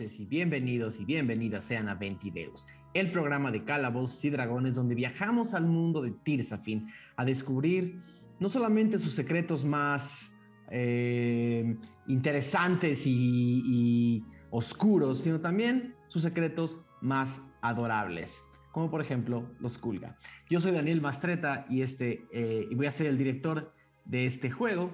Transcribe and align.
Y 0.00 0.24
bienvenidos 0.24 0.98
y 0.98 1.04
bienvenidas 1.04 1.66
sean 1.66 1.88
a 1.88 1.94
Ventideus, 1.94 2.66
el 2.94 3.12
programa 3.12 3.52
de 3.52 3.62
calabozos 3.62 4.24
y 4.24 4.30
dragones 4.30 4.74
donde 4.74 4.96
viajamos 4.96 5.54
al 5.54 5.66
mundo 5.66 6.02
de 6.02 6.10
Tirsafin 6.10 6.88
a 7.14 7.24
descubrir 7.24 8.00
no 8.40 8.48
solamente 8.48 8.98
sus 8.98 9.12
secretos 9.12 9.64
más 9.64 10.36
eh, 10.72 11.76
interesantes 12.08 13.06
y, 13.06 13.62
y 13.64 14.24
oscuros, 14.50 15.20
sino 15.20 15.40
también 15.40 15.94
sus 16.08 16.24
secretos 16.24 16.84
más 17.00 17.40
adorables, 17.60 18.42
como 18.72 18.90
por 18.90 19.00
ejemplo 19.00 19.48
los 19.60 19.78
Kulga. 19.78 20.18
Yo 20.50 20.60
soy 20.60 20.72
Daniel 20.72 21.02
Mastreta 21.02 21.66
y, 21.70 21.82
este, 21.82 22.26
eh, 22.32 22.66
y 22.68 22.74
voy 22.74 22.86
a 22.86 22.90
ser 22.90 23.06
el 23.06 23.16
director 23.16 23.72
de 24.04 24.26
este 24.26 24.50
juego. 24.50 24.90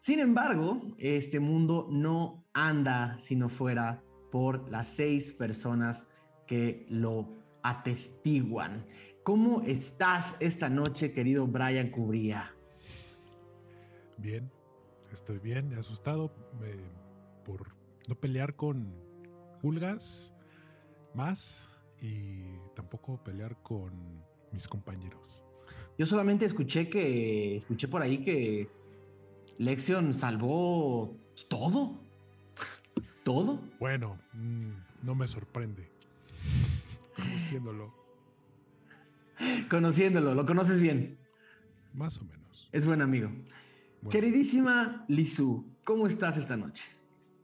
Sin 0.00 0.20
embargo, 0.20 0.80
este 0.96 1.38
mundo 1.38 1.86
no 1.90 2.46
anda 2.54 3.18
si 3.20 3.36
no 3.36 3.50
fuera 3.50 4.02
por 4.30 4.68
las 4.70 4.88
seis 4.88 5.32
personas 5.32 6.06
que 6.46 6.86
lo 6.88 7.28
atestiguan. 7.62 8.86
¿Cómo 9.22 9.62
estás 9.62 10.36
esta 10.40 10.68
noche, 10.68 11.12
querido 11.12 11.46
Brian 11.46 11.90
Cubría? 11.90 12.54
Bien, 14.16 14.50
estoy 15.12 15.38
bien, 15.38 15.74
asustado 15.74 16.32
eh, 16.64 16.76
por 17.44 17.74
no 18.08 18.14
pelear 18.14 18.56
con 18.56 18.94
Julgas 19.60 20.32
más 21.14 21.68
y 22.00 22.42
tampoco 22.74 23.22
pelear 23.22 23.60
con 23.62 23.92
mis 24.52 24.66
compañeros. 24.66 25.44
Yo 25.98 26.06
solamente 26.06 26.46
escuché 26.46 26.88
que 26.88 27.56
escuché 27.56 27.88
por 27.88 28.02
ahí 28.02 28.24
que 28.24 28.68
Lexion 29.58 30.14
salvó 30.14 31.16
todo. 31.48 32.07
¿Todo? 33.28 33.60
Bueno, 33.78 34.18
mm, 34.32 34.70
no 35.02 35.14
me 35.14 35.28
sorprende. 35.28 35.86
Conociéndolo. 37.14 37.94
Conociéndolo, 39.68 40.34
lo 40.34 40.46
conoces 40.46 40.80
bien. 40.80 41.18
Más 41.92 42.16
o 42.22 42.24
menos. 42.24 42.70
Es 42.72 42.86
buen 42.86 43.02
amigo. 43.02 43.28
Bueno. 44.00 44.08
Queridísima 44.08 45.04
Lizu, 45.08 45.62
¿cómo 45.84 46.06
estás 46.06 46.38
esta 46.38 46.56
noche? 46.56 46.84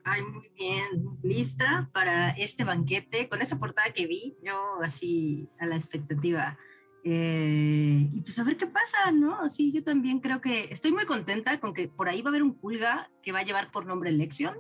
Ay, 0.05 0.23
muy 0.23 0.51
bien. 0.57 1.19
Lista 1.23 1.91
para 1.93 2.31
este 2.31 2.65
banquete 2.65 3.29
con 3.29 3.43
esa 3.43 3.59
portada 3.59 3.93
que 3.93 4.07
vi, 4.07 4.39
yo 4.43 4.81
así 4.83 5.51
a 5.59 5.67
la 5.67 5.77
expectativa. 5.77 6.57
Eh, 7.05 8.09
y 8.11 8.21
pues 8.23 8.39
a 8.39 8.45
ver 8.45 8.57
qué 8.57 8.67
pasa, 8.67 9.13
¿no? 9.13 9.51
Sí, 9.51 9.71
yo 9.71 9.85
también 9.85 10.21
creo 10.21 10.41
que 10.41 10.65
estoy 10.73 10.93
muy 10.93 11.05
contenta 11.05 11.61
con 11.61 11.75
que 11.75 11.89
por 11.89 12.09
ahí 12.09 12.23
va 12.23 12.29
a 12.29 12.33
haber 12.33 12.43
un 12.43 12.55
Kulga 12.55 13.11
que 13.23 13.33
va 13.33 13.41
a 13.41 13.45
llevar 13.45 13.71
por 13.71 13.85
nombre 13.85 14.13
Lexion. 14.13 14.57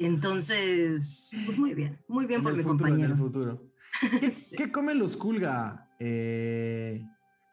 Entonces, 0.00 1.30
pues 1.44 1.58
muy 1.58 1.74
bien, 1.74 1.98
muy 2.08 2.24
bien 2.24 2.38
En 2.38 2.44
por 2.44 2.56
mi 2.56 2.62
futuro, 2.62 2.94
en 2.94 3.02
el 3.02 3.16
futuro. 3.16 3.70
¿Qué, 4.20 4.30
Sí. 4.30 4.56
qué 4.56 4.72
comen 4.72 4.98
los 4.98 5.14
Kulga? 5.14 5.90
Eh, 5.98 7.04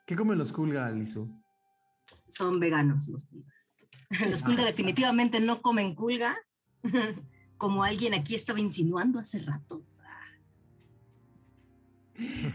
¿Qué 0.06 0.16
comen 0.16 0.38
los 0.38 0.54
Kulga, 0.54 0.90
Lizu? 0.90 1.30
Son 2.30 2.58
veganos 2.58 3.10
los 3.10 3.26
Kulga. 3.26 3.52
Los 4.32 4.44
Kulga 4.44 4.64
definitivamente 4.64 5.42
no 5.42 5.62
comen 5.62 5.94
Kulga, 5.94 6.38
como 7.58 7.84
alguien 7.84 8.14
aquí 8.14 8.36
estaba 8.36 8.62
insinuando 8.62 9.20
hace 9.20 9.40
rato. 9.40 9.86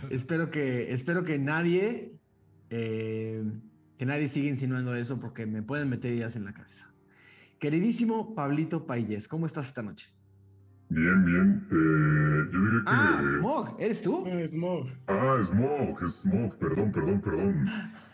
espero 0.08 0.50
que, 0.50 0.94
espero 0.94 1.22
que 1.24 1.38
nadie, 1.38 2.18
eh, 2.70 3.44
que 3.98 4.06
nadie 4.06 4.30
siga 4.30 4.48
insinuando 4.48 4.94
eso 4.94 5.20
porque 5.20 5.44
me 5.44 5.62
pueden 5.62 5.90
meter 5.90 6.14
ideas 6.14 6.34
en 6.34 6.46
la 6.46 6.54
cabeza. 6.54 6.91
Queridísimo 7.62 8.34
Pablito 8.34 8.84
Payés, 8.84 9.28
¿cómo 9.28 9.46
estás 9.46 9.68
esta 9.68 9.82
noche? 9.82 10.08
Bien, 10.88 11.24
bien. 11.24 11.64
Eh, 11.70 12.50
yo 12.52 12.58
diría 12.58 12.80
que. 12.80 12.86
Ah, 12.88 13.38
Mog, 13.40 13.76
¿eres 13.78 14.02
tú? 14.02 14.24
Ah, 14.26 14.44
Smog. 14.44 14.88
Ah, 15.06 15.38
Smog, 15.44 16.08
Smog, 16.08 16.58
perdón, 16.58 16.90
perdón, 16.90 17.20
perdón. 17.20 17.70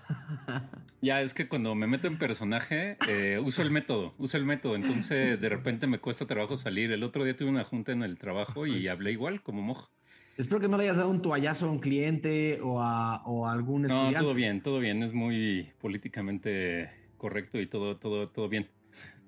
Ya, 1.00 1.22
es 1.22 1.32
que 1.32 1.48
cuando 1.48 1.74
me 1.74 1.86
meto 1.86 2.08
en 2.08 2.18
personaje, 2.18 2.98
eh, 3.06 3.40
uso 3.42 3.62
el 3.62 3.70
método, 3.70 4.12
uso 4.18 4.36
el 4.36 4.44
método, 4.44 4.74
entonces 4.76 5.40
de 5.40 5.48
repente 5.48 5.86
me 5.86 5.98
cuesta 5.98 6.26
trabajo 6.26 6.58
salir. 6.58 6.92
El 6.92 7.02
otro 7.04 7.24
día 7.24 7.34
tuve 7.34 7.48
una 7.48 7.64
junta 7.64 7.92
en 7.92 8.02
el 8.02 8.18
trabajo 8.18 8.66
y 8.66 8.86
hablé 8.88 9.12
igual, 9.12 9.40
como 9.40 9.62
moj. 9.62 9.88
Espero 10.36 10.60
que 10.60 10.68
no 10.68 10.76
le 10.76 10.82
hayas 10.82 10.98
dado 10.98 11.08
un 11.08 11.22
toallazo 11.22 11.68
a 11.68 11.70
un 11.70 11.78
cliente 11.78 12.60
o 12.60 12.82
a, 12.82 13.22
o 13.24 13.46
a 13.46 13.52
algún 13.52 13.82
No, 13.82 13.86
estudiante. 13.86 14.18
todo 14.18 14.34
bien, 14.34 14.60
todo 14.60 14.78
bien, 14.80 15.02
es 15.02 15.14
muy 15.14 15.70
políticamente 15.80 16.90
correcto 17.16 17.58
y 17.60 17.66
todo, 17.66 17.96
todo, 17.96 18.26
todo 18.26 18.50
bien. 18.50 18.68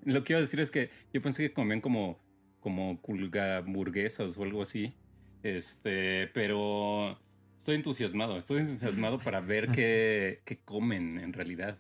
Lo 0.04 0.24
que 0.24 0.32
iba 0.32 0.38
a 0.38 0.40
decir 0.40 0.60
es 0.60 0.70
que 0.70 0.90
yo 1.12 1.20
pensé 1.20 1.42
que 1.42 1.52
comían 1.52 1.80
como, 1.80 2.18
como 2.60 3.00
hamburguesas 3.00 4.38
o 4.38 4.42
algo 4.42 4.62
así, 4.62 4.94
este, 5.42 6.28
pero 6.28 7.18
estoy 7.56 7.76
entusiasmado, 7.76 8.36
estoy 8.36 8.58
entusiasmado 8.58 9.18
para 9.24 9.40
ver 9.40 9.68
qué, 9.68 10.42
qué 10.44 10.60
comen 10.60 11.18
en 11.18 11.32
realidad. 11.32 11.78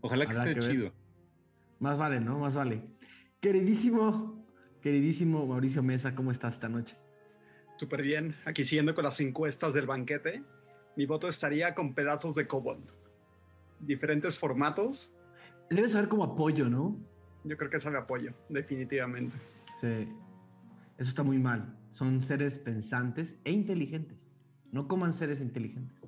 Ojalá 0.00 0.26
que 0.26 0.36
Habrá 0.36 0.50
esté 0.50 0.60
que 0.60 0.72
chido. 0.72 0.92
Más 1.78 1.96
vale, 1.98 2.20
¿no? 2.20 2.38
Más 2.38 2.54
vale. 2.54 2.82
Queridísimo, 3.40 4.46
queridísimo 4.80 5.46
Mauricio 5.46 5.82
Mesa, 5.82 6.14
¿cómo 6.14 6.30
estás 6.30 6.54
esta 6.54 6.68
noche? 6.68 6.96
Súper 7.76 8.02
bien. 8.02 8.34
Aquí 8.44 8.64
siguiendo 8.64 8.94
con 8.94 9.04
las 9.04 9.20
encuestas 9.20 9.74
del 9.74 9.86
banquete, 9.86 10.42
mi 10.96 11.06
voto 11.06 11.28
estaría 11.28 11.74
con 11.74 11.94
pedazos 11.94 12.34
de 12.34 12.46
kobold. 12.46 12.88
Diferentes 13.80 14.38
formatos. 14.38 15.12
Debe 15.70 15.88
saber 15.88 16.08
como 16.08 16.24
apoyo, 16.24 16.68
¿no? 16.68 16.96
Yo 17.44 17.56
creo 17.56 17.70
que 17.70 17.78
sabe 17.80 17.98
apoyo, 17.98 18.32
definitivamente. 18.48 19.36
Sí. 19.80 20.08
Eso 20.98 21.08
está 21.10 21.22
muy 21.22 21.38
mal. 21.38 21.76
Son 21.90 22.22
seres 22.22 22.58
pensantes 22.58 23.34
e 23.44 23.52
inteligentes. 23.52 24.30
No 24.72 24.88
coman 24.88 25.12
seres 25.12 25.40
inteligentes. 25.40 25.98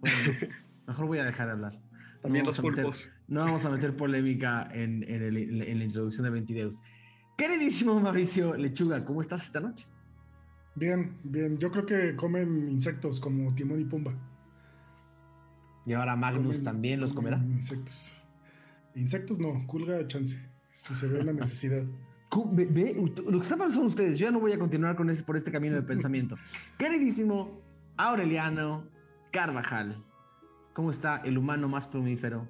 Bueno, 0.00 0.16
mejor 0.86 1.06
voy 1.06 1.18
a 1.18 1.24
dejar 1.24 1.46
de 1.46 1.52
hablar. 1.52 1.80
También 2.22 2.44
No 2.44 2.50
los 2.50 2.62
meter- 2.62 2.74
pulpos. 2.84 3.10
no 3.28 3.40
vamos 3.40 3.64
a 3.64 3.70
meter 3.70 3.96
polémica 3.96 4.68
en, 4.72 5.02
en 5.04 5.22
el- 5.22 5.62
en 5.62 5.78
la 5.78 5.84
introducción 5.84 6.24
de 6.24 6.30
Ventideus. 6.30 6.78
Queridísimo 7.36 7.98
Mauricio 7.98 8.54
Lechuga, 8.54 9.04
¿cómo 9.04 9.22
estás 9.22 9.42
esta 9.44 9.60
noche? 9.60 9.86
Bien, 10.74 11.16
bien. 11.24 11.58
Yo 11.58 11.70
creo 11.70 11.86
que 11.86 12.14
comen 12.14 12.68
insectos 12.68 13.20
como 13.20 13.54
Timón 13.54 13.80
y 13.80 13.84
Pumba. 13.84 14.14
Y 15.86 15.94
ahora 15.94 16.14
Magnus 16.16 16.60
Comen- 16.60 16.64
también 16.64 17.00
los 17.00 17.12
comerá. 17.14 17.38
Insectos. 17.38 18.22
Insectos 18.94 19.38
no, 19.38 19.66
culga 19.66 20.06
chance. 20.06 20.38
Si 20.80 20.94
se 20.94 21.06
ve 21.08 21.22
la 21.22 21.34
necesidad. 21.34 21.84
Ve- 22.52 22.68
ve, 22.70 22.94
lo 22.94 23.38
que 23.38 23.42
está 23.42 23.56
pasando 23.58 23.74
son 23.74 23.86
ustedes. 23.86 24.18
Yo 24.18 24.26
ya 24.28 24.30
no 24.32 24.40
voy 24.40 24.52
a 24.52 24.58
continuar 24.58 24.96
con 24.96 25.10
ese, 25.10 25.22
por 25.22 25.36
este 25.36 25.52
camino 25.52 25.76
de 25.76 25.82
pensamiento. 25.82 26.36
Queridísimo 26.78 27.60
Aureliano 27.98 28.88
Carvajal, 29.30 30.02
¿cómo 30.72 30.90
está 30.90 31.18
el 31.18 31.36
humano 31.36 31.68
más 31.68 31.86
plumífero 31.86 32.48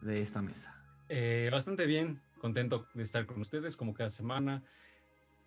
de 0.00 0.22
esta 0.22 0.40
mesa? 0.40 0.74
Eh, 1.10 1.50
bastante 1.52 1.84
bien, 1.84 2.22
contento 2.40 2.86
de 2.94 3.02
estar 3.02 3.26
con 3.26 3.42
ustedes 3.42 3.76
como 3.76 3.92
cada 3.92 4.08
semana 4.08 4.62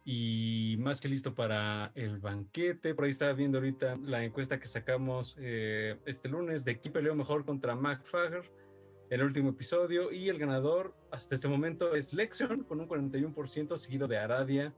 y 0.05 0.77
más 0.79 1.01
que 1.01 1.09
listo 1.09 1.33
para 1.33 1.91
el 1.95 2.19
banquete. 2.19 2.93
Por 2.93 3.05
ahí 3.05 3.09
estaba 3.09 3.33
viendo 3.33 3.57
ahorita 3.57 3.97
la 4.03 4.23
encuesta 4.23 4.59
que 4.59 4.67
sacamos 4.67 5.35
eh, 5.39 5.97
este 6.05 6.29
lunes 6.29 6.63
de 6.63 6.77
quién 6.77 6.93
peleó 6.93 7.15
mejor 7.15 7.43
contra 7.43 7.75
McFagger 7.75 8.43
en 8.43 8.68
el 9.09 9.23
último 9.23 9.49
episodio 9.49 10.11
y 10.11 10.29
el 10.29 10.37
ganador 10.37 10.93
hasta 11.11 11.35
este 11.35 11.47
momento 11.47 11.95
es 11.95 12.13
Lexion 12.13 12.63
con 12.63 12.79
un 12.79 12.87
41% 12.87 13.75
seguido 13.77 14.07
de 14.07 14.17
Aradia 14.17 14.73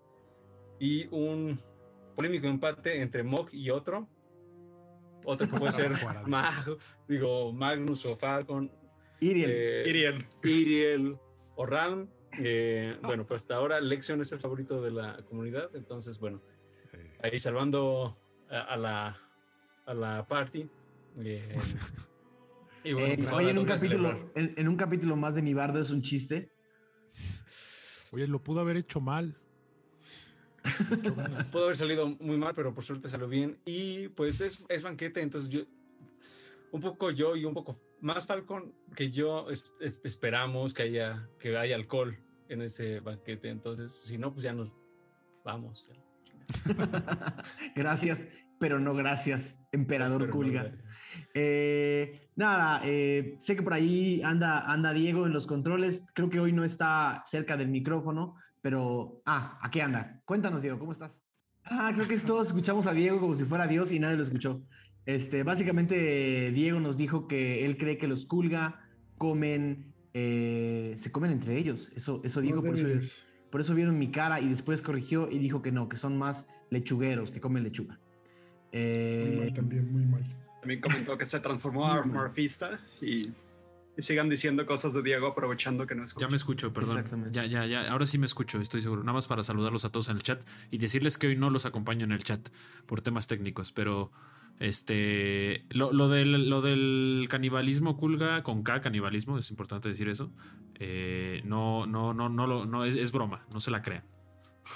y 0.80 1.08
un 1.12 1.60
polémico 2.16 2.48
empate 2.48 3.02
entre 3.02 3.24
Mog 3.24 3.50
y 3.52 3.70
otro. 3.70 4.08
Otro 5.26 5.50
que 5.50 5.58
puede 5.58 5.72
ser. 5.72 5.92
Mag, 6.28 6.78
digo 7.08 7.54
Magnus 7.54 8.06
o 8.06 8.16
Falcon, 8.16 8.72
Iriel. 9.20 9.50
eh, 9.54 9.84
Iriel. 9.88 10.28
Iriel 10.44 11.18
o 11.56 11.66
Ram. 11.66 12.10
eh, 12.40 12.98
bueno, 13.04 13.28
pues 13.28 13.44
hasta 13.44 13.56
ahora 13.56 13.80
Lexion 13.82 14.22
es 14.22 14.32
el 14.32 14.40
favorito 14.40 14.82
de 14.82 14.92
la 14.92 15.18
comunidad. 15.26 15.70
Entonces, 15.76 16.18
bueno, 16.18 16.42
ahí 17.22 17.38
salvando 17.38 18.18
a, 18.50 18.62
a 18.62 18.78
la, 18.78 19.18
a 19.86 19.94
la 19.94 20.26
party. 20.26 20.68
eh, 21.20 21.56
y 22.84 22.94
bueno, 22.94 23.08
Eh, 23.08 23.18
pues 23.18 23.32
oye, 23.32 23.50
en 23.52 23.58
un, 23.58 23.66
capítulo, 23.66 24.32
en, 24.36 24.54
en 24.58 24.68
un 24.68 24.76
capítulo 24.78 25.16
más 25.16 25.36
de 25.36 25.42
mi 25.42 25.54
bardo 25.54 25.80
es 25.80 25.90
un 25.90 26.02
chiste. 26.02 26.52
oye, 28.12 28.28
lo 28.28 28.42
pudo 28.44 28.60
haber 28.62 28.78
hecho 28.78 29.00
mal. 29.02 29.38
Pudo 31.52 31.64
haber 31.66 31.78
salido 31.78 32.08
muy 32.20 32.38
mal, 32.38 32.54
pero 32.56 32.74
por 32.74 32.84
suerte 32.84 33.08
salió 33.08 33.28
bien. 33.28 33.60
Y 33.66 34.10
pues 34.10 34.42
es, 34.42 34.64
es 34.70 34.84
banquete, 34.84 35.22
entonces 35.22 35.50
yo, 35.50 35.62
un 36.72 36.82
poco 36.82 37.10
yo 37.12 37.36
y 37.36 37.46
un 37.46 37.54
poco 37.54 37.76
más 38.00 38.26
Falcon 38.28 38.74
que 38.96 39.10
yo 39.12 39.50
es- 39.50 39.72
es- 39.80 40.00
esperamos 40.04 40.74
que 40.74 40.84
haya, 40.84 41.28
que 41.40 41.58
haya 41.58 41.76
alcohol 41.76 42.16
en 42.48 42.62
ese 42.62 43.00
banquete. 43.00 43.50
Entonces, 43.50 43.92
si 43.92 44.18
no, 44.20 44.32
pues 44.32 44.44
ya 44.44 44.54
nos 44.54 44.72
vamos. 45.44 45.84
gracias, 47.76 48.22
pero 48.62 48.80
no 48.80 48.94
gracias, 48.94 49.60
emperador 49.72 50.30
no, 50.30 50.40
gracias. 50.40 50.78
Eh, 51.34 52.30
nada, 52.36 52.84
eh, 52.86 53.36
sé 53.40 53.56
que 53.56 53.64
por 53.64 53.74
ahí 53.74 54.22
anda, 54.24 54.72
anda 54.72 54.94
Diego 54.94 55.26
en 55.26 55.34
los 55.34 55.48
controles. 55.48 56.06
Creo 56.14 56.30
que 56.30 56.40
hoy 56.40 56.54
no 56.54 56.64
está 56.64 57.24
cerca 57.26 57.58
del 57.58 57.70
micrófono, 57.70 58.36
pero, 58.62 59.24
ah, 59.26 59.58
aquí 59.64 59.80
anda. 59.80 60.22
Cuéntanos, 60.26 60.62
Diego, 60.62 60.78
¿cómo 60.78 60.92
estás? 60.92 61.20
Ah, 61.64 61.92
creo 61.96 62.08
que 62.08 62.20
todos 62.20 62.50
escuchamos 62.50 62.86
a 62.86 62.94
Diego 62.94 63.20
como 63.20 63.34
si 63.34 63.46
fuera 63.46 63.66
Dios 63.66 63.92
y 63.92 63.98
nadie 63.98 64.18
lo 64.18 64.24
escuchó. 64.24 64.62
Este, 65.08 65.42
básicamente, 65.42 66.52
Diego 66.52 66.80
nos 66.80 66.98
dijo 66.98 67.28
que 67.28 67.66
él 67.66 67.78
cree 67.80 67.98
que 67.98 68.08
los 68.08 68.28
Kulga 68.28 68.80
comen, 69.18 69.92
eh, 70.14 70.94
se 70.98 71.12
comen 71.12 71.32
entre 71.32 71.58
ellos. 71.58 71.92
Eso, 71.96 72.22
eso 72.24 72.42
dijo, 72.42 72.58
Más 72.58 72.66
por 72.66 72.78
eso, 72.78 73.28
por 73.50 73.62
eso 73.62 73.74
vieron 73.74 73.98
mi 73.98 74.12
cara 74.12 74.40
y 74.40 74.50
después 74.50 74.84
corrigió 74.84 75.32
y 75.32 75.40
dijo 75.40 75.64
que 75.64 75.72
no, 75.72 75.90
que 75.90 75.98
son 75.98 76.16
más 76.16 76.48
lechugueros, 76.70 77.32
que 77.32 77.42
comen 77.42 77.64
lechuga. 77.64 78.00
Muy 78.74 78.80
Eh, 78.82 79.36
mal 79.40 79.54
también, 79.54 79.92
muy 79.92 80.04
mal. 80.06 80.24
También 80.62 80.80
comentó 80.82 81.18
que 81.18 81.26
se 81.26 81.40
transformó 81.40 81.88
a 81.88 82.04
Morfista 82.04 82.80
y, 83.02 83.30
y 83.98 84.02
sigan 84.02 84.30
diciendo 84.30 84.66
cosas 84.66 84.94
de 84.94 85.02
Diego 85.02 85.28
aprovechando 85.28 85.86
que 85.88 85.96
no 85.96 86.04
escucha. 86.06 86.26
Ya 86.26 86.30
me 86.30 86.36
escucho, 86.38 86.72
perdón. 86.72 86.98
Exactamente. 86.98 87.36
Ya, 87.36 87.46
ya, 87.46 87.66
ya. 87.66 87.92
Ahora 87.92 88.06
sí 88.06 88.18
me 88.18 88.26
escucho, 88.28 88.60
estoy 88.62 88.82
seguro. 88.82 89.02
Nada 89.04 89.14
más 89.14 89.28
para 89.28 89.44
saludarlos 89.44 89.86
a 89.86 89.90
todos 89.92 90.10
en 90.10 90.18
el 90.18 90.24
chat 90.24 90.42
y 90.70 90.78
decirles 90.78 91.18
que 91.18 91.28
hoy 91.28 91.36
no 91.36 91.50
los 91.50 91.66
acompaño 91.66 92.06
en 92.06 92.12
el 92.12 92.24
chat 92.24 92.50
por 92.86 93.02
temas 93.02 93.28
técnicos, 93.28 93.72
pero 93.72 94.12
este 94.60 95.66
lo, 95.72 95.92
lo 95.92 96.08
del, 96.08 96.48
lo 96.50 96.62
del 96.62 97.26
canibalismo 97.30 97.98
culga 97.98 98.44
con 98.44 98.62
K 98.64 98.80
canibalismo 98.82 99.38
es 99.40 99.50
importante 99.50 99.90
decir 99.90 100.08
eso. 100.08 100.32
eh, 100.80 101.42
no, 101.44 101.86
no, 101.88 102.14
no, 102.14 102.30
no, 102.30 102.48
lo- 102.48 102.66
no 102.66 102.86
es, 102.86 102.96
es 102.96 103.12
broma, 103.12 103.46
no 103.52 103.60
se 103.60 103.72
la 103.72 103.82
crean. 103.82 104.04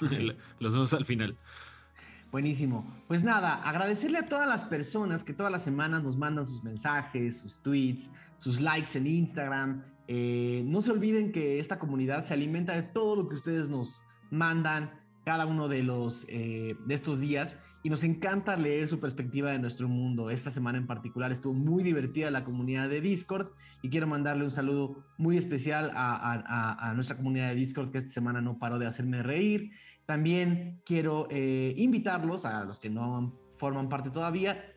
los 0.60 0.72
vemos 0.74 0.92
al 0.92 1.04
final. 1.04 1.36
Buenísimo. 2.36 2.84
Pues 3.08 3.24
nada, 3.24 3.62
agradecerle 3.62 4.18
a 4.18 4.28
todas 4.28 4.46
las 4.46 4.66
personas 4.66 5.24
que 5.24 5.32
todas 5.32 5.50
las 5.50 5.62
semanas 5.62 6.02
nos 6.02 6.18
mandan 6.18 6.46
sus 6.46 6.62
mensajes, 6.62 7.38
sus 7.38 7.62
tweets, 7.62 8.10
sus 8.36 8.60
likes 8.60 8.98
en 8.98 9.06
Instagram. 9.06 9.82
Eh, 10.06 10.62
no 10.66 10.82
se 10.82 10.90
olviden 10.90 11.32
que 11.32 11.58
esta 11.60 11.78
comunidad 11.78 12.24
se 12.26 12.34
alimenta 12.34 12.74
de 12.74 12.82
todo 12.82 13.16
lo 13.16 13.26
que 13.26 13.36
ustedes 13.36 13.70
nos 13.70 14.02
mandan 14.30 14.90
cada 15.24 15.46
uno 15.46 15.66
de 15.68 15.82
los 15.82 16.26
eh, 16.28 16.76
de 16.86 16.94
estos 16.94 17.20
días 17.20 17.58
y 17.82 17.88
nos 17.88 18.02
encanta 18.04 18.54
leer 18.56 18.86
su 18.86 19.00
perspectiva 19.00 19.52
de 19.52 19.58
nuestro 19.58 19.88
mundo. 19.88 20.28
Esta 20.28 20.50
semana 20.50 20.76
en 20.76 20.86
particular 20.86 21.32
estuvo 21.32 21.54
muy 21.54 21.82
divertida 21.82 22.30
la 22.30 22.44
comunidad 22.44 22.90
de 22.90 23.00
Discord 23.00 23.48
y 23.80 23.88
quiero 23.88 24.06
mandarle 24.08 24.44
un 24.44 24.50
saludo 24.50 25.06
muy 25.16 25.38
especial 25.38 25.90
a, 25.94 26.82
a- 26.90 26.92
nuestra 26.92 27.16
comunidad 27.16 27.48
de 27.48 27.54
Discord 27.54 27.92
que 27.92 27.98
esta 27.98 28.10
semana 28.10 28.42
no 28.42 28.58
paró 28.58 28.78
de 28.78 28.86
hacerme 28.86 29.22
reír. 29.22 29.70
También 30.06 30.80
quiero 30.84 31.26
eh, 31.30 31.74
invitarlos 31.76 32.44
a 32.44 32.64
los 32.64 32.78
que 32.78 32.88
no 32.88 33.32
forman 33.58 33.88
parte 33.88 34.10
todavía 34.10 34.72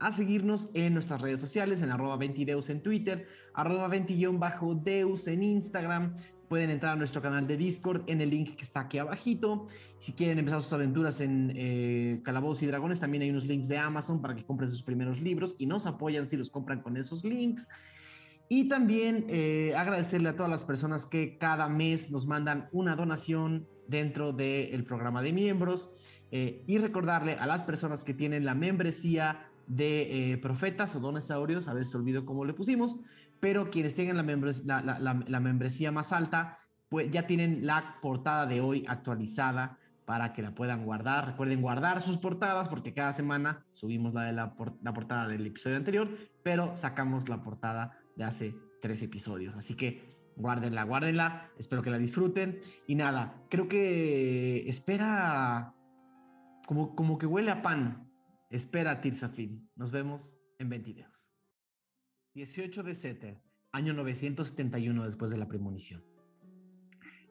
a 0.00 0.12
seguirnos 0.12 0.68
en 0.74 0.94
nuestras 0.94 1.20
redes 1.20 1.40
sociales, 1.40 1.82
en 1.82 1.90
arroba 1.90 2.16
20deus 2.18 2.70
en 2.70 2.82
Twitter, 2.82 3.26
arroba 3.54 3.88
20-deus 3.88 5.26
en 5.28 5.42
Instagram. 5.42 6.14
Pueden 6.48 6.70
entrar 6.70 6.94
a 6.94 6.96
nuestro 6.96 7.20
canal 7.20 7.46
de 7.46 7.56
Discord 7.56 8.04
en 8.06 8.20
el 8.20 8.30
link 8.30 8.54
que 8.54 8.62
está 8.62 8.80
aquí 8.80 8.98
abajito. 8.98 9.66
Si 9.98 10.12
quieren 10.12 10.38
empezar 10.38 10.62
sus 10.62 10.72
aventuras 10.72 11.20
en 11.20 11.52
eh, 11.54 12.20
Calabozos 12.24 12.62
y 12.62 12.66
Dragones, 12.66 13.00
también 13.00 13.22
hay 13.22 13.30
unos 13.30 13.44
links 13.44 13.68
de 13.68 13.76
Amazon 13.76 14.22
para 14.22 14.34
que 14.34 14.44
compren 14.44 14.70
sus 14.70 14.82
primeros 14.82 15.20
libros 15.20 15.56
y 15.58 15.66
nos 15.66 15.86
apoyan 15.86 16.28
si 16.28 16.36
los 16.36 16.50
compran 16.50 16.80
con 16.80 16.96
esos 16.96 17.24
links. 17.24 17.68
Y 18.48 18.68
también 18.68 19.26
eh, 19.28 19.74
agradecerle 19.76 20.30
a 20.30 20.36
todas 20.36 20.50
las 20.50 20.64
personas 20.64 21.04
que 21.04 21.36
cada 21.36 21.68
mes 21.68 22.10
nos 22.10 22.24
mandan 22.26 22.68
una 22.72 22.96
donación 22.96 23.68
dentro 23.88 24.32
del 24.32 24.84
programa 24.84 25.22
de 25.22 25.32
miembros 25.32 25.90
eh, 26.30 26.62
y 26.66 26.78
recordarle 26.78 27.32
a 27.32 27.46
las 27.46 27.64
personas 27.64 28.04
que 28.04 28.14
tienen 28.14 28.44
la 28.44 28.54
membresía 28.54 29.46
de 29.66 30.32
eh, 30.32 30.38
profetas 30.38 30.94
o 30.94 31.00
donesaurios, 31.00 31.68
a 31.68 31.74
veces 31.74 31.94
olvido 31.94 32.24
cómo 32.24 32.44
le 32.44 32.54
pusimos, 32.54 33.00
pero 33.40 33.70
quienes 33.70 33.94
tengan 33.94 34.16
la, 34.16 34.22
membres- 34.22 34.64
la, 34.64 34.80
la- 34.82 34.98
la- 34.98 35.24
la 35.26 35.40
membresía 35.40 35.90
más 35.92 36.12
alta, 36.12 36.58
pues 36.88 37.10
ya 37.10 37.26
tienen 37.26 37.66
la 37.66 37.96
portada 38.00 38.46
de 38.46 38.60
hoy 38.60 38.84
actualizada 38.88 39.78
para 40.06 40.32
que 40.32 40.40
la 40.40 40.54
puedan 40.54 40.84
guardar. 40.86 41.26
Recuerden 41.26 41.60
guardar 41.60 42.00
sus 42.00 42.16
portadas 42.16 42.68
porque 42.68 42.94
cada 42.94 43.12
semana 43.12 43.66
subimos 43.72 44.14
la 44.14 44.24
de 44.24 44.32
la 44.32 44.54
portada 44.54 45.28
del 45.28 45.46
episodio 45.46 45.76
anterior, 45.76 46.08
pero 46.42 46.74
sacamos 46.76 47.28
la 47.28 47.42
portada 47.42 47.98
de 48.16 48.24
hace 48.24 48.54
tres 48.80 49.02
episodios. 49.02 49.54
Así 49.54 49.74
que 49.74 50.17
guárdenla, 50.38 50.84
guárdenla. 50.84 51.50
Espero 51.58 51.82
que 51.82 51.90
la 51.90 51.98
disfruten. 51.98 52.60
Y 52.86 52.94
nada, 52.94 53.44
creo 53.50 53.68
que 53.68 54.68
espera 54.68 55.74
como, 56.66 56.94
como 56.94 57.18
que 57.18 57.26
huele 57.26 57.50
a 57.50 57.62
pan. 57.62 58.10
Espera 58.50 59.00
Tirsafin. 59.00 59.68
Nos 59.76 59.92
vemos 59.92 60.34
en 60.58 60.68
20 60.68 60.92
videos. 60.92 61.30
18 62.34 62.82
de 62.84 62.94
Seter, 62.94 63.42
año 63.72 63.92
971 63.94 65.04
después 65.04 65.30
de 65.30 65.38
la 65.38 65.48
premonición. 65.48 66.04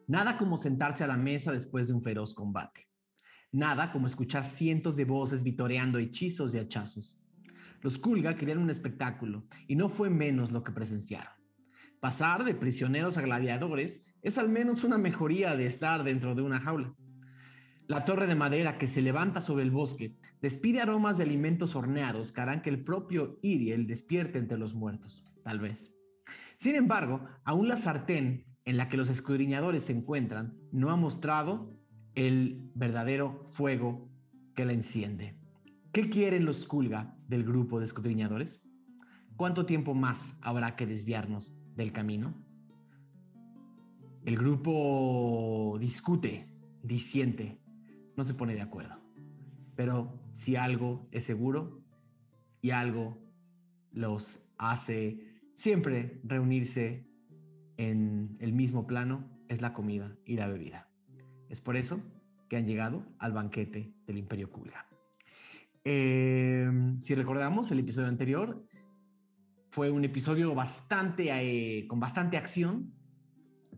Nada 0.08 0.38
como 0.38 0.58
sentarse 0.58 1.04
a 1.04 1.08
la 1.08 1.18
mesa 1.18 1.52
después 1.52 1.88
de 1.88 1.94
un 1.94 2.04
feroz 2.04 2.34
combate. 2.34 2.88
Nada 3.52 3.92
como 3.92 4.08
escuchar 4.08 4.46
cientos 4.46 4.96
de 4.96 5.06
voces 5.06 5.44
vitoreando 5.44 5.98
hechizos 5.98 6.54
y 6.54 6.60
hachazos. 6.60 7.22
Los 7.82 7.98
Kulga 7.98 8.36
querían 8.36 8.58
un 8.58 8.70
espectáculo 8.70 9.48
y 9.68 9.76
no 9.76 9.90
fue 9.90 10.10
menos 10.10 10.52
lo 10.52 10.64
que 10.64 10.72
presenciaron. 10.72 11.37
Pasar 12.00 12.44
de 12.44 12.54
prisioneros 12.54 13.18
a 13.18 13.22
gladiadores 13.22 14.06
es 14.22 14.38
al 14.38 14.50
menos 14.50 14.84
una 14.84 15.00
mejoría 15.00 15.56
de 15.56 15.66
estar 15.66 16.04
dentro 16.04 16.36
de 16.36 16.44
una 16.44 16.60
jaula. 16.60 16.94
La 17.88 18.06
torre 18.06 18.28
de 18.28 18.36
madera 18.36 18.78
que 18.78 18.88
se 18.88 19.02
levanta 19.02 19.42
sobre 19.42 19.64
el 19.64 19.72
bosque 19.72 20.16
despide 20.40 20.82
aromas 20.82 21.18
de 21.18 21.24
alimentos 21.24 21.76
horneados 21.76 22.32
que 22.32 22.42
harán 22.42 22.62
que 22.62 22.70
el 22.70 22.84
propio 22.84 23.40
Iriel 23.42 23.88
despierte 23.88 24.38
entre 24.38 24.60
los 24.60 24.76
muertos, 24.76 25.24
tal 25.44 25.60
vez. 25.60 25.92
Sin 26.60 26.76
embargo, 26.76 27.26
aún 27.44 27.68
la 27.68 27.78
sartén 27.78 28.46
en 28.66 28.78
la 28.78 28.90
que 28.90 28.98
los 28.98 29.10
escudriñadores 29.10 29.86
se 29.86 29.94
encuentran 29.94 30.56
no 30.72 30.92
ha 30.92 30.98
mostrado 30.98 31.74
el 32.14 32.70
verdadero 32.76 33.48
fuego 33.54 34.12
que 34.56 34.66
la 34.66 34.74
enciende. 34.74 35.40
¿Qué 35.92 36.10
quieren 36.10 36.46
los 36.46 36.66
Kulga 36.66 37.16
del 37.28 37.44
grupo 37.44 37.80
de 37.80 37.86
escudriñadores? 37.86 38.62
¿Cuánto 39.36 39.66
tiempo 39.66 39.94
más 39.94 40.40
habrá 40.42 40.76
que 40.76 40.86
desviarnos 40.86 41.57
del 41.78 41.94
camino? 41.94 42.34
El 44.26 44.36
grupo 44.36 45.78
discute, 45.80 46.50
disiente, 46.84 47.62
no 48.18 48.26
se 48.26 48.34
pone 48.34 48.56
de 48.56 48.62
acuerdo. 48.62 49.00
Pero 49.76 50.20
si 50.34 50.56
algo 50.56 51.08
es 51.12 51.24
seguro 51.24 51.82
y 52.62 52.72
algo 52.72 53.18
los 53.92 54.44
hace 54.58 55.40
siempre 55.54 56.20
reunirse 56.24 57.08
en 57.78 58.36
el 58.40 58.54
mismo 58.54 58.88
plano, 58.88 59.30
es 59.48 59.62
la 59.62 59.74
comida 59.74 60.18
y 60.26 60.36
la 60.36 60.48
bebida. 60.48 60.90
Es 61.48 61.62
por 61.62 61.78
eso 61.78 62.02
que 62.50 62.58
han 62.58 62.66
llegado 62.66 63.06
al 63.20 63.34
banquete 63.34 63.94
del 64.06 64.18
Imperio 64.18 64.52
Kulga. 64.52 64.88
Eh, 65.86 66.70
si 67.02 67.16
recordamos, 67.16 67.72
el 67.72 67.80
episodio 67.80 68.08
anterior 68.08 68.67
fue 69.78 69.92
un 69.92 70.04
episodio 70.04 70.56
bastante, 70.56 71.30
eh, 71.30 71.86
con 71.86 72.00
bastante 72.00 72.36
acción. 72.36 72.96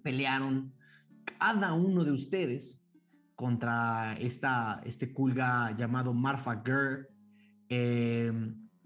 Pelearon 0.02 0.74
cada 1.38 1.74
uno 1.74 2.06
de 2.06 2.14
ustedes 2.14 2.82
contra 3.36 4.14
esta, 4.14 4.82
este 4.86 5.12
Kulga 5.12 5.76
llamado 5.76 6.14
Marfa 6.14 6.56
Gur, 6.56 7.10
eh, 7.68 8.32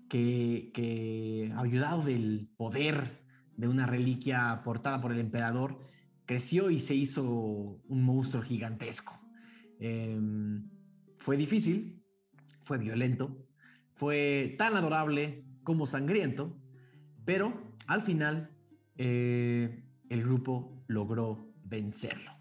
que, 0.09 0.71
que, 0.73 1.53
ayudado 1.55 2.01
del 2.01 2.49
poder 2.57 3.23
de 3.57 3.67
una 3.67 3.85
reliquia 3.85 4.63
portada 4.63 4.99
por 4.99 5.11
el 5.11 5.19
emperador, 5.19 5.85
creció 6.25 6.71
y 6.71 6.79
se 6.79 6.95
hizo 6.95 7.23
un 7.23 8.03
monstruo 8.03 8.41
gigantesco. 8.41 9.13
Eh, 9.79 10.19
fue 11.19 11.37
difícil, 11.37 12.01
fue 12.63 12.79
violento, 12.79 13.37
fue 13.93 14.55
tan 14.57 14.75
adorable 14.75 15.45
como 15.61 15.85
sangriento, 15.85 16.59
pero 17.25 17.53
al 17.87 18.03
final 18.03 18.49
eh, 18.97 19.83
el 20.09 20.23
grupo 20.23 20.83
logró 20.87 21.53
vencerlo. 21.63 22.31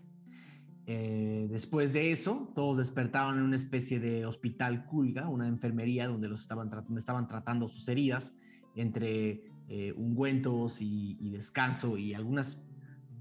Eh, 0.87 1.47
después 1.51 1.93
de 1.93 2.13
eso, 2.13 2.51
todos 2.55 2.77
despertaron 2.77 3.39
en 3.39 3.45
una 3.45 3.57
especie 3.57 4.01
de 4.01 4.27
hospital 4.27 4.85
culga, 4.87 5.29
una 5.29 5.47
enfermería 5.47 6.09
donde, 6.09 6.29
los 6.29 6.41
estaban, 6.41 6.69
donde 6.69 6.99
estaban 6.99 7.29
tratando 7.29 7.69
sus 7.69 7.89
heridas 7.89 8.35
entre 8.75 9.45
eh, 9.69 9.93
ungüentos 9.97 10.79
y, 10.81 11.31
descanso 11.31 11.97
y 11.97 12.15
algunas 12.15 12.67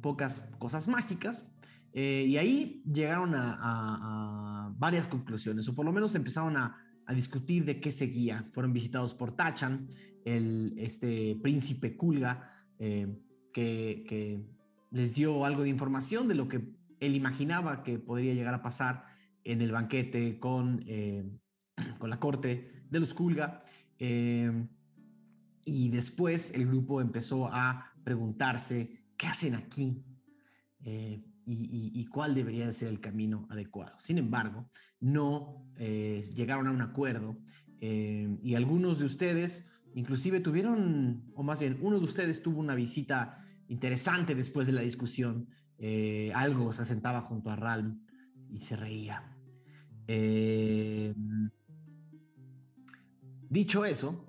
pocas 0.01 0.51
cosas 0.57 0.87
mágicas. 0.87 1.47
Y 1.93 2.37
ahí 2.37 2.81
llegaron 2.91 3.33
a, 3.35 4.73
varias 4.77 5.07
conclusiones, 5.07 5.67
o 5.67 5.75
por 5.75 5.85
lo 5.85 5.91
menos 5.91 6.15
empezaron 6.15 6.55
a, 6.55 6.77
a 7.11 7.13
discutir 7.13 7.65
de 7.65 7.81
qué 7.81 7.91
seguía. 7.91 8.45
Fueron 8.53 8.71
visitados 8.71 9.13
por 9.13 9.35
Tachan, 9.35 9.89
el, 10.23 10.73
este 10.77 11.37
príncipe 11.43 11.97
Kulga, 11.97 12.53
eh, 12.79 13.19
que, 13.51 14.39
les 14.91 15.15
dio 15.15 15.45
algo 15.45 15.63
de 15.63 15.69
información 15.69 16.27
de 16.27 16.35
lo 16.35 16.47
que 16.47 16.61
él 16.99 17.15
imaginaba 17.15 17.83
que 17.83 17.97
podría 17.97 18.33
llegar 18.33 18.53
a 18.53 18.61
pasar 18.61 19.05
en 19.43 19.61
el 19.61 19.71
banquete 19.71 20.37
con, 20.39 20.83
eh, 20.87 21.23
con 21.99 22.09
la 22.09 22.19
corte 22.19 22.85
de 22.89 22.99
los 22.99 23.13
Kulga. 23.13 23.63
Eh, 23.99 24.67
y 25.65 25.89
después 25.89 26.53
el 26.53 26.65
grupo 26.65 27.01
empezó 27.01 27.47
a 27.47 27.91
preguntarse, 28.05 29.05
¿qué 29.17 29.27
hacen 29.27 29.55
aquí? 29.55 30.03
Y, 31.45 32.05
cuál 32.05 32.35
debería 32.35 32.67
de 32.67 32.73
ser 32.73 32.89
el 32.89 32.99
camino 32.99 33.47
adecuado. 33.49 33.99
Sin 33.99 34.17
embargo, 34.17 34.69
no 34.99 35.65
eh, 35.77 36.23
llegaron 36.33 36.67
a 36.67 36.71
un 36.71 36.81
acuerdo 36.81 37.37
eh, 37.79 38.37
y 38.43 38.55
algunos 38.55 38.99
de 38.99 39.05
ustedes 39.05 39.67
inclusive 39.93 40.39
tuvieron, 40.39 41.31
o 41.35 41.43
más 41.43 41.59
bien 41.59 41.77
uno 41.81 41.99
de 41.99 42.05
ustedes 42.05 42.41
tuvo 42.41 42.59
una 42.59 42.75
visita 42.75 43.45
interesante 43.67 44.35
después 44.35 44.67
de 44.67 44.73
la 44.73 44.81
discusión. 44.81 45.49
Eh, 45.77 46.31
algo 46.35 46.71
se 46.71 46.85
sentaba 46.85 47.21
junto 47.21 47.49
a 47.49 47.55
Ralm 47.55 48.05
y 48.49 48.59
se 48.61 48.75
reía. 48.75 49.23
Dicho 53.49 53.85
eso, 53.85 54.25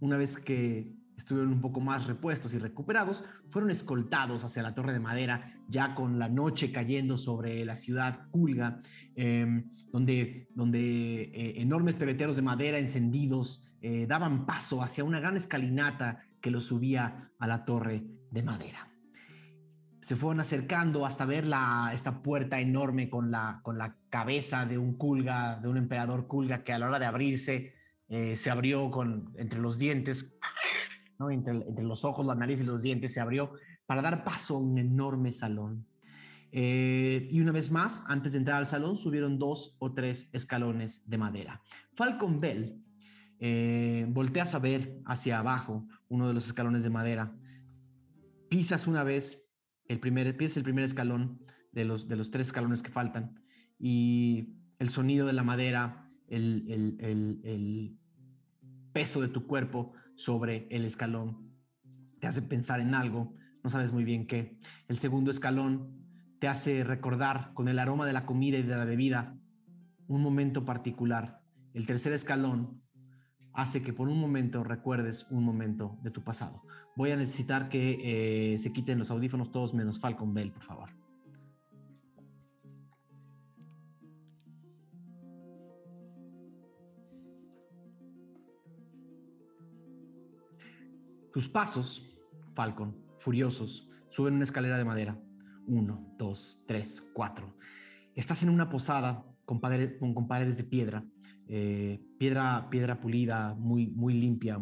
una 0.00 0.16
vez 0.16 0.38
que 0.38 0.95
estuvieron 1.16 1.52
un 1.52 1.60
poco 1.60 1.80
más 1.80 2.06
repuestos 2.06 2.54
y 2.54 2.58
recuperados, 2.58 3.24
fueron 3.48 3.70
escoltados 3.70 4.44
hacia 4.44 4.62
la 4.62 4.74
Torre 4.74 4.92
de 4.92 5.00
Madera, 5.00 5.54
ya 5.68 5.94
con 5.94 6.18
la 6.18 6.28
noche 6.28 6.72
cayendo 6.72 7.16
sobre 7.16 7.64
la 7.64 7.76
ciudad 7.76 8.28
Culga, 8.30 8.80
eh, 9.14 9.64
donde, 9.90 10.48
donde 10.54 11.22
eh, 11.22 11.60
enormes 11.60 11.94
pebeteros 11.94 12.36
de 12.36 12.42
madera 12.42 12.78
encendidos 12.78 13.66
eh, 13.80 14.06
daban 14.08 14.46
paso 14.46 14.82
hacia 14.82 15.04
una 15.04 15.20
gran 15.20 15.36
escalinata 15.36 16.22
que 16.40 16.50
los 16.50 16.64
subía 16.64 17.30
a 17.38 17.46
la 17.46 17.64
Torre 17.64 18.04
de 18.30 18.42
Madera. 18.42 18.88
Se 20.00 20.16
fueron 20.16 20.40
acercando 20.40 21.04
hasta 21.04 21.24
ver 21.24 21.46
la, 21.46 21.90
esta 21.92 22.22
puerta 22.22 22.60
enorme 22.60 23.10
con 23.10 23.30
la, 23.30 23.60
con 23.62 23.78
la 23.78 23.96
cabeza 24.08 24.64
de 24.64 24.78
un 24.78 24.96
Kulga, 24.96 25.56
de 25.56 25.68
un 25.68 25.76
emperador 25.76 26.28
Kulga, 26.28 26.62
que 26.62 26.72
a 26.72 26.78
la 26.78 26.88
hora 26.88 26.98
de 26.98 27.06
abrirse 27.06 27.74
eh, 28.08 28.36
se 28.36 28.50
abrió 28.50 28.90
con, 28.90 29.32
entre 29.36 29.58
los 29.58 29.78
dientes, 29.78 30.32
entre, 31.30 31.54
los 31.82 32.04
ojos, 32.04 32.26
la 32.26 32.34
nariz 32.34 32.60
y 32.60 32.64
los 32.64 32.82
dientes, 32.82 33.12
se 33.12 33.20
abrió 33.20 33.52
para 33.86 34.02
dar 34.02 34.24
paso 34.24 34.56
a 34.56 34.58
un 34.58 34.78
enorme 34.78 35.32
salón. 35.32 35.86
Eh, 36.52 37.28
y 37.30 37.40
una 37.40 37.52
vez 37.52 37.70
más, 37.70 38.04
antes 38.06 38.32
de 38.32 38.38
entrar 38.38 38.58
al 38.58 38.66
salón, 38.66 38.96
subieron 38.96 39.38
dos 39.38 39.76
o 39.78 39.92
tres 39.92 40.30
escalones 40.32 41.08
de 41.08 41.18
madera. 41.18 41.62
Falcon 41.94 42.40
Bell 42.40 42.82
eh, 43.38 44.06
volteas 44.08 44.54
a 44.54 44.58
ver 44.58 45.00
hacia 45.04 45.38
abajo 45.38 45.86
uno 46.08 46.28
de 46.28 46.34
los 46.34 46.46
escalones 46.46 46.82
de 46.82 46.90
madera. 46.90 47.36
Pisas 48.48 48.86
una 48.86 49.04
vez 49.04 49.52
el 49.86 50.00
primer, 50.00 50.36
pisas 50.36 50.58
el 50.58 50.62
primer 50.62 50.84
escalón 50.84 51.40
de 51.72 51.84
los, 51.84 52.08
de 52.08 52.16
los 52.16 52.30
tres 52.30 52.46
escalones 52.46 52.82
que 52.82 52.90
faltan 52.90 53.42
y 53.78 54.54
el 54.78 54.88
sonido 54.88 55.26
de 55.26 55.32
la 55.32 55.42
madera, 55.42 56.10
el 56.28 57.98
peso 58.96 59.20
de 59.20 59.28
tu 59.28 59.46
cuerpo 59.46 59.92
sobre 60.16 60.66
el 60.70 60.84
escalón 60.84 61.46
te 62.20 62.26
hace 62.26 62.42
pensar 62.42 62.80
en 62.80 62.94
algo, 62.94 63.34
no 63.62 63.70
sabes 63.70 63.92
muy 63.92 64.04
bien 64.04 64.26
qué. 64.26 64.58
El 64.88 64.98
segundo 64.98 65.30
escalón 65.30 66.06
te 66.38 66.48
hace 66.48 66.84
recordar 66.84 67.52
con 67.54 67.68
el 67.68 67.78
aroma 67.78 68.06
de 68.06 68.12
la 68.12 68.26
comida 68.26 68.58
y 68.58 68.62
de 68.62 68.76
la 68.76 68.84
bebida 68.84 69.38
un 70.08 70.22
momento 70.22 70.64
particular. 70.64 71.40
El 71.74 71.86
tercer 71.86 72.12
escalón 72.12 72.82
hace 73.52 73.82
que 73.82 73.92
por 73.92 74.08
un 74.08 74.20
momento 74.20 74.64
recuerdes 74.64 75.30
un 75.30 75.44
momento 75.44 75.98
de 76.02 76.10
tu 76.10 76.22
pasado. 76.22 76.62
Voy 76.94 77.10
a 77.10 77.16
necesitar 77.16 77.68
que 77.68 78.54
eh, 78.54 78.58
se 78.58 78.72
quiten 78.72 78.98
los 78.98 79.10
audífonos 79.10 79.50
todos 79.50 79.74
menos 79.74 80.00
Falcon 80.00 80.32
Bell, 80.32 80.52
por 80.52 80.62
favor. 80.62 80.90
Tus 91.36 91.50
pasos, 91.50 92.02
Falcon, 92.54 92.96
furiosos, 93.18 93.90
suben 94.08 94.36
una 94.36 94.44
escalera 94.44 94.78
de 94.78 94.86
madera. 94.86 95.20
Uno, 95.66 96.14
dos, 96.16 96.62
tres, 96.66 97.10
cuatro. 97.12 97.58
Estás 98.14 98.42
en 98.42 98.48
una 98.48 98.70
posada 98.70 99.22
con, 99.44 99.60
paredes 99.60 100.56
de 100.56 100.64
piedra, 100.64 101.04
eh, 101.46 102.02
piedra, 102.18 102.70
piedra 102.70 103.02
pulida, 103.02 103.54
muy, 103.54 103.88
muy 103.88 104.14
limpia, 104.14 104.58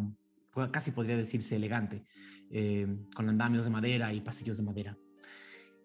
casi 0.73 0.91
podría 0.91 1.17
decirse 1.17 1.55
elegante, 1.55 2.03
eh, 2.51 2.89
con 3.15 3.29
andamios 3.29 3.65
de 3.65 3.71
madera 3.71 4.13
y 4.13 4.21
pasillos 4.21 4.57
de 4.57 4.65
madera. 4.65 4.99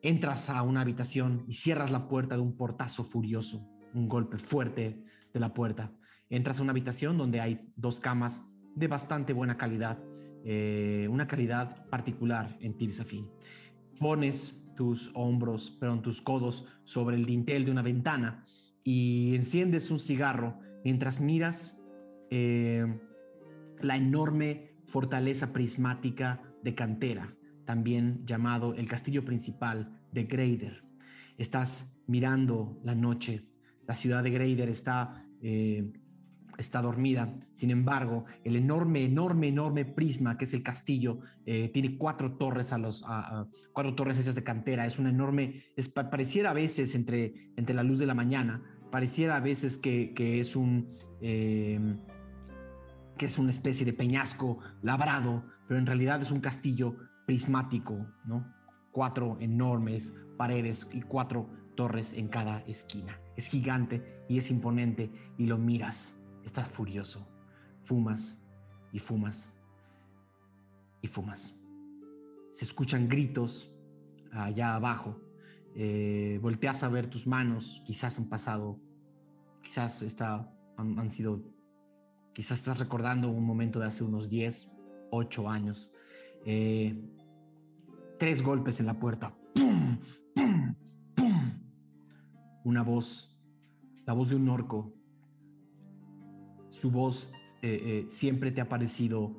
Entras 0.02 0.50
a 0.50 0.64
una 0.64 0.82
habitación 0.82 1.46
y 1.48 1.54
cierras 1.54 1.92
la 1.92 2.08
puerta 2.08 2.34
de 2.34 2.42
un 2.42 2.58
portazo 2.58 3.04
furioso, 3.04 3.64
un 3.94 4.08
golpe 4.08 4.40
fuerte 4.40 5.06
de 5.32 5.40
la 5.40 5.54
puerta. 5.54 5.94
Entras 6.32 6.58
a 6.58 6.64
una 6.64 6.72
habitación 6.72 7.16
donde 7.16 7.42
hay 7.42 7.72
dos 7.76 8.00
camas 8.00 8.44
de 8.74 8.88
bastante 8.88 9.34
buena 9.34 9.56
calidad, 9.56 10.00
eh, 10.46 11.08
una 11.10 11.28
calidad 11.28 11.86
particular 11.88 12.58
en 12.62 12.76
Tirsafin. 12.76 13.28
Pones 14.00 14.64
tus 14.76 15.12
hombros, 15.14 15.72
perdón, 15.72 16.02
tus 16.02 16.22
codos 16.22 16.66
sobre 16.86 17.18
el 17.18 17.26
dintel 17.26 17.66
de 17.66 17.72
una 17.72 17.82
ventana 17.82 18.46
y 18.84 19.36
enciendes 19.36 19.92
un 19.92 20.00
cigarro 20.00 20.60
mientras 20.84 21.20
miras 21.20 21.84
eh, 22.30 22.86
la 23.82 23.98
enorme 23.98 24.72
fortaleza 24.88 25.54
prismática 25.54 26.42
de 26.64 26.76
Cantera, 26.76 27.36
también 27.66 28.26
llamado 28.26 28.74
el 28.74 28.88
castillo 28.88 29.24
principal 29.26 30.00
de 30.12 30.24
Greider. 30.24 30.84
Estás 31.38 31.96
mirando 32.08 32.80
la 32.84 32.96
noche, 32.96 33.46
la 33.88 33.96
ciudad 33.96 34.24
de 34.24 34.32
Greider 34.32 34.70
está, 34.70 35.26
eh, 35.42 35.92
está 36.60 36.82
dormida, 36.82 37.34
sin 37.54 37.72
embargo, 37.72 38.26
el 38.44 38.56
enorme, 38.56 39.04
enorme, 39.04 39.48
enorme 39.48 39.86
prisma 39.86 40.38
que 40.38 40.46
es 40.46 40.54
el 40.54 40.62
castillo 40.62 41.20
eh, 41.46 41.70
tiene 41.74 41.98
cuatro 41.98 42.34
torres, 42.38 42.72
a 42.74 42.78
los, 42.78 43.04
cuatro 43.74 43.96
torres 43.96 44.20
hechas 44.20 44.36
de 44.36 44.44
cantera, 44.44 44.86
es 44.86 45.00
una 45.00 45.10
enorme, 45.10 45.64
es, 45.76 45.90
pa- 45.90 46.10
pareciera 46.10 46.52
a 46.52 46.54
veces 46.54 46.94
entre, 46.96 47.52
entre 47.56 47.74
la 47.74 47.84
luz 47.84 48.00
de 48.00 48.06
la 48.06 48.14
mañana, 48.14 48.62
pareciera 48.92 49.38
a 49.38 49.40
veces 49.40 49.78
que, 49.78 50.14
que 50.14 50.40
es 50.40 50.56
un... 50.56 50.94
eh, 51.22 51.98
que 53.18 53.26
es 53.26 53.38
una 53.38 53.52
especie 53.52 53.86
de 53.86 53.92
peñasco 53.94 54.60
labrado, 54.82 55.44
pero 55.68 55.78
en 55.80 55.86
realidad 55.86 56.22
es 56.22 56.32
un 56.32 56.40
castillo 56.40 56.96
prismático, 57.26 58.08
¿no? 58.26 58.46
Cuatro 58.92 59.38
enormes 59.42 60.14
paredes 60.38 60.90
y 60.94 61.02
cuatro 61.02 61.50
torres 61.76 62.14
en 62.14 62.30
cada 62.30 62.60
esquina. 62.62 63.20
Es 63.36 63.48
gigante 63.48 64.24
y 64.30 64.38
es 64.38 64.50
imponente 64.50 65.12
y 65.38 65.48
lo 65.48 65.58
miras, 65.58 66.19
estás 66.50 66.68
furioso, 66.68 67.28
fumas 67.84 68.42
y 68.92 69.00
fumas 69.00 69.54
y 71.02 71.08
fumas. 71.08 71.56
Se 72.52 72.66
escuchan 72.66 73.08
gritos 73.08 73.72
allá 74.32 74.76
abajo. 74.76 75.22
Eh, 75.76 76.40
volteas 76.42 76.84
a 76.84 76.90
ver 76.90 77.08
tus 77.08 77.28
manos, 77.28 77.84
quizás 77.86 78.18
han 78.18 78.28
pasado, 78.28 78.80
quizás 79.62 80.02
está, 80.02 80.52
han, 80.76 81.12
sido 81.12 81.44
Quizás 82.34 82.60
estás 82.60 82.80
recordando 82.80 83.30
un 83.30 83.46
momento 83.46 83.80
de 83.80 83.88
hace 83.88 84.04
unos 84.04 84.30
10, 84.30 84.72
8 85.12 85.50
años. 85.50 85.92
Eh, 86.46 86.96
tres 88.18 88.42
golpes 88.42 88.80
en 88.80 88.86
la 88.86 88.98
puerta. 88.98 89.36
¡Pum! 89.54 90.00
¡Pum! 90.34 90.76
¡Pum! 91.16 91.60
Una 92.64 92.82
voz, 92.82 93.38
la 94.06 94.14
voz 94.14 94.30
de 94.30 94.36
un 94.36 94.48
orco. 94.48 94.99
Su 96.80 96.92
voz 96.92 97.30
eh, 97.62 97.82
eh, 97.84 98.06
siempre 98.10 98.52
te 98.52 98.62
ha 98.62 98.70
parecido 98.70 99.36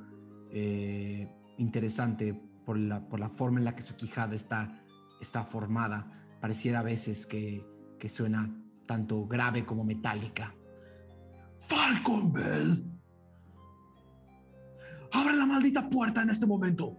eh, 0.50 1.26
interesante 1.56 2.34
por 2.66 2.76
la, 2.76 3.08
por 3.08 3.18
la 3.18 3.30
forma 3.30 3.60
en 3.60 3.64
la 3.64 3.74
que 3.74 3.82
su 3.82 3.96
quijada 3.96 4.34
está, 4.34 4.84
está 5.22 5.44
formada. 5.44 6.28
Pareciera 6.38 6.80
a 6.80 6.82
veces 6.82 7.26
que, 7.26 7.64
que 7.98 8.10
suena 8.10 8.54
tanto 8.86 9.26
grave 9.26 9.64
como 9.64 9.84
metálica. 9.84 10.54
Falcon 11.60 12.30
Bell. 12.30 12.84
Abre 15.12 15.34
la 15.34 15.46
maldita 15.46 15.88
puerta 15.88 16.20
en 16.20 16.28
este 16.28 16.44
momento. 16.44 16.94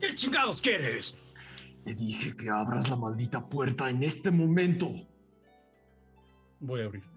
¿Qué 0.00 0.16
chingados 0.16 0.60
quieres? 0.60 1.14
Te 1.84 1.94
dije 1.94 2.36
que 2.36 2.50
abras 2.50 2.90
la 2.90 2.96
maldita 2.96 3.48
puerta 3.48 3.88
en 3.88 4.02
este 4.02 4.32
momento. 4.32 4.92
Voy 6.58 6.80
a 6.80 6.84
abrir. 6.86 7.11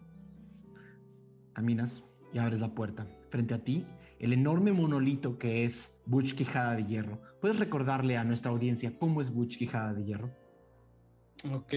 Caminas 1.56 2.04
y 2.34 2.38
abres 2.38 2.60
la 2.60 2.76
puerta. 2.76 3.08
Frente 3.30 3.56
a 3.56 3.64
ti, 3.64 3.88
el 4.20 4.34
enorme 4.34 4.72
monolito 4.72 5.40
que 5.40 5.64
es 5.64 6.00
Butch 6.06 6.36
Quijada 6.36 6.76
de 6.76 6.86
Hierro. 6.86 7.22
¿Puedes 7.42 7.58
recordarle 7.58 8.18
a 8.18 8.24
nuestra 8.24 8.52
audiencia 8.52 8.98
cómo 9.00 9.22
es 9.22 9.34
Butch 9.34 9.58
Quijada 9.58 9.94
de 9.94 10.04
Hierro? 10.04 10.30
Ok, 11.52 11.74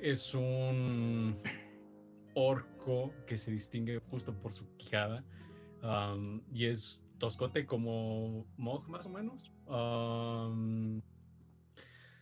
es 0.00 0.34
un 0.34 1.36
orco 2.34 3.12
que 3.26 3.36
se 3.36 3.50
distingue 3.50 4.00
justo 4.10 4.34
por 4.34 4.52
su 4.52 4.74
quijada 4.76 5.24
am, 5.82 6.42
y 6.52 6.64
es 6.64 7.06
toscote 7.18 7.66
como 7.66 8.46
Mog 8.56 8.88
más 8.88 9.06
o 9.06 9.10
menos. 9.10 9.52
Am, 9.68 11.02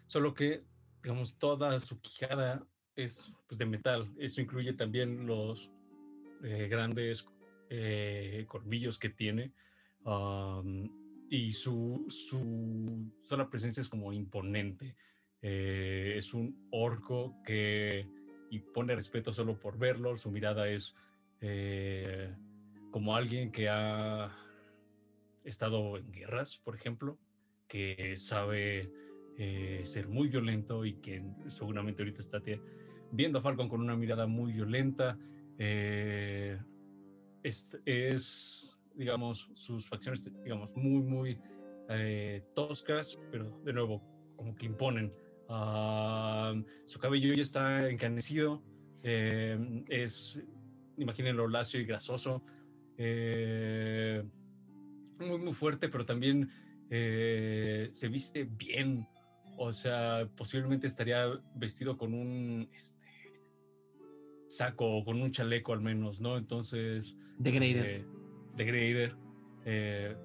solo 0.07 0.35
que, 0.35 0.65
digamos, 1.03 1.39
toda 1.39 1.79
su 1.81 2.01
quijada 2.01 2.67
es 2.97 3.33
pues, 3.49 3.59
de 3.59 3.67
metal. 3.67 4.13
Eso 4.19 4.41
incluye 4.41 4.73
también 4.73 5.27
los 5.27 5.71
eh, 6.43 6.69
grandes 6.69 7.27
eh, 7.69 8.45
colmillos 8.49 8.99
que 8.99 9.11
tiene. 9.11 9.53
y 11.29 11.53
su, 11.53 12.07
su 12.09 13.13
sola 13.23 13.49
presencia 13.49 13.81
es 13.81 13.89
como 13.89 14.13
imponente. 14.13 14.97
Eh, 15.43 16.15
es 16.17 16.35
un 16.35 16.69
orco 16.71 17.37
que 17.45 18.07
impone 18.51 18.95
respeto 18.95 19.33
solo 19.33 19.59
por 19.59 19.79
verlo. 19.79 20.17
Su 20.17 20.31
mirada 20.31 20.69
es 20.69 20.95
como 22.91 23.17
alguien 23.17 23.51
que 23.51 23.69
ha 23.69 24.37
estado 25.45 25.97
en 25.97 26.11
guerras, 26.13 26.59
por 26.59 26.75
ejemplo, 26.75 27.19
que 27.67 28.17
sabe 28.17 28.93
ser 29.85 30.09
muy 30.09 30.29
violento 30.29 30.85
y 30.85 31.01
que 31.01 31.23
seguramente 31.49 32.03
ahorita 32.03 32.21
está 32.21 32.43
viendo 33.11 33.39
a 33.39 33.43
Falcon 33.43 33.69
con 33.71 33.81
una 33.81 33.97
mirada 33.97 34.27
muy 34.27 34.53
violenta. 34.53 35.17
Eh, 35.63 36.59
es, 37.43 38.79
digamos, 38.95 39.51
sus 39.55 39.87
facciones, 39.87 40.25
digamos, 40.43 40.75
muy, 40.75 41.03
muy 41.03 41.39
eh, 41.91 42.43
toscas, 42.55 43.19
pero 43.31 43.61
de 43.63 43.73
nuevo, 43.75 44.03
como 44.37 44.55
que 44.55 44.65
imponen. 44.67 45.11
Ah, 45.51 46.55
su 46.87 46.99
cabello 46.99 47.35
ya 47.35 47.43
está 47.43 47.91
encanecido, 47.91 48.63
eh, 49.03 49.85
es, 49.89 50.43
imagínenlo, 50.97 51.47
lacio 51.47 51.79
y 51.79 51.85
grasoso, 51.85 52.43
eh, 52.97 54.25
muy, 55.19 55.39
muy 55.39 55.53
fuerte, 55.53 55.91
pero 55.91 56.07
también 56.07 56.51
se 56.89 58.09
viste 58.11 58.45
bien. 58.45 59.07
O 59.59 59.73
sea, 59.73 60.27
posiblemente 60.37 60.87
estaría 60.87 61.27
vestido 61.55 61.99
con 61.99 62.15
un 62.15 62.69
este, 62.73 63.01
saco 64.51 64.99
o 64.99 65.05
con 65.05 65.21
un 65.23 65.31
chaleco 65.31 65.73
al 65.73 65.81
menos, 65.81 66.21
¿no? 66.21 66.37
Entonces... 66.37 67.17
De 67.39 67.51
Grader. 67.53 67.87
eh, 67.87 68.07
de 68.57 68.65
Grader. 68.65 69.17
eh, 69.65 70.17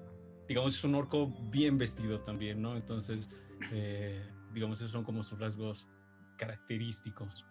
digamos, 0.48 0.74
es 0.74 0.84
un 0.84 0.94
orco 0.96 1.32
bien 1.50 1.78
vestido 1.78 2.20
también, 2.20 2.60
¿no? 2.60 2.76
Entonces, 2.76 3.30
eh, 3.72 4.28
digamos, 4.52 4.78
esos 4.80 4.90
son 4.90 5.04
como 5.04 5.22
sus 5.22 5.38
rasgos 5.38 5.88
característicos. 6.36 7.46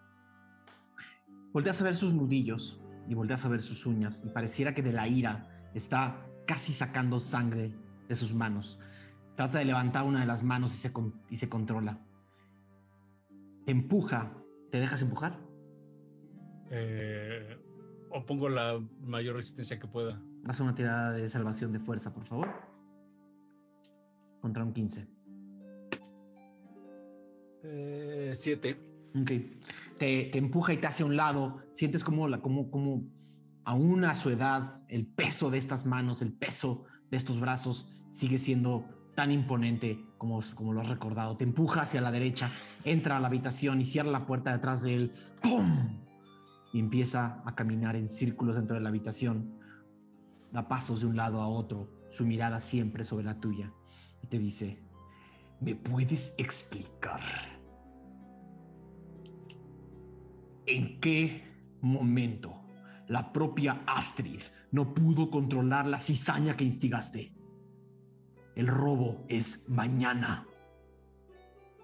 Volteas 1.52 1.80
a 1.80 1.84
ver 1.84 1.96
sus 1.96 2.12
nudillos 2.14 2.80
y 3.08 3.14
volteas 3.14 3.44
a 3.44 3.48
ver 3.48 3.62
sus 3.62 3.86
uñas 3.86 4.22
y 4.24 4.28
pareciera 4.28 4.74
que 4.74 4.82
de 4.82 4.92
la 4.92 5.08
ira 5.08 5.70
está 5.74 6.26
casi 6.46 6.72
sacando 6.72 7.20
sangre 7.20 7.74
de 8.08 8.14
sus 8.14 8.34
manos. 8.34 8.78
Trata 9.34 9.58
de 9.58 9.64
levantar 9.64 10.04
una 10.04 10.20
de 10.20 10.26
las 10.26 10.42
manos 10.42 10.74
y 10.74 10.76
se, 10.76 10.92
con- 10.92 11.20
y 11.30 11.36
se 11.36 11.48
controla. 11.48 11.98
Empuja. 13.66 14.32
¿Te 14.70 14.80
dejas 14.80 15.02
empujar? 15.02 15.38
Eh, 16.70 17.56
o 18.10 18.24
pongo 18.24 18.48
la 18.48 18.80
mayor 19.00 19.36
resistencia 19.36 19.78
que 19.78 19.86
pueda. 19.86 20.20
Haz 20.46 20.60
una 20.60 20.74
tirada 20.74 21.12
de 21.12 21.28
salvación 21.28 21.72
de 21.72 21.80
fuerza, 21.80 22.12
por 22.12 22.24
favor. 22.24 22.48
Contra 24.40 24.64
un 24.64 24.72
15. 24.72 25.06
Eh, 27.64 28.32
siete. 28.34 28.80
Ok. 29.20 29.30
Te, 29.98 30.24
te 30.24 30.38
empuja 30.38 30.72
y 30.72 30.78
te 30.78 30.86
hace 30.86 31.02
a 31.02 31.06
un 31.06 31.16
lado. 31.16 31.62
Sientes 31.72 32.04
como, 32.04 32.28
la, 32.28 32.40
como, 32.40 32.70
como 32.70 33.04
aún 33.64 34.04
a 34.04 34.14
su 34.14 34.30
edad, 34.30 34.80
el 34.88 35.06
peso 35.06 35.50
de 35.50 35.58
estas 35.58 35.86
manos, 35.86 36.22
el 36.22 36.32
peso 36.32 36.84
de 37.10 37.16
estos 37.16 37.40
brazos 37.40 37.88
sigue 38.10 38.38
siendo 38.38 38.84
tan 39.14 39.32
imponente 39.32 40.04
como, 40.18 40.40
como 40.54 40.72
lo 40.72 40.80
has 40.80 40.88
recordado. 40.88 41.36
Te 41.36 41.44
empuja 41.44 41.82
hacia 41.82 42.00
la 42.00 42.12
derecha, 42.12 42.52
entra 42.84 43.16
a 43.16 43.20
la 43.20 43.26
habitación 43.26 43.80
y 43.80 43.84
cierra 43.84 44.10
la 44.10 44.26
puerta 44.26 44.52
detrás 44.52 44.82
de 44.82 44.94
él. 44.94 45.12
¡Pum! 45.42 46.05
Y 46.76 46.78
empieza 46.78 47.40
a 47.46 47.54
caminar 47.54 47.96
en 47.96 48.10
círculos 48.10 48.54
dentro 48.54 48.76
de 48.76 48.82
la 48.82 48.90
habitación. 48.90 49.58
Da 50.52 50.68
pasos 50.68 51.00
de 51.00 51.06
un 51.06 51.16
lado 51.16 51.40
a 51.40 51.48
otro, 51.48 51.88
su 52.10 52.26
mirada 52.26 52.60
siempre 52.60 53.02
sobre 53.02 53.24
la 53.24 53.40
tuya. 53.40 53.72
Y 54.22 54.26
te 54.26 54.38
dice, 54.38 54.78
¿me 55.58 55.74
puedes 55.74 56.34
explicar? 56.36 57.22
¿En 60.66 61.00
qué 61.00 61.44
momento 61.80 62.60
la 63.08 63.32
propia 63.32 63.82
Astrid 63.86 64.42
no 64.70 64.92
pudo 64.92 65.30
controlar 65.30 65.86
la 65.86 65.98
cizaña 65.98 66.58
que 66.58 66.64
instigaste? 66.64 67.32
El 68.54 68.66
robo 68.66 69.24
es 69.28 69.66
mañana. 69.70 70.46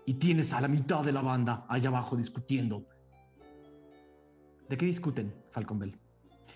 Y 0.05 0.15
tienes 0.15 0.53
a 0.53 0.61
la 0.61 0.69
mitad 0.69 1.03
de 1.03 1.13
la 1.13 1.23
banda 1.23 1.65
allá 1.71 1.89
abajo 1.89 2.15
discutiendo. 2.15 2.92
¿De 4.69 4.77
qué 4.77 4.87
discuten, 4.87 5.35
Falcon 5.51 5.79
Bell? 5.79 5.99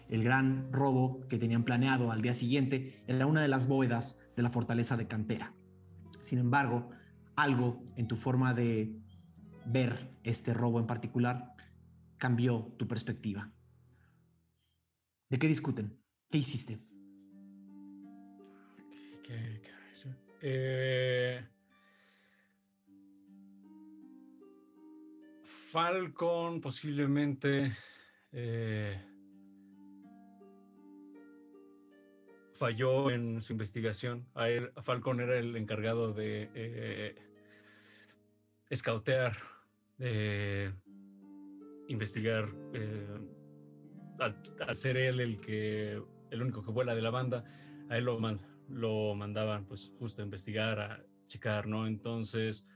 El 0.08 0.22
gran 0.22 0.72
robo 0.72 1.26
que 1.28 1.38
tenían 1.38 1.64
planeado 1.64 2.12
al 2.12 2.22
día 2.22 2.34
siguiente 2.34 3.02
era 3.06 3.26
una 3.26 3.42
de 3.42 3.48
las 3.48 3.68
bóvedas 3.68 4.18
de 4.36 4.42
la 4.42 4.50
fortaleza 4.50 4.96
de 4.96 5.08
Cantera. 5.08 5.54
Sin 6.20 6.38
embargo, 6.38 6.90
algo 7.34 7.82
en 7.96 8.06
tu 8.06 8.16
forma 8.16 8.54
de 8.54 8.96
ver 9.66 10.10
este 10.22 10.54
robo 10.54 10.78
en 10.78 10.86
particular 10.86 11.54
cambió 12.18 12.72
tu 12.78 12.86
perspectiva. 12.86 13.50
¿De 15.28 15.38
qué 15.38 15.48
discuten? 15.48 15.98
¿Qué 16.30 16.38
hiciste? 16.38 16.78
¿Qué-? 19.24 19.66
Eh, 20.42 21.44
Falcon 25.42 26.60
posiblemente 26.60 27.72
eh, 28.38 29.00
falló 32.54 33.10
en 33.10 33.40
su 33.42 33.52
investigación. 33.52 34.26
A 34.34 34.48
él- 34.48 34.70
Falcon 34.82 35.20
era 35.20 35.36
el 35.38 35.56
encargado 35.56 36.12
de 36.12 36.50
eh, 36.54 37.14
escautear, 38.70 39.32
de 39.98 40.72
investigar. 41.88 42.48
eh, 42.74 43.18
al, 44.18 44.76
ser 44.76 44.96
él 44.96 45.20
el 45.20 45.40
que 45.40 46.02
el 46.30 46.42
único 46.42 46.62
que 46.64 46.70
vuela 46.70 46.94
de 46.94 47.02
la 47.02 47.10
banda, 47.10 47.44
a 47.90 47.98
él 47.98 48.04
lo, 48.04 48.18
man- 48.18 48.40
lo 48.68 49.14
mandaban 49.14 49.66
pues 49.66 49.92
justo 49.98 50.22
a 50.22 50.24
investigar, 50.24 50.80
a 50.80 51.04
checar, 51.26 51.66
¿no? 51.66 51.86
Entonces, 51.86 52.66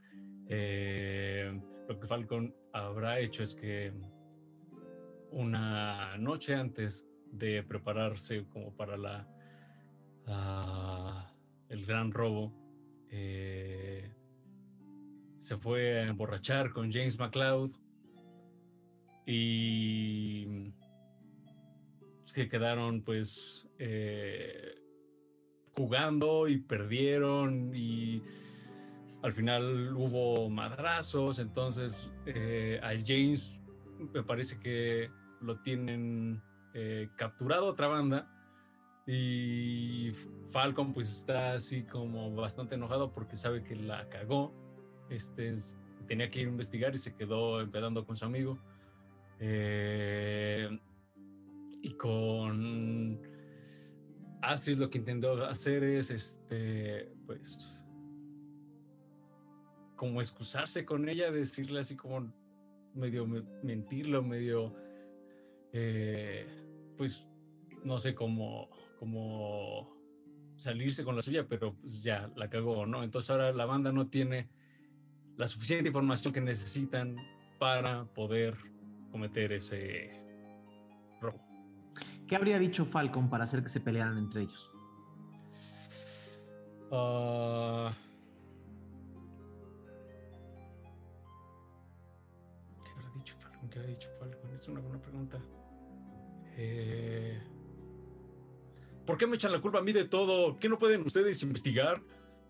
eh, 0.47 1.59
lo 1.87 1.99
que 1.99 2.07
Falcon 2.07 2.55
habrá 2.73 3.19
hecho 3.19 3.41
es 3.43 3.55
que 3.55 3.91
una 5.31 6.17
noche 6.17 6.53
antes 6.53 7.05
de 7.31 7.63
prepararse 7.63 8.45
como 8.49 8.75
para 8.75 8.97
la 8.97 9.27
ah, 10.27 11.33
el 11.69 11.85
gran 11.85 12.11
robo, 12.11 12.53
eh, 13.09 14.13
se 15.37 15.57
fue 15.57 15.99
a 16.01 16.07
emborrachar 16.07 16.71
con 16.71 16.91
James 16.91 17.17
McLeod 17.17 17.71
y 19.25 20.73
que 22.33 22.47
quedaron 22.47 23.01
pues 23.01 23.67
eh, 23.79 24.75
jugando 25.73 26.47
y 26.47 26.57
perdieron 26.59 27.73
y 27.73 28.21
al 29.21 29.33
final 29.33 29.93
hubo 29.95 30.49
madrazos, 30.49 31.39
entonces 31.39 32.11
eh, 32.25 32.79
a 32.81 32.89
James 33.05 33.59
me 34.13 34.23
parece 34.23 34.59
que 34.59 35.09
lo 35.41 35.59
tienen 35.61 36.41
eh, 36.73 37.09
capturado 37.17 37.65
otra 37.67 37.87
banda 37.87 38.27
y 39.07 40.11
Falcon 40.51 40.93
pues 40.93 41.11
está 41.11 41.53
así 41.53 41.83
como 41.83 42.33
bastante 42.35 42.75
enojado 42.75 43.11
porque 43.13 43.35
sabe 43.35 43.63
que 43.63 43.75
la 43.75 44.07
cagó, 44.09 44.53
este, 45.09 45.49
es- 45.49 45.77
tenía 46.07 46.29
que 46.29 46.41
ir 46.41 46.47
a 46.47 46.51
investigar 46.51 46.93
y 46.95 46.97
se 46.97 47.15
quedó 47.15 47.61
empedando 47.61 48.05
con 48.05 48.15
su 48.17 48.25
amigo. 48.25 48.57
Eh, 49.39 50.69
y 51.81 51.93
con 51.93 53.19
Astrid 54.41 54.77
lo 54.77 54.89
que 54.89 54.99
intentó 54.99 55.43
hacer 55.45 55.83
es, 55.83 56.11
este, 56.11 57.11
pues, 57.25 57.83
como 59.95 60.19
excusarse 60.21 60.85
con 60.85 61.07
ella, 61.09 61.31
decirle 61.31 61.79
así 61.79 61.95
como 61.95 62.31
medio 62.93 63.25
me- 63.25 63.43
mentirlo, 63.63 64.21
medio, 64.23 64.75
eh, 65.73 66.47
pues, 66.97 67.25
no 67.83 67.99
sé 67.99 68.13
cómo, 68.13 68.69
cómo 68.99 70.01
salirse 70.57 71.03
con 71.03 71.15
la 71.15 71.21
suya, 71.21 71.47
pero 71.47 71.73
pues 71.73 72.03
ya 72.03 72.31
la 72.35 72.49
cagó, 72.49 72.85
¿no? 72.85 73.03
Entonces 73.03 73.31
ahora 73.31 73.51
la 73.51 73.65
banda 73.65 73.91
no 73.91 74.07
tiene 74.07 74.49
la 75.37 75.47
suficiente 75.47 75.87
información 75.87 76.33
que 76.33 76.41
necesitan 76.41 77.15
para 77.57 78.05
poder 78.05 78.55
cometer 79.11 79.51
ese 79.53 80.11
robo. 81.19 81.39
¿Qué 82.27 82.35
habría 82.35 82.59
dicho 82.59 82.85
Falcon 82.85 83.29
para 83.29 83.45
hacer 83.45 83.63
que 83.63 83.69
se 83.69 83.79
pelearan 83.79 84.17
entre 84.17 84.43
ellos? 84.43 84.71
Ah, 86.91 87.93
¿Qué 92.83 92.91
habrá 92.91 93.09
dicho 93.15 93.35
Falcon? 93.39 93.69
¿Qué 93.69 93.79
habrá 93.79 93.89
dicho 93.89 94.09
Falcon? 94.19 94.53
Es 94.53 94.67
una 94.67 94.79
buena 94.79 95.01
pregunta. 95.01 95.39
Eh, 96.57 97.41
¿Por 99.05 99.17
qué 99.17 99.27
me 99.27 99.35
echan 99.35 99.51
la 99.51 99.61
culpa 99.61 99.79
a 99.79 99.81
mí 99.81 99.91
de 99.91 100.05
todo? 100.05 100.57
¿Qué 100.59 100.69
no 100.69 100.77
pueden 100.77 101.01
ustedes 101.01 101.41
investigar? 101.43 102.01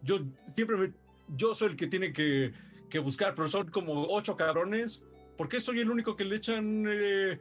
Yo 0.03 0.19
siempre 0.53 0.77
me, 0.77 0.93
yo 1.35 1.55
soy 1.55 1.69
el 1.69 1.75
que 1.75 1.87
tiene 1.87 2.13
que, 2.13 2.53
que 2.89 2.99
buscar, 2.99 3.33
pero 3.35 3.47
son 3.47 3.69
como 3.69 4.07
ocho 4.09 4.35
cabrones. 4.35 5.01
¿Por 5.37 5.49
qué 5.49 5.59
soy 5.59 5.79
el 5.79 5.89
único 5.89 6.15
que 6.15 6.25
le 6.25 6.35
echan 6.35 6.85
eh, 6.87 7.39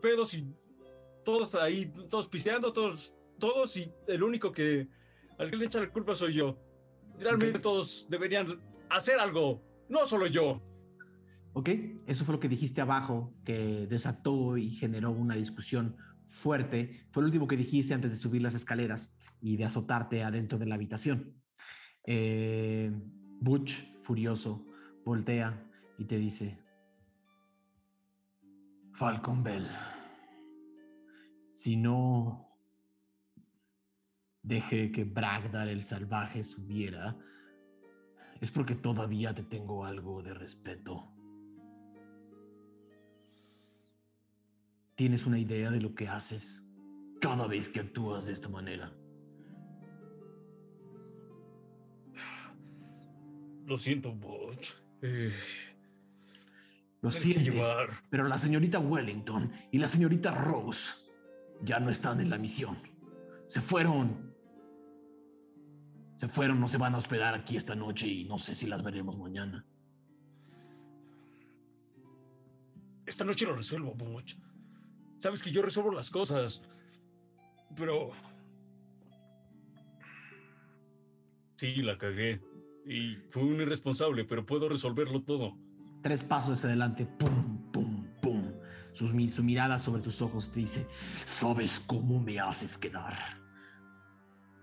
pedos 0.00 0.32
y 0.34 0.46
todos 1.24 1.54
ahí, 1.54 1.92
todos 2.08 2.28
pisteando, 2.28 2.72
todos, 2.72 3.14
todos 3.38 3.76
y 3.76 3.92
el 4.06 4.22
único 4.22 4.52
que 4.52 4.88
al 5.38 5.50
que 5.50 5.56
le 5.56 5.66
echan 5.66 5.82
la 5.82 5.90
culpa 5.90 6.14
soy 6.14 6.34
yo? 6.34 6.56
Realmente 7.18 7.58
todos 7.58 8.06
deberían 8.08 8.60
hacer 8.88 9.18
algo, 9.18 9.60
no 9.88 10.06
solo 10.06 10.26
yo. 10.26 10.62
¿Ok? 11.52 11.68
Eso 12.06 12.24
fue 12.24 12.34
lo 12.34 12.40
que 12.40 12.48
dijiste 12.48 12.80
abajo, 12.80 13.34
que 13.44 13.86
desató 13.88 14.56
y 14.56 14.70
generó 14.70 15.10
una 15.10 15.34
discusión 15.34 15.96
fuerte. 16.28 17.06
Fue 17.10 17.22
lo 17.22 17.26
último 17.26 17.48
que 17.48 17.56
dijiste 17.56 17.94
antes 17.94 18.10
de 18.10 18.16
subir 18.16 18.42
las 18.42 18.54
escaleras 18.54 19.12
y 19.40 19.56
de 19.56 19.64
azotarte 19.64 20.22
adentro 20.22 20.58
de 20.58 20.66
la 20.66 20.76
habitación. 20.76 21.34
Eh, 22.04 22.92
Butch, 23.40 23.84
furioso, 24.02 24.66
voltea 25.04 25.66
y 25.98 26.04
te 26.04 26.18
dice, 26.18 26.58
Falcon 28.92 29.42
Bell, 29.42 29.66
si 31.52 31.76
no 31.76 32.48
dejé 34.42 34.92
que 34.92 35.04
Bragdar 35.04 35.68
el 35.68 35.84
salvaje 35.84 36.42
subiera, 36.42 37.16
es 38.40 38.50
porque 38.50 38.74
todavía 38.74 39.34
te 39.34 39.42
tengo 39.42 39.84
algo 39.84 40.22
de 40.22 40.34
respeto. 40.34 41.19
¿Tienes 45.00 45.24
una 45.24 45.38
idea 45.38 45.70
de 45.70 45.80
lo 45.80 45.94
que 45.94 46.08
haces 46.08 46.62
cada 47.22 47.46
vez 47.46 47.70
que 47.70 47.80
actúas 47.80 48.26
de 48.26 48.34
esta 48.34 48.50
manera? 48.50 48.92
Lo 53.64 53.78
siento, 53.78 54.12
Butch. 54.12 54.74
Eh, 55.00 55.32
Lo 57.00 57.10
sientes, 57.10 57.64
pero 58.10 58.28
la 58.28 58.36
señorita 58.36 58.78
Wellington 58.78 59.50
y 59.72 59.78
la 59.78 59.88
señorita 59.88 60.32
Rose 60.32 60.92
ya 61.62 61.80
no 61.80 61.88
están 61.88 62.20
en 62.20 62.28
la 62.28 62.36
misión. 62.36 62.76
Se 63.46 63.62
fueron. 63.62 64.34
Se 66.16 66.28
fueron, 66.28 66.60
no 66.60 66.68
se 66.68 66.76
van 66.76 66.94
a 66.94 66.98
hospedar 66.98 67.32
aquí 67.34 67.56
esta 67.56 67.74
noche 67.74 68.06
y 68.06 68.24
no 68.24 68.38
sé 68.38 68.54
si 68.54 68.66
las 68.66 68.82
veremos 68.82 69.16
mañana. 69.16 69.64
Esta 73.06 73.24
noche 73.24 73.46
lo 73.46 73.56
resuelvo, 73.56 73.94
Butch. 73.94 74.36
Sabes 75.20 75.42
que 75.42 75.52
yo 75.52 75.62
resuelvo 75.62 75.92
las 75.92 76.10
cosas. 76.10 76.62
Pero. 77.76 78.10
Sí, 81.56 81.76
la 81.76 81.98
cagué. 81.98 82.40
Y 82.86 83.16
fui 83.30 83.42
un 83.42 83.60
irresponsable, 83.60 84.24
pero 84.24 84.46
puedo 84.46 84.68
resolverlo 84.68 85.22
todo. 85.22 85.56
Tres 86.02 86.24
pasos 86.24 86.64
adelante, 86.64 87.04
pum, 87.04 87.70
pum, 87.70 88.06
pum. 88.22 88.52
Su 88.94 89.12
mirada 89.42 89.78
sobre 89.78 90.00
tus 90.00 90.22
ojos 90.22 90.50
te 90.50 90.60
dice, 90.60 90.86
¿sabes 91.26 91.78
cómo 91.80 92.18
me 92.18 92.40
haces 92.40 92.78
quedar? 92.78 93.14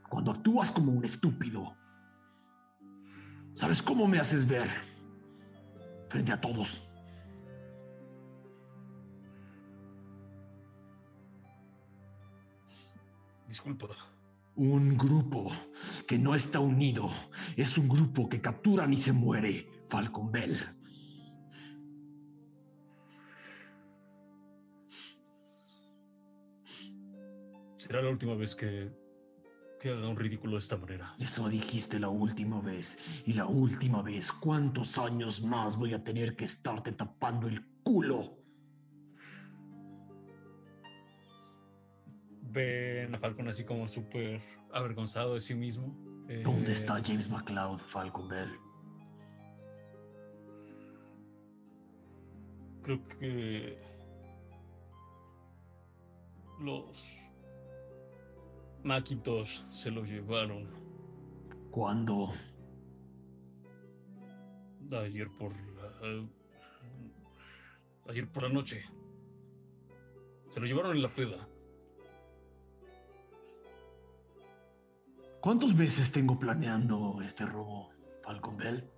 Cuando 0.10 0.32
actúas 0.32 0.72
como 0.72 0.92
un 0.92 1.06
estúpido. 1.06 1.78
¿Sabes 3.54 3.84
cómo 3.84 4.08
me 4.08 4.20
haces 4.20 4.48
ver? 4.48 4.70
Frente 6.10 6.32
a 6.32 6.42
todos. 6.42 6.87
Disculpa. 13.58 13.88
Un 14.56 14.96
grupo 14.96 15.52
que 16.08 16.20
no 16.20 16.36
está 16.36 16.60
unido 16.60 17.10
es 17.56 17.76
un 17.80 17.90
grupo 17.90 18.30
que 18.30 18.40
capturan 18.40 18.94
y 18.94 18.98
se 18.98 19.12
muere, 19.12 19.68
Falcon 19.90 20.32
Bell. 20.32 20.60
Será 27.78 28.04
la 28.04 28.12
última 28.12 28.36
vez 28.36 28.56
que, 28.56 28.92
que 29.82 29.90
haga 29.90 30.08
un 30.08 30.18
ridículo 30.18 30.54
de 30.54 30.60
esta 30.60 30.78
manera. 30.78 31.16
Eso 31.20 31.50
dijiste 31.50 32.00
la 32.00 32.10
última 32.10 32.62
vez. 32.62 33.00
Y 33.26 33.34
la 33.34 33.48
última 33.48 34.04
vez, 34.04 34.32
¿cuántos 34.32 35.00
años 35.00 35.42
más 35.42 35.78
voy 35.78 35.96
a 35.96 36.04
tener 36.04 36.36
que 36.36 36.46
estarte 36.46 36.92
tapando 36.92 37.48
el 37.48 37.66
culo? 37.82 38.37
Ven 42.50 43.14
a 43.16 43.20
Falcon 43.20 43.48
así 43.48 43.64
como 43.64 43.88
súper 43.88 44.42
avergonzado 44.72 45.34
de 45.34 45.42
sí 45.42 45.54
mismo. 45.56 45.96
¿Dónde 46.44 46.72
Eh, 46.72 46.74
está 46.74 47.02
James 47.04 47.30
McLeod, 47.30 47.80
Falcon 47.80 48.28
Bell? 48.28 48.50
Creo 52.84 53.06
que 53.20 53.78
los 56.62 57.14
Macintosh 58.84 59.62
se 59.70 59.92
lo 59.92 60.04
llevaron 60.06 60.70
¿Cuándo? 61.72 62.30
ayer 65.04 65.30
por 65.38 65.52
la, 65.76 66.28
ayer 68.08 68.28
por 68.32 68.44
la 68.44 68.50
noche. 68.50 68.84
Se 70.50 70.60
lo 70.62 70.66
llevaron 70.66 70.96
en 70.96 71.02
la 71.04 71.10
peda. 71.14 71.48
¿Cuántas 75.42 75.76
veces 75.76 76.12
tengo 76.12 76.40
planeando 76.40 77.22
este 77.24 77.46
robo, 77.46 77.92
Falcon 78.24 78.58
Bell? 78.58 78.90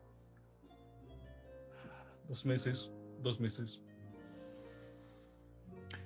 Dos 2.28 2.46
meses, 2.46 2.92
dos 3.22 3.40
meses. 3.40 3.82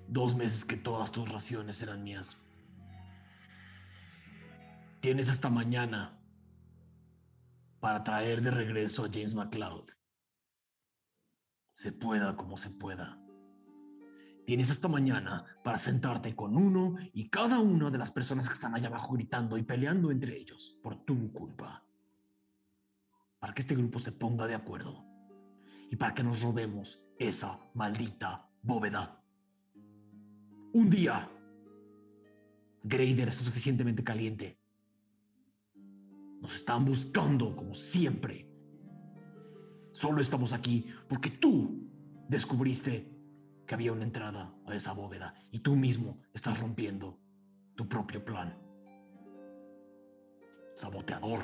Dos 0.08 0.36
meses 0.36 0.65
que 0.65 0.78
todas 0.78 1.12
tus 1.12 1.30
raciones 1.30 1.82
eran 1.82 2.04
mías. 2.04 2.38
Tienes 5.02 5.30
hasta 5.30 5.50
mañana 5.50 6.19
para 7.80 8.04
traer 8.04 8.41
de 8.41 8.52
regreso 8.52 9.06
a 9.06 9.10
James 9.12 9.34
McLeod. 9.34 9.89
Se 11.74 11.91
pueda 11.91 12.36
como 12.36 12.58
se 12.58 12.69
pueda. 12.69 13.23
Tienes 14.46 14.70
hasta 14.70 14.90
mañana 14.90 15.46
para 15.64 15.78
sentarte 15.78 16.36
con 16.36 16.58
uno 16.58 16.98
y 17.14 17.30
cada 17.30 17.60
una 17.60 17.90
de 17.90 17.98
las 17.98 18.12
personas 18.12 18.48
que 18.48 18.54
están 18.54 18.76
allá 18.76 18.88
abajo 18.88 19.14
gritando 19.14 19.58
y 19.58 19.64
peleando 19.64 20.12
entre 20.12 20.38
ellos 20.38 20.78
por 20.84 21.06
tu 21.06 21.32
culpa. 21.32 21.86
Para 23.40 23.54
que 23.54 23.62
este 23.62 23.76
grupo 23.76 24.00
se 24.00 24.12
ponga 24.12 24.46
de 24.46 24.56
acuerdo 24.56 25.06
y 25.90 25.96
para 25.96 26.14
que 26.14 26.24
nos 26.24 26.42
robemos 26.42 27.00
esa 27.18 27.58
maldita 27.74 28.50
bóveda. 28.62 29.22
Un 30.74 30.90
día, 30.90 31.30
Grader 32.84 33.30
está 33.30 33.44
suficientemente 33.44 34.04
caliente. 34.04 34.60
Nos 36.42 36.56
están 36.56 36.84
buscando 36.84 37.56
como 37.56 37.74
siempre. 37.76 38.50
Solo 39.94 40.20
estamos 40.20 40.52
aquí 40.52 40.88
porque 41.08 41.30
tú 41.30 41.88
descubriste 42.28 43.12
que 43.74 43.76
había 43.76 43.92
una 43.92 44.04
entrada 44.04 44.54
a 44.68 44.76
esa 44.76 44.94
bóveda 44.94 45.34
y 45.50 45.58
tú 45.58 45.76
mismo 45.76 46.22
estás 46.32 46.60
rompiendo 46.60 47.20
tu 47.74 47.90
propio 47.90 48.24
plan. 48.24 48.56
Saboteador. 50.76 51.40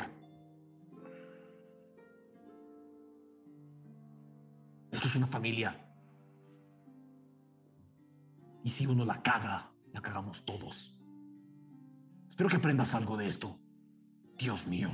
Esto 4.92 5.08
es 5.08 5.15
una 5.15 5.26
familia. 5.26 5.76
Y 8.63 8.70
si 8.70 8.86
uno 8.86 9.06
la 9.06 9.24
caga, 9.24 9.72
la 9.92 10.00
cagamos 10.00 10.46
todos. 10.46 10.96
Espero 12.28 12.48
que 12.48 12.58
aprendas 12.58 12.94
algo 12.94 13.18
de 13.18 13.28
esto. 13.28 13.60
Dios 14.38 14.68
mío. 14.68 14.92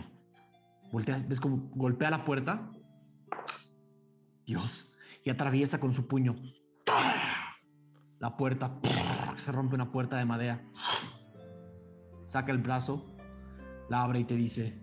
Ves 1.27 1.41
como 1.41 1.69
golpea 1.75 2.11
la 2.11 2.23
puerta. 2.23 2.71
Dios. 4.45 4.95
Y 5.25 5.29
atraviesa 5.29 5.81
con 5.81 5.91
su 5.91 6.07
puño. 6.07 6.37
La 8.19 8.37
puerta. 8.37 8.79
Se 9.37 9.51
rompe 9.51 9.75
una 9.75 9.91
puerta 9.91 10.17
de 10.17 10.25
madera. 10.25 10.61
Saca 12.27 12.51
el 12.51 12.59
brazo. 12.59 13.15
La 13.89 14.03
abre 14.03 14.19
y 14.19 14.23
te 14.23 14.35
dice. 14.35 14.81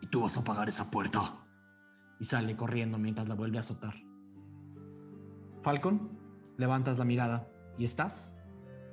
Y 0.00 0.08
tú 0.08 0.20
vas 0.20 0.36
a 0.36 0.44
pagar 0.44 0.68
esa 0.68 0.90
puerta. 0.90 1.46
Y 2.18 2.24
sale 2.24 2.56
corriendo 2.56 2.98
mientras 2.98 3.28
la 3.28 3.34
vuelve 3.34 3.58
a 3.58 3.60
azotar. 3.60 3.94
Falcon, 5.62 6.18
levantas 6.56 6.98
la 6.98 7.04
mirada 7.04 7.48
y 7.78 7.84
estás 7.84 8.34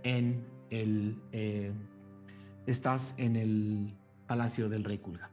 en 0.04 0.48
el. 0.70 1.22
eh, 1.32 1.74
estás 2.66 3.14
en 3.18 3.36
el 3.36 3.98
palacio 4.28 4.70
del 4.70 4.84
rey 4.84 4.98
Kulga. 5.00 5.30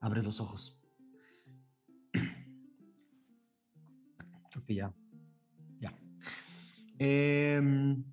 Abres 0.00 0.24
los 0.24 0.40
ojos. 0.40 0.80
Que 4.64 4.74
ya. 4.74 4.92
Ya. 5.80 5.92
Em, 6.98 8.04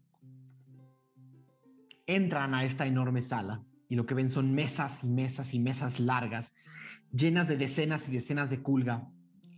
entran 2.06 2.54
a 2.54 2.64
esta 2.66 2.86
enorme 2.86 3.22
sala 3.22 3.64
y 3.88 3.96
lo 3.96 4.06
que 4.06 4.14
ven 4.14 4.30
son 4.30 4.54
mesas 4.54 5.04
y 5.04 5.08
mesas 5.08 5.54
y 5.54 5.60
mesas 5.60 6.00
largas, 6.00 6.54
llenas 7.12 7.48
de 7.48 7.58
decenas 7.58 8.08
y 8.10 8.12
decenas 8.12 8.50
de 8.50 8.62
culga. 8.62 9.08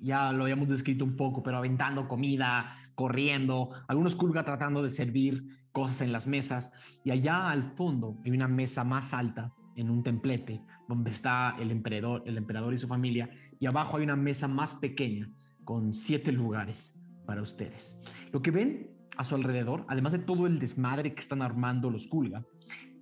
Ya 0.02 0.32
lo 0.32 0.44
habíamos 0.44 0.68
descrito 0.68 1.06
un 1.06 1.16
poco, 1.16 1.42
pero 1.42 1.58
aventando 1.58 2.08
comida, 2.08 2.76
corriendo, 2.96 3.72
algunos 3.88 4.16
culga 4.16 4.44
tratando 4.44 4.84
de 4.84 4.92
servir 4.92 5.44
cosas 5.72 6.02
en 6.02 6.12
las 6.12 6.28
mesas. 6.28 6.72
Y 7.04 7.12
allá 7.12 7.50
al 7.50 7.72
fondo 7.76 8.20
hay 8.24 8.32
una 8.32 8.48
mesa 8.48 8.84
más 8.84 9.14
alta 9.14 9.54
en 9.76 9.90
un 9.90 10.04
templete 10.04 10.62
donde 10.88 11.12
está 11.12 11.56
el 11.60 11.72
emperador, 11.72 12.24
el 12.26 12.38
emperador 12.38 12.74
y 12.74 12.78
su 12.78 12.88
familia. 12.88 13.30
Y 13.60 13.66
abajo 13.66 13.98
hay 13.98 14.04
una 14.04 14.16
mesa 14.16 14.48
más 14.48 14.76
pequeña 14.76 15.30
con 15.66 15.94
siete 15.94 16.32
lugares 16.32 16.96
para 17.26 17.42
ustedes. 17.42 18.00
Lo 18.32 18.42
que 18.42 18.52
ven 18.52 18.92
a 19.18 19.24
su 19.24 19.36
alrededor, 19.36 19.86
además 19.88 20.14
de 20.14 20.20
todo 20.20 20.48
el 20.48 20.60
desmadre 20.60 21.14
que 21.14 21.22
están 21.22 21.42
armando 21.42 21.90
los 21.90 22.08
culga, 22.08 22.46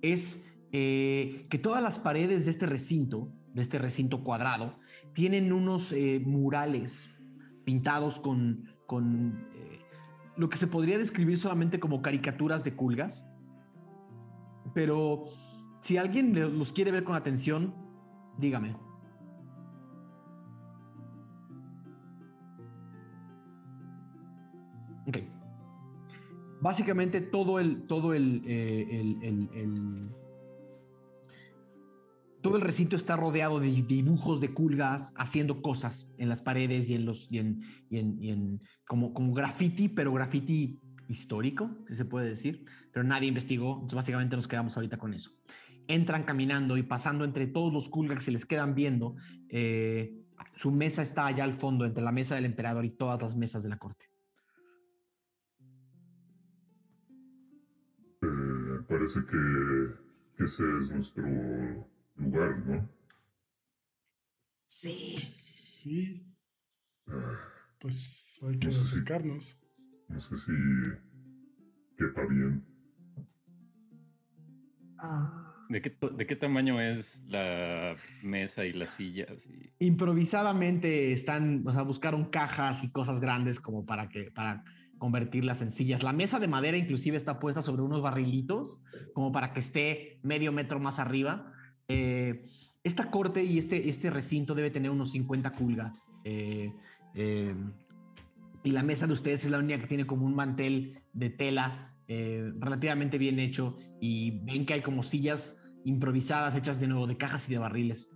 es 0.02 0.50
eh, 0.72 1.46
que 1.50 1.58
todas 1.58 1.82
las 1.82 1.98
paredes 1.98 2.46
de 2.46 2.50
este 2.50 2.66
recinto, 2.66 3.32
de 3.52 3.62
este 3.62 3.78
recinto 3.78 4.24
cuadrado, 4.24 4.78
tienen 5.12 5.52
unos 5.52 5.92
eh, 5.92 6.20
murales 6.24 7.16
pintados 7.64 8.18
con, 8.18 8.64
con 8.86 9.48
eh, 9.54 9.80
lo 10.36 10.48
que 10.48 10.58
se 10.58 10.66
podría 10.66 10.98
describir 10.98 11.38
solamente 11.38 11.78
como 11.78 12.02
caricaturas 12.02 12.64
de 12.64 12.74
culgas. 12.74 13.30
Pero 14.74 15.28
si 15.82 15.96
alguien 15.96 16.58
los 16.58 16.72
quiere 16.72 16.90
ver 16.90 17.04
con 17.04 17.14
atención, 17.14 17.74
dígame. 18.38 18.74
Básicamente 26.64 27.20
todo 27.20 27.58
el, 27.60 27.86
todo 27.86 28.14
el, 28.14 28.40
eh, 28.46 28.86
el- 29.22 30.08
todo 32.40 32.56
el 32.56 32.62
recinto 32.62 32.96
está 32.96 33.16
rodeado 33.16 33.60
de 33.60 33.68
dibujos 33.82 34.40
de 34.40 34.54
culgas 34.54 35.12
haciendo 35.18 35.60
cosas 35.60 36.14
en 36.16 36.30
las 36.30 36.40
paredes 36.40 36.88
y 36.88 36.94
en 36.94 37.04
los 37.04 37.30
y 37.30 37.36
en, 37.36 37.60
y 37.90 37.98
en- 37.98 38.22
y 38.22 38.30
en- 38.30 38.60
como, 38.86 39.12
como 39.12 39.34
graffiti, 39.34 39.90
pero 39.90 40.10
graffiti 40.14 40.80
histórico, 41.06 41.70
si 41.86 41.96
se 41.96 42.06
puede 42.06 42.28
decir. 42.28 42.64
Pero 42.94 43.04
nadie 43.04 43.28
investigó, 43.28 43.74
entonces 43.74 43.96
básicamente 43.96 44.34
nos 44.34 44.48
quedamos 44.48 44.74
ahorita 44.74 44.96
con 44.96 45.12
eso. 45.12 45.32
Entran 45.86 46.24
caminando 46.24 46.78
y 46.78 46.82
pasando 46.82 47.26
entre 47.26 47.46
todos 47.46 47.74
los 47.74 47.90
culgas 47.90 48.20
que 48.20 48.24
se 48.24 48.30
les 48.32 48.46
quedan 48.46 48.74
viendo. 48.74 49.16
eh, 49.50 50.18
su 50.56 50.70
mesa 50.70 51.02
está 51.02 51.26
allá 51.26 51.44
al 51.44 51.52
fondo, 51.52 51.84
entre 51.84 52.02
la 52.02 52.10
mesa 52.10 52.36
del 52.36 52.46
emperador 52.46 52.86
y 52.86 52.90
todas 52.96 53.20
las 53.20 53.36
mesas 53.36 53.62
de 53.62 53.68
la 53.68 53.76
corte. 53.76 54.13
Parece 58.86 59.20
que, 59.26 59.94
que 60.36 60.44
ese 60.44 60.62
es 60.80 60.92
nuestro 60.92 61.24
lugar, 62.16 62.58
¿no? 62.66 62.88
Sí. 64.66 65.16
Sí, 65.18 66.26
Ah, 67.06 67.38
pues 67.78 68.40
hay 68.42 68.58
que 68.58 68.66
No 68.66 68.72
sé 68.72 68.84
si- 68.84 69.04
no 70.08 70.20
sé 70.20 70.36
si 70.38 70.52
quepa 71.98 72.24
bien. 72.24 72.64
Ah, 74.98 75.66
¿De 75.68 75.82
qué, 75.82 75.96
¿De 76.16 76.26
qué 76.26 76.36
tamaño 76.36 76.80
es 76.80 77.22
la 77.28 77.96
mesa 78.22 78.64
y 78.64 78.72
las 78.72 78.90
sillas? 78.90 79.46
Y... 79.46 79.72
improvisadamente 79.78 81.12
están, 81.12 81.66
o 81.66 81.72
sea, 81.72 81.82
buscaron 81.82 82.30
cajas 82.30 82.82
y 82.84 82.90
cosas 82.90 83.20
grandes 83.20 83.60
como 83.60 83.84
para 83.84 84.08
que 84.08 84.30
para 84.30 84.64
convertirlas 85.04 85.60
en 85.60 85.70
sillas. 85.70 86.02
La 86.02 86.14
mesa 86.14 86.40
de 86.40 86.48
madera 86.48 86.78
inclusive 86.78 87.18
está 87.18 87.38
puesta 87.38 87.60
sobre 87.60 87.82
unos 87.82 88.00
barrilitos 88.00 88.80
como 89.12 89.32
para 89.32 89.52
que 89.52 89.60
esté 89.60 90.18
medio 90.22 90.50
metro 90.50 90.80
más 90.80 90.98
arriba. 90.98 91.52
Eh, 91.88 92.46
esta 92.82 93.10
corte 93.10 93.44
y 93.44 93.58
este, 93.58 93.90
este 93.90 94.08
recinto 94.08 94.54
debe 94.54 94.70
tener 94.70 94.90
unos 94.90 95.10
50 95.10 95.50
culga. 95.56 95.94
Eh, 96.24 96.72
eh, 97.14 97.54
y 98.62 98.70
la 98.70 98.82
mesa 98.82 99.06
de 99.06 99.12
ustedes 99.12 99.44
es 99.44 99.50
la 99.50 99.58
única 99.58 99.78
que 99.78 99.88
tiene 99.88 100.06
como 100.06 100.24
un 100.24 100.34
mantel 100.34 101.02
de 101.12 101.28
tela 101.28 101.90
relativamente 102.08 103.18
bien 103.18 103.38
hecho 103.38 103.76
y 104.00 104.42
ven 104.42 104.64
que 104.64 104.72
hay 104.72 104.80
como 104.80 105.02
sillas 105.02 105.62
improvisadas 105.84 106.56
hechas 106.56 106.80
de 106.80 106.88
nuevo 106.88 107.06
de 107.06 107.18
cajas 107.18 107.46
y 107.46 107.52
de 107.52 107.58
barriles. 107.58 108.08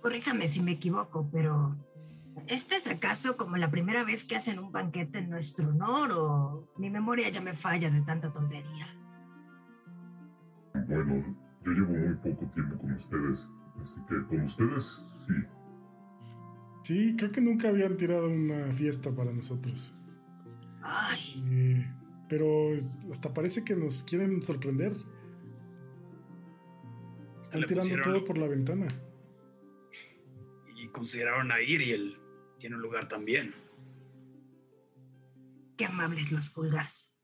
corríjame 0.00 0.48
si 0.48 0.62
me 0.62 0.72
equivoco, 0.72 1.28
pero 1.30 1.76
¿este 2.46 2.76
es 2.76 2.86
acaso 2.88 3.36
como 3.36 3.56
la 3.56 3.70
primera 3.70 4.04
vez 4.04 4.24
que 4.24 4.36
hacen 4.36 4.58
un 4.58 4.72
banquete 4.72 5.18
en 5.18 5.30
nuestro 5.30 5.68
honor 5.68 6.12
o 6.12 6.72
mi 6.78 6.90
memoria 6.90 7.28
ya 7.28 7.40
me 7.40 7.54
falla 7.54 7.90
de 7.90 8.00
tanta 8.02 8.32
tontería? 8.32 8.86
Bueno, 10.74 11.36
yo 11.64 11.72
llevo 11.72 11.92
muy 11.92 12.14
poco 12.16 12.46
tiempo 12.52 12.78
con 12.78 12.92
ustedes, 12.92 13.50
así 13.80 14.00
que 14.08 14.26
con 14.26 14.40
ustedes 14.42 15.24
sí. 15.26 15.32
Sí, 16.82 17.14
creo 17.16 17.30
que 17.30 17.40
nunca 17.40 17.68
habían 17.68 17.96
tirado 17.96 18.28
una 18.28 18.72
fiesta 18.72 19.14
para 19.14 19.32
nosotros. 19.32 19.94
Ay, 20.82 21.44
Eh, 21.50 21.94
pero 22.28 22.74
hasta 23.12 23.34
parece 23.34 23.64
que 23.64 23.76
nos 23.76 24.02
quieren 24.04 24.40
sorprender. 24.42 24.92
Están 27.42 27.62
tirando 27.64 27.82
pusieron- 27.90 28.04
todo 28.04 28.24
por 28.24 28.38
la 28.38 28.48
ventana. 28.48 28.86
Y 30.76 30.88
consideraron 30.88 31.50
a 31.52 31.60
Iriel. 31.60 32.16
Tiene 32.60 32.76
un 32.76 32.82
lugar 32.82 33.08
también. 33.08 33.54
qué 35.76 35.86
amables 35.86 36.30
los 36.30 36.50
culgas. 36.50 37.16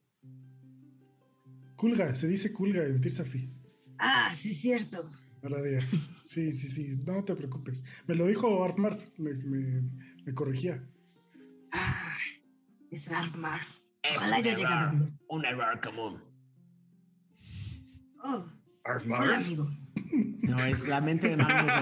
Culga, 1.77 2.15
se 2.15 2.27
dice 2.27 2.55
culga 2.55 2.83
en 2.85 3.03
Tirsafi. 3.03 3.53
Ah, 3.99 4.33
sí, 4.35 4.55
cierto. 4.55 5.09
Aradia. 5.43 5.79
Sí, 6.25 6.51
sí, 6.53 6.67
sí, 6.69 6.97
no 7.07 7.23
te 7.23 7.37
preocupes. 7.37 7.85
Me 8.07 8.15
lo 8.15 8.27
dijo 8.27 8.65
Arfmar, 8.65 8.97
me, 9.19 9.35
me, 9.35 9.83
me 10.25 10.35
corregía. 10.35 10.83
Ah, 11.73 12.17
es 12.91 13.13
Armarf. 13.13 13.77
Ojalá 14.17 14.37
haya 14.37 14.55
llegado. 14.55 15.09
Un 15.29 15.45
error 15.45 15.81
común. 15.85 16.25
Oh, 18.25 18.45
Arfmar. 18.85 19.21
hola, 19.21 19.37
amigo. 19.37 19.71
No, 20.43 20.59
es 20.65 20.87
la 20.87 21.01
mente 21.01 21.29
de 21.29 21.37
Magnus. 21.37 21.73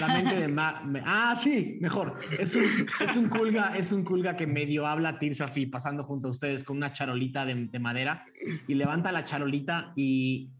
La 0.00 0.08
mente 0.08 0.34
de 0.36 0.48
Ma- 0.48 0.82
Ah, 1.04 1.36
sí, 1.42 1.78
mejor. 1.80 2.14
Es 2.38 2.54
un, 2.56 2.64
es 3.00 3.16
un 3.16 3.28
culga, 3.28 3.76
es 3.76 3.92
un 3.92 4.04
culga 4.04 4.36
que 4.36 4.46
medio 4.46 4.86
habla 4.86 5.18
Tirsafi 5.18 5.66
pasando 5.66 6.04
junto 6.04 6.28
a 6.28 6.30
ustedes 6.30 6.64
con 6.64 6.76
una 6.76 6.92
charolita 6.92 7.44
de, 7.46 7.66
de 7.66 7.78
madera 7.78 8.24
y 8.66 8.74
levanta 8.74 9.12
la 9.12 9.24
charolita 9.24 9.92
y 9.96 10.50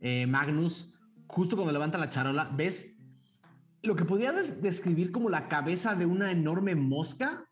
eh, 0.00 0.26
Magnus, 0.26 0.94
justo 1.26 1.56
cuando 1.56 1.72
levanta 1.72 1.98
la 1.98 2.10
charola, 2.10 2.50
ves 2.54 2.94
lo 3.82 3.94
que 3.96 4.04
podrías 4.04 4.34
des- 4.34 4.60
describir 4.62 5.10
como 5.12 5.30
la 5.30 5.48
cabeza 5.48 5.94
de 5.94 6.04
una 6.06 6.30
enorme 6.32 6.74
mosca 6.74 7.44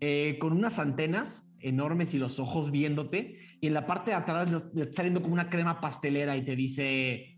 eh, 0.00 0.36
con 0.40 0.52
unas 0.52 0.78
antenas 0.78 1.54
enormes 1.60 2.14
y 2.14 2.18
los 2.18 2.38
ojos 2.38 2.70
viéndote 2.70 3.38
y 3.60 3.66
en 3.66 3.74
la 3.74 3.84
parte 3.86 4.12
de 4.12 4.16
atrás 4.16 4.64
saliendo 4.92 5.20
como 5.22 5.34
una 5.34 5.50
crema 5.50 5.80
pastelera 5.80 6.36
y 6.36 6.44
te 6.44 6.54
dice 6.54 7.37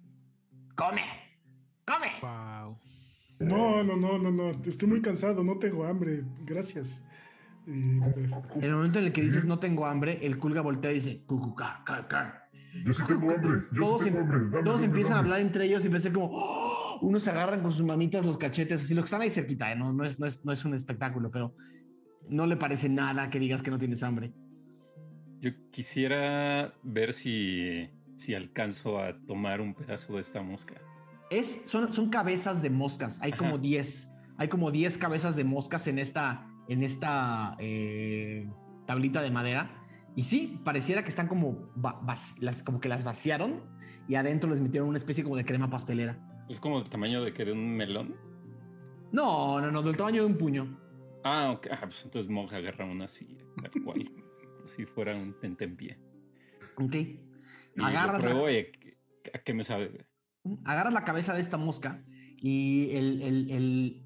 come, 0.80 1.02
come. 1.86 2.10
Wow. 2.22 2.78
No, 3.38 3.82
no, 3.84 3.96
no, 3.96 4.18
no, 4.18 4.30
no. 4.30 4.50
Estoy 4.66 4.88
muy 4.88 5.02
cansado, 5.02 5.44
no 5.44 5.58
tengo 5.58 5.84
hambre. 5.84 6.24
Gracias. 6.44 7.04
En 7.66 8.02
el 8.62 8.72
momento 8.72 8.98
en 8.98 9.06
el 9.06 9.12
que 9.12 9.22
dices 9.22 9.44
no 9.44 9.58
tengo 9.58 9.86
hambre, 9.86 10.18
el 10.22 10.38
culga 10.38 10.62
voltea 10.62 10.90
y 10.92 10.94
dice 10.94 11.22
cucuca, 11.26 11.82
car, 11.84 12.08
car. 12.08 12.50
Yo 12.84 12.92
sí 12.92 13.02
tengo 13.06 13.30
hambre, 13.30 13.64
yo 13.72 13.82
Todos, 13.82 14.02
sí 14.02 14.08
tengo 14.08 14.20
em- 14.20 14.24
hambre. 14.24 14.38
Dame, 14.50 14.64
todos 14.64 14.80
dame, 14.80 14.86
empiezan 14.86 15.12
a 15.14 15.18
hablar 15.18 15.40
entre 15.40 15.64
ellos 15.66 15.82
y 15.84 15.86
empiezan 15.86 16.12
como 16.12 16.30
¡oh! 16.32 16.98
unos 17.02 17.22
se 17.22 17.30
agarran 17.30 17.62
con 17.62 17.72
sus 17.72 17.84
manitas 17.84 18.24
los 18.24 18.38
cachetes, 18.38 18.82
así 18.82 18.94
lo 18.94 19.02
que 19.02 19.06
están 19.06 19.22
ahí 19.22 19.30
cerquita, 19.30 19.70
¿eh? 19.70 19.76
no, 19.76 19.92
no, 19.92 20.04
es, 20.04 20.18
no, 20.18 20.26
es, 20.26 20.44
no 20.44 20.52
es 20.52 20.64
un 20.64 20.74
espectáculo, 20.74 21.30
pero 21.30 21.54
no 22.28 22.46
le 22.46 22.56
parece 22.56 22.88
nada 22.88 23.28
que 23.28 23.38
digas 23.38 23.62
que 23.62 23.70
no 23.70 23.78
tienes 23.78 24.02
hambre. 24.02 24.32
Yo 25.40 25.50
quisiera 25.70 26.74
ver 26.82 27.12
si, 27.12 27.90
si 28.20 28.34
alcanzo 28.34 29.00
a 29.00 29.18
tomar 29.26 29.60
un 29.60 29.74
pedazo 29.74 30.14
de 30.14 30.20
esta 30.20 30.42
mosca. 30.42 30.74
Es, 31.30 31.62
son, 31.66 31.92
son 31.92 32.10
cabezas 32.10 32.60
de 32.60 32.70
moscas, 32.70 33.20
hay 33.22 33.32
como 33.32 33.54
Ajá. 33.54 33.62
10, 33.62 34.14
hay 34.36 34.48
como 34.48 34.70
10 34.70 34.98
cabezas 34.98 35.36
de 35.36 35.44
moscas 35.44 35.86
en 35.86 35.98
esta, 35.98 36.46
en 36.68 36.82
esta 36.82 37.56
eh, 37.58 38.48
tablita 38.86 39.22
de 39.22 39.30
madera. 39.30 39.70
Y 40.16 40.24
sí, 40.24 40.60
pareciera 40.64 41.02
que 41.02 41.08
están 41.08 41.28
como, 41.28 41.70
las, 42.40 42.62
como 42.62 42.80
que 42.80 42.88
las 42.88 43.04
vaciaron 43.04 43.62
y 44.08 44.16
adentro 44.16 44.50
les 44.50 44.60
metieron 44.60 44.88
una 44.88 44.98
especie 44.98 45.24
como 45.24 45.36
de 45.36 45.44
crema 45.44 45.70
pastelera. 45.70 46.18
Es 46.48 46.58
como 46.60 46.78
el 46.78 46.88
tamaño 46.90 47.22
de 47.22 47.32
que 47.32 47.44
de 47.44 47.52
un 47.52 47.76
melón. 47.76 48.16
No, 49.12 49.60
no, 49.60 49.70
no, 49.70 49.82
del 49.82 49.96
tamaño 49.96 50.22
de 50.22 50.26
un 50.26 50.36
puño. 50.36 50.78
Ah, 51.24 51.52
ok. 51.52 51.68
Ah, 51.70 51.78
pues 51.82 52.04
entonces 52.04 52.30
Monja 52.30 52.56
agarra 52.56 52.84
una 52.84 53.04
así, 53.04 53.38
tal 53.62 53.82
cual. 53.82 54.10
como 54.56 54.66
si 54.66 54.84
fuera 54.84 55.14
un 55.16 55.38
tentempié. 55.40 55.98
Ok. 56.76 56.96
Y 57.76 57.80
lo 57.80 58.18
pruebo 58.18 58.50
y 58.50 58.66
¿a 59.32 59.38
qué 59.38 59.54
me 59.54 59.62
sabe? 59.64 60.06
agarras 60.64 60.92
la 60.94 61.04
cabeza 61.04 61.34
de 61.34 61.42
esta 61.42 61.56
mosca 61.58 62.02
y 62.42 62.90
el, 62.92 63.20
el- 63.22 63.50
el- 63.50 64.02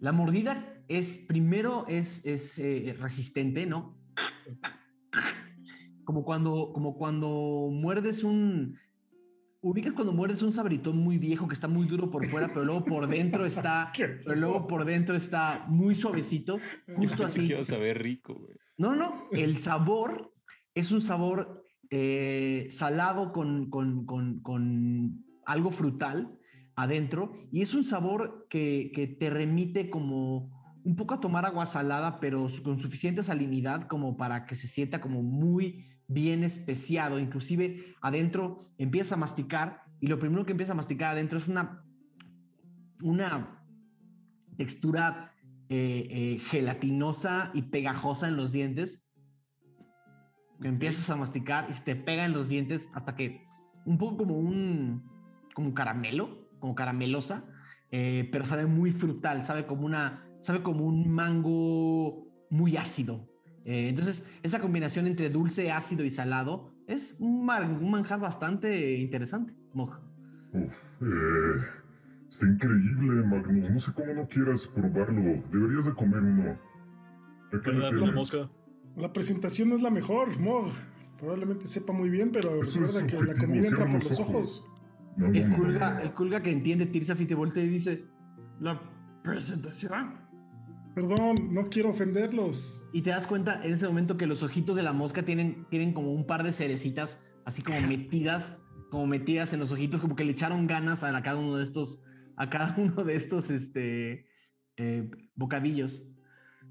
la 0.00 0.12
mordida 0.12 0.82
es, 0.88 1.18
primero 1.18 1.86
es, 1.88 2.24
es 2.26 2.58
eh, 2.58 2.94
resistente, 2.98 3.66
¿no? 3.66 3.98
como 6.04 6.24
cuando, 6.24 6.72
como 6.72 6.96
cuando 6.96 7.68
muerdes 7.70 8.24
un. 8.24 8.76
Ubicas 9.62 9.92
cuando 9.92 10.12
muerdes 10.14 10.40
un 10.40 10.52
sabritón 10.52 10.96
muy 10.96 11.18
viejo 11.18 11.46
que 11.46 11.52
está 11.52 11.68
muy 11.68 11.86
duro 11.86 12.10
por 12.10 12.26
fuera, 12.28 12.48
pero 12.48 12.64
luego 12.64 12.82
por 12.84 13.06
dentro 13.06 13.44
está, 13.44 13.92
pero 14.24 14.34
luego 14.34 14.66
por 14.66 14.86
dentro 14.86 15.14
está 15.14 15.66
muy 15.68 15.94
suavecito, 15.94 16.58
justo 16.96 17.26
así. 17.26 17.46
Quiero 17.46 17.62
saber 17.62 18.02
rico, 18.02 18.34
güey. 18.34 18.56
No, 18.78 18.96
no, 18.96 19.28
el 19.32 19.58
sabor 19.58 20.34
es 20.74 20.90
un 20.90 21.02
sabor 21.02 21.59
eh, 21.90 22.68
salado 22.70 23.32
con, 23.32 23.68
con, 23.70 24.06
con, 24.06 24.40
con 24.40 25.24
algo 25.44 25.70
frutal 25.70 26.38
adentro 26.76 27.32
y 27.52 27.62
es 27.62 27.74
un 27.74 27.84
sabor 27.84 28.46
que, 28.48 28.92
que 28.94 29.06
te 29.06 29.28
remite 29.28 29.90
como 29.90 30.50
un 30.84 30.96
poco 30.96 31.14
a 31.14 31.20
tomar 31.20 31.44
agua 31.44 31.66
salada, 31.66 32.20
pero 32.20 32.48
con 32.62 32.78
suficiente 32.78 33.22
salinidad 33.22 33.86
como 33.86 34.16
para 34.16 34.46
que 34.46 34.54
se 34.54 34.66
sienta 34.66 35.00
como 35.00 35.22
muy 35.22 35.84
bien 36.06 36.42
especiado. 36.44 37.18
Inclusive 37.18 37.94
adentro 38.00 38.64
empieza 38.78 39.14
a 39.14 39.18
masticar 39.18 39.82
y 40.00 40.06
lo 40.06 40.18
primero 40.18 40.44
que 40.44 40.52
empieza 40.52 40.72
a 40.72 40.76
masticar 40.76 41.10
adentro 41.10 41.38
es 41.38 41.48
una, 41.48 41.84
una 43.02 43.62
textura 44.56 45.32
eh, 45.68 46.08
eh, 46.10 46.38
gelatinosa 46.48 47.50
y 47.54 47.62
pegajosa 47.62 48.28
en 48.28 48.36
los 48.36 48.52
dientes. 48.52 49.04
Que 50.60 50.68
empiezas 50.68 51.08
a 51.10 51.16
masticar 51.16 51.66
y 51.70 51.72
se 51.72 51.82
te 51.82 51.96
pega 51.96 52.24
en 52.24 52.32
los 52.32 52.48
dientes 52.48 52.90
hasta 52.94 53.14
que 53.16 53.46
un 53.86 53.96
poco 53.98 54.18
como 54.18 54.36
un 54.38 55.02
como 55.54 55.74
caramelo, 55.74 56.48
como 56.58 56.74
caramelosa, 56.74 57.44
eh, 57.90 58.28
pero 58.30 58.46
sabe 58.46 58.66
muy 58.66 58.92
frutal, 58.92 59.44
sabe 59.44 59.66
como 59.66 59.84
una, 59.86 60.24
sabe 60.40 60.62
como 60.62 60.84
un 60.84 61.10
mango 61.10 62.26
muy 62.50 62.76
ácido. 62.76 63.26
Eh, 63.64 63.88
entonces, 63.88 64.30
esa 64.42 64.60
combinación 64.60 65.06
entre 65.06 65.28
dulce, 65.30 65.70
ácido 65.72 66.04
y 66.04 66.10
salado 66.10 66.72
es 66.86 67.16
un, 67.20 67.44
man- 67.44 67.78
un 67.82 67.90
manjar 67.90 68.20
bastante 68.20 68.96
interesante. 68.98 69.54
Moj. 69.74 69.98
Uf, 70.52 70.84
eh, 71.02 71.60
está 72.28 72.46
increíble, 72.46 73.22
Magnus. 73.26 73.70
No 73.70 73.78
sé 73.78 73.92
cómo 73.94 74.12
no 74.14 74.26
quieras 74.28 74.66
probarlo. 74.66 75.42
Deberías 75.52 75.86
de 75.86 75.94
comer 75.94 76.20
uno. 76.22 76.58
Aquí 77.52 77.70
lo 77.72 77.90
tienes. 78.06 78.14
La 78.96 79.12
presentación 79.12 79.68
no 79.70 79.76
es 79.76 79.82
la 79.82 79.90
mejor, 79.90 80.38
Mog. 80.38 80.70
Probablemente 81.18 81.66
sepa 81.66 81.92
muy 81.92 82.10
bien, 82.10 82.30
pero 82.32 82.62
Eso 82.62 82.80
recuerda 82.80 83.06
que 83.06 83.24
la 83.24 83.34
comida 83.34 83.68
entra 83.68 83.84
por 83.84 83.94
los 83.94 84.18
ojos. 84.18 84.20
ojos. 84.28 84.66
No, 85.16 85.28
no, 85.28 85.34
El 85.34 85.50
no, 85.50 85.56
culga, 85.56 85.94
no. 85.94 86.00
el 86.00 86.14
culga 86.14 86.42
que 86.42 86.50
entiende 86.50 86.86
Tirsa 86.86 87.14
te 87.14 87.34
voltea 87.34 87.62
y 87.64 87.68
dice, 87.68 88.04
la 88.60 88.80
presentación. 89.22 90.14
Perdón, 90.94 91.52
no 91.52 91.68
quiero 91.68 91.90
ofenderlos. 91.90 92.86
Y 92.92 93.02
te 93.02 93.10
das 93.10 93.26
cuenta 93.26 93.62
en 93.64 93.72
ese 93.74 93.86
momento 93.86 94.16
que 94.16 94.26
los 94.26 94.42
ojitos 94.42 94.76
de 94.76 94.82
la 94.82 94.92
mosca 94.92 95.22
tienen, 95.24 95.66
tienen 95.70 95.92
como 95.92 96.12
un 96.12 96.26
par 96.26 96.42
de 96.42 96.52
cerecitas 96.52 97.24
así 97.44 97.62
como 97.62 97.80
metidas, 97.88 98.62
como 98.90 99.06
metidas 99.06 99.52
en 99.52 99.60
los 99.60 99.72
ojitos, 99.72 100.00
como 100.00 100.16
que 100.16 100.24
le 100.24 100.32
echaron 100.32 100.66
ganas 100.66 101.02
a 101.02 101.22
cada 101.22 101.38
uno 101.38 101.56
de 101.56 101.64
estos, 101.64 102.00
a 102.36 102.50
cada 102.50 102.74
uno 102.78 103.04
de 103.04 103.14
estos 103.14 103.50
este, 103.50 104.26
eh, 104.76 105.10
bocadillos. 105.34 106.06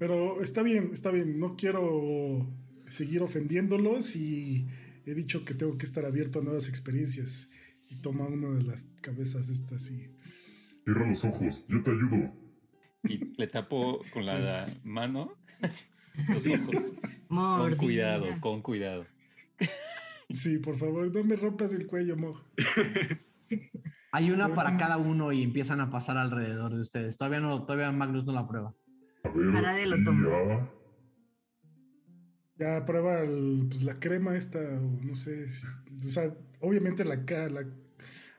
Pero 0.00 0.40
está 0.40 0.62
bien, 0.62 0.92
está 0.94 1.10
bien. 1.10 1.38
No 1.38 1.56
quiero 1.56 2.48
seguir 2.88 3.20
ofendiéndolos 3.20 4.16
y 4.16 4.66
he 5.04 5.14
dicho 5.14 5.44
que 5.44 5.52
tengo 5.52 5.76
que 5.76 5.84
estar 5.84 6.06
abierto 6.06 6.38
a 6.38 6.42
nuevas 6.42 6.70
experiencias. 6.70 7.50
Y 7.86 7.96
toma 7.96 8.26
una 8.26 8.48
de 8.48 8.62
las 8.62 8.86
cabezas 9.02 9.50
estas 9.50 9.90
y... 9.90 10.16
Cierra 10.84 11.06
los 11.06 11.22
ojos. 11.26 11.66
Yo 11.68 11.82
te 11.82 11.90
ayudo. 11.90 12.32
Y 13.04 13.36
le 13.38 13.46
tapo 13.46 14.00
con 14.10 14.24
la 14.24 14.74
mano 14.84 15.36
los 16.30 16.46
ojos. 16.46 16.94
Con 17.28 17.76
cuidado, 17.76 18.26
con 18.40 18.62
cuidado. 18.62 19.06
Sí, 20.30 20.58
por 20.58 20.78
favor, 20.78 21.14
no 21.14 21.24
me 21.24 21.36
rompas 21.36 21.72
el 21.72 21.86
cuello, 21.86 22.16
Mog. 22.16 22.42
Hay 24.12 24.30
una 24.30 24.54
para 24.54 24.78
cada 24.78 24.96
uno 24.96 25.30
y 25.30 25.42
empiezan 25.42 25.80
a 25.80 25.90
pasar 25.90 26.16
alrededor 26.16 26.72
de 26.74 26.80
ustedes. 26.80 27.18
Todavía 27.18 27.40
no, 27.40 27.64
todavía 27.64 27.92
Magnus 27.92 28.24
no 28.24 28.32
la 28.32 28.48
prueba. 28.48 28.74
A 29.24 29.28
ver. 29.28 29.52
Para 29.52 29.72
de 29.74 29.86
lo 29.86 30.02
tomo. 30.04 30.28
ya. 30.28 30.70
Ya 32.58 32.84
prueba 32.84 33.20
el- 33.20 33.66
pues, 33.68 33.82
la 33.82 33.98
crema 33.98 34.36
esta, 34.36 34.58
o 34.58 35.00
no 35.02 35.14
sé. 35.14 35.48
si- 35.48 35.66
o 35.66 36.02
sea, 36.02 36.34
obviamente 36.60 37.04
la, 37.04 37.16
la 37.16 37.64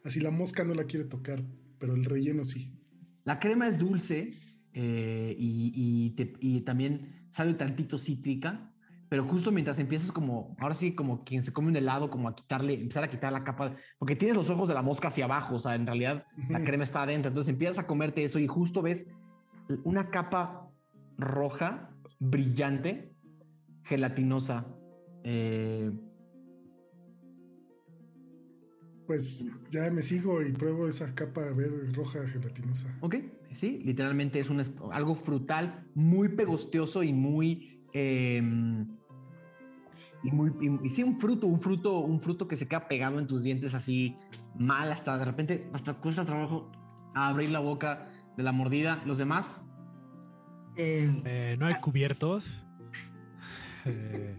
así 0.03 0.19
la 0.19 0.31
mosca 0.31 0.63
no 0.63 0.73
la 0.73 0.83
quiere 0.85 1.05
tocar, 1.05 1.43
pero 1.79 1.95
el 1.95 2.03
relleno 2.05 2.43
sí. 2.43 2.77
La 3.23 3.39
crema 3.39 3.67
es 3.67 3.77
dulce 3.77 4.31
eh, 4.73 5.35
y, 5.37 5.73
y 5.75 6.09
te- 6.11 6.33
y 6.39 6.61
también 6.61 7.25
sabe 7.29 7.53
tantito 7.55 7.97
cítrica, 7.97 8.71
pero 9.09 9.25
justo 9.27 9.51
mientras 9.51 9.77
empiezas 9.79 10.11
como, 10.11 10.55
ahora 10.59 10.75
sí, 10.75 10.93
como 10.93 11.23
quien 11.23 11.43
se 11.43 11.51
come 11.51 11.67
un 11.69 11.75
helado, 11.75 12.09
como 12.09 12.29
a 12.29 12.35
quitarle, 12.35 12.75
empezar 12.75 13.03
a 13.03 13.09
quitar 13.09 13.33
la 13.33 13.43
capa, 13.43 13.75
porque 13.99 14.15
tienes 14.15 14.37
los 14.37 14.49
ojos 14.49 14.67
de 14.69 14.73
la 14.73 14.81
mosca 14.81 15.09
hacia 15.09 15.25
abajo, 15.25 15.55
o 15.55 15.59
sea, 15.59 15.75
en 15.75 15.85
realidad 15.85 16.25
la 16.49 16.59
Ujú. 16.59 16.65
crema 16.65 16.83
está 16.83 17.03
adentro, 17.03 17.29
entonces 17.29 17.51
empiezas 17.51 17.79
a 17.79 17.87
comerte 17.87 18.23
eso 18.23 18.39
y 18.39 18.47
justo 18.47 18.81
ves 18.81 19.07
una 19.83 20.09
capa 20.09 20.70
roja, 21.21 21.89
brillante, 22.19 23.15
gelatinosa. 23.83 24.65
eh, 25.23 25.91
Pues 29.07 29.51
ya 29.69 29.91
me 29.91 30.01
sigo 30.01 30.41
y 30.41 30.51
pruebo 30.53 30.87
esa 30.87 31.13
capa 31.13 31.41
a 31.47 31.51
ver 31.51 31.93
roja 31.93 32.25
gelatinosa. 32.27 32.97
Ok, 33.01 33.15
sí, 33.53 33.81
literalmente 33.83 34.39
es 34.39 34.49
un, 34.49 34.63
algo 34.91 35.15
frutal, 35.15 35.85
muy 35.95 36.29
pegostioso 36.29 37.03
y 37.03 37.13
muy... 37.13 37.83
eh, 37.93 38.41
y 40.23 40.31
muy 40.31 40.51
y, 40.61 40.85
y 40.85 40.89
sí, 40.89 41.03
un 41.03 41.19
fruto, 41.19 41.47
un 41.47 41.59
fruto, 41.59 41.99
un 41.99 42.21
fruto 42.21 42.47
que 42.47 42.55
se 42.55 42.67
queda 42.67 42.87
pegado 42.87 43.19
en 43.19 43.27
tus 43.27 43.43
dientes 43.43 43.73
así 43.73 44.15
mal, 44.55 44.91
hasta 44.91 45.17
de 45.17 45.25
repente, 45.25 45.69
hasta 45.73 45.95
cuesta 45.95 46.25
trabajo 46.25 46.71
abrir 47.15 47.49
la 47.49 47.59
boca 47.59 48.07
de 48.37 48.43
la 48.43 48.51
mordida. 48.51 49.01
Los 49.05 49.17
demás, 49.17 49.65
Eh, 50.77 51.21
Eh, 51.25 51.57
no 51.59 51.65
hay 51.67 51.75
cubiertos. 51.75 52.65
Eh, 53.83 54.37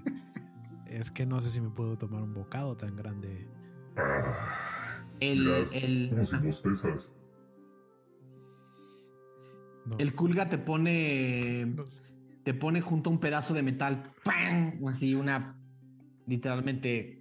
es 0.87 1.11
que 1.11 1.27
no 1.27 1.41
sé 1.41 1.51
si 1.51 1.61
me 1.61 1.69
puedo 1.69 1.99
tomar 1.99 2.23
un 2.23 2.33
bocado 2.33 2.77
tan 2.77 2.95
grande. 2.95 3.49
Ah, 3.97 5.05
el, 5.19 5.41
miras, 5.47 5.75
el, 5.75 6.11
como 6.11 6.25
si 6.25 6.37
bostezas. 6.37 7.17
No. 9.85 9.99
el 9.99 10.15
culga 10.15 10.49
te 10.49 10.59
pone, 10.59 11.67
No 11.77 11.85
sé. 11.89 12.05
te 12.45 12.55
pone 12.55 12.81
junto 12.81 13.11
a 13.11 13.13
un 13.15 13.19
pedazo 13.19 13.53
de 13.53 13.65
metal, 13.65 14.13
¡pam! 14.23 14.79
Así 14.87 15.17
una, 15.17 15.59
literalmente, 16.29 17.21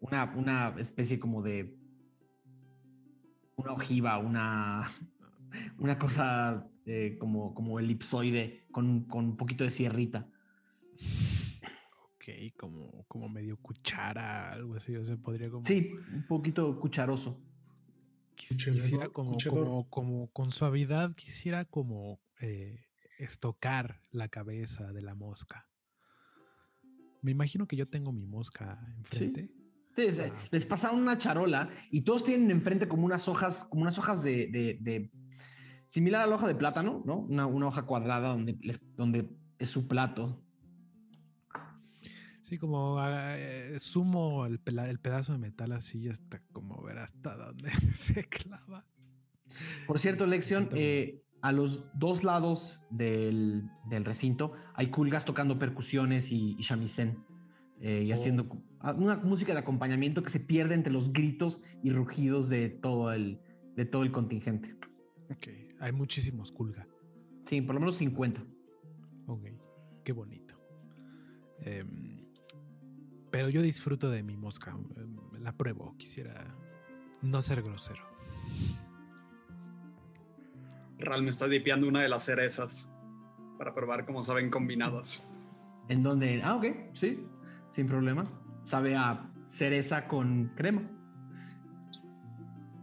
una, 0.00 0.32
una 0.36 0.74
especie 0.78 1.18
como 1.18 1.42
de, 1.42 1.76
una 3.56 3.72
ojiva, 3.72 4.18
una, 4.18 4.88
una 5.78 5.98
cosa 5.98 6.67
eh, 6.88 7.16
como, 7.18 7.54
como 7.54 7.78
elipsoide 7.78 8.64
con, 8.72 9.04
con 9.04 9.24
un 9.26 9.36
poquito 9.36 9.62
de 9.64 9.70
sierrita. 9.70 10.26
Ok, 12.14 12.24
como, 12.56 13.04
como 13.06 13.28
medio 13.28 13.56
cuchara, 13.58 14.52
algo 14.52 14.74
así. 14.74 14.96
O 14.96 15.04
sea, 15.04 15.16
podría 15.16 15.50
como. 15.50 15.64
Sí, 15.66 15.90
un 16.12 16.26
poquito 16.26 16.78
cucharoso. 16.80 17.40
Quisiera 18.34 19.08
como, 19.08 19.36
como, 19.50 19.88
como 19.90 20.30
con 20.30 20.52
suavidad, 20.52 21.14
quisiera 21.16 21.64
como 21.64 22.20
eh, 22.40 22.84
estocar 23.18 24.00
la 24.10 24.28
cabeza 24.28 24.92
de 24.92 25.02
la 25.02 25.14
mosca. 25.14 25.68
Me 27.20 27.32
imagino 27.32 27.66
que 27.66 27.74
yo 27.76 27.84
tengo 27.86 28.12
mi 28.12 28.26
mosca 28.26 28.78
enfrente. 28.96 29.50
Entonces, 29.96 30.18
eh, 30.26 30.32
les 30.52 30.64
pasaron 30.64 31.00
una 31.02 31.18
charola 31.18 31.68
y 31.90 32.02
todos 32.02 32.22
tienen 32.24 32.52
enfrente 32.52 32.86
como 32.86 33.04
unas 33.04 33.26
hojas, 33.26 33.64
como 33.64 33.82
unas 33.82 33.98
hojas 33.98 34.22
de, 34.22 34.46
de- 34.46 34.78
de- 34.80 35.10
similar 35.88 36.22
a 36.22 36.26
la 36.26 36.36
hoja 36.36 36.46
de 36.46 36.54
plátano, 36.54 37.02
¿no? 37.04 37.18
Una, 37.18 37.46
una 37.46 37.66
hoja 37.66 37.82
cuadrada 37.82 38.28
donde, 38.28 38.56
donde 38.96 39.28
es 39.58 39.68
su 39.68 39.88
plato. 39.88 40.40
Sí, 42.40 42.56
como 42.56 42.98
ah, 42.98 43.36
eh, 43.36 43.78
sumo 43.78 44.46
el, 44.46 44.58
pedazo 44.58 45.32
de 45.32 45.38
metal 45.38 45.72
así 45.72 46.08
hasta 46.08 46.40
como 46.52 46.80
ver 46.82 46.98
hasta 46.98 47.36
dónde 47.36 47.70
se 47.94 48.24
clava. 48.24 48.86
Por 49.86 49.98
cierto, 49.98 50.26
Lexion, 50.26 50.64
Falta 50.64 50.78
eh, 50.78 51.22
a 51.42 51.52
los 51.52 51.84
dos 51.94 52.24
lados 52.24 52.80
del, 52.90 53.68
del 53.88 54.04
recinto 54.04 54.52
hay 54.74 54.88
culgas 54.88 55.24
tocando 55.24 55.58
percusiones 55.58 56.32
y, 56.32 56.56
y 56.58 56.62
shamisen 56.62 57.24
eh, 57.80 58.04
y 58.06 58.12
Oh. 58.12 58.14
haciendo 58.14 58.48
ah, 58.80 58.92
una 58.92 59.18
música 59.18 59.52
de 59.52 59.60
acompañamiento 59.60 60.22
que 60.22 60.30
se 60.30 60.40
pierde 60.40 60.74
entre 60.74 60.92
los 60.92 61.12
gritos 61.12 61.62
y 61.82 61.90
rugidos 61.90 62.48
de 62.48 62.68
todo 62.70 63.12
el, 63.12 63.40
de 63.76 63.84
todo 63.84 64.02
el 64.02 64.10
contingente. 64.10 64.74
Ok, 65.30 65.48
hay 65.80 65.92
muchísimos 65.92 66.52
culga. 66.52 66.86
Sí, 67.46 67.60
por 67.62 67.74
lo 67.74 67.80
menos 67.80 67.96
50. 67.96 68.42
Ok, 69.26 69.44
qué 70.04 70.12
bonito. 70.12 70.54
Em, 71.60 72.24
pero 73.30 73.48
yo 73.48 73.62
disfruto 73.62 74.10
de 74.10 74.22
mi 74.22 74.36
mosca. 74.36 74.76
em, 74.96 75.16
La 75.40 75.52
pruebo. 75.56 75.96
Quisiera 75.96 76.54
no 77.22 77.40
ser 77.42 77.62
grosero. 77.62 78.02
Ral 80.98 81.22
me 81.22 81.30
está 81.30 81.46
dipeando 81.46 81.86
una 81.86 82.02
de 82.02 82.08
las 82.08 82.24
cerezas 82.24 82.88
para 83.56 83.74
probar 83.74 84.04
cómo 84.04 84.24
saben 84.24 84.50
combinadas. 84.50 85.24
En 85.88 86.02
donde, 86.02 86.42
ah, 86.42 86.56
ok, 86.56 86.66
sí, 86.94 87.24
sin 87.70 87.86
problemas. 87.86 88.38
sabe 88.64 88.94
a 88.96 89.30
cereza 89.46 90.06
con 90.08 90.48
crema. 90.54 90.82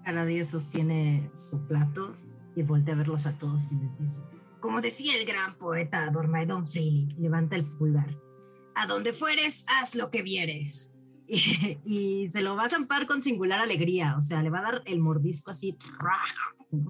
Aradia 0.06 0.44
sostiene 0.46 1.30
su 1.36 1.66
plato 1.68 2.16
y 2.56 2.64
voltea 2.64 2.94
a 2.94 2.98
verlos 2.98 3.26
a 3.26 3.38
todos 3.38 3.72
y 3.72 3.78
les 3.78 3.98
dice, 3.98 4.22
como 4.60 4.82
decía 4.82 5.16
el 5.20 5.26
gran 5.26 5.58
poeta 5.58 6.10
Dormaidon 6.10 6.66
Freely, 6.66 7.16
levanta 7.20 7.56
el 7.56 7.66
pulgar. 7.66 8.18
A 8.76 8.88
donde 8.88 9.14
fueres, 9.14 9.66
haz 9.68 9.96
lo 9.96 10.10
que 10.12 10.22
vieres. 10.22 10.92
Y, 11.28 11.80
y 11.84 12.30
se 12.30 12.44
lo 12.44 12.56
va 12.56 12.66
a 12.66 12.70
zampar 12.70 13.08
con 13.08 13.24
singular 13.24 13.60
alegría, 13.60 14.16
o 14.16 14.22
sea, 14.22 14.44
le 14.44 14.52
va 14.52 14.60
a 14.60 14.62
dar 14.62 14.82
el 14.86 15.00
mordisco 15.00 15.50
así, 15.50 15.76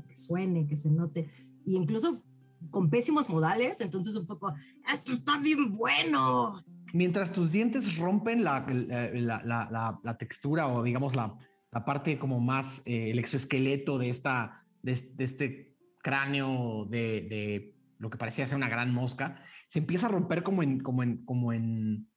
que 0.09 0.17
suene, 0.17 0.67
que 0.67 0.75
se 0.75 0.89
note, 0.89 1.29
y 1.65 1.77
incluso 1.77 2.21
con 2.69 2.89
pésimos 2.89 3.29
modales, 3.29 3.79
entonces 3.79 4.13
un 4.17 4.25
poco, 4.25 4.53
esto 4.91 5.13
está 5.13 5.37
bien 5.39 5.71
bueno. 5.71 6.61
Mientras 6.93 7.31
tus 7.31 7.51
dientes 7.53 7.97
rompen 7.97 8.43
la, 8.43 8.65
la, 8.67 9.41
la- 9.43 9.69
la- 9.71 9.99
la- 10.03 10.17
textura 10.17 10.67
o 10.67 10.83
digamos 10.83 11.15
la 11.15 11.85
parte 11.85 12.19
como 12.19 12.41
más, 12.41 12.81
eh, 12.85 13.11
el 13.11 13.19
exoesqueleto 13.19 13.97
de, 13.97 14.09
esta, 14.09 14.64
de, 14.85 14.91
es- 14.93 15.17
de 15.17 15.23
este 15.23 15.77
cráneo 16.03 16.85
de, 16.85 17.21
de 17.21 17.75
lo 17.97 18.09
que 18.09 18.17
parecía 18.17 18.45
ser 18.47 18.55
una 18.55 18.69
gran 18.69 18.93
mosca, 18.93 19.43
se 19.69 19.79
empieza 19.79 20.05
a 20.05 20.09
romper 20.11 20.43
como 20.43 20.61
en, 20.61 20.79
como 20.79 21.01
en, 21.01 21.25
como 21.25 21.51
en 21.51 22.07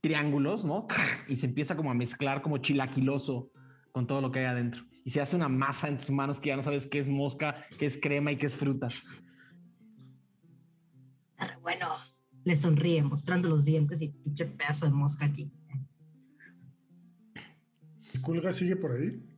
triángulos, 0.00 0.64
¿no? 0.64 0.86
Y 1.28 1.36
se 1.36 1.46
empieza 1.46 1.74
como 1.74 1.90
a 1.90 1.94
mezclar 1.94 2.42
como 2.42 2.58
chilaquiloso 2.58 3.50
con 3.92 4.06
todo 4.06 4.20
lo 4.20 4.30
que 4.30 4.40
hay 4.40 4.44
adentro. 4.46 4.84
Y 5.04 5.10
se 5.10 5.20
hace 5.20 5.34
una 5.36 5.48
masa 5.48 5.88
en 5.88 5.98
tus 5.98 6.10
manos 6.10 6.38
que 6.38 6.48
ya 6.50 6.56
no 6.56 6.62
sabes 6.62 6.86
qué 6.86 6.98
es 7.00 7.08
mosca, 7.08 7.66
qué 7.78 7.86
es 7.86 7.98
crema 8.00 8.30
y 8.30 8.36
qué 8.36 8.46
es 8.46 8.54
fruta. 8.54 8.88
Bueno, 11.62 11.88
le 12.44 12.54
sonríe 12.54 13.02
mostrando 13.02 13.48
los 13.48 13.64
dientes 13.64 14.02
y 14.02 14.08
pinche 14.08 14.46
pedazo 14.46 14.84
de 14.86 14.92
mosca 14.92 15.24
aquí. 15.24 15.50
¿Y 18.14 18.18
Culga 18.18 18.52
sigue 18.52 18.76
por 18.76 18.92
ahí? 18.92 19.31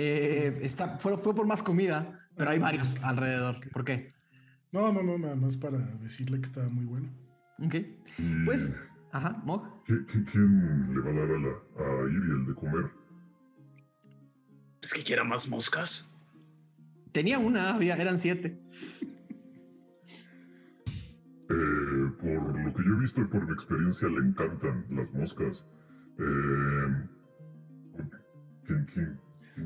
Eh, 0.00 0.60
está, 0.62 0.96
fue, 0.98 1.18
fue 1.18 1.34
por 1.34 1.44
más 1.46 1.60
comida, 1.60 2.28
pero 2.36 2.50
hay 2.50 2.60
varios 2.60 2.94
alrededor. 3.02 3.56
¿Por 3.72 3.84
qué? 3.84 4.14
No, 4.70 4.92
no, 4.92 5.02
no, 5.02 5.18
nada 5.18 5.34
más 5.34 5.56
para 5.56 5.78
decirle 5.78 6.38
que 6.40 6.46
estaba 6.46 6.68
muy 6.68 6.84
bueno. 6.84 7.08
Ok. 7.58 7.74
Y 8.18 8.44
Pues, 8.44 8.76
ajá, 9.10 9.42
Mog. 9.44 9.82
¿qui- 9.84 10.06
qui- 10.06 10.24
¿Quién 10.30 10.94
le 10.94 11.00
va 11.00 11.10
a 11.10 11.14
dar 11.14 11.30
a, 11.30 11.38
la, 11.40 12.04
a 12.04 12.08
Iriel 12.10 12.46
de 12.46 12.54
comer? 12.54 12.90
¿Es 14.82 14.92
que 14.94 15.02
quiera 15.02 15.24
más 15.24 15.48
moscas? 15.48 16.08
Tenía 17.10 17.40
una, 17.40 17.74
había, 17.74 17.96
eran 17.96 18.20
siete. 18.20 18.56
Eh, 21.50 22.12
por 22.20 22.60
lo 22.64 22.72
que 22.74 22.84
yo 22.84 22.94
he 22.94 23.00
visto 23.00 23.20
y 23.22 23.24
por 23.24 23.44
mi 23.46 23.52
experiencia, 23.52 24.06
le 24.08 24.18
encantan 24.28 24.84
las 24.90 25.12
moscas. 25.12 25.66
Eh, 26.18 27.08
¿quién, 27.96 28.10
quién, 28.66 28.86
quién 28.92 29.18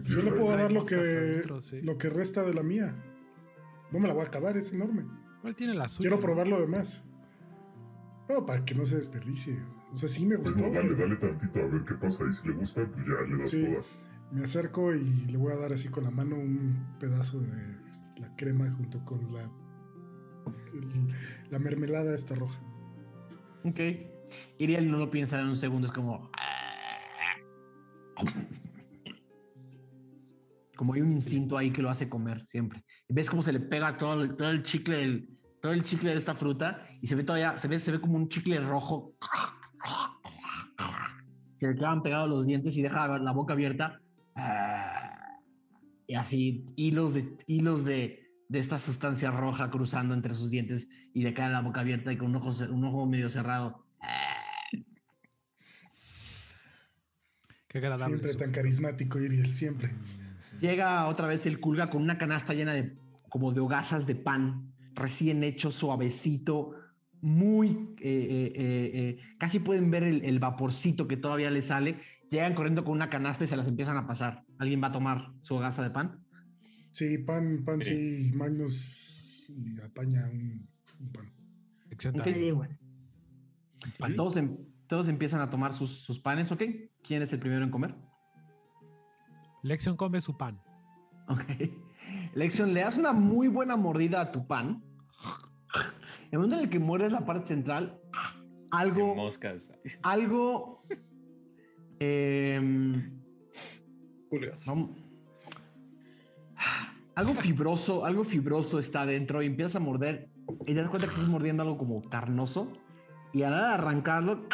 Yo 0.05 0.23
le 0.23 0.33
puedo 0.33 0.57
dar 0.57 0.73
lo 0.73 0.85
que, 0.85 0.95
adentro, 0.97 1.61
sí. 1.61 1.81
lo 1.83 1.99
que 1.99 2.09
resta 2.09 2.43
de 2.43 2.55
la 2.55 2.63
mía. 2.63 2.95
No 3.91 3.99
me 3.99 4.09
la 4.09 4.15
voy 4.15 4.25
a 4.25 4.29
acabar, 4.29 4.57
es 4.57 4.73
enorme. 4.73 5.05
Igual 5.39 5.55
tiene 5.55 5.75
la 5.75 5.89
suya. 5.89 6.09
Quiero 6.09 6.21
probar 6.21 6.49
lo 6.49 6.61
demás. 6.61 7.07
No, 8.29 8.47
para 8.47 8.65
que 8.65 8.75
no 8.75 8.85
se 8.87 8.97
desperdicie. 8.97 9.59
O 9.93 9.97
sea, 9.97 10.09
sí 10.09 10.25
me 10.25 10.39
Pues 10.39 10.55
gustó. 10.55 10.69
no, 10.69 10.75
dale, 10.75 10.89
pero 10.95 11.09
dale 11.09 11.17
tantito 11.17 11.59
a 11.61 11.67
ver 11.67 11.85
qué 11.85 11.95
pasa. 11.95 12.25
Y 12.29 12.33
si 12.33 12.49
le 12.49 12.55
gusta, 12.55 12.87
pues 12.87 13.05
ya 13.07 13.13
le 13.29 13.39
das 13.43 13.51
Sí. 13.51 13.63
toda. 13.65 13.83
Me 14.31 14.45
acerco 14.45 14.95
y 14.95 15.27
le 15.27 15.37
voy 15.37 15.53
a 15.53 15.57
dar 15.57 15.73
así 15.75 15.89
con 15.91 16.05
la 16.05 16.11
mano 16.11 16.37
un 16.37 16.97
pedazo 16.99 17.39
de 17.41 17.49
la 18.19 18.35
crema 18.37 18.71
junto 18.71 19.05
con 19.05 19.31
la, 19.35 19.43
el- 19.43 21.15
la 21.51 21.59
mermelada 21.59 22.15
esta 22.15 22.35
roja. 22.35 22.59
Ok. 23.65 23.79
Iriel 24.59 24.91
no 24.91 24.97
lo 24.97 25.11
piensa 25.11 25.39
en 25.39 25.49
un 25.49 25.59
segundo, 25.59 25.89
es 25.89 25.93
como. 25.93 26.31
Como 30.77 30.95
hay 30.95 31.03
un 31.03 31.13
instinto 31.13 31.57
ahí 31.59 31.71
que 31.71 31.83
lo 31.83 31.91
hace 31.91 32.09
comer 32.09 32.47
siempre. 32.49 32.83
Ves 33.09 33.29
cómo 33.29 33.43
se 33.43 33.53
le 33.53 33.61
pega 33.61 33.97
todo 33.97 34.23
el, 34.23 34.37
todo 34.37 34.51
el 34.51 34.63
chicle 34.63 34.97
del- 34.97 35.29
todo 35.61 35.73
el 35.73 35.83
chicle 35.85 36.11
de 36.11 36.19
esta 36.19 36.35
fruta 36.35 36.85
y 37.01 37.07
se 37.07 37.15
ve 37.15 37.23
todavía, 37.23 37.57
se 37.57 37.69
ve, 37.69 37.79
se 37.79 37.93
ve 37.93 38.01
como 38.01 38.17
un 38.17 38.29
chicle 38.29 38.59
rojo. 38.61 39.15
Se 41.61 41.69
le 41.69 41.75
quedan 41.77 42.03
pegados 42.03 42.29
los 42.29 42.47
dientes 42.47 42.77
y 42.77 42.83
deja 42.83 43.19
la 43.19 43.31
boca 43.33 43.53
abierta. 43.53 44.01
Y 46.09 46.15
así 46.15 46.65
hilos 46.75 47.15
de 47.15 47.37
hilos 47.47 47.85
de, 47.85 48.29
de 48.49 48.59
esta 48.59 48.81
sustancia 48.81 49.31
roja 49.31 49.71
cruzando 49.71 50.15
entre 50.15 50.35
sus 50.35 50.51
dientes 50.51 50.89
y 51.15 51.23
de 51.23 51.33
cara 51.33 51.51
la 51.53 51.61
boca 51.61 51.81
abierta 51.83 52.13
y 52.13 52.17
con 52.17 52.31
un 52.31 52.37
ojo, 52.37 52.51
un 52.69 52.85
ojo 52.85 53.07
medio 53.07 53.31
cerrado. 53.31 53.87
Qué 57.69 57.79
agradable. 57.79 58.19
Siempre 58.19 58.35
tan 58.35 58.51
carismático, 58.53 59.21
Iriel, 59.21 59.55
siempre. 59.55 59.91
Llega 60.63 61.09
otra 61.09 61.27
vez 61.27 61.45
el 61.47 61.59
culga 61.59 61.91
con 61.91 62.03
una 62.03 62.19
canasta 62.19 62.55
llena 62.55 62.73
de 62.73 62.97
como 63.29 63.53
de 63.53 63.59
hogazas 63.61 64.07
de 64.07 64.15
pan 64.15 64.73
recién 64.95 65.43
hecho, 65.43 65.73
suavecito, 65.73 66.71
muy 67.21 67.71
eh, 68.01 68.53
eh, 68.55 68.91
eh, 68.95 69.19
casi 69.39 69.59
pueden 69.59 69.91
ver 69.91 70.05
el, 70.05 70.25
el 70.25 70.39
vaporcito 70.39 71.09
que 71.09 71.17
todavía 71.17 71.51
le 71.51 71.63
sale. 71.63 71.99
Llegan 72.31 72.55
corriendo 72.55 72.85
con 72.85 72.93
una 72.95 73.11
canasta 73.11 73.43
y 73.43 73.49
se 73.49 73.57
las 73.57 73.67
empiezan 73.67 73.97
a 73.97 74.07
pasar. 74.07 74.45
¿Alguien 74.59 74.81
va 74.81 74.87
a 74.87 74.93
tomar 74.93 75.33
su 75.41 75.57
hogaza 75.57 75.83
de 75.83 75.91
pan? 75.91 76.21
Sí, 76.93 77.19
pan, 77.19 77.65
pan, 77.65 77.83
Sí. 77.83 78.31
sí. 78.31 78.37
Magnus 78.37 79.49
y 79.51 79.81
apaña 79.81 80.31
un, 80.31 80.69
un 81.01 81.13
pan. 81.13 81.33
Sección 81.89 82.15
Ok. 82.15 82.23
tal. 82.25 82.35
Ahí, 82.35 82.53
bueno. 82.53 82.79
Pan. 83.99 84.15
Todos, 84.15 84.37
em- 84.37 84.59
todos 84.87 85.09
empiezan 85.09 85.41
a 85.41 85.51
tomar 85.51 85.75
sus, 85.75 85.91
sus 86.03 86.21
panes, 86.21 86.53
¿ok? 86.53 86.63
¿Quién 87.03 87.23
es 87.23 87.33
el 87.33 87.41
primero 87.41 87.65
en 87.65 87.71
comer? 87.71 87.97
Lexion 89.63 89.97
come 89.97 90.21
su 90.21 90.37
pan. 90.37 90.61
Ok. 91.29 91.45
Lección, 92.35 92.75
le 92.75 92.81
das 92.81 92.99
una 92.99 93.13
muy 93.13 93.49
buena 93.49 93.77
mordida 93.77 94.21
a 94.21 94.33
tu 94.33 94.47
pan. 94.47 94.83
En 95.75 96.33
el 96.33 96.39
momento 96.39 96.57
en 96.57 96.65
el 96.65 96.71
que 96.71 96.79
muerdes 96.79 97.13
la 97.13 97.25
parte 97.25 97.47
central, 97.49 98.01
algo, 98.71 99.15
Moscas. 99.15 99.73
algo, 100.03 100.83
vamos- 104.67 104.91
algo 107.15 107.35
fibroso, 107.35 108.05
algo 108.05 108.25
fibroso 108.25 108.79
está 108.79 109.03
adentro 109.03 109.43
y 109.43 109.47
empiezas 109.47 109.77
a 109.77 109.81
morder 109.81 110.31
y 110.67 110.75
te 110.75 110.81
das 110.81 110.89
cuenta 110.91 111.07
que 111.07 111.15
estás 111.15 111.29
mordiendo 111.29 111.63
algo 111.63 111.77
como 111.79 112.03
carnoso 112.09 112.73
y 113.33 113.43
a 113.43 113.51
la 113.51 113.57
hora 113.57 113.69
de 113.69 113.75
arrancarlo, 113.75 114.49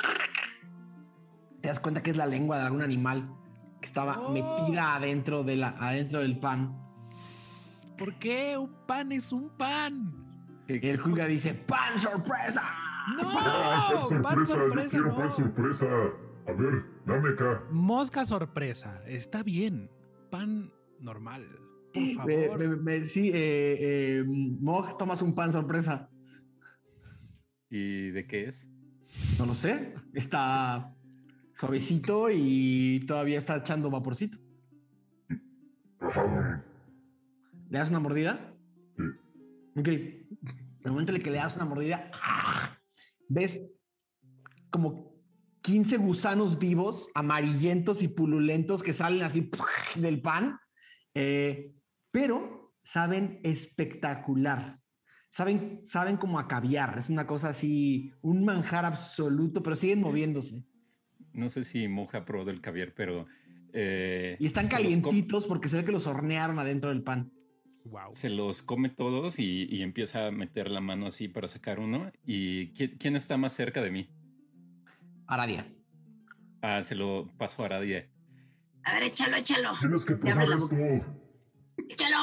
te 1.61 1.69
das 1.69 1.79
cuenta 1.81 2.03
que 2.03 2.11
es 2.11 2.17
la 2.17 2.27
lengua 2.27 2.59
de 2.59 2.65
algún 2.65 2.83
animal 2.83 3.33
que 3.81 3.87
estaba 3.87 4.18
Oh. 4.20 4.33
metida 4.33 4.97
adentro, 4.97 5.45
de 5.45 5.57
la, 5.57 5.68
adentro 5.79 6.20
del 6.20 6.39
pan. 6.39 6.76
¿Por 7.97 8.18
qué? 8.18 8.57
Un 8.57 8.72
pan 8.87 9.12
es 9.12 9.33
un 9.33 9.51
pan. 9.57 10.24
El 10.68 10.99
Julga 11.01 11.26
dice, 11.26 11.55
¡Pan 11.55 11.99
sorpresa! 11.99 12.62
¡No! 13.16 13.22
¡Ah, 13.24 13.89
pan 13.91 14.22
¡Pan 14.22 14.45
sorpresa! 14.47 14.55
sorpresa! 14.55 14.85
¡Yo 14.85 14.91
quiero 14.91 15.07
no! 15.09 15.16
pan 15.16 15.31
sorpresa! 15.31 15.87
A 16.47 16.53
ver, 16.53 16.85
dame 17.07 17.29
acá. 17.31 17.62
Mosca 17.70 18.24
sorpresa. 18.24 19.03
Está 19.07 19.43
bien. 19.43 19.91
Pan 20.31 20.70
normal. 21.01 21.45
Por 21.93 22.14
favor. 22.14 22.59
me- 22.59 22.76
me- 22.76 23.01
sí, 23.07 23.31
eh, 23.35 23.76
eh, 24.20 24.24
Mog, 24.26 24.97
tomas 24.99 25.20
un 25.22 25.35
pan 25.35 25.53
sorpresa. 25.53 26.09
¿Y 27.70 28.11
de 28.11 28.26
qué 28.26 28.45
es? 28.49 28.68
No 29.39 29.47
lo 29.47 29.55
sé. 29.55 29.95
Está 30.14 30.95
suavecito 31.59 32.31
y 32.31 33.05
todavía 33.07 33.39
está 33.39 33.57
echando 33.57 33.91
vaporcito. 33.91 34.39
¿Le 37.69 37.79
das 37.79 37.91
una 37.91 37.99
mordida? 37.99 38.55
Sí. 38.97 39.03
Ok. 39.77 39.89
En 39.89 40.85
el 40.85 40.91
momento 40.93 41.13
en 41.13 41.17
el 41.17 41.23
que 41.23 41.31
le 41.31 41.39
das 41.39 41.57
una 41.57 41.65
mordida, 41.65 42.11
ves 43.29 43.75
como 44.71 45.17
15 45.63 45.97
gusanos 45.97 46.59
vivos, 46.59 47.09
amarillentos 47.15 48.03
y 48.03 48.09
pululentos 48.09 48.83
que 48.83 48.93
salen 48.93 49.23
así 49.23 49.51
del 49.97 50.23
pan, 50.23 50.59
eh, 51.15 51.75
pero 52.13 52.73
saben 52.83 53.41
espectacular. 53.43 54.79
Saben, 55.31 55.83
saben 55.87 56.17
como 56.17 56.39
a 56.39 56.47
caviar. 56.49 56.99
Es 56.99 57.11
una 57.11 57.27
cosa 57.27 57.51
así, 57.51 58.15
un 58.23 58.45
manjar 58.45 58.85
absoluto, 58.85 59.63
pero 59.63 59.77
siguen 59.77 60.01
moviéndose. 60.01 60.68
No 61.39 61.49
sé 61.49 61.62
si 61.64 61.86
Moja 61.89 62.24
probó 62.24 62.45
del 62.45 62.61
caviar, 62.61 62.93
pero. 62.95 63.26
eh, 63.72 64.36
Y 64.41 64.47
están 64.47 64.68
calientitos 64.68 65.47
porque 65.47 65.68
se 65.68 65.76
ve 65.76 65.84
que 65.84 65.93
los 65.93 66.07
hornearon 66.07 66.59
adentro 66.59 66.91
del 66.91 67.03
pan. 67.03 67.30
Wow. 67.84 68.11
Se 68.14 68.28
los 68.28 68.62
come 68.62 68.89
todos 68.91 69.39
y, 69.39 69.64
y 69.70 69.82
empieza 69.82 70.26
a 70.26 70.30
meter 70.32 70.68
la 70.70 70.80
mano 70.80 71.07
así 71.07 71.28
para 71.28 71.49
sacar 71.49 71.78
uno. 71.78 72.11
¿Y 72.26 72.68
quién, 72.72 72.97
quién 72.99 73.16
está 73.16 73.36
más 73.36 73.53
cerca 73.53 73.80
de 73.80 73.91
mí? 73.91 74.11
Aradia. 75.26 75.72
Ah, 76.61 76.82
se 76.82 76.95
lo 76.97 77.30
paso 77.39 77.62
a 77.62 77.66
Aradia. 77.66 78.09
A 78.84 78.95
ver, 78.95 79.05
échalo, 79.05 79.36
échalo. 79.36 79.70
Tienes 79.78 80.05
que 80.05 80.14
Te 80.14 80.30
abre 80.30 80.47
probar 80.47 80.70
la 80.70 80.97
esto. 80.97 81.16
Échalo. 81.89 82.16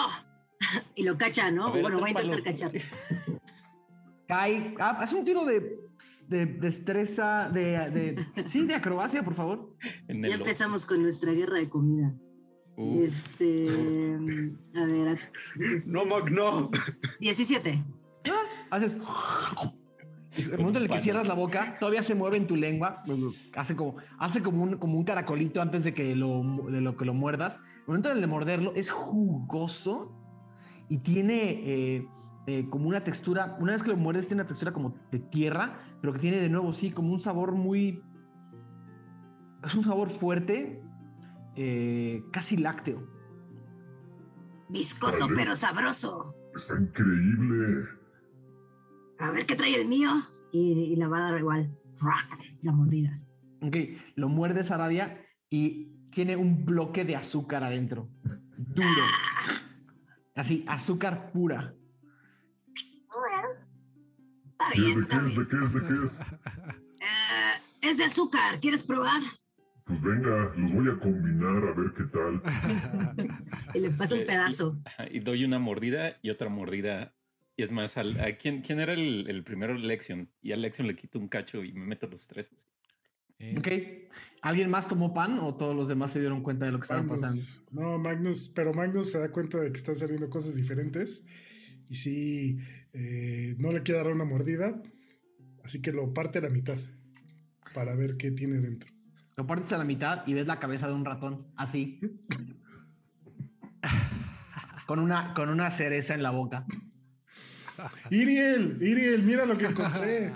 Y 0.95 1.03
lo 1.03 1.17
cacha, 1.17 1.51
¿no? 1.51 1.71
Ver, 1.71 1.81
bueno, 1.81 1.99
voy 1.99 2.09
a 2.09 2.21
intentar 2.21 2.43
cachar. 2.43 2.71
Cae. 4.27 4.73
Ah, 4.79 4.97
haz 5.01 5.13
un 5.13 5.23
tiro 5.25 5.45
de, 5.45 5.77
de 6.27 6.45
destreza, 6.45 7.49
de, 7.49 7.77
de- 7.91 8.25
Sí, 8.47 8.65
de 8.65 8.75
acrobacia, 8.75 9.23
por 9.23 9.35
favor. 9.35 9.73
Ya 10.07 10.35
empezamos 10.35 10.85
con 10.85 10.99
nuestra 10.99 11.31
guerra 11.31 11.57
de 11.59 11.69
comida. 11.69 12.13
Uf, 12.77 13.03
Este. 13.03 13.69
A 14.75 14.85
ver. 14.85 15.19
No, 15.87 16.05
Mog, 16.05 16.29
no. 16.29 16.69
17. 17.19 17.83
Haces. 18.69 18.97
Y 20.37 20.41
El 20.51 20.57
momento 20.57 20.79
en 20.79 20.83
el 20.85 20.89
que 20.91 20.99
cierras 20.99 21.25
la 21.25 21.33
boca, 21.33 21.77
todavía 21.79 22.03
se 22.03 22.13
mueve 22.13 22.35
en 22.35 22.45
tu 22.47 22.57
lengua. 22.57 23.03
Hace 23.55 23.75
como, 23.77 23.95
hace 24.19 24.43
como, 24.43 24.63
un, 24.63 24.77
como 24.77 24.97
un 24.97 25.05
caracolito 25.05 25.61
antes 25.61 25.85
de 25.85 25.93
que 25.93 26.13
lo, 26.15 26.43
de 26.69 26.81
lo 26.81 26.97
que 26.97 27.05
lo 27.05 27.13
muerdas. 27.13 27.61
El 27.79 27.87
momento 27.87 28.09
en 28.09 28.15
el 28.15 28.21
de 28.21 28.27
morderlo 28.27 28.73
es 28.75 28.89
jugoso 28.91 30.11
y 30.89 30.97
tiene 30.97 31.61
eh, 31.63 32.07
eh, 32.47 32.67
como 32.69 32.87
una 32.87 33.03
textura. 33.03 33.57
Una 33.59 33.73
vez 33.73 33.83
que 33.83 33.89
lo 33.89 33.97
muerdes, 33.97 34.27
tiene 34.27 34.41
una 34.41 34.47
textura 34.47 34.71
como 34.71 34.95
de 35.11 35.19
tierra, 35.19 35.79
pero 36.01 36.13
que 36.13 36.19
tiene 36.19 36.37
de 36.37 36.49
nuevo, 36.49 36.73
sí, 36.73 36.91
como 36.91 37.11
un 37.11 37.19
sabor 37.19 37.53
muy. 37.53 38.03
Es 39.63 39.73
un 39.73 39.83
sabor 39.83 40.11
fuerte, 40.11 40.83
eh, 41.55 42.23
casi 42.31 42.57
lácteo. 42.57 43.07
Viscoso, 44.69 45.25
Vale. 45.25 45.35
pero 45.35 45.55
sabroso. 45.55 46.35
Está 46.55 46.79
increíble. 46.79 47.87
A 49.19 49.31
ver 49.31 49.45
qué 49.45 49.55
trae 49.55 49.81
el 49.81 49.87
mío. 49.87 50.11
Y, 50.51 50.93
y 50.93 50.95
la 50.95 51.07
va 51.07 51.17
a 51.17 51.31
dar 51.31 51.39
igual. 51.39 51.75
La 52.61 52.71
mordida. 52.71 53.19
Ok, 53.61 53.75
lo 54.15 54.29
muerdes 54.29 54.71
Aradia 54.71 55.19
y 55.49 55.95
tiene 56.11 56.35
un 56.37 56.65
bloque 56.65 57.03
de 57.05 57.15
azúcar 57.15 57.63
adentro. 57.63 58.09
Duro. 58.57 59.03
Así, 60.35 60.63
azúcar 60.67 61.31
pura. 61.31 61.73
Está 64.59 64.69
bien, 64.81 64.95
¿De 64.97 65.01
está 65.03 65.19
qué 65.19 65.25
es? 65.25 65.35
¿De 65.37 65.47
qué 65.47 65.63
es? 65.63 65.73
¿De 65.73 65.81
qué 65.81 66.03
es? 66.05 66.21
Eh, 66.21 67.61
es 67.81 67.97
de 67.97 68.03
azúcar. 68.05 68.59
¿Quieres 68.59 68.83
probar? 68.83 69.21
Pues 69.83 70.01
venga, 70.01 70.51
los 70.57 70.73
voy 70.73 70.89
a 70.89 70.97
combinar 70.97 71.57
a 71.67 71.73
ver 71.73 71.93
qué 71.95 72.03
tal. 72.05 72.41
Y 73.73 73.79
le 73.79 73.91
pasa 73.91 74.15
un 74.15 74.21
Eh, 74.21 74.25
pedazo. 74.25 74.79
ajá, 74.85 75.05
y 75.11 75.19
doy 75.19 75.45
una 75.45 75.59
mordida 75.59 76.17
y 76.23 76.29
otra 76.31 76.49
mordida. 76.49 77.13
Y 77.57 77.63
es 77.63 77.71
más, 77.71 77.97
al, 77.97 78.19
a 78.19 78.35
quién, 78.37 78.61
quién 78.61 78.79
era 78.79 78.93
el, 78.93 79.29
el 79.29 79.43
primero? 79.43 79.75
Lexion. 79.75 80.29
Y 80.41 80.51
a 80.53 80.57
Lexion 80.57 80.87
le 80.87 80.95
quito 80.95 81.19
un 81.19 81.27
cacho 81.27 81.63
y 81.63 81.71
me 81.73 81.85
meto 81.85 82.07
los 82.07 82.25
tres. 82.27 82.49
así. 82.55 82.65
Eh, 83.39 83.55
Ok. 83.59 83.67
¿Alguien 84.41 84.69
más 84.69 84.87
tomó 84.87 85.13
pan 85.13 85.39
o 85.39 85.55
todos 85.55 85.75
los 85.75 85.87
demás 85.87 86.11
se 86.11 86.19
dieron 86.19 86.41
cuenta 86.41 86.65
de 86.65 86.71
lo 86.71 86.79
que 86.79 86.83
estaba 86.85 87.01
pasando? 87.01 87.27
Magnus. 87.27 87.63
No, 87.71 87.97
Magnus, 87.99 88.49
pero 88.49 88.73
Magnus 88.73 89.11
se 89.11 89.19
da 89.19 89.29
cuenta 89.31 89.59
de 89.59 89.71
que 89.71 89.77
están 89.77 89.95
saliendo 89.95 90.29
cosas 90.29 90.55
diferentes. 90.55 91.23
Y 91.89 91.95
sí, 91.95 92.57
eh, 92.95 93.55
no 93.59 93.71
le 93.71 93.83
quiere 93.83 94.01
dar 94.01 94.11
una 94.11 94.25
mordida. 94.25 94.81
Así 95.63 95.81
que 95.81 95.91
lo 95.91 96.13
parte 96.13 96.39
a 96.39 96.41
la 96.41 96.49
mitad. 96.49 96.77
Para 97.73 97.95
ver 97.95 98.15
qué 98.17 98.31
tiene 98.31 98.59
dentro. 98.59 98.89
Lo 99.35 99.45
partes 99.45 99.73
a 99.73 99.77
la 99.77 99.83
mitad 99.83 100.25
y 100.27 100.33
ves 100.33 100.47
la 100.47 100.59
cabeza 100.59 100.87
de 100.87 100.93
un 100.93 101.03
ratón, 101.03 101.51
así. 101.57 101.99
con, 104.87 104.99
una, 104.99 105.33
con 105.33 105.49
una 105.49 105.69
cereza 105.71 106.13
en 106.13 106.23
la 106.23 106.31
boca. 106.31 106.65
Iriel, 108.09 108.77
Iriel, 108.81 109.23
mira 109.23 109.45
lo 109.45 109.57
que 109.57 109.65
encontré. 109.65 110.33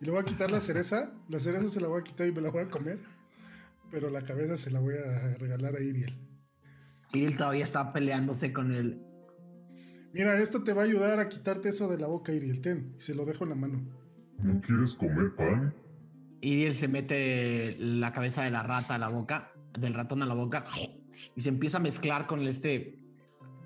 Y 0.00 0.04
le 0.04 0.10
voy 0.10 0.20
a 0.20 0.24
quitar 0.24 0.50
la 0.50 0.58
cereza. 0.58 1.12
La 1.28 1.38
cereza 1.38 1.68
se 1.68 1.80
la 1.80 1.86
voy 1.86 2.00
a 2.00 2.04
quitar 2.04 2.26
y 2.26 2.32
me 2.32 2.40
la 2.40 2.50
voy 2.50 2.64
a 2.64 2.68
comer. 2.68 2.98
Pero 3.92 4.10
la 4.10 4.22
cabeza 4.22 4.56
se 4.56 4.72
la 4.72 4.80
voy 4.80 4.94
a 4.96 5.38
regalar 5.38 5.76
a 5.76 5.80
Iriel. 5.80 6.18
Él 7.12 7.36
todavía 7.36 7.62
está 7.62 7.92
peleándose 7.92 8.52
con 8.52 8.72
el. 8.72 9.11
Mira, 10.12 10.38
esto 10.40 10.62
te 10.62 10.72
va 10.72 10.82
a 10.82 10.84
ayudar 10.84 11.20
a 11.20 11.28
quitarte 11.28 11.70
eso 11.70 11.88
de 11.88 11.98
la 11.98 12.06
boca, 12.06 12.32
Iriel. 12.32 12.60
Ten, 12.60 12.92
y 12.96 13.00
se 13.00 13.14
lo 13.14 13.24
dejo 13.24 13.44
en 13.44 13.50
la 13.50 13.56
mano. 13.56 13.80
¿No 14.42 14.60
quieres 14.60 14.94
comer 14.94 15.34
pan? 15.36 15.74
Iriel 16.40 16.74
se 16.74 16.88
mete 16.88 17.76
la 17.78 18.12
cabeza 18.12 18.42
de 18.42 18.50
la 18.50 18.62
rata 18.62 18.96
a 18.96 18.98
la 18.98 19.08
boca, 19.08 19.52
del 19.78 19.94
ratón 19.94 20.22
a 20.22 20.26
la 20.26 20.34
boca, 20.34 20.64
y 21.34 21.40
se 21.40 21.48
empieza 21.48 21.78
a 21.78 21.80
mezclar 21.80 22.26
con 22.26 22.46
este. 22.46 22.98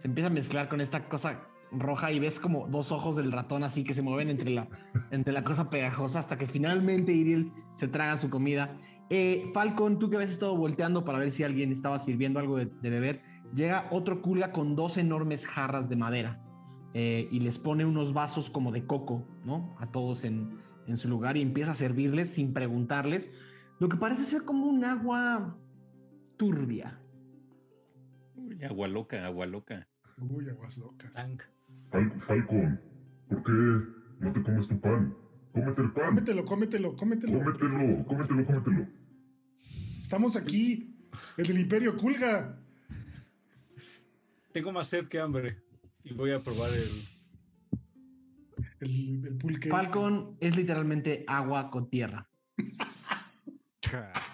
Se 0.01 0.09
empieza 0.09 0.29
a 0.29 0.33
mezclar 0.33 0.69
con 0.69 0.81
esta 0.81 1.09
cosa 1.09 1.49
roja 1.73 2.13
y 2.13 2.21
ves 2.21 2.39
como 2.39 2.69
dos 2.69 2.93
ojos 2.93 3.17
del 3.17 3.33
ratón 3.33 3.65
así 3.65 3.83
que 3.83 3.93
se 3.93 4.01
mueven 4.01 4.29
entre 4.29 4.51
la, 4.51 4.69
entre 5.11 5.33
la 5.33 5.43
cosa 5.43 5.69
pegajosa 5.69 6.21
hasta 6.21 6.39
que 6.39 6.47
finalmente 6.47 7.13
Iriel 7.13 7.53
se 7.75 7.89
traga 7.89 8.17
su 8.17 8.31
comida. 8.31 8.79
Eh, 9.11 9.51
Falcon, 9.55 9.99
tú 9.99 10.11
que 10.11 10.17
habías 10.17 10.31
estado 10.31 10.57
volteando 10.57 11.05
para 11.05 11.19
ver 11.19 11.31
si 11.31 11.45
alguien 11.45 11.73
estaba 11.73 11.99
sirviendo 11.99 12.39
algo 12.39 12.57
de, 12.57 12.67
de 12.67 12.91
beber, 12.91 13.23
llega 13.55 13.89
otro 13.91 14.23
culga 14.23 14.53
con 14.53 14.77
dos 14.77 14.97
enormes 14.99 15.47
jarras 15.47 15.89
de 15.89 15.97
madera 15.97 16.43
eh, 16.95 17.29
y 17.31 17.41
les 17.41 17.59
pone 17.59 17.85
unos 17.85 18.13
vasos 18.13 18.51
como 18.51 18.73
de 18.73 18.87
coco, 18.87 19.27
¿no? 19.45 19.75
A 19.79 19.91
todos 19.93 20.25
en, 20.25 20.59
en 20.87 20.97
su 20.97 21.09
lugar 21.09 21.37
y 21.37 21.43
empieza 21.43 21.73
a 21.73 21.75
servirles 21.75 22.31
sin 22.31 22.53
preguntarles 22.53 23.31
lo 23.79 23.89
que 23.89 23.97
parece 23.97 24.23
ser 24.23 24.45
como 24.45 24.67
un 24.67 24.85
agua 24.85 25.57
turbia. 26.37 27.01
Uy, 28.35 28.63
agua 28.65 28.89
loca, 28.89 29.25
agua 29.27 29.47
loca. 29.47 29.89
Uy, 30.19 30.49
aguas 30.49 30.79
locas. 30.79 31.13
Tank. 31.13 31.43
Fal- 31.91 32.19
Falcon, 32.19 32.81
¿por 33.29 33.43
qué 33.43 33.53
no 34.21 34.33
te 34.33 34.43
comes 34.43 34.69
tu 34.69 34.81
pan? 34.81 35.15
Cómete 35.53 35.83
el 35.83 35.93
pan. 35.93 36.07
Cómetelo, 36.07 36.45
cómetelo, 36.45 36.97
cómetelo. 36.97 37.39
Cómetelo, 37.39 38.05
cómetelo, 38.07 38.45
cómetelo. 38.47 38.87
Estamos 40.01 40.37
aquí. 40.37 40.95
El 41.37 41.47
del 41.47 41.61
Imperio 41.61 41.97
Kulga. 41.97 42.59
Tengo 44.57 44.73
más 44.73 44.89
sed 44.89 45.07
que 45.09 45.21
hambre. 45.21 45.61
Y 46.03 46.15
voy 46.15 46.31
a 46.31 46.39
probar 46.41 46.71
el. 46.71 46.89
El, 48.81 49.27
el 49.27 49.37
pulque. 49.37 49.69
Falcon 49.69 50.39
es 50.41 50.57
literalmente 50.57 51.27
agua 51.29 51.71
con 51.71 51.91
tierra. 51.91 52.27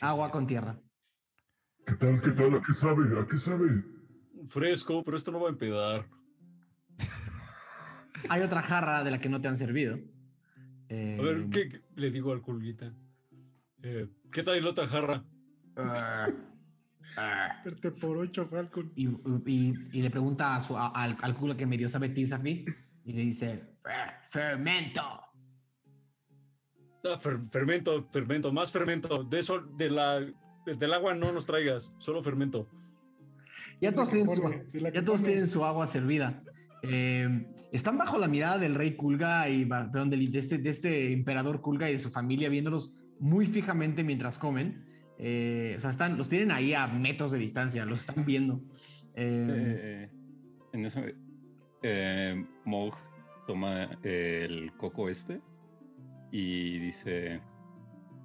Agua 0.00 0.30
con 0.30 0.46
tierra. 0.46 0.80
¿Qué 1.86 1.94
tal? 1.96 2.22
¿Qué 2.22 2.30
tal? 2.30 2.54
¿A 2.54 2.62
qué 2.62 2.72
sabe? 2.72 3.20
¿A 3.20 3.26
qué 3.26 3.36
sabe? 3.36 3.68
Fresco, 4.48 5.04
pero 5.04 5.18
esto 5.18 5.30
no 5.32 5.40
va 5.40 5.48
a 5.48 5.52
empedar. 5.52 6.08
Hay 8.30 8.40
otra 8.40 8.62
jarra 8.62 9.04
de 9.04 9.10
la 9.10 9.20
que 9.20 9.28
no 9.28 9.40
te 9.42 9.48
han 9.48 9.58
servido. 9.58 9.98
Eh, 10.88 11.18
A 11.20 11.22
ver, 11.22 11.46
¿qué 11.50 11.68
qué- 11.68 11.82
le 11.94 12.10
digo 12.10 12.32
al 12.32 12.40
culguita? 12.40 12.94
Eh, 13.82 14.08
¿Qué 14.32 14.42
tal 14.42 14.64
la 14.64 14.70
otra 14.70 14.88
jarra? 14.88 15.24
Verte 17.64 17.90
por 17.92 18.16
ocho, 18.16 18.46
Falcon. 18.46 18.92
y, 18.96 19.06
y- 19.08 19.72
y 19.92 20.02
le 20.02 20.10
pregunta 20.10 20.56
a 20.56 20.60
su, 20.60 20.76
a- 20.76 20.88
al, 20.88 21.16
al 21.20 21.34
culo 21.36 21.56
que 21.56 21.66
medio 21.66 21.88
sabe 21.88 22.08
Tizafi 22.08 22.64
y 23.04 23.12
le 23.12 23.22
dice 23.22 23.76
"Fer- 23.82 24.14
fermento. 24.30 25.00
Ah, 27.04 27.18
fer- 27.20 27.50
fermento, 27.50 28.08
fermento, 28.12 28.52
más 28.52 28.70
fermento. 28.70 29.24
De 29.24 29.40
eso, 29.40 29.60
de 29.60 29.90
la, 29.90 30.20
de- 30.20 30.74
del 30.78 30.92
agua 30.94 31.14
no 31.14 31.32
nos 31.32 31.46
traigas, 31.46 31.92
solo 31.98 32.22
fermento. 32.22 32.68
Ya 33.80 33.88
Esa 33.88 33.96
todos, 34.04 34.10
tienen 34.10 34.28
su, 34.34 34.42
ya 34.92 35.04
todos 35.04 35.24
tienen 35.24 35.46
su 35.48 35.64
agua 35.64 35.86
servida. 35.88 36.42
Eh, 36.84 37.46
están 37.72 37.98
bajo 37.98 38.18
la 38.18 38.28
mirada 38.28 38.58
del 38.58 38.74
rey 38.76 38.94
Kulga 38.94 39.48
y 39.48 39.64
perdón, 39.64 40.10
de, 40.10 40.30
este, 40.38 40.58
de 40.58 40.70
este 40.70 41.12
emperador 41.12 41.60
Kulga 41.60 41.90
y 41.90 41.94
de 41.94 41.98
su 41.98 42.10
familia 42.10 42.48
viéndolos 42.48 42.94
muy 43.18 43.46
fijamente 43.46 44.04
mientras 44.04 44.38
comen. 44.38 44.86
Eh, 45.18 45.74
o 45.76 45.80
sea, 45.80 45.90
están, 45.90 46.16
los 46.18 46.28
tienen 46.28 46.50
ahí 46.50 46.74
a 46.74 46.86
metros 46.86 47.30
de 47.32 47.38
distancia, 47.38 47.84
los 47.84 48.06
están 48.06 48.24
viendo. 48.24 48.60
Eh, 49.14 50.08
Eh, 50.08 50.10
en 50.72 50.84
eso, 50.84 51.00
eh, 51.82 52.44
Mog 52.64 52.94
toma 53.46 53.84
el 54.02 54.72
coco 54.76 55.08
este 55.08 55.40
y 56.30 56.78
dice: 56.78 57.40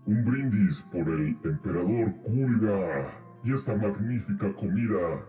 Un 0.05 0.23
brindis 0.23 0.81
por 0.91 1.07
el 1.09 1.37
emperador 1.43 2.15
Kulga 2.23 3.13
y 3.43 3.53
esta 3.53 3.75
magnífica 3.75 4.53
comida. 4.53 5.25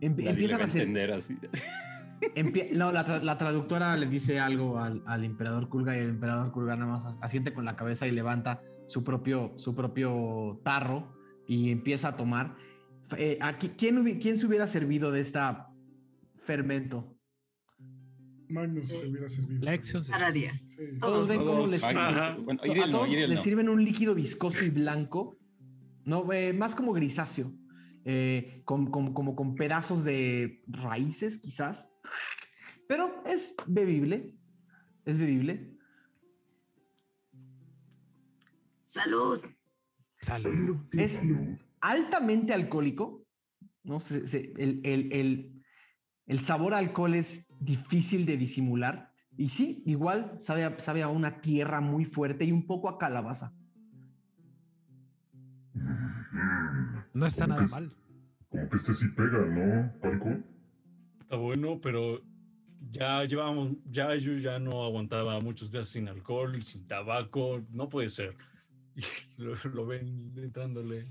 em- 0.00 0.14
empiezan 0.18 0.58
va 0.58 0.62
a 0.62 0.66
hacer, 0.66 0.82
entender 0.82 1.12
así. 1.12 1.36
Empie- 2.34 2.72
no, 2.72 2.90
la, 2.92 3.06
tra- 3.06 3.22
la 3.22 3.38
traductora 3.38 3.96
le 3.96 4.06
dice 4.06 4.40
algo 4.40 4.78
al, 4.78 5.02
al 5.06 5.24
emperador 5.24 5.68
Kulga 5.68 5.96
y 5.96 6.00
el 6.00 6.10
emperador 6.10 6.50
Kulga 6.52 6.76
nada 6.76 6.92
más 6.98 7.06
as- 7.06 7.18
asiente 7.22 7.52
con 7.52 7.64
la 7.64 7.76
cabeza 7.76 8.06
y 8.06 8.10
levanta 8.12 8.60
su 8.88 9.04
propio, 9.04 9.52
su 9.58 9.74
propio 9.74 10.60
tarro 10.64 11.14
y 11.46 11.70
empieza 11.70 12.08
a 12.08 12.16
tomar. 12.16 12.56
Eh, 13.16 13.38
aquí, 13.40 13.68
¿quién, 13.78 13.98
hubi- 13.98 14.20
¿Quién 14.20 14.36
se 14.36 14.46
hubiera 14.46 14.66
servido 14.66 15.12
de 15.12 15.20
esta 15.20 15.68
fermento? 16.44 17.14
Magnus 18.48 18.88
se 18.88 19.06
hubiera 19.06 19.28
servido. 19.28 19.62
Lexion 19.62 20.02
se- 20.04 20.10
Cada 20.12 20.30
día. 20.32 20.52
Sí. 20.66 20.82
Todos 20.98 21.28
ven 21.28 21.38
cómo 21.38 21.66
les, 21.66 21.80
bueno, 21.82 22.00
a 22.00 22.36
no, 22.90 23.06
les 23.06 23.30
no. 23.30 23.42
sirven 23.42 23.68
un 23.68 23.84
líquido 23.84 24.14
viscoso 24.14 24.64
y 24.64 24.70
blanco, 24.70 25.36
no, 26.04 26.32
eh, 26.32 26.54
más 26.54 26.74
como 26.74 26.92
grisáceo, 26.94 27.52
eh, 28.06 28.62
con, 28.64 28.90
con- 28.90 29.12
como 29.12 29.36
con 29.36 29.54
pedazos 29.54 30.02
de 30.02 30.62
raíces 30.66 31.40
quizás, 31.40 31.90
pero 32.88 33.22
es 33.26 33.54
bebible, 33.66 34.34
es 35.04 35.18
bebible. 35.18 35.76
Salud. 38.88 39.40
Salud. 40.22 40.76
Es 40.92 41.20
altamente 41.82 42.54
alcohólico, 42.54 43.26
¿no? 43.84 44.00
Se- 44.00 44.26
se- 44.26 44.54
el, 44.56 44.80
el- 44.82 45.12
el- 45.12 45.62
El 46.26 46.40
sabor 46.40 46.72
a 46.74 46.78
alcohol 46.78 47.14
es 47.14 47.46
difícil 47.60 48.24
de 48.26 48.36
disimular. 48.38 49.12
Y 49.36 49.48
sí, 49.50 49.82
igual 49.86 50.36
sabe 50.40 50.64
a, 50.64 50.78
sabe 50.80 51.02
a 51.02 51.08
una 51.08 51.40
tierra 51.40 51.80
muy 51.82 52.04
fuerte 52.06 52.44
y 52.46 52.52
un 52.52 52.66
poco 52.66 52.88
a 52.90 52.98
calabaza. 52.98 53.54
No 57.14 57.26
está 57.26 57.44
Como 57.46 57.54
nada 57.56 57.64
que- 57.66 57.70
mal. 57.74 57.92
Como 58.50 58.68
que 58.70 58.76
este 58.76 58.94
sí 58.94 59.08
pega, 59.08 59.38
¿no, 59.46 59.92
Falcon? 60.00 60.44
Está 61.20 61.36
bueno, 61.36 61.78
pero 61.80 62.20
ya 62.90 63.24
llevamos, 63.24 63.76
ya 63.90 64.14
yo 64.16 64.32
ya 64.38 64.58
no 64.58 64.82
aguantaba 64.84 65.40
muchos 65.40 65.70
días 65.72 65.88
sin 65.88 66.08
alcohol, 66.08 66.60
sin 66.62 66.86
tabaco, 66.86 67.62
no 67.70 67.88
puede 67.88 68.08
ser. 68.10 68.34
Y 68.98 69.02
lo, 69.42 69.54
lo 69.72 69.86
ven 69.86 70.32
entrándole. 70.36 71.06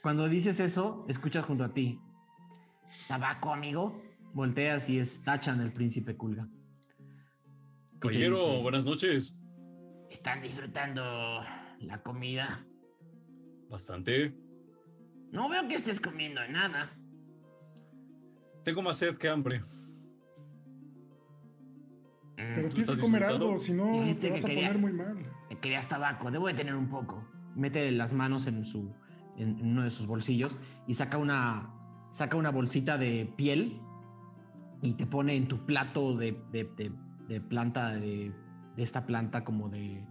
Cuando 0.00 0.28
dices 0.28 0.60
eso, 0.60 1.04
escuchas 1.08 1.44
junto 1.44 1.64
a 1.64 1.74
ti. 1.74 2.00
¿Tabaco, 3.08 3.52
amigo? 3.52 4.00
Volteas 4.32 4.88
y 4.88 4.98
es 4.98 5.22
Tachan, 5.24 5.60
el 5.60 5.72
príncipe 5.72 6.16
Kulga. 6.16 6.48
Caballero, 7.98 8.62
buenas 8.62 8.84
noches. 8.84 9.34
¿Están 10.10 10.42
disfrutando 10.42 11.42
la 11.80 12.02
comida? 12.02 12.64
Bastante. 13.68 14.34
No 15.30 15.48
veo 15.48 15.66
que 15.68 15.74
estés 15.76 16.00
comiendo 16.00 16.46
nada. 16.48 16.92
Tengo 18.64 18.82
más 18.82 18.98
sed 18.98 19.16
que 19.16 19.28
hambre. 19.28 19.62
Pero 22.36 22.68
Mm, 22.68 22.70
tienes 22.70 22.74
que 22.74 22.80
estás 22.80 23.00
comer 23.00 23.24
algo, 23.24 23.58
si 23.58 23.72
no 23.72 24.02
te 24.14 24.18
que 24.20 24.30
vas 24.30 24.44
a 24.44 24.48
poner 24.48 24.78
muy 24.78 24.92
mal. 24.92 25.31
Querías 25.62 25.88
tabaco, 25.88 26.30
debo 26.30 26.48
de 26.48 26.54
tener 26.54 26.74
un 26.74 26.88
poco. 26.90 27.24
Mete 27.54 27.90
las 27.92 28.12
manos 28.12 28.46
en 28.46 28.64
su 28.66 28.92
en 29.38 29.58
uno 29.64 29.82
de 29.84 29.90
sus 29.90 30.06
bolsillos 30.06 30.58
y 30.86 30.92
saca 30.92 31.16
una 31.16 31.72
saca 32.12 32.36
una 32.36 32.50
bolsita 32.50 32.98
de 32.98 33.32
piel 33.36 33.80
y 34.82 34.92
te 34.94 35.06
pone 35.06 35.34
en 35.36 35.48
tu 35.48 35.64
plato 35.64 36.14
de, 36.16 36.32
de- 36.50 36.64
de- 36.76 36.92
de 37.28 37.40
planta 37.40 37.92
de, 37.94 38.34
de 38.76 38.82
esta 38.82 39.06
planta 39.06 39.42
como 39.44 39.70
de 39.70 40.04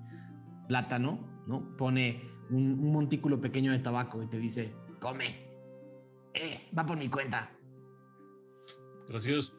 plátano, 0.67 1.19
¿no? 1.45 1.75
Pone 1.77 2.23
un, 2.49 2.79
un 2.79 2.91
montículo 2.91 3.39
pequeño 3.41 3.71
de 3.73 3.79
tabaco 3.79 4.23
y 4.23 4.27
te 4.27 4.39
dice, 4.39 4.73
come. 4.99 5.45
Eh, 6.33 6.69
va 6.75 6.85
por 6.85 6.97
mi 6.97 7.09
cuenta. 7.09 7.51
Gracias. 9.07 9.53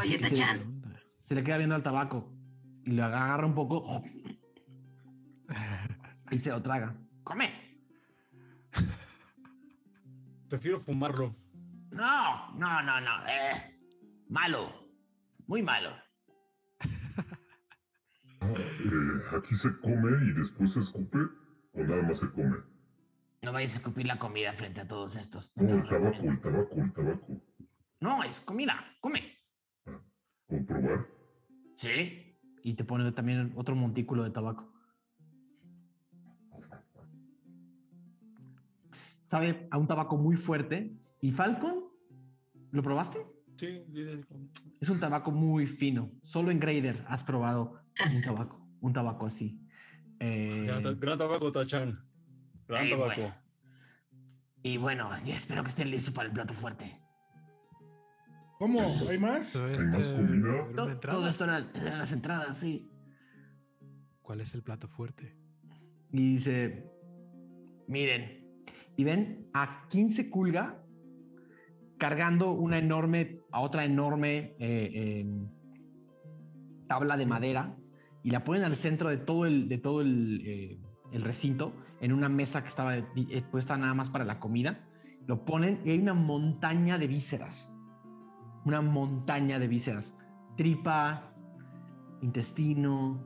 Oye, 0.00 0.18
Tachan. 0.18 0.82
Se 1.24 1.34
le 1.34 1.42
queda 1.42 1.56
viendo 1.56 1.74
al 1.74 1.82
tabaco 1.82 2.28
y 2.84 2.92
lo 2.92 3.04
agarra 3.04 3.46
un 3.46 3.54
poco 3.54 4.02
y 6.30 6.38
se 6.38 6.50
lo 6.50 6.62
traga. 6.62 6.94
Come. 7.24 7.50
Prefiero 10.48 10.78
fumarlo. 10.80 11.34
No, 11.90 12.52
no, 12.52 12.82
no, 12.82 13.00
no. 13.00 13.26
Eh, 13.26 13.78
malo. 14.28 14.72
Muy 15.46 15.62
malo. 15.62 15.90
Ah, 18.40 18.54
eh, 18.56 19.36
¿Aquí 19.36 19.54
se 19.54 19.78
come 19.80 20.10
y 20.26 20.32
después 20.32 20.72
se 20.72 20.80
escupe? 20.80 21.18
¿O 21.74 21.82
nada 21.84 22.02
más 22.02 22.18
se 22.18 22.30
come? 22.32 22.56
No 23.42 23.52
vayas 23.52 23.74
a 23.74 23.76
escupir 23.76 24.06
la 24.06 24.18
comida 24.18 24.52
frente 24.52 24.80
a 24.80 24.88
todos 24.88 25.16
estos. 25.16 25.52
No, 25.56 25.74
el 25.74 25.88
tabaco, 25.88 26.24
el 26.24 26.40
tabaco, 26.40 26.74
el 26.76 26.92
tabaco. 26.92 27.40
No, 28.00 28.24
es 28.24 28.40
comida. 28.40 28.96
Come. 29.00 29.38
¿O 30.48 30.66
probar? 30.66 31.06
Sí. 31.76 32.21
Y 32.62 32.74
te 32.74 32.84
pone 32.84 33.10
también 33.12 33.52
otro 33.56 33.74
montículo 33.74 34.22
de 34.24 34.30
tabaco. 34.30 34.72
Sabe 39.26 39.66
a 39.70 39.78
un 39.78 39.86
tabaco 39.86 40.16
muy 40.16 40.36
fuerte. 40.36 40.96
¿Y 41.20 41.32
Falcon? 41.32 41.84
¿Lo 42.70 42.82
probaste? 42.82 43.18
Sí, 43.56 43.84
Es 44.80 44.88
un 44.88 44.98
tabaco 45.00 45.30
muy 45.30 45.66
fino. 45.66 46.10
Solo 46.22 46.50
en 46.50 46.58
Grader 46.60 47.04
has 47.08 47.22
probado 47.24 47.80
un 48.14 48.22
tabaco. 48.22 48.66
Un 48.80 48.92
tabaco 48.92 49.26
así. 49.26 49.60
Eh, 50.18 50.64
gran, 50.66 50.82
ta- 50.82 50.92
gran 50.92 51.18
tabaco, 51.18 51.50
Tachan. 51.52 51.98
Gran 52.68 52.90
tabaco. 52.90 53.14
bueno. 53.20 53.34
y 54.62 54.76
bueno, 54.76 55.10
espero 55.26 55.62
que 55.62 55.68
estén 55.68 55.90
listos 55.90 56.12
para 56.14 56.28
el 56.28 56.34
plato 56.34 56.54
fuerte. 56.54 57.00
¿Cómo? 58.62 58.80
¿Hay 59.10 59.18
más? 59.18 59.54
Todo 59.54 59.68
más 59.72 59.80
este- 59.96 60.14
comida? 60.14 60.62
una 60.62 60.76
To- 60.76 60.88
entrada. 60.88 61.18
Todo 61.18 61.28
esto 61.28 61.42
eran 61.42 61.72
las 61.98 62.12
entradas, 62.12 62.58
sí. 62.58 62.88
¿Cuál 64.22 64.40
es 64.40 64.54
el 64.54 64.62
plato 64.62 64.86
fuerte? 64.86 65.36
Y 66.12 66.34
dice, 66.34 66.88
miren, 67.88 68.46
y 68.96 69.02
ven 69.02 69.48
a 69.52 69.88
15 69.88 70.30
Kulga 70.30 70.80
cargando 71.98 72.52
una 72.52 72.78
enorme, 72.78 73.40
a 73.50 73.62
otra 73.62 73.84
enorme 73.84 74.54
eh, 74.60 75.22
em, 75.22 75.48
tabla 76.86 77.16
de 77.16 77.26
madera 77.26 77.76
y 78.22 78.30
la 78.30 78.44
ponen 78.44 78.62
al 78.62 78.76
centro 78.76 79.08
de 79.08 79.16
todo 79.16 79.44
el, 79.44 79.68
de 79.68 79.78
todo 79.78 80.02
el, 80.02 80.40
eh, 80.46 80.78
el 81.10 81.22
recinto 81.22 81.72
en 82.00 82.12
una 82.12 82.28
mesa 82.28 82.62
que 82.62 82.68
estaba 82.68 82.96
eh, 82.96 83.42
puesta 83.50 83.76
nada 83.76 83.94
más 83.94 84.08
para 84.08 84.24
la 84.24 84.38
comida. 84.38 84.88
Lo 85.26 85.44
ponen 85.44 85.80
y 85.84 85.90
hay 85.90 85.98
una 85.98 86.14
montaña 86.14 86.96
de 86.96 87.08
vísceras. 87.08 87.68
Una 88.64 88.80
montaña 88.80 89.58
de 89.58 89.66
vísceras. 89.68 90.16
Tripa, 90.56 91.32
intestino, 92.20 93.24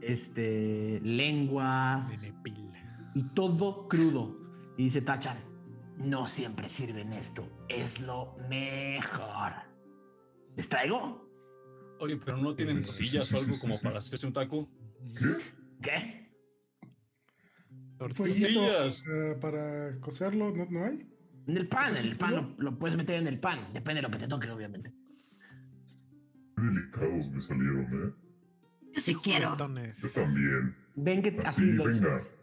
este, 0.00 1.00
lenguas 1.02 2.22
Menepil. 2.22 2.72
y 3.14 3.22
todo 3.34 3.88
crudo. 3.88 4.36
Y 4.78 4.84
dice 4.84 5.00
Tachan, 5.02 5.38
no 5.98 6.26
siempre 6.26 6.68
sirven 6.68 7.12
esto, 7.12 7.46
es 7.68 8.00
lo 8.00 8.36
mejor. 8.48 9.52
¿Les 10.56 10.68
traigo? 10.68 11.26
Oye, 12.00 12.16
pero 12.18 12.36
no 12.36 12.54
tienen 12.54 12.84
Sí, 12.84 12.84
sí, 12.84 12.90
tortillas 13.18 13.28
sí, 13.28 13.34
o 13.34 13.38
algo 13.38 13.54
sí, 13.54 13.60
como 13.60 13.74
sí. 13.74 13.80
para 13.82 13.98
hacerse 13.98 14.26
un 14.26 14.32
taco. 14.32 14.68
¿Qué? 15.18 15.80
¿Qué? 15.82 16.26
¿Fueguito 18.12 18.48
Tortillas. 18.60 19.02
eh, 19.10 19.36
para 19.40 19.98
cocerlo? 20.00 20.50
¿No, 20.54 20.66
no 20.70 20.84
hay? 20.84 21.08
En 21.46 21.56
el 21.56 21.68
pan, 21.68 21.92
¿Eso 21.92 22.04
en 22.06 22.12
el 22.12 22.18
pan 22.18 22.34
lo, 22.34 22.54
lo 22.58 22.78
puedes 22.78 22.96
meter 22.96 23.16
en 23.16 23.26
el 23.28 23.38
pan, 23.38 23.60
depende 23.72 23.96
de 23.96 24.02
lo 24.02 24.10
que 24.10 24.18
te 24.18 24.26
toque, 24.28 24.50
obviamente. 24.50 24.92
Qué 26.56 26.62
delicados 26.62 27.30
me 27.30 27.40
salieron, 27.40 27.84
¿eh? 27.84 28.12
yo 28.94 29.00
sí 29.00 29.14
quiero. 29.16 29.50
Yo 29.50 29.56
también. 29.56 29.90
Ven 30.96 31.22
que 31.22 31.28
Así, 31.44 31.62
así 31.62 31.72
los, 31.72 32.00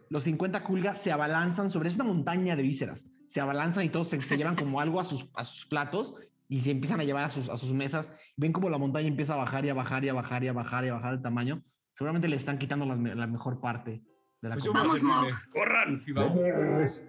los 0.08 0.22
50 0.24 0.62
culgas 0.62 1.02
se 1.02 1.10
abalanzan 1.12 1.68
sobre 1.70 1.88
es 1.88 1.96
una 1.96 2.04
montaña 2.04 2.54
de 2.56 2.62
vísceras. 2.62 3.08
Se 3.26 3.40
abalanzan 3.40 3.84
y 3.84 3.88
todos 3.88 4.08
se, 4.08 4.20
se 4.20 4.36
llevan 4.36 4.54
como 4.54 4.80
algo 4.80 5.00
a 5.00 5.04
sus, 5.04 5.28
a 5.34 5.42
sus 5.42 5.66
platos 5.66 6.14
y 6.48 6.60
se 6.60 6.70
empiezan 6.70 7.00
a 7.00 7.04
llevar 7.04 7.24
a 7.24 7.28
sus, 7.30 7.48
a 7.50 7.56
sus 7.56 7.72
mesas. 7.72 8.12
Ven 8.36 8.52
como 8.52 8.70
la 8.70 8.78
montaña 8.78 9.08
empieza 9.08 9.34
a 9.34 9.38
bajar 9.38 9.64
y 9.64 9.70
a 9.70 9.74
bajar 9.74 10.04
y 10.04 10.08
a 10.08 10.12
bajar 10.12 10.44
y 10.44 10.48
a 10.48 10.52
bajar 10.52 10.84
y 10.84 10.88
a 10.88 10.92
bajar 10.94 11.14
el 11.14 11.22
tamaño. 11.22 11.62
Seguramente 11.94 12.28
le 12.28 12.36
están 12.36 12.58
quitando 12.58 12.86
la, 12.86 12.94
me- 12.96 13.14
la 13.14 13.26
mejor 13.26 13.60
parte 13.60 14.02
de 14.40 14.48
la 14.48 14.54
Pues 14.54 14.68
comida. 14.68 14.84
Vamos. 15.02 15.32
¡Corran! 15.52 16.02
Y 16.06 16.12
vamos. 16.12 17.02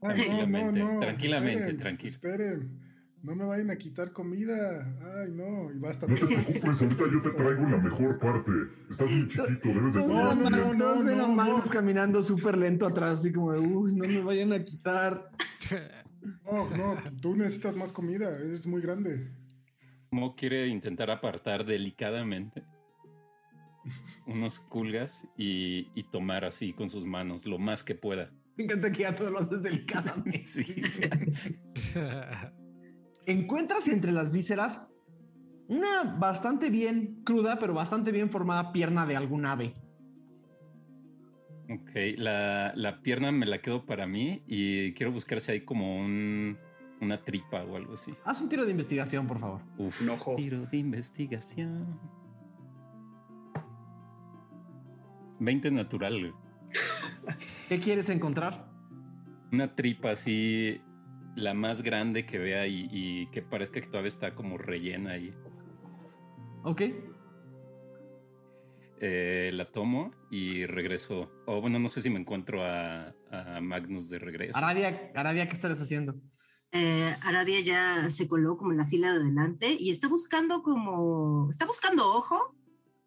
Tranquilamente, 0.00 0.78
no. 0.78 1.00
tranquilamente, 1.00 1.58
esperen, 1.58 1.78
tranquilo. 1.78 2.08
Esperen. 2.08 2.86
No 3.22 3.34
me 3.34 3.44
vayan 3.44 3.70
a 3.70 3.76
quitar 3.76 4.12
comida. 4.12 4.86
Ay, 5.16 5.32
no. 5.32 5.72
Y 5.72 5.78
basta. 5.78 6.06
No 6.06 6.14
te 6.14 6.26
preocupes, 6.26 6.82
ahorita 6.82 7.04
yo 7.12 7.20
te 7.22 7.30
traigo 7.30 7.62
la 7.68 7.78
mejor 7.78 8.18
parte. 8.20 8.52
Estás 8.88 9.10
muy 9.10 9.26
chiquito, 9.26 9.68
debes 9.68 9.94
de 9.94 10.00
No, 10.00 10.34
no, 10.34 10.44
comer 10.44 10.52
no, 10.52 10.74
no. 10.74 11.02
No, 11.02 11.34
no. 11.58 11.62
caminando 11.64 12.22
súper 12.22 12.56
lento 12.56 12.86
atrás, 12.86 13.20
así 13.20 13.32
como 13.32 13.52
de, 13.52 13.58
uy, 13.58 13.92
no 13.94 14.06
me 14.06 14.20
vayan 14.22 14.52
a 14.52 14.64
quitar. 14.64 15.30
No, 16.44 16.68
no. 16.76 16.96
Tú 17.20 17.34
necesitas 17.34 17.74
más 17.74 17.90
comida. 17.90 18.36
Eres 18.38 18.66
muy 18.66 18.80
grande. 18.80 19.28
Mo 20.10 20.36
quiere 20.36 20.68
intentar 20.68 21.10
apartar 21.10 21.64
delicadamente 21.64 22.62
unos 24.26 24.58
culgas 24.60 25.26
y, 25.36 25.88
y 25.94 26.04
tomar 26.04 26.44
así 26.44 26.72
con 26.72 26.88
sus 26.90 27.04
manos 27.06 27.46
lo 27.46 27.58
más 27.58 27.82
que 27.82 27.94
pueda. 27.94 28.30
Me 28.56 28.64
encanta 28.64 28.90
que 28.90 29.02
ya 29.02 29.14
todo 29.14 29.30
lo 29.30 29.40
haces 29.40 29.62
delicadamente. 29.62 30.42
Sí. 30.44 30.82
Encuentras 33.26 33.88
entre 33.88 34.12
las 34.12 34.30
vísceras 34.30 34.86
una 35.68 36.04
bastante 36.04 36.70
bien 36.70 37.22
cruda, 37.24 37.58
pero 37.58 37.74
bastante 37.74 38.12
bien 38.12 38.30
formada 38.30 38.72
pierna 38.72 39.04
de 39.04 39.16
algún 39.16 39.46
ave. 39.46 39.74
Ok, 41.68 41.90
la, 42.16 42.72
la 42.76 43.02
pierna 43.02 43.32
me 43.32 43.46
la 43.46 43.60
quedo 43.60 43.84
para 43.84 44.06
mí 44.06 44.44
y 44.46 44.92
quiero 44.92 45.10
buscar 45.10 45.40
si 45.40 45.50
hay 45.50 45.60
como 45.62 45.98
un, 46.00 46.56
una 47.00 47.24
tripa 47.24 47.64
o 47.64 47.74
algo 47.74 47.94
así. 47.94 48.14
Haz 48.24 48.40
un 48.40 48.48
tiro 48.48 48.64
de 48.64 48.70
investigación, 48.70 49.26
por 49.26 49.40
favor. 49.40 49.60
Uf, 49.76 50.02
Un 50.02 50.10
ojo. 50.10 50.36
tiro 50.36 50.64
de 50.64 50.76
investigación. 50.76 51.98
20 55.40 55.72
natural, 55.72 56.20
güey. 56.20 56.32
¿Qué 57.68 57.80
quieres 57.80 58.08
encontrar? 58.08 58.70
Una 59.52 59.68
tripa 59.74 60.10
así, 60.10 60.80
la 61.34 61.54
más 61.54 61.82
grande 61.82 62.26
que 62.26 62.38
vea 62.38 62.66
y, 62.66 62.88
y 62.90 63.26
que 63.30 63.42
parezca 63.42 63.80
que 63.80 63.86
todavía 63.86 64.08
está 64.08 64.34
como 64.34 64.58
rellena 64.58 65.12
ahí. 65.12 65.34
Ok. 66.62 66.82
Eh, 69.00 69.50
la 69.52 69.66
tomo 69.66 70.12
y 70.30 70.66
regreso. 70.66 71.30
O 71.46 71.60
bueno, 71.60 71.78
no 71.78 71.88
sé 71.88 72.00
si 72.00 72.10
me 72.10 72.18
encuentro 72.18 72.64
a, 72.64 73.14
a 73.30 73.60
Magnus 73.60 74.08
de 74.08 74.18
regreso. 74.18 74.58
Aradia, 74.58 75.12
Aradia, 75.14 75.48
¿qué 75.48 75.54
estás 75.54 75.80
haciendo? 75.80 76.14
Eh, 76.72 77.14
Aradia 77.22 77.60
ya 77.60 78.10
se 78.10 78.26
coló 78.26 78.56
como 78.56 78.72
en 78.72 78.78
la 78.78 78.86
fila 78.86 79.12
de 79.12 79.20
adelante 79.20 79.76
y 79.78 79.90
está 79.90 80.08
buscando 80.08 80.62
como, 80.62 81.48
está 81.50 81.66
buscando 81.66 82.04
ojo 82.04 82.54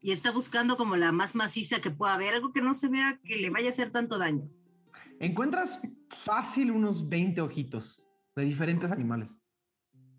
y 0.02 0.12
está 0.12 0.32
buscando 0.32 0.78
como 0.78 0.96
la 0.96 1.12
más 1.12 1.36
maciza 1.36 1.82
que 1.82 1.92
pueda 1.92 2.14
haber, 2.14 2.34
algo 2.34 2.52
que 2.54 2.62
no 2.62 2.74
se 2.74 2.90
vea 2.90 3.20
que 3.24 3.38
le 3.38 3.50
vaya 3.50 3.68
a 3.68 3.72
hacer 3.72 3.90
tanto 3.90 4.18
daño. 4.18 4.50
Encuentras 5.20 5.82
fácil 6.24 6.72
unos 6.72 7.10
20 7.10 7.42
ojitos 7.42 8.06
de 8.36 8.44
diferentes 8.46 8.92
animales. 8.92 9.38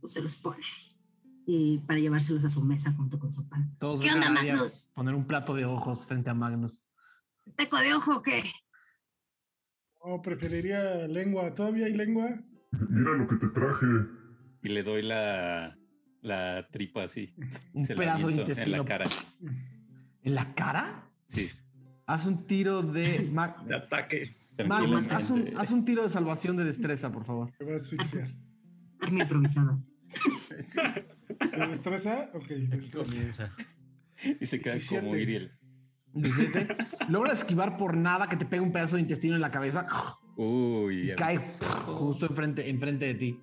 Pues 0.00 0.12
se 0.12 0.22
los 0.22 0.36
pone 0.36 0.64
y 1.46 1.78
para 1.78 1.98
llevárselos 1.98 2.44
a 2.44 2.48
su 2.48 2.62
mesa 2.62 2.92
junto 2.92 3.18
con 3.18 3.32
su 3.32 3.48
pan. 3.48 3.74
Todos 3.78 4.00
¿Qué 4.00 4.12
onda, 4.12 4.30
Magnus? 4.30 4.92
Poner 4.94 5.14
un 5.14 5.26
plato 5.26 5.54
de 5.54 5.64
ojos 5.64 6.06
frente 6.06 6.30
a 6.30 6.34
Magnus. 6.34 6.84
¿Teco 7.56 7.78
de 7.78 7.94
ojo 7.94 8.18
o 8.18 8.22
qué? 8.22 8.44
No, 10.04 10.22
preferiría 10.22 11.08
lengua. 11.08 11.52
¿Todavía 11.54 11.86
hay 11.86 11.94
lengua? 11.94 12.40
Mira 12.70 13.12
lo 13.12 13.26
que 13.26 13.36
te 13.36 13.48
traje. 13.48 13.86
Y 14.62 14.68
le 14.68 14.82
doy 14.82 15.02
la, 15.02 15.76
la 16.22 16.68
tripa 16.70 17.04
así. 17.04 17.34
Un 17.72 17.84
Se 17.84 17.94
pedazo 17.94 18.28
de 18.28 18.34
aviento 18.34 18.40
en 18.42 18.46
la 18.46 18.52
intestino. 18.52 18.84
cara. 18.84 19.10
¿En 20.22 20.34
la 20.34 20.54
cara? 20.54 21.10
Sí. 21.26 21.50
Haz 22.06 22.26
un 22.26 22.46
tiro 22.46 22.82
de... 22.82 23.30
De 23.66 23.76
ataque. 23.76 24.32
Magnus, 24.66 25.06
haz 25.10 25.30
un, 25.30 25.56
haz 25.56 25.70
un 25.70 25.84
tiro 25.84 26.02
de 26.02 26.10
salvación 26.10 26.56
de 26.56 26.64
destreza, 26.64 27.10
por 27.10 27.24
favor. 27.24 27.50
Me 27.60 27.66
va 27.66 27.72
a 27.72 27.76
asfixiar. 27.76 28.28
Arma 29.00 29.22
improvisada. 29.22 29.78
¿De 31.56 31.66
destreza? 31.66 32.30
Ok, 32.34 32.46
destreza. 32.48 33.10
Comienza. 33.10 33.54
Y 34.38 34.44
se 34.44 34.60
queda 34.60 34.74
17. 34.74 35.06
como 35.06 35.16
Iriel. 35.16 35.52
17. 36.12 36.76
Logras 37.08 37.38
esquivar 37.38 37.76
por 37.78 37.96
nada 37.96 38.28
que 38.28 38.36
te 38.36 38.44
pegue 38.44 38.60
un 38.60 38.72
pedazo 38.72 38.96
de 38.96 39.02
intestino 39.02 39.36
en 39.36 39.40
la 39.40 39.50
cabeza 39.50 39.86
Uy, 40.36 41.12
y 41.12 41.14
cae 41.14 41.38
justo 41.38 42.26
enfrente, 42.26 42.68
enfrente 42.68 43.06
de 43.06 43.14
ti. 43.14 43.40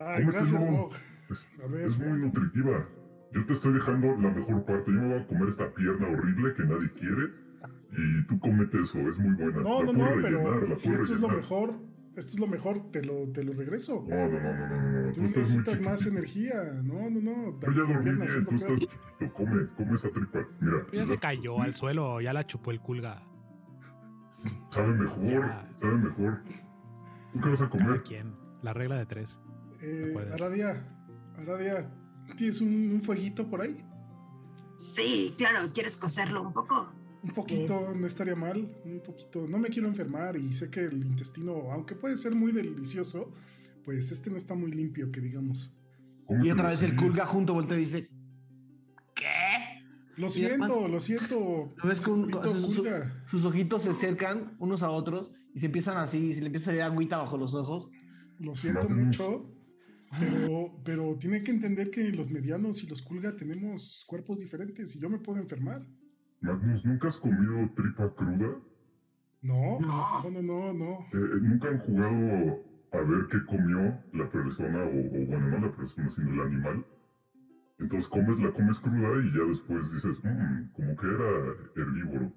Ay, 0.00 0.24
Cómetelo. 0.24 0.32
gracias, 0.32 0.70
Mog. 0.70 0.92
Es, 1.30 1.52
A 1.62 1.66
ver. 1.68 1.86
es 1.86 1.98
muy 1.98 2.18
nutritiva. 2.18 2.86
Yo 3.32 3.46
te 3.46 3.52
estoy 3.52 3.72
dejando 3.74 4.08
la 4.16 4.30
mejor 4.30 4.64
parte. 4.64 4.92
Yo 4.92 5.00
me 5.00 5.08
voy 5.14 5.18
a 5.22 5.26
comer 5.26 5.48
esta 5.48 5.72
pierna 5.74 6.08
horrible 6.08 6.52
que 6.54 6.62
nadie 6.64 6.90
quiere. 6.92 7.32
Y 7.96 8.22
tú 8.26 8.38
comete 8.40 8.80
eso, 8.80 8.98
es 9.08 9.18
muy 9.18 9.34
buena. 9.34 9.60
No, 9.60 9.82
la 9.82 9.92
no, 9.92 9.98
puedo 9.98 10.16
no, 10.16 10.22
rellenar, 10.22 10.54
pero 10.54 10.66
la 10.68 10.74
si 10.76 10.88
esto 10.90 11.02
es 11.04 11.08
lo 11.10 11.14
rellenar. 11.28 11.36
mejor, 11.36 11.74
esto 12.16 12.32
es 12.34 12.40
lo 12.40 12.46
mejor, 12.48 12.90
te 12.90 13.04
lo, 13.04 13.28
te 13.32 13.44
lo 13.44 13.52
regreso. 13.52 14.04
No, 14.08 14.16
no, 14.28 14.40
no, 14.40 14.54
no, 14.54 14.68
no, 14.68 15.00
no. 15.06 15.12
Tú 15.12 15.20
Tú 15.20 15.24
estás 15.24 15.48
muy 15.48 15.58
necesitas 15.58 15.80
más 15.80 16.00
chiquitito. 16.00 16.10
energía. 16.18 16.54
No, 16.82 17.10
no, 17.10 17.20
no. 17.20 17.60
Yo 17.60 17.72
ya 17.72 17.92
dormí 17.94 18.10
bien, 18.16 18.44
tú 18.44 18.54
estás 18.56 18.78
chiquito. 18.80 19.32
Come, 19.32 19.66
come 19.76 19.94
esa 19.94 20.10
tripa. 20.10 20.40
Mira. 20.60 20.86
Ya 20.92 21.06
se 21.06 21.14
la- 21.14 21.20
cayó 21.20 21.54
sí, 21.56 21.60
al 21.62 21.74
suelo, 21.74 22.20
ya 22.20 22.32
la 22.32 22.46
chupó 22.46 22.72
el 22.72 22.80
culga. 22.80 23.16
Sabe 24.70 24.92
mejor, 24.94 25.24
Ya. 25.24 25.68
sabe 25.72 25.94
mejor. 25.98 26.42
¿Tú 27.32 27.40
qué 27.40 27.48
vas 27.48 27.62
a 27.62 27.68
Cada 27.70 27.84
comer? 27.84 28.02
quien. 28.02 28.34
La 28.62 28.72
regla 28.72 28.96
de 28.96 29.06
tres. 29.06 29.38
Eh? 29.86 30.28
Aradia, 30.32 30.86
Aradia, 31.36 31.90
¿tienes 32.36 32.60
un, 32.60 32.90
un 32.92 33.02
fueguito 33.02 33.48
por 33.48 33.60
ahí? 33.60 33.84
Sí, 34.76 35.34
claro, 35.36 35.70
¿quieres 35.72 35.96
coserlo 35.96 36.42
un 36.42 36.52
poco? 36.52 36.90
Un 37.22 37.30
poquito, 37.30 37.94
no 37.94 38.06
estaría 38.06 38.36
mal. 38.36 38.70
Un 38.84 39.00
poquito. 39.04 39.46
No 39.48 39.58
me 39.58 39.68
quiero 39.68 39.88
enfermar 39.88 40.36
y 40.36 40.52
sé 40.54 40.68
que 40.70 40.80
el 40.80 41.04
intestino, 41.06 41.72
aunque 41.72 41.94
puede 41.94 42.16
ser 42.16 42.34
muy 42.34 42.52
delicioso, 42.52 43.32
pues 43.84 44.10
este 44.12 44.30
no 44.30 44.36
está 44.36 44.54
muy 44.54 44.70
limpio, 44.72 45.10
que 45.10 45.20
digamos. 45.20 45.72
Y 46.42 46.50
otra 46.50 46.68
vez 46.68 46.82
el 46.82 46.96
culga 46.96 47.24
junto 47.26 47.54
voltea 47.54 47.76
y 47.76 47.80
dice: 47.80 48.10
¿Qué? 49.14 49.24
Lo 50.16 50.26
Y 50.26 50.30
siento, 50.30 50.64
además- 50.64 50.90
lo 50.90 51.00
siento. 51.00 51.72
Lo 51.76 51.88
ves 51.88 52.00
con- 52.06 52.26
segurito 52.30 52.42
con- 52.42 52.62
su- 52.62 52.76
Kulga. 52.76 53.24
Sus 53.30 53.44
ojitos 53.44 53.82
se 53.82 53.90
acercan 53.90 54.56
unos 54.58 54.82
a 54.82 54.90
otros 54.90 55.30
y 55.54 55.60
se 55.60 55.66
empiezan 55.66 55.96
así, 55.96 56.34
se 56.34 56.40
le 56.40 56.46
empieza 56.46 56.64
a 56.64 56.72
salir 56.72 56.82
agüita 56.82 57.16
bajo 57.18 57.36
los 57.38 57.54
ojos. 57.54 57.88
Lo 58.38 58.54
siento 58.54 58.88
mucho. 58.88 59.50
Pero, 60.18 60.70
pero 60.84 61.16
tiene 61.18 61.42
que 61.42 61.50
entender 61.50 61.90
que 61.90 62.10
los 62.10 62.30
medianos 62.30 62.82
y 62.84 62.86
los 62.86 63.02
culga 63.02 63.34
tenemos 63.36 64.04
cuerpos 64.06 64.38
diferentes 64.38 64.94
y 64.94 65.00
yo 65.00 65.08
me 65.08 65.18
puedo 65.18 65.40
enfermar. 65.40 65.82
Magnus, 66.40 66.84
¿nunca 66.84 67.08
has 67.08 67.18
comido 67.18 67.70
tripa 67.74 68.14
cruda? 68.14 68.58
No, 69.42 69.80
No. 69.80 70.22
no, 70.22 70.30
no, 70.30 70.42
no, 70.42 70.72
no. 70.72 70.90
Eh, 71.12 71.16
eh, 71.16 71.40
¿Nunca 71.40 71.68
han 71.68 71.78
jugado 71.78 72.62
a 72.92 72.98
ver 72.98 73.26
qué 73.30 73.44
comió 73.46 74.02
la 74.12 74.28
persona, 74.30 74.84
o, 74.84 74.88
o 74.88 75.26
bueno, 75.26 75.48
no 75.48 75.58
la 75.66 75.72
persona, 75.76 76.08
sino 76.10 76.32
el 76.32 76.40
animal? 76.40 76.86
Entonces 77.78 78.08
comes, 78.08 78.38
la 78.38 78.52
comes 78.52 78.78
cruda 78.78 79.20
y 79.24 79.36
ya 79.36 79.44
después 79.44 79.92
dices, 79.92 80.22
"Mm, 80.22 80.70
como 80.72 80.96
que 80.96 81.06
era 81.06 81.54
herbívoro. 81.76 82.32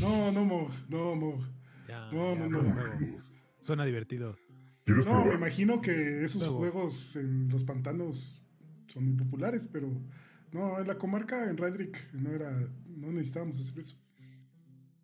No, 0.00 0.30
no, 0.32 0.44
Mog, 0.44 0.70
no, 0.88 1.16
Mog. 1.16 1.40
Ya, 1.88 2.10
No, 2.12 2.34
ya, 2.34 2.46
no, 2.46 2.62
no. 2.62 2.72
juego. 2.74 3.16
Suena 3.60 3.84
divertido. 3.86 4.36
¿Quieres 4.88 5.04
No, 5.06 5.22
me 5.26 5.34
imagino 5.34 5.82
que 5.82 6.24
esos 6.24 6.40
Luego. 6.40 6.58
juegos 6.58 7.16
en 7.16 7.48
los 7.50 7.62
pantanos 7.62 8.42
son 8.86 9.04
muy 9.04 9.14
populares, 9.16 9.68
pero 9.70 9.88
no, 10.50 10.78
en 10.80 10.86
la 10.86 10.96
comarca, 10.96 11.50
en 11.50 11.58
Redrick, 11.58 12.10
no 12.14 12.30
era, 12.30 12.50
no 12.86 13.08
necesitábamos 13.12 13.60
hacer 13.60 13.78
eso. 13.80 13.98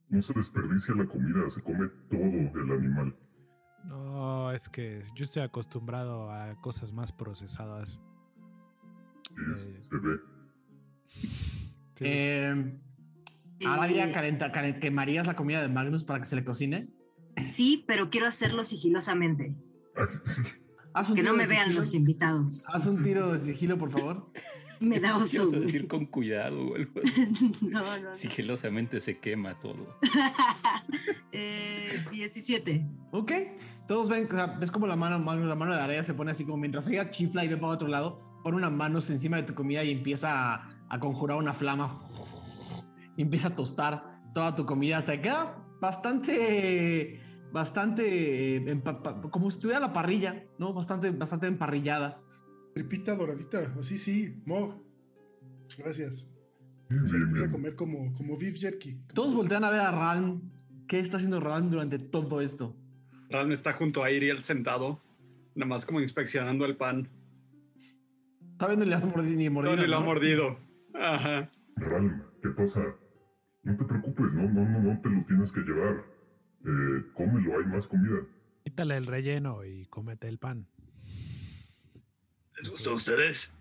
No 0.08 0.22
se 0.22 0.32
desperdicia 0.32 0.94
la 0.94 1.04
comida, 1.06 1.48
se 1.50 1.60
come 1.62 1.88
todo 2.08 2.18
el 2.62 2.72
animal. 2.72 3.14
No, 3.84 4.50
es 4.52 4.70
que 4.70 5.02
yo 5.14 5.24
estoy 5.24 5.42
acostumbrado 5.42 6.30
a 6.30 6.58
cosas 6.62 6.90
más 6.92 7.12
procesadas. 7.12 8.00
Es- 9.50 9.66
Eh. 9.66 9.82
se 9.82 9.96
ve. 9.98 10.16
Sí. 11.96 12.04
Eh, 12.08 12.78
calenta, 13.60 14.50
quemarías 14.80 15.26
la 15.26 15.36
comida 15.36 15.60
de 15.62 15.68
Magnus 15.68 16.02
para 16.02 16.20
que 16.20 16.26
se 16.26 16.34
le 16.36 16.44
cocine. 16.44 16.88
sí, 17.42 17.84
pero 17.86 18.08
quiero 18.10 18.26
hacerlo 18.26 18.64
sigilosamente. 18.64 19.54
Que 21.14 21.22
no 21.22 21.34
me 21.34 21.46
vean 21.46 21.64
sigilo. 21.66 21.80
los 21.80 21.94
invitados. 21.94 22.66
Haz 22.72 22.86
un 22.86 23.02
tiro 23.02 23.32
de 23.32 23.40
sigilo, 23.40 23.76
por 23.78 23.90
favor. 23.90 24.30
Me 24.80 24.98
da 25.00 25.10
¿Qué 25.30 25.38
oso. 25.38 25.44
vas 25.44 25.54
a 25.54 25.60
decir 25.60 25.86
con 25.88 26.04
cuidado 26.06 26.60
o 26.60 26.74
algo 26.74 27.00
así? 27.04 27.26
no, 27.62 27.80
no, 27.80 28.00
no. 28.02 28.14
Sigilosamente 28.14 29.00
se 29.00 29.18
quema 29.18 29.58
todo. 29.58 29.98
Eh, 31.32 32.04
17. 32.12 32.86
Ok. 33.12 33.32
Todos 33.88 34.08
ven, 34.08 34.26
o 34.26 34.34
sea, 34.34 34.46
ves 34.46 34.70
como 34.70 34.86
la 34.86 34.94
mano, 34.96 35.18
la 35.18 35.54
mano 35.56 35.74
de 35.74 35.80
Aradia 35.80 36.04
se 36.04 36.14
pone 36.14 36.30
así 36.30 36.44
como 36.44 36.58
mientras 36.58 36.86
ella 36.86 37.10
chifla 37.10 37.44
y 37.44 37.48
ve 37.48 37.56
para 37.56 37.72
otro 37.72 37.88
lado, 37.88 38.40
pone 38.44 38.56
una 38.56 38.70
mano 38.70 39.00
encima 39.00 39.36
de 39.36 39.42
tu 39.42 39.54
comida 39.54 39.82
y 39.84 39.90
empieza 39.90 40.54
a, 40.54 40.70
a 40.88 41.00
conjurar 41.00 41.36
una 41.38 41.52
flama. 41.54 42.00
Y 43.16 43.22
empieza 43.22 43.48
a 43.48 43.54
tostar 43.56 44.20
toda 44.32 44.54
tu 44.54 44.64
comida 44.64 44.98
hasta 44.98 45.16
que 45.16 45.22
queda 45.22 45.56
bastante, 45.80 47.20
bastante, 47.54 48.56
eh, 48.56 48.82
como 49.30 49.48
si 49.48 49.58
estuviera 49.58 49.78
la 49.78 49.92
parrilla, 49.92 50.44
¿no? 50.58 50.74
Bastante, 50.74 51.10
bastante 51.12 51.46
emparrillada. 51.46 52.20
Tripita 52.74 53.14
doradita, 53.14 53.60
así 53.78 53.96
sí, 53.96 54.42
Mog. 54.44 54.82
Gracias. 55.78 56.28
Se 56.88 57.16
bien, 57.16 57.22
empieza 57.22 57.46
a 57.46 57.50
comer 57.52 57.76
como, 57.76 58.12
como 58.14 58.36
beef 58.36 58.58
jerky. 58.58 58.98
Todos 59.14 59.34
voltean 59.34 59.62
a 59.62 59.70
ver 59.70 59.80
a 59.80 59.92
Ralm. 59.92 60.50
¿Qué 60.88 60.98
está 60.98 61.18
haciendo 61.18 61.38
Ralm 61.38 61.70
durante 61.70 62.00
todo 62.00 62.40
esto? 62.40 62.76
Ran 63.30 63.52
está 63.52 63.72
junto 63.72 64.02
a 64.02 64.10
Iriel 64.10 64.42
sentado, 64.42 65.00
nada 65.54 65.68
más 65.68 65.86
como 65.86 66.00
inspeccionando 66.00 66.64
el 66.64 66.76
pan. 66.76 67.08
Está 68.50 68.66
viendo 68.66 68.84
ni 68.84 68.90
la 68.90 68.98
mordido 68.98 69.36
ni 69.36 69.48
mordido. 69.48 69.76
No, 69.76 69.82
ni 69.82 69.88
lo 69.88 69.96
ha 69.96 70.00
¿no? 70.00 70.06
mordido. 70.06 70.58
Ajá. 70.92 71.50
Ralm, 71.76 72.20
¿qué 72.42 72.48
pasa? 72.48 72.84
No 73.62 73.76
te 73.76 73.84
preocupes, 73.84 74.34
no, 74.34 74.42
no, 74.50 74.68
no, 74.68 74.80
no 74.80 75.00
te 75.00 75.08
lo 75.08 75.24
tienes 75.24 75.52
que 75.52 75.60
llevar. 75.60 76.13
Eh, 76.64 77.04
cómelo, 77.14 77.58
hay 77.58 77.66
más 77.66 77.86
comida. 77.86 78.20
Quítale 78.62 78.96
el 78.96 79.06
relleno 79.06 79.64
y 79.64 79.84
cómete 79.86 80.28
el 80.28 80.38
pan. 80.38 80.66
¿Les 82.56 82.70
gustó 82.70 82.90
a 82.90 82.94
ustedes? 82.94 83.54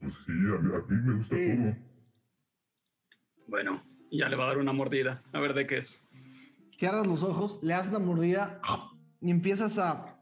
Pues 0.00 0.14
sí, 0.14 0.32
a 0.32 0.58
mí, 0.58 0.74
a 0.74 0.78
mí 0.92 0.96
me 1.02 1.14
gusta 1.14 1.36
Sí. 1.36 1.56
todo. 1.56 1.76
Bueno, 3.46 3.82
ya 4.10 4.28
le 4.28 4.36
va 4.36 4.44
a 4.44 4.48
dar 4.48 4.58
una 4.58 4.72
mordida. 4.72 5.22
A 5.32 5.40
ver 5.40 5.54
de 5.54 5.66
qué 5.66 5.78
es. 5.78 6.02
Cierras 6.76 7.06
los 7.06 7.22
ojos, 7.22 7.60
le 7.62 7.74
das 7.74 7.88
una 7.88 7.98
mordida 8.00 8.60
y 9.20 9.30
empiezas 9.30 9.78
a 9.78 10.18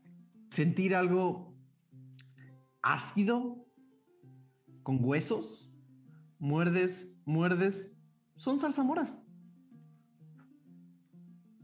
sentir 0.50 0.94
algo 0.94 1.54
ácido, 2.82 3.66
con 4.82 4.98
huesos. 5.02 5.72
Muerdes, 6.38 7.12
muerdes. 7.24 7.90
Son 8.36 8.58
zarzamoras. 8.58 9.16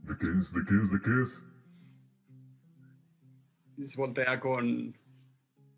¿De 0.07 0.17
qué 0.19 0.27
es? 0.39 0.53
¿De 0.53 0.65
qué 0.65 0.75
es? 0.83 0.93
¿De 0.93 1.01
qué 1.01 1.23
es? 1.23 1.47
Y 3.79 3.87
se 3.87 3.97
voltea 3.99 4.41
con, 4.41 4.97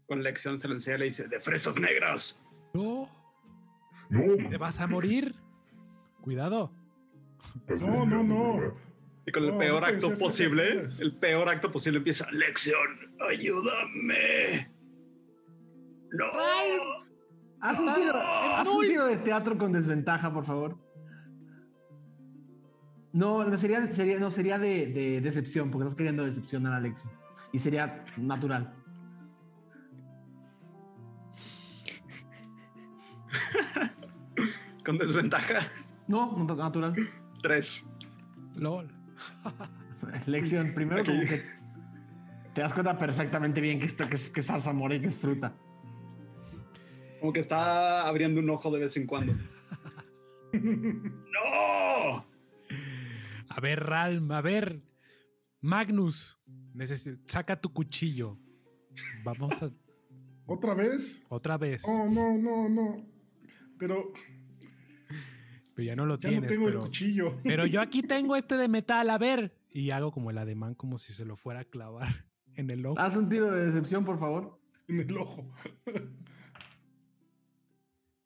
con 0.06 0.22
lección, 0.22 0.58
se 0.58 0.68
lo 0.68 0.74
enseña 0.74 0.96
y 0.96 0.98
le 1.00 1.04
dice, 1.06 1.26
de 1.28 1.40
fresas 1.40 1.78
negras. 1.80 2.40
No, 2.74 3.08
No, 4.10 4.48
te 4.48 4.56
vas 4.56 4.80
a 4.80 4.86
morir. 4.86 5.34
Cuidado. 6.20 6.70
No, 7.80 8.06
no, 8.06 8.22
no. 8.22 8.74
Y 9.26 9.32
con 9.32 9.44
el 9.44 9.50
No, 9.52 9.58
peor 9.58 9.80
no 9.82 9.86
acto 9.86 10.00
fresas 10.08 10.18
posible, 10.18 10.74
negras. 10.74 11.00
el 11.00 11.16
peor 11.16 11.48
acto 11.48 11.70
posible 11.72 11.98
empieza, 11.98 12.30
lección, 12.30 13.14
ayúdame. 13.30 14.70
No. 16.10 16.24
Haz 17.60 17.78
un 17.80 17.94
tiro, 17.94 18.14
haz 18.16 18.68
un 18.68 18.80
tiro 18.86 19.06
de 19.06 19.16
teatro 19.18 19.58
con 19.58 19.72
desventaja, 19.72 20.32
por 20.32 20.46
favor. 20.46 20.78
No, 23.12 23.44
no 23.44 23.56
sería, 23.56 23.90
sería, 23.92 24.18
no, 24.18 24.30
sería 24.30 24.58
de, 24.58 24.86
de 24.86 25.20
decepción, 25.20 25.70
porque 25.70 25.84
estás 25.84 25.96
queriendo 25.96 26.24
decepcionar 26.24 26.74
a 26.74 26.76
Alexi. 26.76 27.08
y 27.52 27.58
sería 27.58 28.04
natural. 28.16 28.74
Con 34.84 34.98
desventaja. 34.98 35.70
No, 36.06 36.44
natural. 36.44 36.94
Tres. 37.42 37.86
LOL. 38.56 38.88
Lección, 40.26 40.72
primero 40.74 41.04
como 41.04 41.20
que 41.20 41.42
te 42.54 42.60
das 42.62 42.72
cuenta 42.72 42.96
perfectamente 42.98 43.60
bien 43.60 43.78
que, 43.78 43.86
esto, 43.86 44.08
que, 44.08 44.16
es, 44.16 44.28
que 44.30 44.40
es 44.40 44.46
zarzamora 44.46 44.94
y 44.94 45.00
que 45.00 45.08
es 45.08 45.16
fruta. 45.16 45.54
Como 47.20 47.32
que 47.32 47.40
está 47.40 48.06
abriendo 48.06 48.40
un 48.40 48.48
ojo 48.50 48.70
de 48.70 48.80
vez 48.80 48.96
en 48.96 49.06
cuando. 49.06 49.32
¡No! 50.52 52.26
A 53.58 53.60
ver, 53.60 53.80
Ralm, 53.80 54.30
a 54.30 54.40
ver. 54.40 54.78
Magnus, 55.62 56.38
saca 57.26 57.60
tu 57.60 57.72
cuchillo. 57.72 58.38
Vamos 59.24 59.60
a 59.60 59.68
¿Otra 60.46 60.74
vez? 60.74 61.26
otra 61.28 61.58
vez. 61.58 61.82
Oh, 61.84 62.08
no, 62.08 62.38
no, 62.38 62.68
no. 62.68 63.04
Pero 63.76 64.12
Pero 65.74 65.86
ya 65.86 65.96
no 65.96 66.06
lo 66.06 66.16
ya 66.18 66.28
tienes. 66.28 66.42
no 66.42 66.48
tengo 66.48 66.66
pero, 66.66 66.78
el 66.78 66.84
cuchillo. 66.84 67.40
pero 67.42 67.66
yo 67.66 67.80
aquí 67.80 68.02
tengo 68.02 68.36
este 68.36 68.56
de 68.56 68.68
metal, 68.68 69.10
a 69.10 69.18
ver. 69.18 69.58
Y 69.70 69.90
hago 69.90 70.12
como 70.12 70.30
el 70.30 70.38
ademán, 70.38 70.76
como 70.76 70.96
si 70.96 71.12
se 71.12 71.24
lo 71.24 71.34
fuera 71.34 71.62
a 71.62 71.64
clavar 71.64 72.26
en 72.54 72.70
el 72.70 72.86
ojo. 72.86 73.00
Haz 73.00 73.16
un 73.16 73.28
tiro 73.28 73.50
de 73.50 73.64
decepción, 73.64 74.04
por 74.04 74.20
favor. 74.20 74.60
en 74.86 75.00
el 75.00 75.16
ojo. 75.18 75.52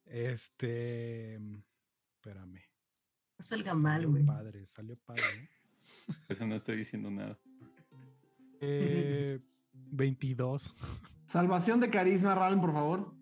Este. 0.05 1.37
Espérame. 2.17 2.72
No 3.43 3.47
salga 3.49 3.75
mal, 3.75 3.95
Salió 4.03 4.11
güey. 4.11 4.25
padre, 4.25 4.67
salió 4.67 4.97
padre. 5.05 5.23
¿eh? 5.35 5.49
Eso 6.29 6.47
no 6.47 6.55
estoy 6.55 6.77
diciendo 6.77 7.11
nada. 7.11 7.37
Eh, 8.61 9.41
22. 9.91 10.73
Salvación 11.27 11.81
de 11.81 11.91
carisma, 11.91 12.37
Ralm, 12.37 12.61
por 12.61 12.73
favor. 12.73 13.13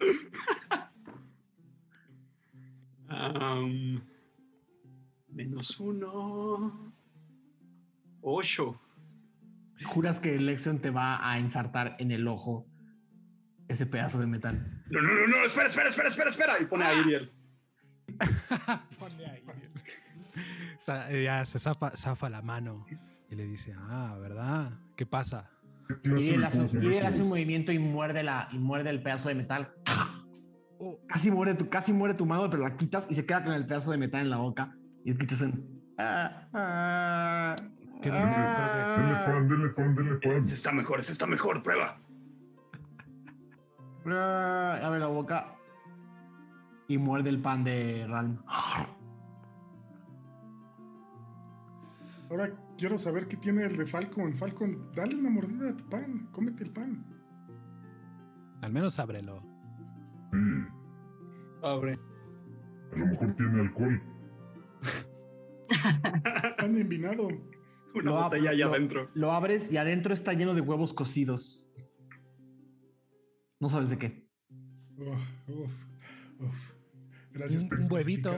Menos 5.29 5.81
uno. 5.81 6.93
Ocho. 8.21 8.81
Juras 9.85 10.21
que 10.21 10.39
Lexion 10.39 10.79
te 10.81 10.91
va 10.91 11.27
a 11.31 11.39
ensartar 11.39 11.97
en 11.99 12.11
el 12.11 12.29
ojo 12.29 12.67
ese 13.69 13.87
pedazo 13.87 14.19
de 14.19 14.27
metal. 14.27 14.85
No, 14.91 15.01
no, 15.01 15.15
no, 15.15 15.27
no, 15.29 15.37
espera, 15.47 15.69
espera, 15.69 15.89
espera, 15.89 16.09
espera, 16.09 16.31
espera. 16.31 16.61
Y 16.61 16.67
pone 16.67 16.85
a 16.85 16.95
Iriel. 17.01 17.33
Ponle 18.99 19.27
ahí. 19.27 19.43
Sa- 19.47 19.53
eh, 19.53 19.71
ya 20.87 21.45
se 21.45 21.59
zafa, 21.59 21.91
zafa 21.97 22.29
la 22.29 22.43
mano 22.43 22.87
y 23.31 23.35
le 23.35 23.45
dice, 23.47 23.75
ah, 23.77 24.17
¿verdad? 24.21 24.73
¿Qué 24.97 25.07
pasa? 25.07 25.51
¿Qué 25.89 26.01
clase 26.01 26.27
Y 26.27 26.31
él 26.31 26.45
hace, 26.45 26.59
cosas 26.59 26.83
y 26.83 26.87
él 26.87 26.95
son 26.95 27.07
hace 27.07 27.23
un 27.23 27.29
movimiento 27.29 27.73
y 27.73 27.79
muerde, 27.79 28.23
la, 28.23 28.49
y 28.53 28.59
muerde 28.59 28.91
el 28.91 29.03
pedazo 29.03 29.29
de 29.29 29.35
metal. 29.35 29.73
Oh, 30.79 30.99
casi, 31.07 31.31
muere 31.31 31.55
tu, 31.55 31.69
casi 31.69 31.93
muere 31.93 32.15
tu 32.15 32.25
mano, 32.25 32.49
pero 32.49 32.63
la 32.63 32.77
quitas 32.77 33.07
y 33.11 33.15
se 33.15 33.27
queda 33.27 33.45
con 33.45 33.53
el 33.53 33.67
pedazo 33.67 33.91
de 33.91 33.99
metal 33.99 34.23
en 34.23 34.31
la 34.31 34.39
boca. 34.39 34.75
Y 35.05 35.11
escuchas 35.11 35.43
un... 35.43 35.83
ah, 35.99 36.49
ah, 36.55 37.57
Denle 38.03 38.19
ah, 38.19 39.25
pan, 39.27 39.49
denle 39.49 39.69
pan, 39.69 39.95
denle 39.95 40.15
pan. 40.17 40.33
Ese 40.33 40.55
está 40.55 40.73
mejor, 40.73 41.01
ese 41.01 41.13
está 41.13 41.27
mejor, 41.27 41.63
prueba. 41.63 42.01
ah, 44.07 44.81
abre 44.83 45.01
la 45.01 45.09
boca 45.09 45.55
y 46.89 46.97
muerde 46.97 47.29
el 47.29 47.41
pan 47.41 47.63
de 47.63 48.07
Ralm. 48.09 48.39
Ahora 52.31 52.53
quiero 52.79 52.97
saber 52.97 53.27
qué 53.27 53.37
tiene 53.37 53.65
el 53.65 53.77
de 53.77 53.87
Falcon. 53.87 54.35
Falcon, 54.35 54.91
dale 54.95 55.17
una 55.17 55.31
mordida 55.31 55.71
a 55.71 55.77
tu 55.77 55.89
pan. 55.89 56.29
Cómete 56.33 56.63
el 56.65 56.71
pan. 56.71 57.05
Al 58.63 58.73
menos 58.73 58.99
ábrelo. 59.01 59.43
Sí, 60.33 60.39
Abre. 61.63 61.99
a 62.93 62.97
lo 62.99 63.07
mejor 63.07 63.33
tiene 63.35 63.61
alcohol. 63.61 64.01
Pan 66.59 66.77
envinado. 66.77 67.29
Una 67.95 68.03
Lo 68.11 68.19
ab- 68.19 68.25
botella 68.25 68.51
allá 68.51 68.67
lo- 68.67 68.73
adentro. 68.75 69.11
Lo 69.15 69.33
abres 69.33 69.73
y 69.73 69.77
adentro 69.77 70.15
está 70.15 70.33
lleno 70.33 70.55
de 70.55 70.61
huevos 70.61 70.95
cocidos. 70.95 71.67
No 73.59 73.69
sabes 73.69 73.91
de 73.91 73.99
qué. 73.99 74.29
Uf, 74.97 75.21
uf, 75.49 75.73
uf. 76.41 76.73
Gracias 77.33 77.63
Un- 77.65 77.69
por 77.69 77.81
un 77.81 77.93
huevito. 77.93 78.33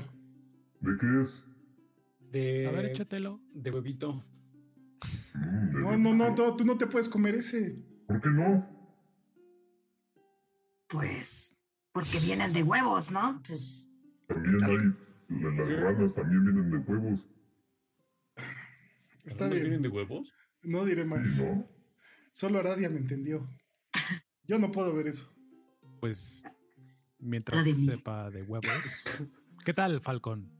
¿De 0.81 0.97
qué 0.99 1.21
es? 1.21 1.49
De, 2.33 2.67
A 2.67 2.71
ver, 2.71 2.87
échatelo. 2.87 3.41
de 3.53 3.71
huevito. 3.71 4.25
Mm, 5.35 5.67
de- 5.75 5.81
No, 5.81 5.97
no, 5.99 6.15
no, 6.15 6.35
no, 6.35 6.57
tú 6.57 6.65
no 6.65 6.79
te 6.79 6.87
puedes 6.87 7.09
comer 7.09 7.35
ese. 7.35 7.77
¿Por 8.07 8.21
qué 8.21 8.31
no? 8.31 8.69
Pues, 10.89 11.59
porque 11.93 12.19
vienen 12.21 12.53
de 12.53 12.63
huevos, 12.63 13.11
¿no? 13.11 13.43
Pues 13.47 13.91
También 14.27 14.63
hay. 14.65 14.77
la- 15.41 15.51
Las 15.65 15.81
ranas 15.81 16.15
también 16.15 16.45
vienen 16.45 16.71
de 16.71 16.79
huevos. 16.79 17.29
está 19.25 19.45
¿Algunos 19.45 19.51
bien. 19.51 19.63
vienen 19.63 19.83
de 19.83 19.89
huevos? 19.89 20.35
No 20.63 20.85
diré 20.85 21.05
más. 21.05 21.39
¿Y 21.41 21.45
no? 21.45 21.69
Solo 22.33 22.59
Aradia 22.59 22.89
me 22.89 22.99
entendió. 22.99 23.49
Yo 24.45 24.59
no 24.59 24.71
puedo 24.73 24.95
ver 24.95 25.07
eso. 25.09 25.31
Pues 26.01 26.45
mientras 27.19 27.67
sepa 27.85 28.31
de 28.31 28.43
huevos. 28.43 29.05
¿Qué 29.65 29.73
tal, 29.75 30.01
Falcón? 30.01 30.51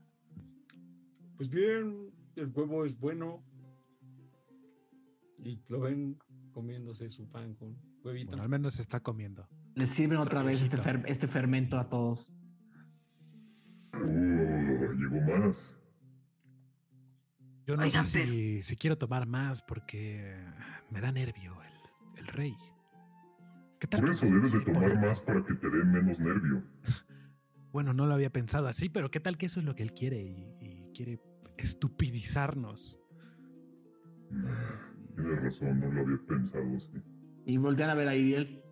Pues 1.37 1.49
bien, 1.49 2.11
el 2.35 2.47
huevo 2.53 2.85
es 2.85 2.97
bueno. 2.99 3.43
Y 5.43 5.59
lo 5.67 5.81
ven 5.81 6.17
comiéndose 6.51 7.09
su 7.09 7.27
pan 7.29 7.53
con 7.55 7.75
huevito. 8.03 8.29
Bueno, 8.31 8.43
al 8.43 8.49
menos 8.49 8.79
está 8.79 8.99
comiendo. 9.01 9.47
Les 9.75 9.89
sirven 9.89 10.17
otra 10.19 10.43
vez 10.43 10.61
este, 10.61 10.77
fer- 10.77 11.03
este 11.07 11.27
fermento 11.27 11.77
a 11.77 11.89
todos. 11.89 12.31
Oh, 13.93 13.97
llegó 13.99 15.21
más. 15.39 15.79
Yo 17.65 17.75
no 17.77 17.83
Oigan, 17.83 18.03
sé 18.03 18.25
si, 18.25 18.61
si 18.61 18.75
quiero 18.75 18.97
tomar 18.97 19.25
más 19.25 19.61
porque 19.61 20.35
me 20.89 20.99
da 21.01 21.11
nervio 21.11 21.55
el, 21.63 22.19
el 22.19 22.27
rey. 22.27 22.55
¿Qué 23.79 23.87
tal? 23.87 24.01
Por 24.01 24.09
que 24.09 24.15
eso 24.15 24.25
debes 24.27 24.51
de 24.53 24.61
tomar 24.61 24.99
más 24.99 25.21
para 25.21 25.43
que 25.43 25.53
te 25.55 25.69
dé 25.69 25.83
menos 25.83 26.19
nervio. 26.19 26.63
Bueno, 27.73 27.91
no 27.91 28.05
lo 28.05 28.13
había 28.13 28.29
pensado 28.29 28.67
así, 28.67 28.87
pero 28.87 29.09
¿qué 29.09 29.19
tal 29.19 29.35
que 29.35 29.47
eso 29.47 29.59
es 29.59 29.65
lo 29.65 29.73
que 29.73 29.81
él 29.81 29.93
quiere 29.93 30.21
y 30.21 30.62
quiere 30.93 31.19
estupidizarnos? 31.57 32.99
Tienes 35.15 35.43
razón, 35.43 35.79
no 35.79 35.91
lo 35.91 36.01
había 36.01 36.17
pensado 36.27 36.63
así. 36.75 36.89
Y 37.45 37.57
voltean 37.57 37.89
a 37.89 37.93
ver 37.95 38.07
a 38.07 38.15
Iriel. 38.15 38.63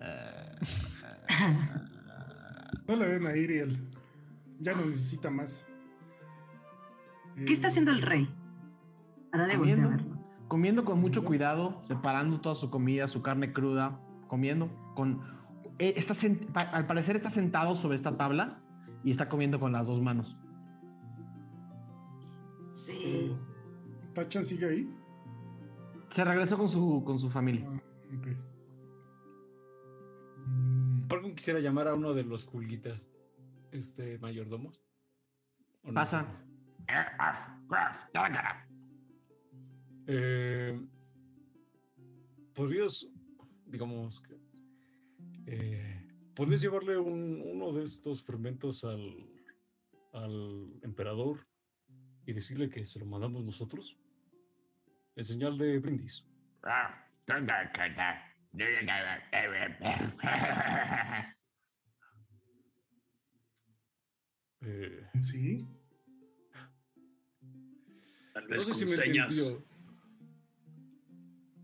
No 2.86 2.96
le 2.96 3.06
den 3.06 3.26
a 3.26 3.36
Iriel. 3.36 3.90
Ya 4.60 4.74
no 4.74 4.86
necesita 4.86 5.30
más. 5.30 5.66
¿Qué 7.36 7.52
está 7.52 7.68
haciendo 7.68 7.90
el 7.92 8.00
rey? 8.02 8.28
Para 9.30 9.46
de 9.46 9.56
comiendo, 9.58 9.90
verlo. 9.90 10.18
comiendo 10.48 10.84
con 10.86 10.98
mucho 11.00 11.22
cuidado, 11.24 11.80
separando 11.84 12.40
toda 12.40 12.54
su 12.54 12.70
comida, 12.70 13.06
su 13.06 13.20
carne 13.22 13.52
cruda, 13.52 14.00
comiendo 14.26 14.70
con... 14.96 15.20
eh, 15.78 15.92
está 15.96 16.14
sent- 16.14 16.50
pa- 16.50 16.62
al 16.62 16.86
parecer 16.86 17.14
está 17.16 17.28
sentado 17.30 17.76
sobre 17.76 17.96
esta 17.96 18.16
tabla 18.16 18.62
y 19.04 19.10
está 19.10 19.28
comiendo 19.28 19.60
con 19.60 19.70
las 19.72 19.86
dos 19.86 20.00
manos. 20.00 20.36
Sí. 22.78 23.36
¿Tachan 24.14 24.44
sigue 24.44 24.66
ahí? 24.68 24.94
Se 26.10 26.24
regresó 26.24 26.56
con 26.56 26.68
su, 26.68 27.02
con 27.04 27.18
su 27.18 27.28
familia. 27.28 27.66
Ah, 27.68 27.82
ok. 28.16 28.26
Mm, 30.46 31.12
¿Algo 31.12 31.34
quisiera 31.34 31.58
llamar 31.58 31.88
a 31.88 31.94
uno 31.94 32.14
de 32.14 32.22
los 32.22 32.44
culguitas? 32.44 33.00
Este 33.72 34.18
mayordomos. 34.18 34.80
¿O 35.82 35.88
no? 35.88 35.94
Pasa. 35.94 36.24
Eh, 40.06 40.80
¿Podrías, 42.54 43.06
digamos, 43.66 44.20
que, 44.20 44.38
eh, 45.46 46.08
podrías 46.34 46.60
llevarle 46.62 46.96
un- 46.96 47.42
uno 47.44 47.72
de 47.72 47.82
estos 47.82 48.22
fermentos 48.22 48.84
al, 48.84 49.02
al 50.12 50.78
emperador 50.82 51.40
y 52.28 52.34
decirle 52.34 52.68
que 52.68 52.84
se 52.84 52.98
lo 52.98 53.06
mandamos 53.06 53.42
nosotros? 53.42 53.96
En 55.16 55.24
señal 55.24 55.56
de 55.56 55.78
brindis. 55.78 56.26
Eh, 64.60 65.06
Sí. 65.20 65.68
Tal 68.34 68.42
no 68.42 68.48
vez 68.50 68.64
sé 68.64 68.70
con 68.72 68.78
si 68.80 68.84
me 68.86 68.90
señas. 68.90 69.56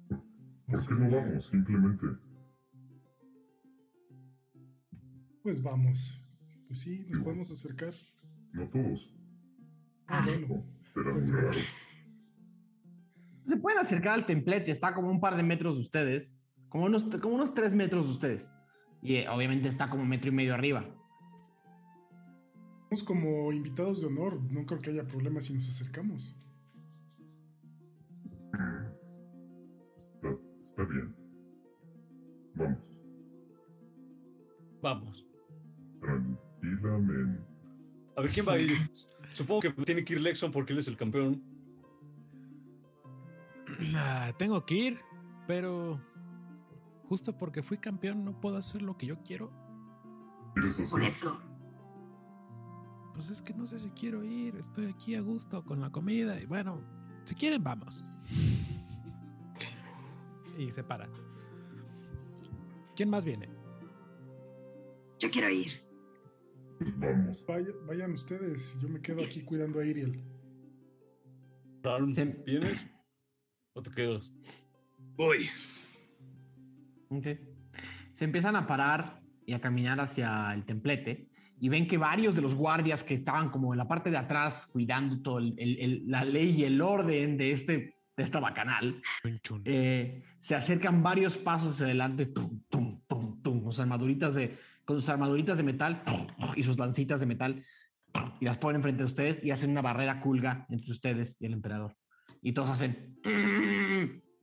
¿Por 0.08 0.86
qué 0.86 0.94
no 0.94 1.10
vamos? 1.10 1.44
Simplemente. 1.44 2.06
Pues 5.42 5.60
vamos. 5.60 6.24
Pues 6.68 6.80
sí, 6.82 7.04
nos 7.08 7.18
podemos 7.18 7.50
acercar. 7.50 7.92
No 8.52 8.68
todos. 8.70 9.12
Ah. 10.08 10.26
Era 10.28 10.46
Pues 11.12 11.30
muy 11.30 11.40
ve. 11.40 11.42
raro. 11.42 11.58
Se, 13.46 13.56
pueden 13.58 13.78
acercar 13.78 14.14
al 14.14 14.26
templete, 14.26 14.70
está 14.70 14.94
como 14.94 15.10
un 15.10 15.20
par 15.20 15.36
de 15.36 15.42
metros 15.42 15.74
de 15.76 15.82
ustedes, 15.82 16.38
como 16.68 16.84
unos, 16.84 17.04
como 17.04 17.34
unos 17.34 17.52
tres 17.54 17.74
metros 17.74 18.06
de 18.06 18.12
ustedes. 18.12 18.48
Y 19.02 19.16
eh, 19.16 19.28
obviamente 19.28 19.68
está 19.68 19.90
como 19.90 20.02
un 20.02 20.08
metro 20.08 20.28
y 20.28 20.32
medio 20.32 20.54
arriba. 20.54 20.84
Somos 22.88 23.02
como 23.04 23.52
invitados 23.52 24.00
de 24.00 24.06
honor. 24.06 24.40
No 24.50 24.64
creo 24.66 24.80
que 24.80 24.90
haya 24.90 25.06
problema 25.06 25.40
si 25.40 25.52
nos 25.52 25.68
acercamos. 25.68 26.38
Está, 30.14 30.30
está 30.70 30.84
bien. 30.84 31.14
Vamos, 32.54 32.78
Vamos. 34.80 35.26
tranquilamente. 36.00 37.42
A 38.16 38.20
ver, 38.20 38.30
¿quién 38.30 38.46
va 38.46 38.52
a 38.52 38.58
ir? 38.60 38.70
Supongo 39.34 39.62
que 39.62 39.70
tiene 39.70 40.04
que 40.04 40.12
ir 40.14 40.20
Lexon 40.20 40.52
porque 40.52 40.72
él 40.72 40.78
es 40.78 40.88
el 40.88 40.96
campeón. 40.96 41.42
Ah, 43.96 44.32
tengo 44.38 44.64
que 44.64 44.74
ir, 44.74 45.00
pero 45.48 46.00
justo 47.08 47.36
porque 47.36 47.60
fui 47.62 47.76
campeón 47.76 48.24
no 48.24 48.40
puedo 48.40 48.56
hacer 48.56 48.82
lo 48.82 48.96
que 48.96 49.06
yo 49.06 49.16
quiero. 49.24 49.50
¿Quieres 50.54 50.90
Por 50.90 51.02
eso. 51.02 51.40
Pues 53.14 53.30
es 53.30 53.42
que 53.42 53.52
no 53.52 53.66
sé 53.66 53.80
si 53.80 53.90
quiero 53.90 54.22
ir, 54.22 54.54
estoy 54.56 54.86
aquí 54.86 55.16
a 55.16 55.20
gusto 55.20 55.64
con 55.64 55.80
la 55.80 55.90
comida 55.90 56.40
y 56.40 56.46
bueno, 56.46 56.80
si 57.24 57.34
quieren 57.34 57.64
vamos. 57.64 58.06
Y 60.56 60.70
se 60.70 60.84
para. 60.84 61.08
¿Quién 62.94 63.10
más 63.10 63.24
viene? 63.24 63.48
Yo 65.18 65.30
quiero 65.30 65.48
ir. 65.50 65.83
Pues 66.78 66.98
vamos. 66.98 67.44
Vaya- 67.46 67.72
vayan 67.86 68.12
ustedes. 68.12 68.76
Yo 68.80 68.88
me 68.88 69.00
quedo 69.00 69.22
aquí 69.24 69.42
cuidando 69.42 69.80
a 69.80 69.84
Iriel. 69.84 70.22
¿vienes? 72.46 72.86
¿O 73.74 73.82
te 73.82 73.90
quedas? 73.90 74.32
Voy. 75.16 75.48
Ok. 77.08 77.26
Se 78.12 78.24
empiezan 78.24 78.56
a 78.56 78.66
parar 78.66 79.20
y 79.44 79.52
a 79.52 79.60
caminar 79.60 80.00
hacia 80.00 80.52
el 80.54 80.64
templete 80.64 81.28
y 81.60 81.68
ven 81.68 81.86
que 81.86 81.98
varios 81.98 82.34
de 82.34 82.40
los 82.40 82.54
guardias 82.54 83.04
que 83.04 83.14
estaban 83.14 83.50
como 83.50 83.72
en 83.74 83.78
la 83.78 83.86
parte 83.86 84.10
de 84.10 84.16
atrás 84.16 84.66
cuidando 84.72 85.20
todo 85.22 85.38
el- 85.38 85.54
el- 85.58 85.78
el- 85.78 86.10
la 86.10 86.24
ley 86.24 86.50
y 86.60 86.64
el 86.64 86.80
orden 86.80 87.36
de, 87.36 87.52
este, 87.52 87.96
de 88.16 88.22
esta 88.22 88.40
bacanal, 88.40 89.00
Chun, 89.22 89.40
chun. 89.42 89.62
eh, 89.64 90.22
se 90.40 90.54
acercan 90.54 91.02
varios 91.02 91.36
pasos 91.36 91.74
hacia 91.74 91.86
adelante, 91.86 92.26
tum, 92.26 92.60
tum, 92.68 93.00
tum, 93.06 93.42
tum, 93.42 93.62
con 93.62 93.72
sus 93.72 93.80
armaduritas 93.80 94.34
de, 94.34 94.56
con 94.84 95.00
sus 95.00 95.08
armaduritas 95.08 95.56
de 95.56 95.62
metal 95.62 96.02
y 96.56 96.62
sus 96.62 96.78
lancitas 96.78 97.20
de 97.20 97.26
metal 97.26 97.64
y 98.40 98.44
las 98.44 98.58
ponen 98.58 98.82
frente 98.82 99.02
a 99.02 99.06
ustedes 99.06 99.42
y 99.42 99.50
hacen 99.50 99.70
una 99.70 99.82
barrera 99.82 100.20
culga 100.20 100.66
entre 100.68 100.90
ustedes 100.92 101.36
y 101.40 101.46
el 101.46 101.52
emperador. 101.52 101.96
Y 102.42 102.52
todos 102.52 102.70
hacen... 102.70 103.18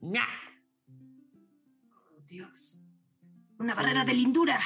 "Ña". 0.00 0.24
Oh, 1.90 2.20
Dios. 2.26 2.84
Una 3.58 3.74
barrera 3.74 4.04
de 4.04 4.14
lindura. 4.14 4.58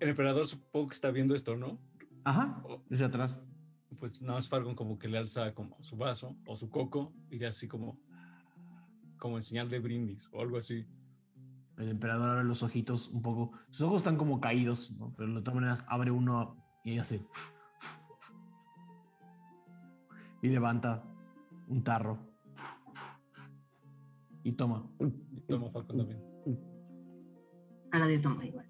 El 0.00 0.10
emperador 0.10 0.46
supongo 0.46 0.88
que 0.88 0.94
está 0.94 1.10
viendo 1.10 1.34
esto, 1.34 1.56
¿no? 1.56 1.78
Ajá, 2.24 2.62
desde 2.88 3.04
atrás. 3.04 3.38
pues 3.98 4.20
nada 4.22 4.34
más 4.34 4.48
Fargon 4.48 4.76
como 4.76 4.96
que 4.98 5.08
le 5.08 5.18
alza 5.18 5.52
como 5.54 5.76
su 5.82 5.96
vaso 5.96 6.36
o 6.46 6.54
su 6.56 6.70
coco 6.70 7.12
y 7.30 7.42
así 7.44 7.66
como 7.66 7.98
como 9.18 9.36
en 9.36 9.42
señal 9.42 9.68
de 9.68 9.80
brindis 9.80 10.28
o 10.32 10.40
algo 10.40 10.56
así. 10.56 10.86
El 11.78 11.88
emperador 11.90 12.28
abre 12.30 12.44
los 12.44 12.62
ojitos 12.62 13.08
un 13.08 13.22
poco. 13.22 13.52
Sus 13.70 13.82
ojos 13.82 13.98
están 13.98 14.16
como 14.16 14.40
caídos, 14.40 14.90
¿no? 14.98 15.14
pero 15.16 15.32
de 15.34 15.40
todas 15.42 15.54
maneras 15.54 15.84
abre 15.88 16.10
uno 16.10 16.56
y 16.84 16.98
hace. 16.98 17.24
Y 20.42 20.48
levanta 20.48 21.04
un 21.68 21.82
tarro. 21.84 22.18
Y 24.42 24.52
toma. 24.52 24.86
Y 25.00 25.40
toma 25.42 25.70
Fargon 25.70 25.98
también. 25.98 26.20
A 27.92 27.98
la 27.98 28.06
de 28.06 28.18
toma 28.18 28.44
igual. 28.44 28.66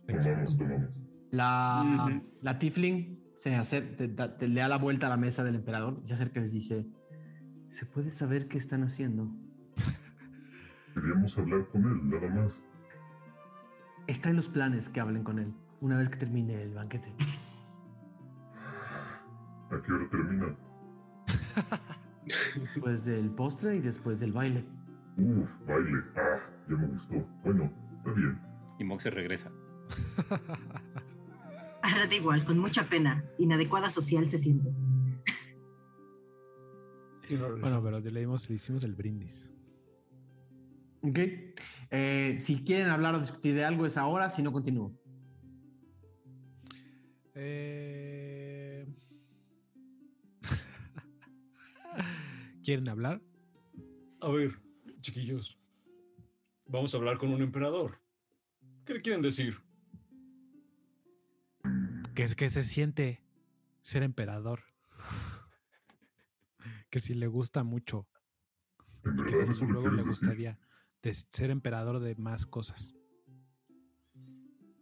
La, 1.31 2.09
Ujú. 2.09 2.23
la 2.43 2.59
Tifling 2.59 3.19
se 3.37 3.55
acer- 3.57 3.97
te- 3.97 4.09
te- 4.09 4.29
te- 4.29 4.49
le 4.49 4.61
da 4.61 4.69
la 4.69 4.79
vuelta 4.79 5.07
a 5.07 5.11
la 5.11 5.17
mesa 5.17 5.45
del 5.45 5.57
emperador. 5.57 6.01
Se 6.05 6.15
acerca 6.15 6.41
y 6.41 6.43
les 6.45 6.53
dice: 6.53 6.87
¿Se 7.69 7.85
puede 7.87 8.13
saber 8.13 8.49
qué 8.49 8.59
están 8.59 8.83
haciendo? 8.85 9.29
Queríamos 10.95 11.37
hablar 11.39 11.69
con 11.69 11.85
él, 11.85 12.09
nada 12.11 12.29
más. 12.35 12.65
Está 14.09 14.31
en 14.31 14.37
los 14.37 14.49
planes 14.49 14.89
que 14.89 14.99
hablen 15.01 15.23
con 15.23 15.39
él 15.39 15.53
una 15.81 15.97
vez 15.99 16.09
que 16.09 16.17
termine 16.17 16.61
el 16.63 16.75
banquete. 16.75 17.13
¿A 19.71 19.81
qué 19.83 19.93
hora 19.93 20.09
termina? 20.11 20.57
Después 22.57 23.05
del 23.05 23.31
postre 23.31 23.77
y 23.77 23.81
después 23.81 24.19
del 24.19 24.33
baile. 24.33 24.65
Uf, 25.19 25.61
baile. 25.67 26.03
Ah, 26.17 26.39
ya 26.69 26.77
me 26.77 26.87
gustó. 26.89 27.15
Bueno, 27.45 27.71
está 27.99 28.13
bien. 28.13 28.41
Y 28.79 28.85
Mox 28.85 29.03
se 29.05 29.11
regresa. 29.11 29.53
Ahora 31.83 32.07
da 32.09 32.15
igual, 32.15 32.45
con 32.45 32.59
mucha 32.59 32.85
pena. 32.85 33.25
Inadecuada 33.39 33.91
social 33.91 34.29
se 34.29 34.39
siente. 34.39 34.71
Bueno, 37.61 37.83
pero 37.83 38.01
le, 38.01 38.21
dimos- 38.21 38.49
le 38.49 38.55
hicimos 38.57 38.85
el 38.85 38.95
brindis. 38.95 39.51
Ok. 41.03 41.19
Eh, 41.91 42.37
si 42.41 42.65
quieren 42.65 42.91
hablar 42.91 43.15
o 43.15 43.21
discutir 43.21 43.55
de 43.55 43.65
algo 43.65 43.87
es 43.87 43.97
ahora, 43.97 44.31
si 44.31 44.43
no, 44.43 44.53
continúo. 44.53 44.95
Eh, 47.35 48.87
¿Quieren 52.63 52.89
hablar? 52.89 53.23
A 54.21 54.29
ver, 54.29 54.61
chiquillos. 55.01 55.59
Vamos 56.67 56.93
a 56.93 56.99
hablar 56.99 57.17
con 57.17 57.33
un 57.33 57.41
emperador. 57.41 58.03
¿Qué 58.85 58.95
le 58.95 59.01
quieren 59.01 59.23
decir? 59.23 59.63
Que 62.15 62.25
es 62.25 62.35
que 62.35 62.51
se 62.51 62.63
siente 62.63 63.23
ser 63.81 64.03
emperador. 64.03 64.65
que 66.91 67.01
si 67.01 67.15
le 67.15 67.29
gusta 67.29 67.63
mucho. 67.63 68.07
¿En 69.05 69.25
Que 69.25 69.55
si 69.55 69.65
luego 69.65 69.91
le 69.91 70.03
gustaría 70.03 70.59
de 71.03 71.15
ser 71.15 71.51
emperador 71.51 72.01
de 72.01 72.15
más 72.17 72.47
cosas. 72.47 72.95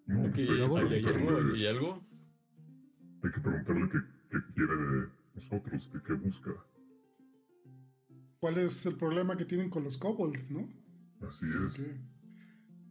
No, 0.07 0.25
Ok, 0.27 0.35
pues 0.35 0.39
hay 0.39 0.45
que 0.47 0.53
luego- 0.53 0.77
¿Hay 0.79 1.05
algo? 1.05 1.55
¿Hay 1.55 1.67
algo? 1.67 2.07
hay 3.23 3.31
que 3.33 3.41
preguntarle 3.41 3.89
qué, 3.91 3.99
qué 4.31 4.39
quiere 4.55 4.77
de 4.77 5.09
nosotros, 5.35 5.91
qué, 5.93 6.03
qué 6.03 6.12
busca. 6.14 6.51
¿Cuál 8.39 8.59
es 8.59 8.87
el 8.87 8.97
problema 8.97 9.37
que 9.37 9.45
tienen 9.45 9.69
con 9.71 9.83
los 9.83 9.99
kobolds, 9.99 10.51
no? 10.51 10.69
Así 11.27 11.47
es. 11.67 11.79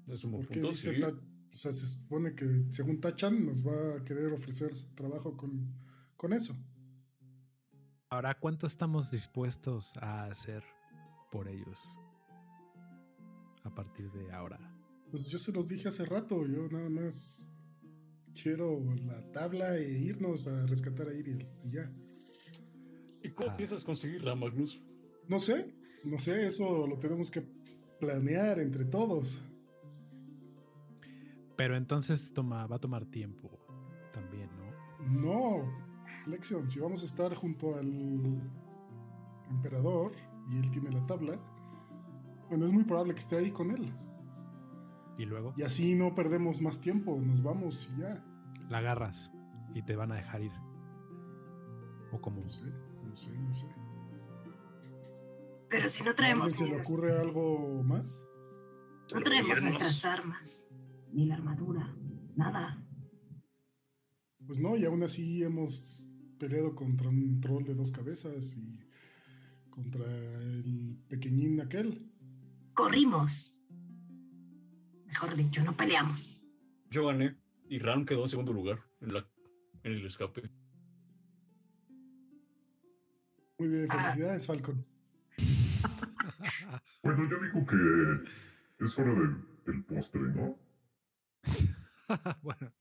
Es 0.08 0.24
un 0.24 0.32
buen 0.32 0.44
¿Por 0.44 0.54
qué 0.54 0.60
punto, 0.60 0.70
dice 0.76 0.94
sí. 0.96 1.00
Ta- 1.02 1.08
o 1.10 1.56
sea, 1.58 1.72
se 1.72 1.86
supone 1.88 2.36
que 2.36 2.66
según 2.72 3.00
Tachan 3.00 3.46
nos 3.46 3.66
va 3.66 3.98
a 3.98 4.04
querer 4.04 4.34
ofrecer 4.34 4.74
trabajo 4.96 5.38
con, 5.38 5.74
con 6.18 6.34
eso. 6.34 6.54
Ahora, 8.10 8.38
¿cuánto 8.38 8.68
estamos 8.68 9.10
dispuestos 9.10 9.96
a 9.98 10.26
hacer 10.26 10.64
por 11.32 11.48
ellos? 11.48 11.98
A 13.66 13.74
partir 13.76 14.10
de 14.12 14.32
ahora. 14.32 14.58
Pues 15.12 15.28
yo 15.28 15.38
se 15.38 15.52
los 15.52 15.68
dije 15.70 15.90
hace 15.90 16.06
rato, 16.06 16.46
yo 16.48 16.68
nada 16.70 16.90
más 16.90 17.52
quiero 18.42 18.80
la 19.06 19.22
tabla 19.32 19.76
e 19.78 19.90
irnos 19.92 20.48
a 20.48 20.66
rescatar 20.66 21.10
a 21.10 21.14
Iriel 21.14 21.46
y 21.64 21.72
ya. 21.72 21.92
¿Y 23.24 23.32
cómo 23.32 23.52
Ah. 23.52 23.58
piensas 23.58 23.84
conseguirla, 23.84 24.36
Magnus? 24.36 24.80
No 25.28 25.40
sé, 25.40 25.74
no 26.04 26.20
sé, 26.20 26.46
eso 26.48 26.86
lo 26.88 26.98
tenemos 27.00 27.30
que 27.32 27.42
planear 28.00 28.60
entre 28.60 28.86
todos. 28.86 29.42
Pero 31.56 31.76
entonces 31.78 32.34
toma, 32.34 32.68
va 32.68 32.76
a 32.76 32.80
tomar 32.80 33.06
tiempo 33.06 33.50
también, 34.14 34.50
¿no? 34.58 35.22
No, 35.62 36.28
Lexion, 36.28 36.70
si 36.70 36.80
vamos 36.80 37.02
a 37.04 37.06
estar 37.06 37.34
junto 37.36 37.76
al 37.76 38.42
emperador 39.50 40.12
y 40.52 40.58
él 40.58 40.70
tiene 40.72 40.92
la 40.92 41.06
tabla, 41.08 41.40
bueno, 42.50 42.66
es 42.66 42.72
muy 42.72 42.84
probable 42.84 43.14
que 43.14 43.20
esté 43.22 43.38
ahí 43.38 43.52
con 43.52 43.72
él. 43.72 43.94
Y 45.18 45.26
luego 45.26 45.54
Y 45.56 45.64
así 45.64 45.96
no 45.96 46.14
perdemos 46.14 46.62
más 46.62 46.82
tiempo, 46.82 47.20
nos 47.22 47.42
vamos 47.42 47.90
y 47.96 48.02
ya. 48.02 48.24
la 48.70 48.80
agarras 48.80 49.32
y 49.74 49.82
te 49.84 49.96
van 49.96 50.12
a 50.12 50.16
dejar 50.16 50.44
ir. 50.44 50.52
O 52.12 52.20
como 52.22 52.42
No 52.42 52.48
sé, 52.48 52.62
no 53.04 53.16
sé, 53.16 53.30
no 53.32 53.54
sé. 53.54 53.68
Pero 55.70 55.90
si 55.90 56.04
no 56.04 56.10
¿A 56.10 56.12
alguien 56.12 56.16
traemos, 56.16 56.54
se 56.54 56.68
le 56.68 56.80
ocurre 56.80 57.18
algo 57.18 57.84
más? 57.84 58.26
no 59.14 59.22
traemos 59.22 59.62
nuestras 59.62 60.04
armas, 60.06 60.70
ni 61.12 61.26
la 61.26 61.36
armadura, 61.36 61.96
nada. 62.36 62.84
Pues 64.46 64.60
no, 64.60 64.76
y 64.78 64.86
aún 64.86 65.04
así 65.04 65.44
hemos 65.44 66.08
peleado 66.40 66.76
contra 66.76 67.10
un 67.10 67.40
troll 67.42 67.64
de 67.64 67.74
dos 67.76 67.92
cabezas 67.92 68.56
y 68.58 68.78
contra 69.70 70.06
el 70.06 71.04
pequeñín 71.08 71.62
aquel. 71.62 72.12
Corrimos. 72.76 73.56
Mejor 75.08 75.36
dicho, 75.36 75.64
no 75.64 75.76
peleamos. 75.76 76.38
Yo 76.90 77.08
gané 77.08 77.38
y 77.70 77.80
Ram 77.80 78.06
quedó 78.06 78.24
en 78.24 78.30
segundo 78.30 78.54
lugar 78.54 78.80
en, 79.02 79.14
la, 79.14 79.26
en 79.84 79.94
el 79.94 80.06
escape. 80.06 80.52
Muy 83.58 83.70
bien, 83.70 83.88
Ah. 83.90 84.04
felicidades, 84.12 84.46
Falcon. 84.46 84.86
Bueno, 87.04 87.30
yo 87.30 87.38
digo 87.40 87.66
que 87.68 88.84
es 88.84 88.98
hora 89.00 89.14
del 89.14 89.36
el 89.68 89.84
postre, 89.86 90.22
¿no? 90.22 90.58
bueno, 92.42 92.72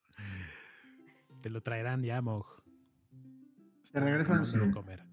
te 1.42 1.50
lo 1.50 1.62
traerán 1.62 2.02
ya, 2.02 2.22
Mog. 2.22 2.46
Se 3.82 4.00
regresan, 4.00 4.42
comer. 4.72 5.04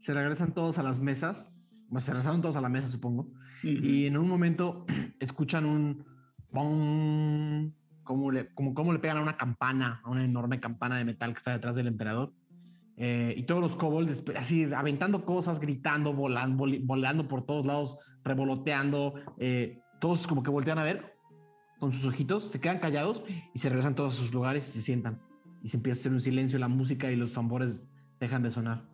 se 0.00 0.14
regresan 0.14 0.54
todos 0.54 0.78
a 0.78 0.82
las 0.82 0.98
mesas. 1.00 1.50
Bueno, 1.88 2.00
se 2.00 2.12
regresaron 2.12 2.40
todos 2.40 2.56
a 2.56 2.60
la 2.62 2.70
mesa, 2.70 2.88
supongo. 2.88 3.30
Y 3.62 4.06
en 4.06 4.16
un 4.16 4.28
momento 4.28 4.86
escuchan 5.20 5.64
un 5.66 6.04
bong, 6.50 7.72
como 8.02 8.30
le, 8.30 8.48
como, 8.54 8.74
como 8.74 8.92
le 8.92 8.98
pegan 8.98 9.18
a 9.18 9.22
una 9.22 9.36
campana, 9.36 10.00
a 10.04 10.10
una 10.10 10.24
enorme 10.24 10.60
campana 10.60 10.98
de 10.98 11.04
metal 11.04 11.32
que 11.32 11.38
está 11.38 11.52
detrás 11.52 11.76
del 11.76 11.86
emperador. 11.86 12.32
Eh, 12.96 13.34
y 13.36 13.44
todos 13.44 13.60
los 13.62 13.76
kobolds 13.76 14.22
así 14.36 14.64
aventando 14.74 15.24
cosas, 15.24 15.58
gritando, 15.58 16.12
volando, 16.12 16.64
voli- 16.64 16.84
volando 16.84 17.28
por 17.28 17.46
todos 17.46 17.64
lados, 17.64 17.96
revoloteando. 18.24 19.14
eh, 19.38 19.80
todos 20.00 20.26
como 20.26 20.42
que 20.42 20.50
voltean 20.50 20.78
a 20.78 20.82
ver 20.82 21.14
con 21.78 21.92
sus 21.92 22.04
ojitos, 22.06 22.44
se 22.50 22.60
quedan 22.60 22.78
callados 22.78 23.22
y 23.54 23.58
se 23.58 23.68
regresan 23.68 23.94
todos 23.94 24.14
a 24.14 24.16
sus 24.16 24.32
lugares 24.32 24.66
y 24.68 24.72
se 24.72 24.82
sientan. 24.82 25.20
Y 25.62 25.68
se 25.68 25.76
empieza 25.76 25.98
a 25.98 26.00
hacer 26.00 26.12
un 26.12 26.20
silencio, 26.20 26.58
la 26.58 26.68
música 26.68 27.10
y 27.12 27.16
los 27.16 27.32
tambores 27.32 27.86
dejan 28.18 28.42
de 28.42 28.50
sonar. 28.50 28.88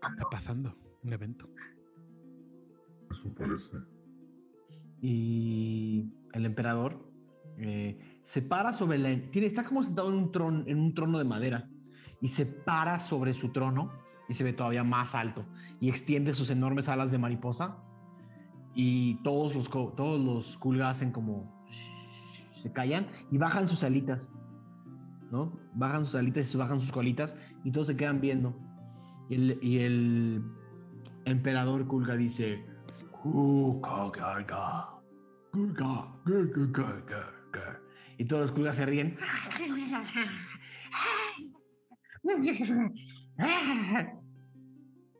¿Qué 0.00 0.08
está 0.08 0.28
pasando? 0.30 0.76
Un 1.02 1.12
evento. 1.12 1.48
Eso 3.10 3.34
parece. 3.34 3.78
y 5.02 6.12
el 6.32 6.46
emperador 6.46 7.10
eh, 7.56 7.98
se 8.22 8.42
para 8.42 8.72
sobre 8.72 8.98
la 8.98 9.30
tiene 9.30 9.46
está 9.46 9.64
como 9.64 9.82
sentado 9.82 10.10
en 10.10 10.14
un 10.14 10.32
trono 10.32 10.62
en 10.66 10.78
un 10.78 10.94
trono 10.94 11.18
de 11.18 11.24
madera 11.24 11.68
y 12.20 12.28
se 12.28 12.46
para 12.46 13.00
sobre 13.00 13.34
su 13.34 13.50
trono 13.50 13.90
y 14.28 14.34
se 14.34 14.44
ve 14.44 14.52
todavía 14.52 14.84
más 14.84 15.14
alto 15.14 15.46
y 15.80 15.88
extiende 15.88 16.34
sus 16.34 16.50
enormes 16.50 16.88
alas 16.88 17.10
de 17.10 17.18
mariposa 17.18 17.78
y 18.74 19.16
todos 19.22 19.54
los 19.54 19.68
todos 19.70 20.20
los 20.20 20.58
kulga 20.58 20.90
hacen 20.90 21.12
como 21.12 21.66
se 22.52 22.72
callan 22.72 23.08
y 23.30 23.38
bajan 23.38 23.66
sus 23.66 23.82
alitas 23.82 24.30
no 25.30 25.58
bajan 25.74 26.04
sus 26.04 26.14
alitas 26.14 26.54
y 26.54 26.58
bajan 26.58 26.80
sus 26.80 26.92
colitas 26.92 27.36
y 27.64 27.72
todos 27.72 27.88
se 27.88 27.96
quedan 27.96 28.20
viendo 28.20 28.54
y 29.28 29.34
el, 29.34 29.58
y 29.62 29.78
el 29.78 30.44
emperador 31.24 31.86
kulga 31.86 32.16
dice. 32.16 32.64
Y 38.18 38.24
todos 38.26 38.42
los 38.42 38.52
kulgas 38.52 38.76
se 38.76 38.86
ríen. 38.86 39.18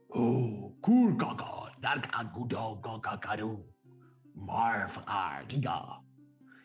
Oh. 0.09 0.77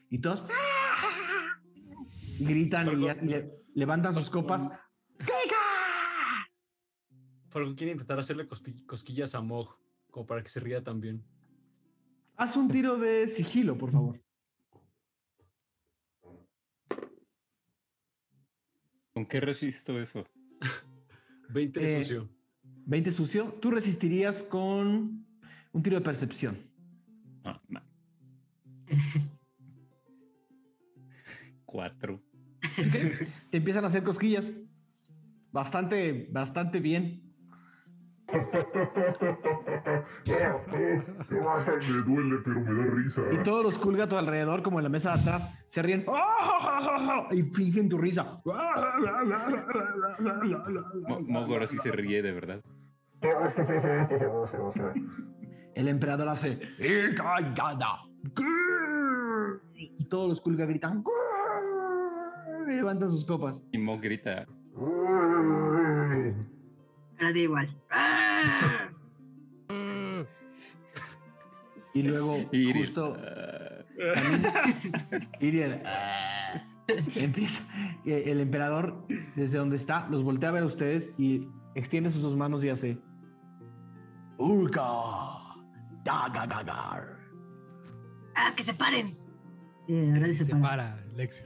Y 0.10 0.20
todos 0.20 0.44
gritan 2.40 2.88
y, 2.88 3.06
y 3.06 3.28
le- 3.28 3.52
levantan 3.74 4.14
sus 4.14 4.30
copas. 4.30 4.70
Pero 7.56 7.74
quiere 7.74 7.94
intentar 7.94 8.20
hacerle 8.20 8.50
cosquillas 8.86 9.34
a 9.34 9.40
Mog, 9.40 9.78
como 10.12 10.26
para 10.28 10.44
que 10.44 10.50
se 10.50 10.60
ría 10.60 10.84
también. 10.84 11.24
Haz 12.36 12.58
un 12.58 12.68
tiro 12.68 12.98
de 12.98 13.30
sigilo, 13.30 13.78
por 13.78 13.94
favor. 13.94 14.22
¿Con 19.14 19.26
qué 19.26 19.40
resisto 19.40 19.98
eso? 19.98 20.28
20 21.50 21.82
Eh, 21.82 22.02
sucio. 22.02 22.30
20 22.88 23.14
sucio. 23.14 23.54
Tú 23.62 23.72
resistirías 23.72 24.44
con 24.44 25.26
un 25.72 25.82
tiro 25.82 25.96
de 25.96 26.04
percepción. 26.04 26.58
Ah, 27.46 27.62
ma- 27.70 27.88
Cuatro. 31.66 32.22
Te 33.50 33.56
empiezan 33.56 33.86
a 33.86 33.88
hacer 33.88 34.04
cosquillas. 34.04 34.52
Bastante, 35.54 36.28
bastante 36.34 36.82
bien. 36.82 37.25
me 40.26 42.02
duele, 42.06 42.36
pero 42.44 42.60
me 42.62 42.74
da 42.74 42.86
risa. 42.96 43.22
Y 43.32 43.38
todos 43.44 43.64
los 43.64 43.78
culga 43.80 44.06
a 44.06 44.10
tu 44.10 44.18
alrededor, 44.18 44.62
como 44.64 44.80
en 44.80 44.84
la 44.84 44.90
mesa 44.90 45.14
de 45.16 45.22
atrás, 45.22 45.66
se 45.68 45.82
ríen 45.82 46.06
y 47.32 47.44
fingen 47.44 47.90
tu 47.90 47.98
risa. 47.98 48.42
Mo- 51.08 51.20
Mogo 51.22 51.54
ahora 51.54 51.68
sí 51.68 51.78
se 51.78 51.92
ríe 51.92 52.22
de 52.22 52.32
verdad. 52.32 52.62
El 55.76 55.88
emperador 55.88 56.30
hace 56.30 56.60
"Ikayada". 56.80 58.00
y 59.74 60.06
todos 60.08 60.30
los 60.30 60.42
culga 60.42 60.66
gritan 60.66 61.04
y 62.68 62.72
levantan 62.74 63.12
sus 63.12 63.26
copas. 63.26 63.62
Y 63.72 63.78
Mog 63.78 64.02
grita. 64.02 64.46
Ahora 67.20 67.34
da 67.34 67.40
igual. 67.40 67.78
¡Ah! 67.90 68.90
Y 71.94 72.04
luego 72.04 72.38
justo 72.74 73.14
también 75.40 75.82
ah, 75.86 76.62
empieza 77.16 77.62
el 78.04 78.42
emperador 78.42 79.08
desde 79.36 79.58
donde 79.58 79.78
está 79.78 80.08
los 80.10 80.24
voltea 80.24 80.50
a 80.50 80.52
ver 80.52 80.64
a 80.64 80.66
ustedes 80.66 81.14
y 81.18 81.48
extiende 81.74 82.12
sus 82.12 82.22
dos 82.22 82.36
manos 82.36 82.64
y 82.66 82.70
hace 82.70 82.98
Urka 84.38 84.84
Dagagagar. 86.04 87.18
¡Ah, 88.36 88.52
que 88.56 88.64
se 88.64 88.74
paren! 88.74 89.18
Eh, 89.88 90.12
ahora 90.14 90.28
se 90.28 90.44
Se 90.46 90.52
para. 90.52 90.62
para, 90.62 90.98
Lexio. 91.16 91.46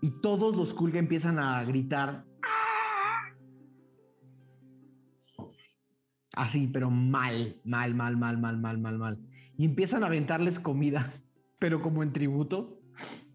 y 0.00 0.10
todos 0.20 0.54
los 0.54 0.72
Kulga 0.74 1.00
empiezan 1.00 1.40
a 1.40 1.64
gritar 1.64 2.24
así, 6.36 6.68
pero 6.68 6.90
mal, 6.90 7.56
mal, 7.64 7.94
mal, 7.94 8.16
mal, 8.16 8.38
mal, 8.38 8.58
mal, 8.58 8.78
mal, 8.78 8.98
mal. 8.98 9.18
Y 9.58 9.64
empiezan 9.64 10.04
a 10.04 10.06
aventarles 10.06 10.60
comida, 10.60 11.10
pero 11.58 11.82
como 11.82 12.02
en 12.02 12.12
tributo, 12.12 12.80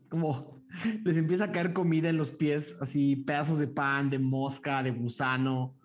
como 0.10 0.62
les 1.04 1.18
empieza 1.18 1.46
a 1.46 1.52
caer 1.52 1.74
comida 1.74 2.08
en 2.10 2.16
los 2.18 2.32
pies, 2.32 2.78
así 2.80 3.18
pedazos 3.18 3.60
de 3.60 3.68
pan, 3.68 4.10
de 4.10 4.20
mosca, 4.20 4.82
de 4.84 4.92
gusano. 4.92 5.76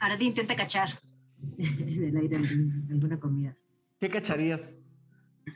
Ahora 0.00 0.16
intenta 0.22 0.54
cachar 0.54 0.88
en 1.58 2.02
el 2.04 2.16
aire 2.16 2.36
alguna 2.90 3.18
comida. 3.18 3.56
¿Qué 3.98 4.10
cacharías? 4.10 4.74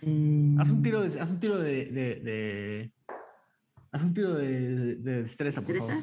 Eh, 0.02 0.54
Haz 0.58 0.70
un 0.70 0.82
tiro 0.82 1.02
de, 1.02 1.20
haz 1.20 1.30
un 1.30 1.40
tiro 1.40 1.58
de, 1.58 1.86
de- 1.86 2.20
de- 2.20 2.92
haz 3.92 4.02
un 4.02 4.14
tiro 4.14 4.34
de, 4.34 4.96
de 4.96 5.22
destreza, 5.24 5.60
por 5.60 5.74
¿Destreza? 5.74 6.00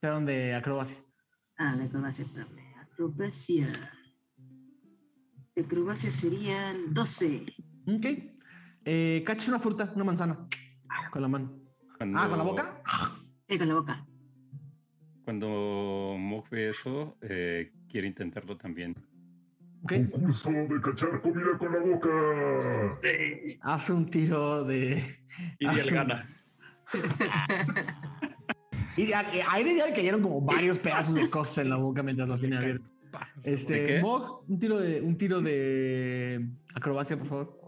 favor. 0.00 0.24
De 0.24 0.54
acrobacia. 0.54 0.96
Ah, 1.58 1.74
de 1.76 1.84
acrobacia, 1.84 2.24
espérame. 2.24 2.74
Acrobacia. 2.80 3.66
De 5.54 5.62
acrobacia 5.62 6.10
serían 6.10 6.94
12. 6.94 7.46
Ok. 7.86 8.06
Eh, 8.84 9.22
cacha 9.26 9.48
una 9.50 9.58
fruta, 9.58 9.92
una 9.94 10.04
manzana, 10.04 10.46
con 11.10 11.20
la 11.22 11.28
mano. 11.28 11.60
Cuando, 11.96 12.18
Ah, 12.18 12.28
con 12.28 12.38
la 12.38 12.44
boca. 12.44 12.82
Sí, 13.48 13.58
con 13.58 13.68
la 13.68 13.74
boca. 13.74 14.06
Cuando 15.24 16.16
Mog 16.18 16.48
ve 16.48 16.68
eso, 16.70 17.18
eh, 17.20 17.72
quiere 17.88 18.06
intentarlo 18.06 18.56
también. 18.56 18.94
Ok. 19.82 19.92
Concurso 20.10 20.50
de 20.50 20.80
cachar 20.80 21.20
comida 21.20 21.58
con 21.58 21.72
la 21.72 21.80
boca. 21.80 22.08
Haz 23.62 23.90
un 23.90 24.08
tiro 24.10 24.64
de. 24.64 25.18
Y 25.58 25.66
él 25.66 25.80
un- 25.88 25.94
gana. 25.94 26.26
Y 28.98 29.12
Aire 29.12 29.76
ya 29.76 29.86
le 29.86 29.94
cayeron 29.94 30.20
como 30.22 30.40
varios 30.40 30.78
pedazos 30.78 31.14
de 31.14 31.30
cosas 31.30 31.58
en 31.58 31.70
la 31.70 31.76
boca 31.76 32.02
mientras 32.02 32.28
lo 32.28 32.36
tiene 32.36 32.56
abierto. 32.56 32.84
¿De 33.42 33.54
Este, 33.54 33.84
qué? 33.84 34.00
Mog, 34.00 34.44
un 34.48 34.58
tiro 34.58 34.78
de, 34.80 35.00
un 35.00 35.16
tiro 35.16 35.40
de 35.40 36.48
acrobacia, 36.74 37.16
por 37.16 37.28
favor. 37.28 37.58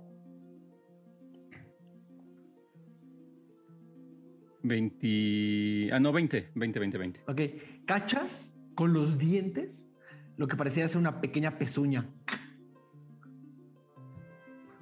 20. 4.64 5.88
Ah, 5.92 6.00
no, 6.00 6.12
20. 6.12 6.50
20, 6.54 6.78
20, 6.80 6.98
20. 6.98 7.20
Ok. 7.28 7.40
Cachas 7.86 8.52
con 8.74 8.92
los 8.92 9.16
dientes 9.16 9.88
lo 10.36 10.48
que 10.48 10.56
parecía 10.56 10.88
ser 10.88 10.98
una 10.98 11.20
pequeña 11.20 11.58
pezuña. 11.58 12.08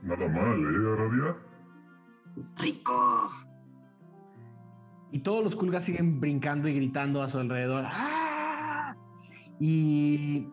Nada 0.03 0.29
mal, 0.29 0.61
¿eh, 0.61 0.93
Aradia? 0.93 1.37
¡Rico! 2.57 3.48
Y 5.11 5.21
todos 5.21 5.43
los 5.43 5.57
culgas 5.57 5.85
siguen 5.85 6.21
brincando 6.21 6.69
y 6.69 6.75
gritando 6.75 7.23
a 7.23 7.29
su 7.29 7.39
alrededor. 7.39 7.85
¡Ah! 7.87 8.97
Y 9.61 10.49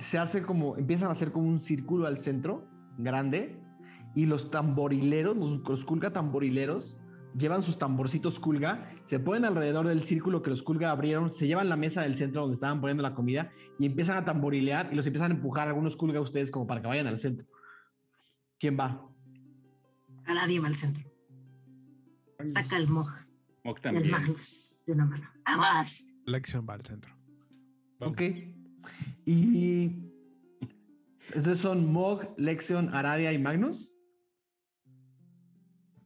se 0.00 0.18
hace 0.18 0.42
como, 0.42 0.76
empiezan 0.76 1.08
a 1.08 1.12
hacer 1.12 1.32
como 1.32 1.48
un 1.48 1.60
círculo 1.60 2.06
al 2.06 2.18
centro, 2.18 2.66
grande, 2.96 3.60
y 4.14 4.26
los 4.26 4.50
tamborileros, 4.50 5.36
los, 5.36 5.60
los 5.68 5.84
culga 5.84 6.12
tamborileros, 6.12 6.98
llevan 7.36 7.62
sus 7.62 7.78
tamborcitos 7.78 8.40
Kulga, 8.40 8.90
se 9.04 9.18
ponen 9.18 9.44
alrededor 9.44 9.86
del 9.86 10.04
círculo 10.04 10.42
que 10.42 10.50
los 10.50 10.62
Kulga 10.62 10.90
abrieron, 10.90 11.32
se 11.32 11.46
llevan 11.46 11.68
la 11.68 11.76
mesa 11.76 12.02
del 12.02 12.16
centro 12.16 12.42
donde 12.42 12.54
estaban 12.54 12.80
poniendo 12.80 13.02
la 13.02 13.14
comida 13.14 13.50
y 13.78 13.86
empiezan 13.86 14.16
a 14.16 14.24
tamborilear 14.24 14.88
y 14.92 14.96
los 14.96 15.06
empiezan 15.06 15.32
a 15.32 15.34
empujar 15.34 15.68
algunos 15.68 15.96
Kulga 15.96 16.18
a 16.18 16.22
ustedes 16.22 16.50
como 16.50 16.66
para 16.66 16.80
que 16.80 16.88
vayan 16.88 17.06
al 17.06 17.18
centro. 17.18 17.46
¿Quién 18.58 18.78
va? 18.78 19.06
A 20.24 20.34
nadie 20.34 20.58
va 20.58 20.66
al 20.66 20.74
centro. 20.74 21.04
Saca 22.44 22.76
el 22.76 22.88
Mog 22.88 23.08
El. 23.84 24.10
Magnus 24.10 24.60
de 24.86 24.92
una 24.92 25.04
mano. 25.04 25.30
¡Vamos! 25.44 26.06
Lección 26.24 26.66
va 26.68 26.74
al 26.74 26.84
centro. 26.84 27.14
Vamos. 27.98 28.12
Ok. 28.14 28.22
Y 29.26 30.08
entonces 31.34 31.60
son 31.60 31.92
Mog, 31.92 32.34
Lexion, 32.38 32.94
Aradia 32.94 33.32
y 33.32 33.38
Magnus. 33.38 33.94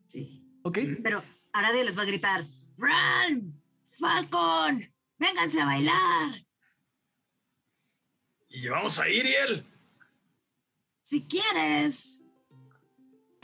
Sí. 0.07 0.45
Ok. 0.63 0.79
Pero 1.03 1.23
Aradia 1.53 1.85
les 1.85 1.97
va 1.97 2.03
a 2.03 2.07
gritar: 2.07 2.47
¡Run! 2.77 3.63
¡Falcon! 3.85 4.83
¡Vénganse 5.19 5.61
a 5.61 5.67
bailar! 5.67 6.31
Y 8.49 8.61
llevamos 8.61 8.99
a 8.99 9.09
Iriel. 9.09 9.65
Si 11.01 11.27
quieres. 11.27 12.23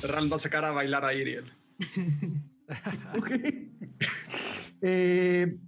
Ran 0.02 0.30
va 0.30 0.36
a 0.36 0.38
sacar 0.38 0.64
a 0.64 0.72
bailar 0.72 1.04
a 1.04 1.14
Iriel. 1.14 1.52
Ok. 3.16 3.30
Eh, 4.80 5.58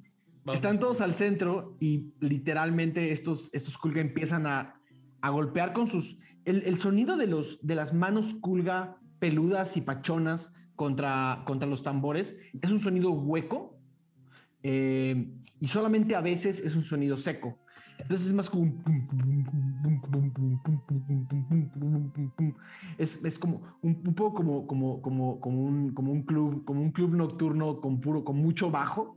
están 0.52 0.78
todos 0.78 1.00
al 1.00 1.14
centro 1.14 1.76
y 1.80 2.12
literalmente 2.20 3.10
estos, 3.10 3.50
estos 3.52 3.76
Kulga 3.76 4.00
empiezan 4.00 4.46
a, 4.46 4.80
a 5.20 5.30
golpear 5.30 5.72
con 5.72 5.88
sus... 5.88 6.16
El, 6.44 6.62
el 6.62 6.78
sonido 6.78 7.16
de, 7.16 7.26
los, 7.26 7.58
de 7.60 7.74
las 7.74 7.92
manos 7.92 8.34
Kulga 8.34 9.00
peludas 9.18 9.76
y 9.76 9.80
pachonas 9.80 10.52
contra, 10.76 11.42
contra 11.44 11.68
los 11.68 11.82
tambores 11.82 12.38
es 12.60 12.70
un 12.70 12.80
sonido 12.80 13.10
hueco 13.10 13.78
eh, 14.62 15.30
y 15.60 15.68
solamente 15.68 16.14
a 16.14 16.20
veces 16.20 16.60
es 16.60 16.74
un 16.74 16.82
sonido 16.82 17.16
seco. 17.16 17.58
Entonces 18.02 18.28
es 18.28 18.32
más 18.32 18.50
como... 18.50 18.72
Es, 22.98 23.24
es 23.24 23.38
como 23.38 23.62
un, 23.82 24.02
un, 24.06 24.14
poco 24.14 24.34
como, 24.34 24.66
como, 24.66 25.00
como, 25.00 25.40
como, 25.40 25.62
un, 25.64 25.94
como 25.94 26.12
un 26.12 26.22
club, 26.22 26.64
como 26.64 26.82
un 26.82 26.92
club 26.92 27.14
nocturno 27.14 27.80
con 27.80 28.00
puro, 28.00 28.24
con 28.24 28.36
mucho 28.36 28.70
bajo. 28.70 29.16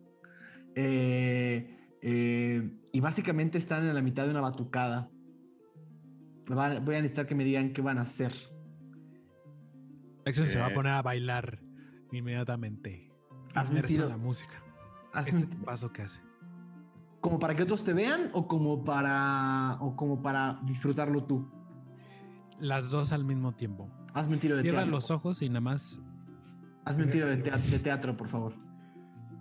Eh, 0.75 1.77
eh, 2.01 2.71
y 2.91 2.99
básicamente 2.99 3.57
están 3.57 3.87
en 3.87 3.93
la 3.93 4.01
mitad 4.01 4.25
de 4.25 4.31
una 4.31 4.41
batucada. 4.41 5.09
Van, 6.47 6.83
voy 6.83 6.95
a 6.95 7.01
necesitar 7.01 7.27
que 7.27 7.35
me 7.35 7.43
digan 7.43 7.73
qué 7.73 7.81
van 7.81 7.97
a 7.97 8.01
hacer. 8.01 8.33
Jackson 10.25 10.45
eh, 10.45 10.49
se 10.49 10.59
va 10.59 10.67
a 10.67 10.73
poner 10.73 10.93
a 10.93 11.01
bailar 11.01 11.59
inmediatamente. 12.11 13.09
Hazme 13.53 13.81
un 13.81 14.09
la 14.09 14.17
música. 14.17 14.61
Este 15.25 15.45
paso 15.63 15.91
que 15.91 16.01
hace. 16.01 16.21
¿Como 17.23 17.39
para 17.39 17.55
que 17.55 17.63
otros 17.63 17.85
te 17.85 17.93
vean 17.93 18.29
o 18.33 18.47
como 18.49 18.83
para, 18.83 19.77
o 19.79 19.95
como 19.95 20.21
para 20.21 20.59
disfrutarlo 20.65 21.23
tú? 21.23 21.49
Las 22.59 22.91
dos 22.91 23.13
al 23.13 23.23
mismo 23.23 23.53
tiempo. 23.53 23.89
Hazme 24.13 24.33
un 24.35 24.39
tiro 24.41 24.57
de 24.57 24.61
Cierra 24.61 24.79
teatro. 24.79 24.91
los 24.95 25.09
ojos 25.09 25.41
y 25.41 25.47
nada 25.47 25.61
más. 25.61 26.01
Hazme 26.83 27.03
un 27.05 27.09
tiro 27.09 27.27
de 27.27 27.37
teatro, 27.37 27.71
de 27.71 27.79
teatro, 27.79 28.17
por 28.17 28.27
favor. 28.27 28.53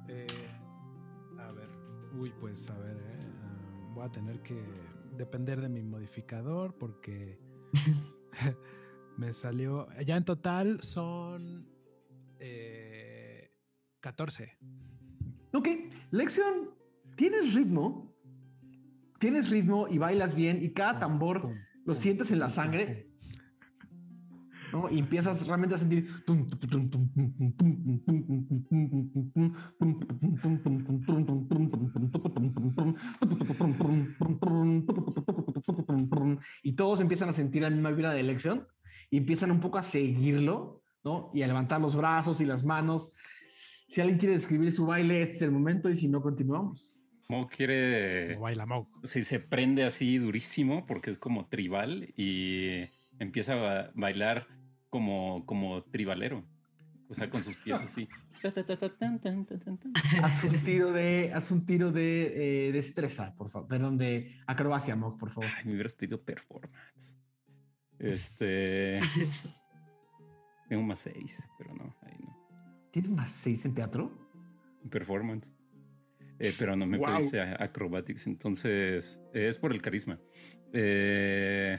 eh, 0.07 0.27
a 1.41 1.51
ver. 1.51 1.69
Uy, 2.15 2.33
pues 2.41 2.71
a 2.71 2.79
ver. 2.79 2.97
eh, 2.97 3.33
ah, 3.43 3.91
voy 3.95 4.05
a 4.07 4.09
tener 4.13 4.41
que 4.43 4.65
depender 5.17 5.61
de 5.61 5.69
mi 5.69 5.83
modificador 5.83 6.79
porque 6.79 7.41
me 9.19 9.33
salió. 9.33 9.89
Ya 10.07 10.17
en 10.17 10.25
total 10.25 10.81
son 10.83 11.67
eh, 12.39 13.51
14. 14.01 14.57
Ok, 15.53 15.69
Lexion, 16.13 16.71
tienes 17.17 17.55
ritmo. 17.55 18.15
Tienes 19.19 19.51
ritmo 19.51 19.87
y 19.89 19.99
bailas 19.99 20.35
bien 20.35 20.63
y 20.63 20.73
cada 20.73 20.99
tambor 20.99 21.55
lo 21.85 21.95
sientes 21.95 22.31
en 22.31 22.39
la 22.41 22.51
sangre. 22.51 23.09
¿no? 24.73 24.91
Y 24.91 24.99
empiezas 24.99 25.47
realmente 25.47 25.77
a 25.77 25.79
sentir. 25.79 26.09
Y 36.63 36.73
todos 36.73 37.01
empiezan 37.01 37.29
a 37.29 37.33
sentir 37.33 37.63
la 37.63 37.71
misma 37.71 37.91
vibra 37.91 38.13
de 38.13 38.21
elección 38.21 38.67
y 39.11 39.19
empiezan 39.19 39.51
un 39.51 39.61
poco 39.61 39.79
a 39.79 39.83
seguirlo, 39.83 40.83
¿no? 41.05 41.31
Y 41.35 41.43
a 41.43 41.47
levantar 41.47 41.81
los 41.81 41.95
brazos 41.95 42.41
y 42.41 42.47
las 42.47 42.65
manos. 42.65 43.13
Si 43.89 44.01
alguien 44.01 44.19
quiere 44.19 44.35
describir 44.35 44.73
su 44.73 44.87
baile, 44.87 45.23
este 45.23 45.37
es 45.37 45.43
el 45.43 45.51
momento 45.51 45.91
y 45.91 45.97
si 45.97 46.09
no, 46.09 46.23
continuamos. 46.23 46.99
Mog 47.29 47.49
quiere. 47.51 48.29
Como 48.35 48.41
baila 48.43 48.67
Mog. 48.67 48.89
Sí, 49.05 49.23
se 49.23 49.39
prende 49.41 49.85
así 49.85 50.19
durísimo 50.19 50.85
porque 50.87 51.11
es 51.11 51.19
como 51.19 51.47
tribal 51.47 52.13
y 52.17 52.83
empieza 53.19 53.55
a 53.55 53.57
ba- 53.57 53.91
bailar 53.95 54.47
como, 54.91 55.45
como 55.47 55.83
tribalero. 55.85 56.45
O 57.09 57.15
sea, 57.15 57.29
con 57.31 57.43
sus 57.43 57.57
pies 57.57 57.81
así. 57.81 58.09
Haz 60.23 60.43
un 60.45 60.59
tiro 60.65 60.91
de, 60.93 61.31
haz 61.33 61.51
un 61.53 61.65
tiro 61.65 61.93
de 61.93 62.69
eh, 62.69 62.73
destreza, 62.73 63.35
por 63.37 63.51
favor. 63.51 63.69
Perdón, 63.69 63.99
de 63.99 64.37
acrobacia, 64.47 64.97
Mog, 64.97 65.17
por 65.19 65.31
favor. 65.31 65.49
Ay, 65.57 65.65
me 65.67 65.73
hubieras 65.75 65.95
pedido 65.95 66.21
performance. 66.23 67.17
Este. 67.99 68.99
Tengo 70.69 70.83
más 70.83 70.99
seis, 70.99 71.47
pero 71.57 71.73
no, 71.75 71.95
ahí 72.03 72.17
no. 72.19 72.37
¿Tienes 72.91 73.11
más 73.13 73.31
seis 73.31 73.65
en 73.65 73.75
teatro? 73.75 74.11
Performance. 74.91 75.53
Eh, 76.43 76.53
pero 76.59 76.75
no 76.77 76.87
me 76.87 76.99
Wow. 76.99 77.07
pediste 77.07 77.41
acrobatics, 77.41 78.27
entonces 78.27 79.21
eh, 79.33 79.47
es 79.49 79.59
por 79.59 79.73
el 79.73 79.81
carisma. 79.81 80.19
Eh, 80.73 81.79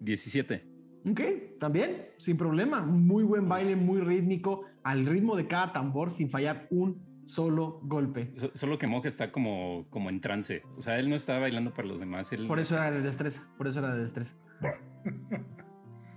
17. 0.00 0.68
Ok, 1.08 1.20
también, 1.60 2.08
sin 2.18 2.36
problema. 2.36 2.80
Muy 2.82 3.24
buen 3.24 3.48
baile, 3.48 3.76
muy 3.76 4.00
rítmico, 4.00 4.64
al 4.82 5.06
ritmo 5.06 5.36
de 5.36 5.46
cada 5.46 5.72
tambor, 5.72 6.10
sin 6.10 6.28
fallar 6.28 6.66
un 6.70 7.22
solo 7.26 7.80
golpe. 7.84 8.30
So- 8.34 8.50
solo 8.52 8.78
que 8.78 8.86
Mog 8.88 9.06
está 9.06 9.30
como, 9.30 9.86
como 9.90 10.10
en 10.10 10.20
trance. 10.20 10.62
O 10.76 10.80
sea, 10.80 10.98
él 10.98 11.08
no 11.08 11.14
está 11.16 11.38
bailando 11.38 11.72
para 11.72 11.86
los 11.88 12.00
demás. 12.00 12.32
Él, 12.32 12.46
Por 12.48 12.58
eso 12.58 12.74
era 12.74 12.90
de 12.90 13.00
destreza, 13.00 13.48
por 13.56 13.68
eso 13.68 13.78
era 13.78 13.94
de 13.94 14.02
destreza. 14.02 14.34
Va. 14.64 14.74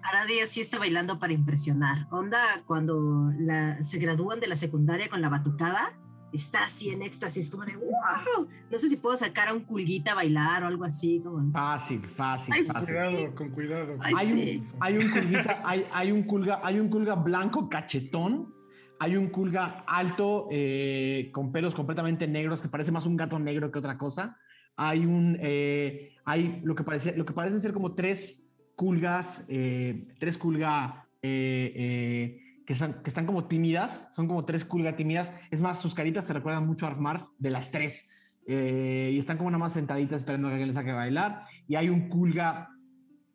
Aradia 0.04 0.46
sí 0.46 0.62
está 0.62 0.78
bailando 0.78 1.18
para 1.20 1.34
impresionar. 1.34 2.08
Onda, 2.12 2.40
cuando 2.68 3.32
la- 3.40 3.82
se 3.84 3.98
gradúan 4.00 4.40
de 4.40 4.48
la 4.48 4.56
secundaria 4.56 5.10
con 5.10 5.22
la 5.22 5.30
batucada, 5.30 5.98
está 6.36 6.66
así 6.66 6.90
en 6.90 7.02
éxtasis, 7.02 7.50
como 7.50 7.66
de 7.66 7.76
wow. 7.76 8.48
No 8.70 8.78
sé 8.78 8.90
si 8.90 8.98
puedo 8.98 9.16
sacar 9.18 9.48
a 9.48 9.54
un 9.54 9.62
culguita 9.62 10.12
a 10.12 10.16
bailar 10.16 10.64
o 10.64 10.68
algo 10.68 10.84
así. 10.84 11.22
Como... 11.24 11.52
Fácil, 11.52 12.06
fácil, 12.16 12.54
Ay, 12.54 12.64
fácil. 12.66 12.86
Cuidado, 12.86 13.36
con 13.36 13.50
cuidado. 13.50 13.98
Ay, 14.02 14.14
Hay 14.18 14.28
sí. 14.28 14.58
un, 14.58 14.74
hay 14.80 14.98
un 14.98 15.10
culguita, 15.10 15.62
hay, 15.66 15.86
hay 15.92 16.12
un 16.12 16.24
culga, 16.24 16.60
hay 16.64 16.80
un 16.80 16.90
culga 16.90 17.16
blanco 17.16 17.70
cachetón, 17.70 18.54
hay 19.00 19.16
un 19.16 19.30
culga 19.30 19.84
alto 19.88 20.48
eh, 20.52 21.30
con 21.34 21.52
pelos 21.52 21.74
completamente 21.74 22.28
negros 22.28 22.62
que 22.62 22.70
parece 22.70 22.92
más 22.92 23.06
un 23.06 23.18
gato 23.18 23.40
negro 23.40 23.72
que 23.72 23.80
otra 23.80 23.98
cosa. 23.98 24.38
Hay 24.78 25.06
un, 25.06 25.38
eh, 25.42 26.16
hay 26.26 26.62
lo 26.64 26.76
que 26.76 26.84
parece, 26.84 27.16
lo 27.16 27.26
que 27.26 27.34
parecen 27.34 27.62
ser 27.62 27.74
como 27.74 27.96
tres 27.96 28.52
culgas, 28.76 29.46
eh, 29.48 30.08
tres 30.20 30.38
culga 30.38 31.08
eh, 31.22 31.72
eh, 31.76 32.45
que, 32.66 32.74
están, 32.74 33.02
que 33.04 33.10
están 33.10 33.26
como 33.26 33.46
tímidas, 33.48 34.08
son 34.12 34.28
como 34.28 34.46
tres 34.46 34.66
culga 34.66 34.96
tímidas. 34.96 35.34
Es 35.52 35.62
más, 35.62 35.80
sus 35.80 35.94
caritas 35.94 36.26
te 36.26 36.34
recuerdan 36.34 36.66
mucho 36.66 36.86
a 36.86 36.90
Armar 36.90 37.28
de 37.38 37.50
las 37.50 37.72
tres. 37.72 38.10
Eh, 38.48 39.12
y 39.14 39.18
están 39.20 39.38
como 39.38 39.50
nada 39.50 39.60
más 39.60 39.74
sentaditas 39.74 40.18
esperando 40.22 40.48
a 40.48 40.52
que 40.52 40.54
alguien 40.56 40.70
les 40.70 40.76
saque 40.76 40.92
a 40.92 40.96
bailar. 40.96 41.46
Y 41.68 41.76
hay 41.76 41.90
un 41.90 42.10
culga 42.10 42.70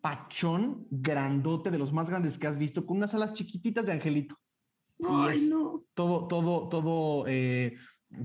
pachón 0.00 0.86
grandote 0.90 1.70
de 1.70 1.78
los 1.78 1.92
más 1.92 2.08
grandes 2.08 2.38
que 2.38 2.46
has 2.46 2.58
visto 2.58 2.86
con 2.86 2.96
unas 2.98 3.14
alas 3.14 3.34
chiquititas 3.34 3.86
de 3.86 3.92
angelito. 3.92 4.38
Ay, 5.06 5.38
es- 5.38 5.48
no. 5.48 5.84
Todo, 5.94 6.26
todo, 6.28 6.68
todo, 6.68 7.24
eh, 7.28 7.76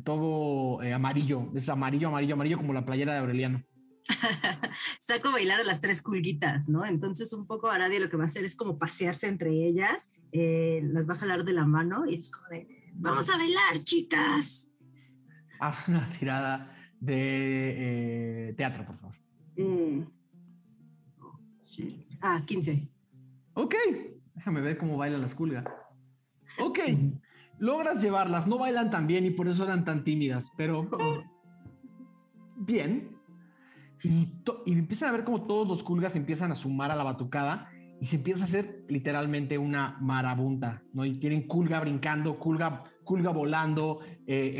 todo 0.03 0.81
eh, 0.83 0.93
amarillo. 0.93 1.51
Es 1.55 1.69
amarillo, 1.69 2.07
amarillo, 2.07 2.33
amarillo 2.35 2.57
como 2.57 2.73
la 2.73 2.85
playera 2.85 3.13
de 3.13 3.19
Aureliano. 3.19 3.61
Saco 4.99 5.29
a 5.29 5.33
bailar 5.33 5.59
a 5.59 5.63
las 5.63 5.81
tres 5.81 6.01
culguitas, 6.01 6.69
¿no? 6.69 6.85
Entonces, 6.85 7.33
un 7.33 7.47
poco 7.47 7.69
Aradia 7.69 7.99
lo 7.99 8.09
que 8.09 8.17
va 8.17 8.23
a 8.23 8.27
hacer 8.27 8.45
es 8.45 8.55
como 8.55 8.77
pasearse 8.77 9.27
entre 9.27 9.51
ellas, 9.51 10.09
eh, 10.31 10.81
las 10.83 11.09
va 11.09 11.13
a 11.13 11.17
jalar 11.17 11.43
de 11.43 11.53
la 11.53 11.65
mano 11.65 12.05
y 12.05 12.15
es 12.15 12.29
como 12.29 12.47
de, 12.49 12.91
vamos 12.93 13.29
a 13.29 13.37
bailar, 13.37 13.83
chicas. 13.83 14.69
Haz 15.59 15.87
una 15.87 16.09
tirada 16.11 16.75
de 16.99 18.49
eh, 18.49 18.53
teatro, 18.55 18.85
por 18.85 18.97
favor. 18.97 19.15
Eh, 19.55 20.05
sí. 21.61 22.07
Ah, 22.21 22.43
15. 22.45 22.89
Ok, 23.53 23.75
déjame 24.33 24.61
ver 24.61 24.77
cómo 24.77 24.97
bailan 24.97 25.21
las 25.21 25.35
culgas. 25.35 25.65
Ok, 26.59 26.79
logras 27.57 28.01
llevarlas. 28.01 28.47
No 28.47 28.57
bailan 28.57 28.91
tan 28.91 29.07
bien 29.07 29.25
y 29.25 29.31
por 29.31 29.47
eso 29.47 29.63
eran 29.63 29.85
tan 29.85 30.03
tímidas, 30.03 30.51
pero 30.57 30.89
bien. 32.55 33.14
Y, 34.05 34.41
y 34.65 34.73
empiezan 34.73 35.09
a 35.09 35.11
ver 35.13 35.23
como 35.23 35.43
todos 35.45 35.67
los 35.67 35.83
culgas 35.83 36.15
empiezan 36.15 36.51
a 36.51 36.55
sumar 36.55 36.91
a 36.91 36.95
la 36.95 37.03
batucada 37.03 37.69
y 38.01 38.05
se 38.07 38.17
empieza 38.17 38.41
a 38.41 38.45
hacer 38.45 38.83
literalmente 38.89 39.57
una 39.57 39.97
marabunta, 40.01 40.83
¿no? 40.93 41.05
Y 41.05 41.19
tienen 41.19 41.47
Kulga 41.47 41.79
brincando, 41.79 42.37
Kulga, 42.37 42.83
Kulga 43.03 43.31
volando, 43.31 43.99
eh, 44.27 44.53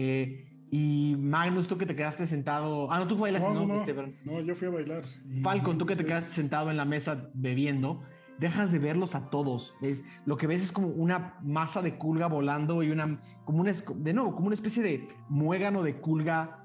eh, 0.48 0.68
y 0.72 1.16
Magnus, 1.18 1.68
tú 1.68 1.78
que 1.78 1.86
te 1.86 1.96
quedaste 1.96 2.28
sentado. 2.28 2.92
Ah, 2.92 3.00
no, 3.00 3.08
tú 3.08 3.18
bailaste, 3.18 3.48
No, 3.48 3.54
no, 3.54 3.62
no, 3.62 3.74
no. 3.76 3.80
este, 3.80 4.46
yo 4.46 4.56
fui 4.56 4.68
a 4.68 4.72
bailar. 4.72 5.04
y 5.30 5.42
Falcon, 5.42 5.78
tú 5.78 5.86
que 5.86 5.96
te 5.96 6.04
pues 6.04 6.08
quedaste 6.08 6.30
es- 6.30 6.36
sentado 6.36 6.72
en 6.72 6.78
la 6.78 6.86
mesa 6.86 7.30
bebiendo, 7.34 8.02
dejas 8.40 8.72
de 8.72 8.80
verlos 8.80 9.16
a 9.16 9.30
todos. 9.30 9.76
¿ves? 9.82 10.04
Lo 10.26 10.38
que 10.38 10.48
ves 10.48 10.64
es 10.64 10.72
como 10.72 10.88
una 10.88 11.36
masa 11.44 11.82
de 11.82 11.98
culga 11.98 12.28
volando 12.28 12.84
y 12.84 12.90
una, 12.92 13.22
como 13.46 13.60
una, 13.62 13.72
es- 13.72 13.86
de 13.96 14.14
nuevo, 14.14 14.34
como 14.34 14.48
una 14.48 14.56
especie 14.56 14.82
de 14.82 15.08
muégano 15.30 15.84
de 15.84 15.98
culga 16.02 16.65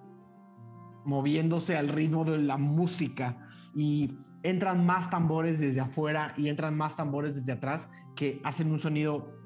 moviéndose 1.05 1.77
al 1.77 1.89
ritmo 1.89 2.25
de 2.25 2.39
la 2.39 2.57
música. 2.57 3.49
Y 3.75 4.19
entran 4.43 4.87
más 4.87 5.11
tambores 5.11 5.61
desde 5.61 5.81
afuera 5.81 6.35
y 6.37 6.49
entran 6.49 6.77
más 6.77 6.97
tambores 6.97 7.35
desde 7.35 7.53
atrás 7.53 7.89
que 8.17 8.41
hacen 8.45 8.71
un 8.71 8.79
sonido 8.79 9.39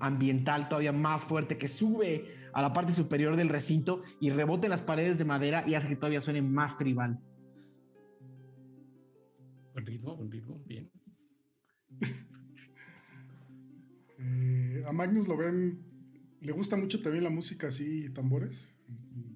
ambiental 0.00 0.68
todavía 0.68 0.92
más 0.92 1.24
fuerte 1.24 1.58
que 1.58 1.68
sube 1.68 2.36
a 2.52 2.62
la 2.62 2.72
parte 2.72 2.94
superior 2.94 3.36
del 3.36 3.48
recinto 3.48 4.02
y 4.20 4.30
rebota 4.30 4.66
en 4.66 4.70
las 4.70 4.82
paredes 4.82 5.18
de 5.18 5.24
madera 5.24 5.64
y 5.66 5.74
hace 5.74 5.88
que 5.88 5.96
todavía 5.96 6.20
suene 6.20 6.42
más 6.42 6.78
tribal. 6.78 7.20
Buen 9.72 9.86
ritmo, 9.86 10.16
buen 10.16 10.30
ritmo, 10.30 10.62
bien. 10.64 10.90
Eh, 14.18 14.82
a 14.86 14.92
Magnus 14.92 15.28
lo 15.28 15.36
ven, 15.36 15.84
le 16.40 16.50
gusta 16.52 16.74
mucho 16.78 17.02
también 17.02 17.22
la 17.22 17.28
música 17.28 17.68
así, 17.68 18.08
tambores, 18.14 18.74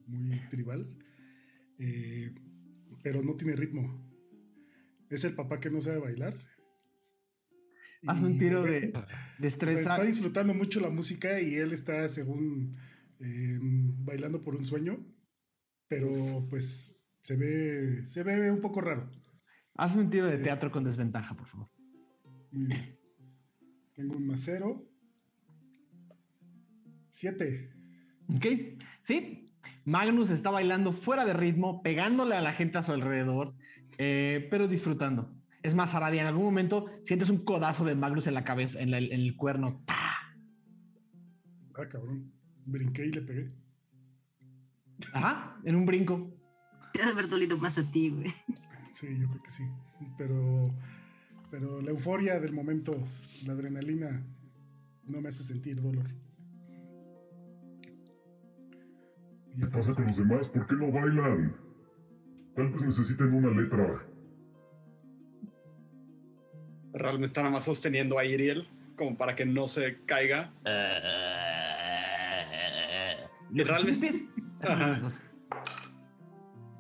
muy 0.07 0.41
tribal, 0.49 0.87
eh, 1.81 2.33
pero 3.03 3.23
no 3.23 3.35
tiene 3.35 3.57
ritmo. 3.57 4.07
Es 5.09 5.25
el 5.25 5.35
papá 5.35 5.59
que 5.59 5.71
no 5.71 5.81
sabe 5.81 5.99
bailar. 5.99 6.39
Hazme 8.07 8.29
un 8.29 8.39
tiro 8.39 8.63
de 8.63 8.71
ven- 8.81 8.97
o 8.97 9.05
sea, 9.05 9.35
destreza. 9.39 9.79
está 9.81 10.05
disfrutando 10.05 10.55
mucho 10.55 10.81
la 10.81 10.89
música 10.91 11.41
y 11.41 11.55
él 11.57 11.73
está, 11.73 12.09
según, 12.09 12.77
eh, 13.19 13.59
bailando 13.61 14.43
por 14.43 14.55
un 14.57 14.65
sueño, 14.65 14.97
pero 15.89 16.47
pues 16.49 16.99
se 17.21 17.37
ve, 17.37 18.07
se 18.07 18.23
ve 18.23 18.51
un 18.51 18.61
poco 18.61 18.81
raro. 18.81 19.11
Hazme 19.75 20.03
un 20.03 20.11
tiro 20.11 20.27
de 20.29 20.39
teatro 20.39 20.71
con 20.71 20.85
desventaja, 20.85 21.35
por 21.37 21.47
favor. 21.49 21.69
Tengo 23.95 24.17
un 24.17 24.27
más 24.27 24.43
cero. 24.45 24.87
Siete. 27.11 27.73
¿Ok? 28.29 28.47
Sí. 29.03 29.50
Magnus 29.91 30.31
está 30.31 30.51
bailando 30.51 30.93
fuera 30.93 31.25
de 31.25 31.33
ritmo, 31.33 31.83
pegándole 31.83 32.37
a 32.37 32.41
la 32.41 32.53
gente 32.53 32.79
a 32.79 32.83
su 32.85 32.93
alrededor, 32.93 33.55
eh, 33.99 34.47
pero 34.49 34.69
disfrutando. 34.69 35.35
Es 35.65 35.75
más, 35.75 35.95
Aradia, 35.95 36.23
en 36.23 36.29
algún 36.29 36.45
momento 36.45 36.87
sientes 37.05 37.29
un 37.29 37.45
codazo 37.45 37.85
de 37.85 37.97
Magnus 37.97 38.29
en 38.29 38.35
la 38.35 38.45
cabeza, 38.45 38.81
en, 38.81 38.93
la- 38.93 38.99
en 38.99 39.13
el 39.21 39.37
cuerno. 39.37 39.83
Ah, 39.89 40.17
cabrón. 41.91 42.33
Brinqué 42.67 43.07
y 43.07 43.13
le 43.13 43.23
pegué. 43.23 43.49
Ajá, 45.13 45.59
en 45.65 45.75
un 45.75 45.87
brinco. 45.87 46.31
Te 46.93 47.03
ha 47.03 47.07
de 47.07 47.13
haber 47.13 47.29
dolido 47.29 47.57
más 47.59 47.77
a 47.79 47.91
ti, 47.91 48.11
güey. 48.11 48.33
Sí, 48.95 49.09
yo 49.19 49.27
creo 49.29 49.43
que 49.43 49.51
sí. 49.51 49.65
Pero, 50.17 50.69
pero 51.51 51.81
la 51.83 51.91
euforia 51.91 52.39
del 52.39 52.53
momento, 52.53 52.97
la 53.45 53.55
adrenalina, 53.55 54.23
no 55.07 55.21
me 55.21 55.31
hace 55.31 55.43
sentir 55.43 55.81
dolor. 55.81 56.07
¿Qué 59.61 59.67
pasa 59.67 59.95
con 59.95 60.07
los 60.07 60.17
demás? 60.17 60.49
¿Por 60.49 60.67
qué 60.67 60.75
no 60.77 60.91
bailan? 60.91 61.55
Tal 62.57 62.69
vez 62.71 62.87
necesiten 62.87 63.33
una 63.35 63.51
letra. 63.51 64.03
Ral 66.93 67.19
me 67.19 67.27
está 67.27 67.43
nada 67.43 67.53
más 67.53 67.65
sosteniendo 67.65 68.19
a 68.19 68.25
Iriel 68.25 68.67
como 68.97 69.17
para 69.17 69.37
que 69.37 69.45
no 69.47 69.69
se 69.69 69.99
caiga. 70.07 70.53
Siempre 74.01 74.09
es- 74.09 74.25
Ajá. 74.63 75.01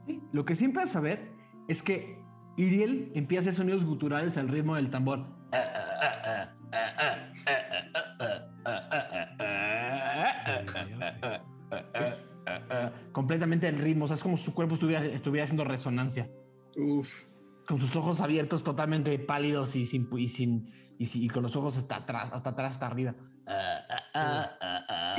Sí, 0.06 0.20
lo 0.32 0.44
que 0.44 0.56
siempre 0.56 0.82
vas 0.84 0.96
a 0.96 1.00
ver 1.00 1.30
es 1.68 1.82
que 1.82 2.18
Iriel 2.56 3.12
empieza 3.14 3.40
a 3.40 3.42
hacer 3.42 3.54
sonidos 3.54 3.84
guturales 3.84 4.36
al 4.36 4.48
ritmo 4.48 4.74
del 4.76 4.90
tambor. 4.90 5.26
Completamente 13.30 13.68
en 13.68 13.78
ritmo, 13.78 14.06
o 14.06 14.08
sea, 14.08 14.16
es 14.16 14.24
como 14.24 14.36
si 14.36 14.44
su 14.46 14.52
cuerpo 14.54 14.74
estuviera, 14.74 15.04
estuviera 15.04 15.44
haciendo 15.44 15.62
resonancia. 15.62 16.28
Uf. 16.76 17.08
Con 17.64 17.78
sus 17.78 17.94
ojos 17.94 18.20
abiertos, 18.20 18.64
totalmente 18.64 19.16
pálidos 19.20 19.76
y 19.76 19.86
sin, 19.86 20.08
y 20.18 20.28
sin 20.28 20.68
y, 20.98 21.06
sin- 21.06 21.22
y 21.22 21.28
con 21.28 21.44
los 21.44 21.54
ojos 21.54 21.76
hasta 21.76 21.94
atrás, 21.94 22.30
hasta 22.32 22.50
atrás, 22.50 22.72
hasta 22.72 22.88
arriba. 22.88 23.14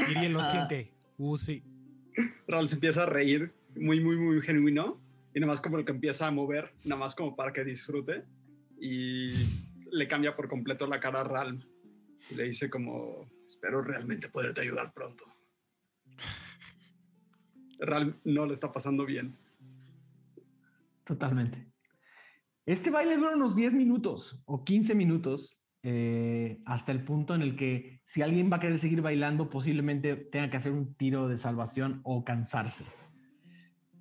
Iriel 0.10 0.34
lo 0.34 0.44
siente. 0.44 0.94
Uh, 1.20 1.38
sí. 1.38 1.64
Ral 2.50 2.68
se 2.68 2.76
empieza 2.76 3.04
a 3.04 3.06
reír 3.06 3.54
muy, 3.78 4.02
muy, 4.02 4.18
muy 4.18 4.42
genuino 4.42 5.00
y 5.34 5.40
nada 5.40 5.54
más 5.54 5.62
como 5.62 5.78
el 5.78 5.86
que 5.86 5.94
empieza 5.94 6.28
a 6.28 6.32
mover, 6.32 6.74
nada 6.84 7.00
más 7.00 7.16
como 7.16 7.34
para 7.38 7.54
que 7.54 7.64
disfrute 7.64 8.26
y 8.78 9.30
le 9.90 10.08
cambia 10.10 10.36
por 10.36 10.50
completo 10.50 10.86
la 10.86 11.00
cara 11.00 11.22
a 11.22 11.24
Ral 11.24 11.66
y 12.30 12.36
le 12.36 12.44
dice 12.44 12.70
como, 12.70 13.26
espero 13.48 13.82
realmente 13.82 14.28
poderte 14.28 14.60
ayudar 14.60 14.92
pronto. 14.92 15.24
Ral 17.82 18.16
no 18.24 18.46
le 18.46 18.54
está 18.54 18.72
pasando 18.72 19.06
bien. 19.06 19.36
Totalmente. 21.04 21.68
Este 22.66 22.90
baile 22.90 23.18
dura 23.18 23.36
unos 23.36 23.56
10 23.56 23.74
minutos 23.74 24.42
o 24.46 24.64
15 24.64 24.96
minutos 24.96 25.60
eh, 25.84 26.62
hasta 26.66 26.92
el 26.92 27.04
punto 27.04 27.34
en 27.34 27.42
el 27.42 27.56
que 27.56 28.02
si 28.06 28.22
alguien 28.22 28.52
va 28.52 28.58
a 28.58 28.60
querer 28.60 28.78
seguir 28.78 29.02
bailando, 29.02 29.50
posiblemente 29.50 30.16
tenga 30.16 30.50
que 30.50 30.58
hacer 30.58 30.72
un 30.72 30.94
tiro 30.94 31.28
de 31.28 31.38
salvación 31.38 32.02
o 32.04 32.24
cansarse. 32.24 32.86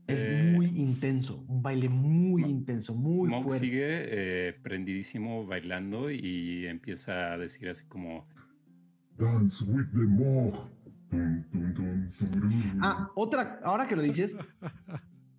Es 0.06 0.20
Eh, 0.28 0.52
muy 0.54 0.66
intenso, 0.66 1.44
un 1.48 1.62
baile 1.62 1.88
muy 1.88 2.42
intenso, 2.42 2.94
muy 2.94 3.30
Monk 3.30 3.44
fuerte. 3.46 3.64
sigue 3.64 3.86
eh, 3.88 4.52
prendidísimo 4.62 5.46
bailando 5.46 6.10
y 6.10 6.66
empieza 6.66 7.32
a 7.32 7.38
decir 7.38 7.68
así 7.70 7.86
como, 7.86 8.26
Dance 9.16 9.64
with 9.64 9.86
the 9.92 10.06
Mog. 10.06 10.54
Ah, 12.80 13.10
otra, 13.14 13.60
ahora 13.64 13.88
que 13.88 13.96
lo 13.96 14.02
dices, 14.02 14.36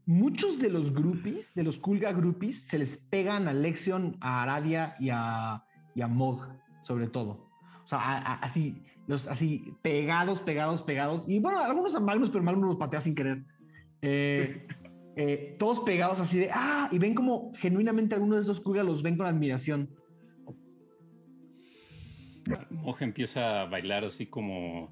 muchos 0.05 0.59
de 0.59 0.69
los 0.69 0.93
groupies, 0.93 1.53
de 1.53 1.63
los 1.63 1.77
Kulga 1.77 2.11
groupies, 2.11 2.63
se 2.63 2.77
les 2.77 2.97
pegan 2.97 3.47
a 3.47 3.53
Lexion, 3.53 4.17
a 4.19 4.43
Aradia 4.43 4.95
y 4.99 5.09
a, 5.09 5.63
y 5.95 6.01
a 6.01 6.07
Mog, 6.07 6.47
sobre 6.83 7.07
todo. 7.07 7.49
O 7.83 7.87
sea, 7.87 8.33
así, 8.41 8.83
los, 9.07 9.27
así 9.27 9.73
pegados, 9.81 10.41
pegados, 10.41 10.83
pegados. 10.83 11.27
Y 11.27 11.39
bueno, 11.39 11.59
algunos 11.59 11.95
a 11.95 11.99
Magnus, 11.99 12.29
pero 12.29 12.43
Magnus 12.43 12.65
los 12.65 12.77
patea 12.77 13.01
sin 13.01 13.15
querer. 13.15 13.43
Eh, 14.01 14.67
eh, 15.15 15.55
todos 15.59 15.81
pegados 15.81 16.19
así 16.19 16.39
de, 16.39 16.49
ah, 16.51 16.89
y 16.91 16.97
ven 16.97 17.13
como 17.13 17.53
genuinamente 17.55 18.15
algunos 18.15 18.37
de 18.37 18.41
estos 18.41 18.61
Kulga 18.61 18.83
los 18.83 19.03
ven 19.03 19.17
con 19.17 19.25
admiración. 19.25 19.89
Moja 22.69 23.05
empieza 23.05 23.61
a 23.61 23.65
bailar 23.65 24.03
así 24.03 24.25
como, 24.25 24.91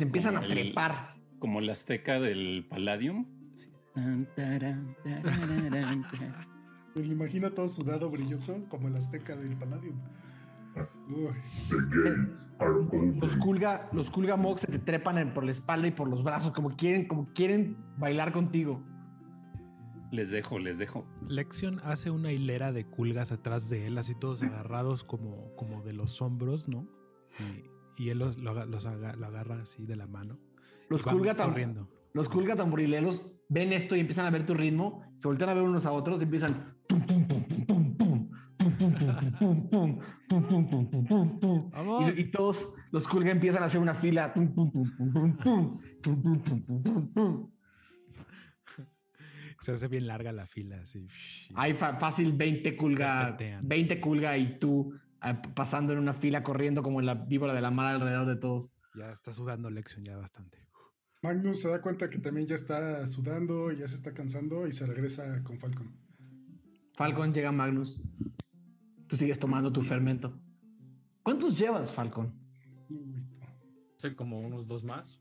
Te 0.00 0.04
empiezan 0.06 0.36
a 0.36 0.40
el- 0.40 0.48
trepar. 0.50 1.14
como 1.38 1.60
el 1.60 1.70
azteca 1.70 2.18
del 2.20 2.66
Palladium. 2.68 3.26
Tarán. 4.34 4.96
Me 6.94 7.02
lo 7.04 7.12
imagino 7.12 7.50
todo 7.52 7.68
sudado, 7.68 8.10
brilloso, 8.10 8.64
como 8.68 8.88
el 8.88 8.96
azteca 8.96 9.36
del 9.36 9.56
Palladium. 9.56 9.96
Uy, 11.08 11.28
The 11.68 11.76
gates 11.90 12.50
are 12.58 12.72
Los. 13.20 13.36
Kulga, 13.36 13.88
los 13.92 14.10
Kulga 14.10 14.36
Mog 14.36 14.58
se 14.58 14.66
te 14.68 14.78
trepan 14.78 15.18
en- 15.18 15.34
por 15.34 15.44
la 15.44 15.50
espalda 15.50 15.88
y 15.88 15.90
por 15.90 16.08
los 16.08 16.22
brazos, 16.22 16.52
como 16.52 16.76
quieren, 16.76 17.06
como 17.08 17.32
quieren 17.34 17.76
bailar 17.98 18.32
contigo. 18.32 18.80
Les 20.12 20.30
dejo, 20.30 20.58
les 20.58 20.78
dejo. 20.78 21.06
Lexion 21.28 21.80
hace 21.84 22.10
una 22.10 22.32
hilera 22.32 22.72
de 22.72 22.84
culgas 22.86 23.30
atrás 23.32 23.70
de 23.70 23.86
él, 23.86 23.98
así 23.98 24.14
todos 24.14 24.42
agarrados 24.42 25.04
como, 25.04 25.54
como 25.56 25.82
de 25.82 25.92
los 25.92 26.20
hombros, 26.22 26.68
¿no? 26.68 26.86
Y, 27.38 27.69
y 28.00 28.08
él 28.08 28.18
los, 28.18 28.38
lo, 28.38 28.52
agarra 28.52 29.60
así 29.60 29.84
de 29.84 29.94
la 29.94 30.06
mano. 30.06 30.38
Los 30.88 31.02
culga 31.02 31.34
corriendo. 31.34 31.86
Los 32.14 32.30
culga 32.30 32.56
tamborileros 32.56 33.30
ven 33.50 33.74
esto 33.74 33.94
y 33.94 34.00
empiezan 34.00 34.24
a 34.24 34.30
ver 34.30 34.46
tu 34.46 34.54
ritmo, 34.54 35.04
se 35.18 35.28
voltean 35.28 35.50
a 35.50 35.54
ver 35.54 35.62
unos 35.64 35.84
a 35.84 35.92
otros 35.92 36.20
y 36.20 36.24
empiezan. 36.24 36.76
Y, 42.16 42.24
todos 42.30 42.72
los 42.90 43.06
culga 43.06 43.32
empiezan 43.32 43.62
a 43.62 43.66
hacer 43.66 43.82
una 43.82 43.94
fila. 43.94 44.32
Se 49.60 49.72
hace 49.72 49.88
bien 49.88 50.06
larga 50.06 50.32
la 50.32 50.46
fila, 50.46 50.80
así. 50.80 51.06
Hay 51.54 51.74
fácil 51.74 52.32
20 52.32 52.78
culga, 52.78 53.36
20 53.62 54.00
culga 54.00 54.38
y 54.38 54.58
tú 54.58 54.94
pasando 55.54 55.92
en 55.92 55.98
una 55.98 56.14
fila 56.14 56.42
corriendo 56.42 56.82
como 56.82 57.00
la 57.00 57.14
víbora 57.14 57.54
de 57.54 57.60
la 57.60 57.70
mar 57.70 57.94
alrededor 57.94 58.26
de 58.26 58.36
todos. 58.36 58.70
Ya 58.94 59.12
está 59.12 59.32
sudando 59.32 59.70
Lexion 59.70 60.04
ya 60.04 60.16
bastante. 60.16 60.58
Magnus 61.22 61.60
se 61.60 61.68
da 61.68 61.82
cuenta 61.82 62.08
que 62.08 62.18
también 62.18 62.46
ya 62.46 62.54
está 62.54 63.06
sudando, 63.06 63.70
ya 63.72 63.86
se 63.86 63.94
está 63.96 64.14
cansando 64.14 64.66
y 64.66 64.72
se 64.72 64.86
regresa 64.86 65.42
con 65.44 65.58
Falcon. 65.58 65.94
Falcon 66.94 67.32
llega 67.34 67.52
Magnus. 67.52 68.02
Tú 69.06 69.16
sigues 69.16 69.38
tomando 69.38 69.72
tu 69.72 69.82
fermento. 69.82 70.40
¿Cuántos 71.22 71.58
llevas, 71.58 71.92
Falcon? 71.92 72.34
Uy, 72.88 73.26
Hace 73.96 74.16
como 74.16 74.40
unos 74.40 74.66
dos 74.66 74.82
más. 74.82 75.20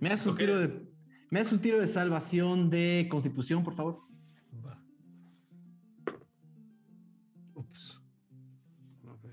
Me 0.00 0.08
das 0.08 0.26
un 0.26 0.36
tiro 0.36 0.58
de. 0.58 0.90
Me 1.30 1.38
das 1.38 1.52
un 1.52 1.60
tiro 1.60 1.80
de 1.80 1.86
salvación 1.86 2.70
de 2.70 3.06
constitución, 3.08 3.62
por 3.62 3.74
favor. 3.74 4.00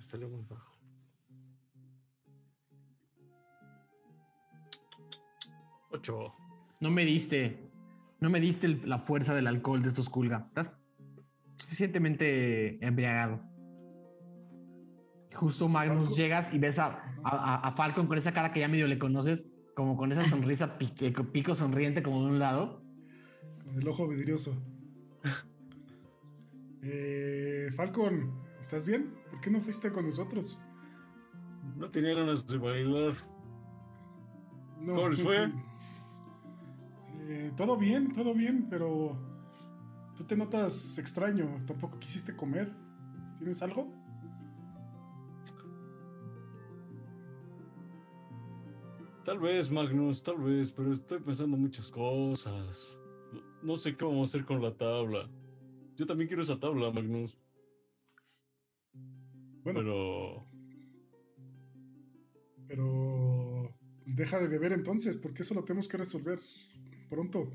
Salió 0.07 0.29
muy 0.29 0.43
bajo. 0.43 0.71
Ocho. 5.91 6.33
No 6.79 6.89
me 6.91 7.05
diste. 7.05 7.69
No 8.19 8.29
me 8.29 8.39
diste 8.39 8.67
el- 8.67 8.81
la 8.89 8.99
fuerza 8.99 9.33
del 9.35 9.47
alcohol 9.47 9.81
de 9.81 9.89
estos 9.89 10.09
Kulga. 10.09 10.45
Estás 10.47 10.71
suficientemente 11.57 12.83
embriagado. 12.85 13.41
Justo 15.35 15.67
Magnus 15.69 16.09
Falcon. 16.09 16.17
llegas 16.17 16.53
y 16.53 16.57
ves 16.57 16.79
a, 16.79 16.85
a- 16.87 16.95
a- 17.23 17.67
a 17.67 17.71
Falcon 17.73 18.07
con 18.07 18.17
esa 18.17 18.31
cara 18.33 18.51
que 18.51 18.59
ya 18.61 18.67
medio 18.67 18.87
le 18.87 18.97
conoces, 18.97 19.45
como 19.75 19.95
con 19.95 20.11
esa 20.11 20.23
sonrisa 20.25 20.77
pique- 20.79 21.11
pico 21.31 21.53
sonriente 21.53 22.01
como 22.01 22.21
de 22.25 22.31
un 22.31 22.39
lado. 22.39 22.81
con 23.63 23.77
el 23.77 23.87
ojo 23.87 24.07
vidrioso. 24.07 24.55
Eh, 26.89 27.69
Falcon, 27.75 28.46
¿estás 28.67 28.83
bien? 28.83 29.13
¿Por 29.31 29.39
qué 29.39 29.49
no 29.49 29.61
fuiste 29.61 29.93
con 29.93 30.05
nosotros? 30.05 30.59
No 31.77 31.89
tenía 31.89 32.13
ganas 32.13 32.45
de 32.45 32.57
bailar. 32.57 33.13
No, 34.81 34.95
¿Cómo 34.95 35.09
les 35.09 35.21
fue? 35.23 35.49
Eh, 37.29 37.51
todo 37.57 37.75
bien, 37.75 38.13
todo 38.13 38.33
bien, 38.33 38.67
pero 38.69 39.17
tú 40.15 40.23
te 40.23 40.37
notas 40.37 40.97
extraño. 40.97 41.61
Tampoco 41.67 41.99
quisiste 41.99 42.33
comer. 42.33 42.73
¿Tienes 43.37 43.61
algo? 43.61 43.91
Tal 49.25 49.39
vez, 49.39 49.69
Magnus, 49.69 50.23
tal 50.23 50.37
vez, 50.37 50.71
pero 50.71 50.93
estoy 50.93 51.19
pensando 51.19 51.57
muchas 51.57 51.91
cosas. 51.91 52.97
No- 53.33 53.41
No 53.61 53.75
sé 53.77 53.97
qué 53.97 54.05
vamos 54.05 54.29
a 54.29 54.37
hacer 54.37 54.45
con 54.45 54.61
la 54.61 54.73
tabla. 54.73 55.29
Yo 55.97 56.05
también 56.05 56.27
quiero 56.29 56.43
esa 56.43 56.57
tabla, 56.57 56.91
Magnus. 56.91 57.37
Bueno, 59.73 59.81
Pero 59.81 60.47
pero 62.67 63.75
deja 64.05 64.39
de 64.39 64.47
beber 64.47 64.73
entonces, 64.73 65.17
porque 65.17 65.41
eso 65.43 65.53
lo 65.53 65.63
tenemos 65.63 65.87
que 65.87 65.97
resolver 65.97 66.39
pronto. 67.09 67.53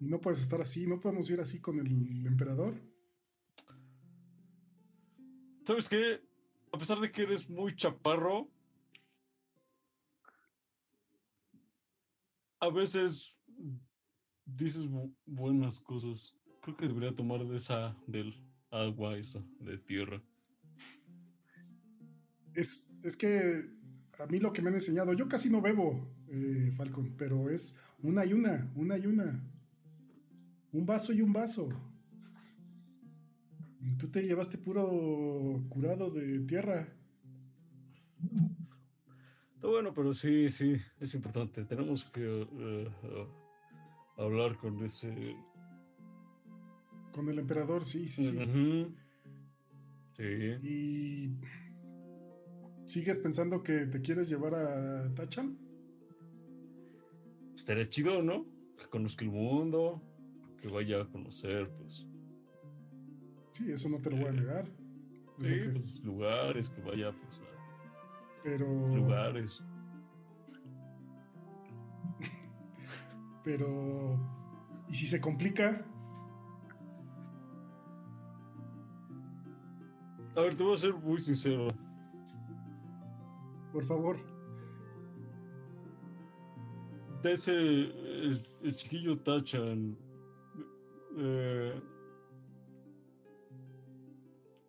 Y 0.00 0.06
no 0.06 0.20
puedes 0.20 0.40
estar 0.40 0.60
así, 0.60 0.86
no 0.86 1.00
podemos 1.00 1.30
ir 1.30 1.40
así 1.40 1.60
con 1.60 1.78
el 1.78 2.26
emperador. 2.26 2.74
¿Sabes 5.64 5.88
qué? 5.88 6.20
A 6.72 6.78
pesar 6.78 6.98
de 6.98 7.10
que 7.12 7.22
eres 7.22 7.48
muy 7.48 7.74
chaparro, 7.76 8.48
a 12.60 12.68
veces 12.70 13.38
dices 14.44 14.88
bu- 14.88 15.14
buenas 15.26 15.80
cosas. 15.80 16.34
Creo 16.62 16.76
que 16.76 16.86
debería 16.86 17.14
tomar 17.14 17.44
de 17.44 17.56
esa, 17.56 17.96
del 18.06 18.34
agua 18.70 19.18
esa, 19.18 19.44
de 19.60 19.78
tierra. 19.78 20.22
Es, 22.54 22.90
es 23.02 23.16
que 23.16 23.68
a 24.18 24.26
mí 24.26 24.38
lo 24.38 24.52
que 24.52 24.62
me 24.62 24.68
han 24.68 24.74
enseñado, 24.74 25.12
yo 25.12 25.28
casi 25.28 25.50
no 25.50 25.60
bebo, 25.60 26.08
eh, 26.28 26.72
Falcon, 26.76 27.14
pero 27.18 27.50
es 27.50 27.78
una 28.02 28.24
y 28.24 28.32
una, 28.32 28.70
una 28.76 28.96
y 28.96 29.06
una. 29.06 29.42
Un 30.72 30.86
vaso 30.86 31.12
y 31.12 31.20
un 31.20 31.32
vaso. 31.32 31.68
Tú 33.98 34.08
te 34.08 34.22
llevaste 34.22 34.58
puro 34.58 35.64
curado 35.68 36.10
de 36.10 36.40
tierra. 36.40 36.88
Está 39.54 39.66
bueno, 39.66 39.92
pero 39.92 40.14
sí, 40.14 40.50
sí, 40.50 40.76
es 41.00 41.14
importante. 41.14 41.64
Tenemos 41.64 42.04
que 42.04 42.22
eh, 42.22 42.88
eh, 43.02 43.26
hablar 44.16 44.56
con 44.58 44.82
ese... 44.84 45.36
Con 47.12 47.28
el 47.28 47.38
emperador, 47.38 47.84
sí, 47.84 48.08
sí, 48.08 48.24
sí. 48.24 48.96
Sí. 50.16 50.22
Y 50.66 51.36
sigues 52.86 53.18
pensando 53.18 53.62
que 53.62 53.86
te 53.86 54.00
quieres 54.00 54.28
llevar 54.28 54.54
a 54.54 55.14
Tachan. 55.14 55.58
Estaría 57.54 57.88
chido, 57.88 58.22
¿no? 58.22 58.46
Que 58.78 58.88
conozca 58.88 59.24
el 59.24 59.30
mundo, 59.30 60.02
que 60.60 60.68
vaya 60.68 61.02
a 61.02 61.08
conocer, 61.08 61.70
pues, 61.76 62.06
Sí, 63.52 63.70
eso 63.70 63.90
no 63.90 64.00
te 64.00 64.10
lo 64.10 64.16
voy 64.16 64.26
a 64.28 64.32
negar. 64.32 64.64
Sí, 65.38 65.42
que- 65.48 65.70
pues, 65.72 66.00
lugares, 66.02 66.70
que 66.70 66.80
vaya, 66.80 67.12
pues, 67.12 67.34
a 67.40 68.40
pero, 68.42 68.66
lugares. 68.96 69.62
pero, 73.44 74.18
¿y 74.88 74.94
si 74.94 75.06
se 75.06 75.20
complica? 75.20 75.84
A 80.34 80.40
ver, 80.40 80.56
te 80.56 80.62
voy 80.62 80.74
a 80.74 80.78
ser 80.78 80.94
muy 80.94 81.18
sincero. 81.20 81.68
Por 83.72 83.84
favor. 83.84 84.16
De 87.22 87.32
ese, 87.32 87.52
el, 87.52 88.42
el 88.62 88.74
chiquillo 88.74 89.18
Tachan, 89.18 89.96
eh, 91.18 91.80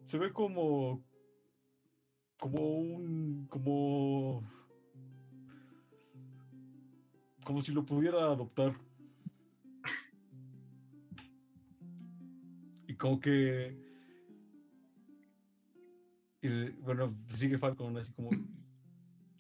se 0.06 0.18
ve 0.18 0.32
como, 0.32 1.04
como 2.38 2.78
un, 2.78 3.48
como, 3.50 4.44
como 7.44 7.62
si 7.62 7.72
lo 7.72 7.84
pudiera 7.86 8.26
adoptar. 8.26 8.76
Y 12.88 12.96
como 12.96 13.20
que, 13.20 13.83
y, 16.44 16.70
bueno, 16.82 17.16
sigue 17.28 17.58
Falcon 17.58 17.98
así 17.98 18.12
como, 18.14 18.30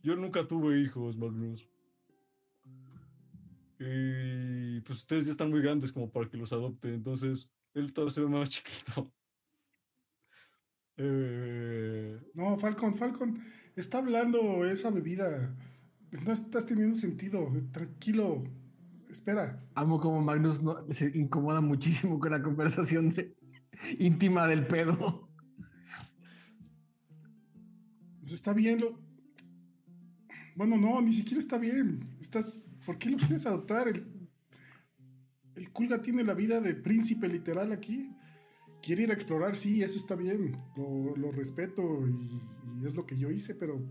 yo 0.01 0.15
nunca 0.15 0.47
tuve 0.47 0.79
hijos, 0.79 1.15
Magnus. 1.17 1.67
Y 3.79 4.79
pues 4.81 4.99
ustedes 4.99 5.25
ya 5.25 5.31
están 5.31 5.49
muy 5.49 5.61
grandes 5.61 5.91
como 5.91 6.09
para 6.09 6.29
que 6.29 6.37
los 6.37 6.53
adopte, 6.53 6.93
entonces 6.93 7.51
él 7.73 7.91
todavía 7.91 8.11
se 8.13 8.21
ve 8.21 8.27
más 8.27 8.49
chiquito. 8.49 9.11
Eh, 10.97 12.19
No, 12.33 12.57
Falcon, 12.57 12.93
Falcon, 12.95 13.43
está 13.75 13.97
hablando 13.97 14.65
esa 14.65 14.91
bebida. 14.91 15.55
No 16.25 16.31
estás 16.31 16.65
teniendo 16.67 16.95
sentido. 16.95 17.51
Tranquilo. 17.71 18.43
Espera. 19.09 19.63
Amo 19.75 19.99
como 19.99 20.21
Magnus 20.21 20.61
no- 20.61 20.85
se 20.93 21.07
incomoda 21.17 21.59
muchísimo 21.61 22.19
con 22.19 22.31
la 22.31 22.41
conversación 22.41 23.09
de- 23.13 23.35
íntima 23.97 24.47
del 24.47 24.67
pedo. 24.67 25.27
Eso 28.23 28.35
está 28.35 28.53
bien. 28.53 28.79
Lo... 28.79 28.97
Bueno, 30.55 30.77
no, 30.77 31.01
ni 31.01 31.11
siquiera 31.11 31.39
está 31.39 31.57
bien. 31.57 32.15
Estás. 32.21 32.63
¿Por 32.85 32.97
qué 32.97 33.09
lo 33.09 33.17
quieres 33.17 33.45
adoptar? 33.45 33.87
El, 33.89 34.05
el 35.55 35.71
Kulga 35.71 36.01
tiene 36.01 36.23
la 36.23 36.33
vida 36.33 36.61
de 36.61 36.73
príncipe 36.73 37.27
literal 37.27 37.71
aquí. 37.71 38.09
Quiere 38.81 39.03
ir 39.03 39.11
a 39.11 39.13
explorar, 39.13 39.55
sí, 39.55 39.81
eso 39.81 39.97
está 39.97 40.15
bien. 40.15 40.57
Lo, 40.75 41.31
respeto 41.31 42.05
y, 42.07 42.85
es 42.85 42.95
lo 42.95 43.05
que 43.05 43.17
yo 43.17 43.31
hice, 43.31 43.55
pero 43.55 43.81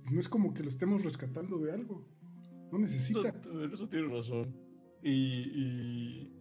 pues, 0.00 0.12
no 0.12 0.20
es 0.20 0.28
como 0.28 0.54
que 0.54 0.62
lo 0.62 0.68
estemos 0.68 1.04
rescatando 1.04 1.58
de 1.58 1.72
algo. 1.72 2.06
No 2.72 2.78
necesita. 2.78 3.34
eso 3.72 3.88
tiene 3.88 4.08
razón. 4.08 4.54
Y, 5.02 5.10
y 5.10 6.32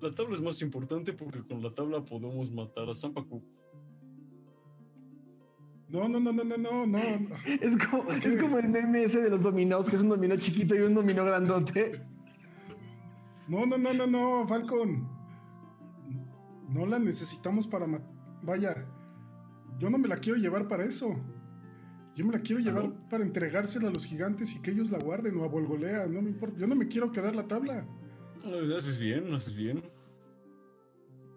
la 0.00 0.14
tabla 0.14 0.34
es 0.34 0.40
más 0.40 0.60
importante 0.62 1.12
porque 1.12 1.42
con 1.42 1.62
la 1.62 1.74
tabla 1.74 2.04
podemos 2.04 2.50
matar 2.50 2.88
a 2.88 2.94
Zampacu. 2.94 3.42
No, 5.90 6.08
no, 6.08 6.20
no, 6.20 6.32
no, 6.32 6.44
no, 6.44 6.56
no, 6.56 6.86
no. 6.86 6.98
Es 7.46 7.86
como, 7.88 8.12
es 8.12 8.40
como 8.40 8.58
el 8.58 8.68
meme 8.68 9.02
ese 9.04 9.22
de 9.22 9.30
los 9.30 9.42
dominós, 9.42 9.88
que 9.88 9.96
es 9.96 10.02
un 10.02 10.08
dominó 10.08 10.36
chiquito 10.36 10.74
y 10.76 10.80
un 10.80 10.94
dominó 10.94 11.24
grandote. 11.24 11.90
No, 13.48 13.66
no, 13.66 13.76
no, 13.76 13.92
no, 13.92 14.06
no, 14.06 14.46
Falcon. 14.46 15.08
No 16.68 16.86
la 16.86 16.98
necesitamos 17.00 17.66
para... 17.66 17.86
ma- 17.88 18.00
Vaya, 18.42 18.86
yo 19.78 19.90
no 19.90 19.98
me 19.98 20.06
la 20.08 20.16
quiero 20.16 20.38
llevar 20.38 20.68
para 20.68 20.84
eso. 20.84 21.14
Yo 22.14 22.24
me 22.24 22.32
la 22.32 22.40
quiero 22.40 22.60
llevar 22.60 22.92
para 23.08 23.24
entregársela 23.24 23.88
a 23.88 23.92
los 23.92 24.06
gigantes 24.06 24.54
y 24.54 24.62
que 24.62 24.70
ellos 24.70 24.90
la 24.90 24.98
guarden 24.98 25.36
o 25.38 25.44
a 25.44 25.48
Volgolea, 25.48 26.06
no 26.06 26.22
me 26.22 26.30
importa. 26.30 26.56
Yo 26.58 26.66
no 26.68 26.74
me 26.76 26.86
quiero 26.86 27.10
quedar 27.10 27.34
la 27.34 27.48
tabla. 27.48 27.86
Eh, 28.44 28.74
Haces 28.76 28.96
bien, 28.98 29.32
haces 29.34 29.54
bien. 29.56 29.82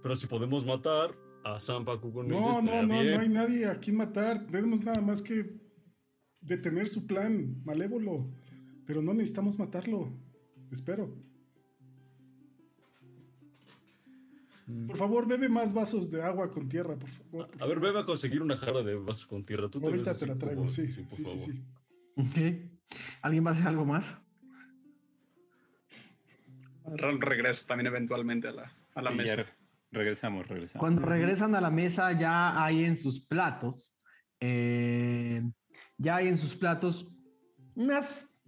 Pero 0.04 0.16
si 0.16 0.28
podemos 0.28 0.64
matar 0.66 1.12
a 1.44 1.60
con 2.12 2.26
ella, 2.28 2.40
No, 2.40 2.62
no, 2.62 2.84
no, 2.84 3.00
bien. 3.02 3.16
no 3.16 3.22
hay 3.22 3.30
nadie 3.30 3.66
a 3.66 3.80
quien 3.80 3.98
matar. 3.98 4.46
Tenemos 4.48 4.84
nada 4.84 5.02
más 5.02 5.22
que 5.22 5.60
detener 6.42 6.88
su 6.90 7.06
plan 7.08 7.62
malévolo. 7.64 8.32
Pero 8.86 9.02
no 9.02 9.14
necesitamos 9.14 9.58
matarlo. 9.58 10.12
Espero. 10.72 11.16
Por 14.88 14.96
favor, 14.98 15.28
bebe 15.28 15.50
más 15.50 15.74
vasos 15.74 16.10
de 16.10 16.24
agua 16.24 16.50
con 16.50 16.70
tierra, 16.70 16.98
por 16.98 17.10
favor. 17.10 17.50
por 17.52 17.62
A 17.64 17.66
ver, 17.68 17.80
bebe 17.80 18.00
a 18.00 18.06
conseguir 18.06 18.42
una 18.42 18.56
jarra 18.56 18.82
de 18.82 18.96
vasos 18.96 19.28
con 19.28 19.46
tierra. 19.46 19.70
Tú 19.70 19.80
te 19.82 19.88
Ahorita 19.88 20.12
así 20.12 20.22
te 20.22 20.28
la 20.28 20.38
traigo, 20.38 20.62
como- 20.62 20.70
sí, 20.70 20.88
sí, 20.92 21.06
sí, 21.10 21.26
sí. 21.26 21.64
¿Alguien 23.22 23.46
va 23.46 23.50
a 23.50 23.54
hacer 23.54 23.68
algo 23.68 23.86
más? 23.86 24.18
Ral 26.86 27.20
regresa 27.22 27.68
también 27.68 27.88
eventualmente 27.88 28.48
a 28.48 28.52
la, 28.52 28.72
a 28.96 29.02
la 29.02 29.12
mesa. 29.12 29.46
Re- 29.94 30.00
regresamos, 30.00 30.48
regresamos. 30.48 30.80
Cuando 30.80 31.02
regresan 31.04 31.56
a 31.56 31.62
la 31.62 31.70
mesa 31.70 32.12
ya 32.18 32.64
hay 32.64 32.84
en 32.84 32.98
sus 32.98 33.26
platos, 33.26 33.98
eh, 34.40 35.42
ya 35.98 36.16
hay 36.18 36.28
en 36.28 36.38
sus 36.38 36.56
platos 36.56 37.08
unas 37.76 38.42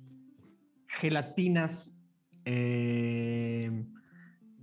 gelatinas, 0.99 2.03
eh, 2.45 3.85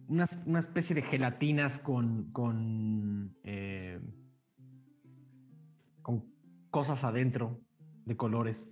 unas- 0.08 0.42
una 0.46 0.60
especie 0.60 0.94
de 0.94 1.02
gelatinas 1.02 1.78
con, 1.78 2.30
con, 2.32 3.36
eh, 3.44 4.00
con 6.02 6.24
cosas 6.70 7.04
adentro 7.04 7.60
de 8.04 8.16
colores. 8.16 8.68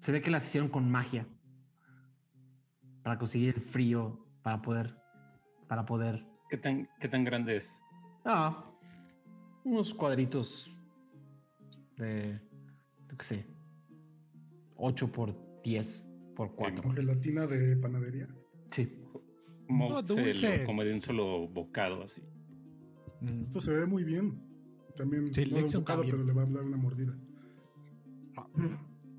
Se 0.00 0.12
ve 0.12 0.22
que 0.22 0.30
las 0.30 0.46
hicieron 0.46 0.68
con 0.68 0.88
magia 0.90 1.26
para 3.06 3.20
conseguir 3.20 3.54
el 3.54 3.62
frío, 3.62 4.18
para 4.42 4.60
poder, 4.60 4.92
para 5.68 5.86
poder. 5.86 6.26
¿Qué 6.50 6.56
tan, 6.56 6.88
qué 6.98 7.06
tan 7.06 7.22
grande 7.22 7.54
es? 7.54 7.80
Ah, 8.24 8.68
unos 9.62 9.94
cuadritos 9.94 10.68
de, 11.96 12.40
yo 13.08 13.16
qué 13.16 13.24
sé, 13.24 13.46
8 14.74 15.12
por 15.12 15.36
10 15.62 16.08
por 16.34 16.56
4. 16.56 16.82
Como 16.82 16.94
gelatina 16.94 17.46
de 17.46 17.76
panadería. 17.76 18.26
Sí. 18.72 18.92
Mozzarella, 19.68 20.32
dulce. 20.32 20.64
como 20.64 20.82
de 20.82 20.92
un 20.92 21.00
solo 21.00 21.46
bocado 21.46 22.02
así. 22.02 22.24
Mm. 23.20 23.42
Esto 23.42 23.60
se 23.60 23.72
ve 23.72 23.86
muy 23.86 24.02
bien. 24.02 24.42
También 24.96 25.32
Sí, 25.32 25.46
no 25.46 25.58
de 25.58 25.62
un 25.62 25.70
bocado, 25.70 26.00
también. 26.00 26.16
pero 26.16 26.24
le 26.26 26.32
va 26.32 26.42
a 26.42 26.46
dar 26.46 26.64
una 26.64 26.76
mordida. 26.76 27.16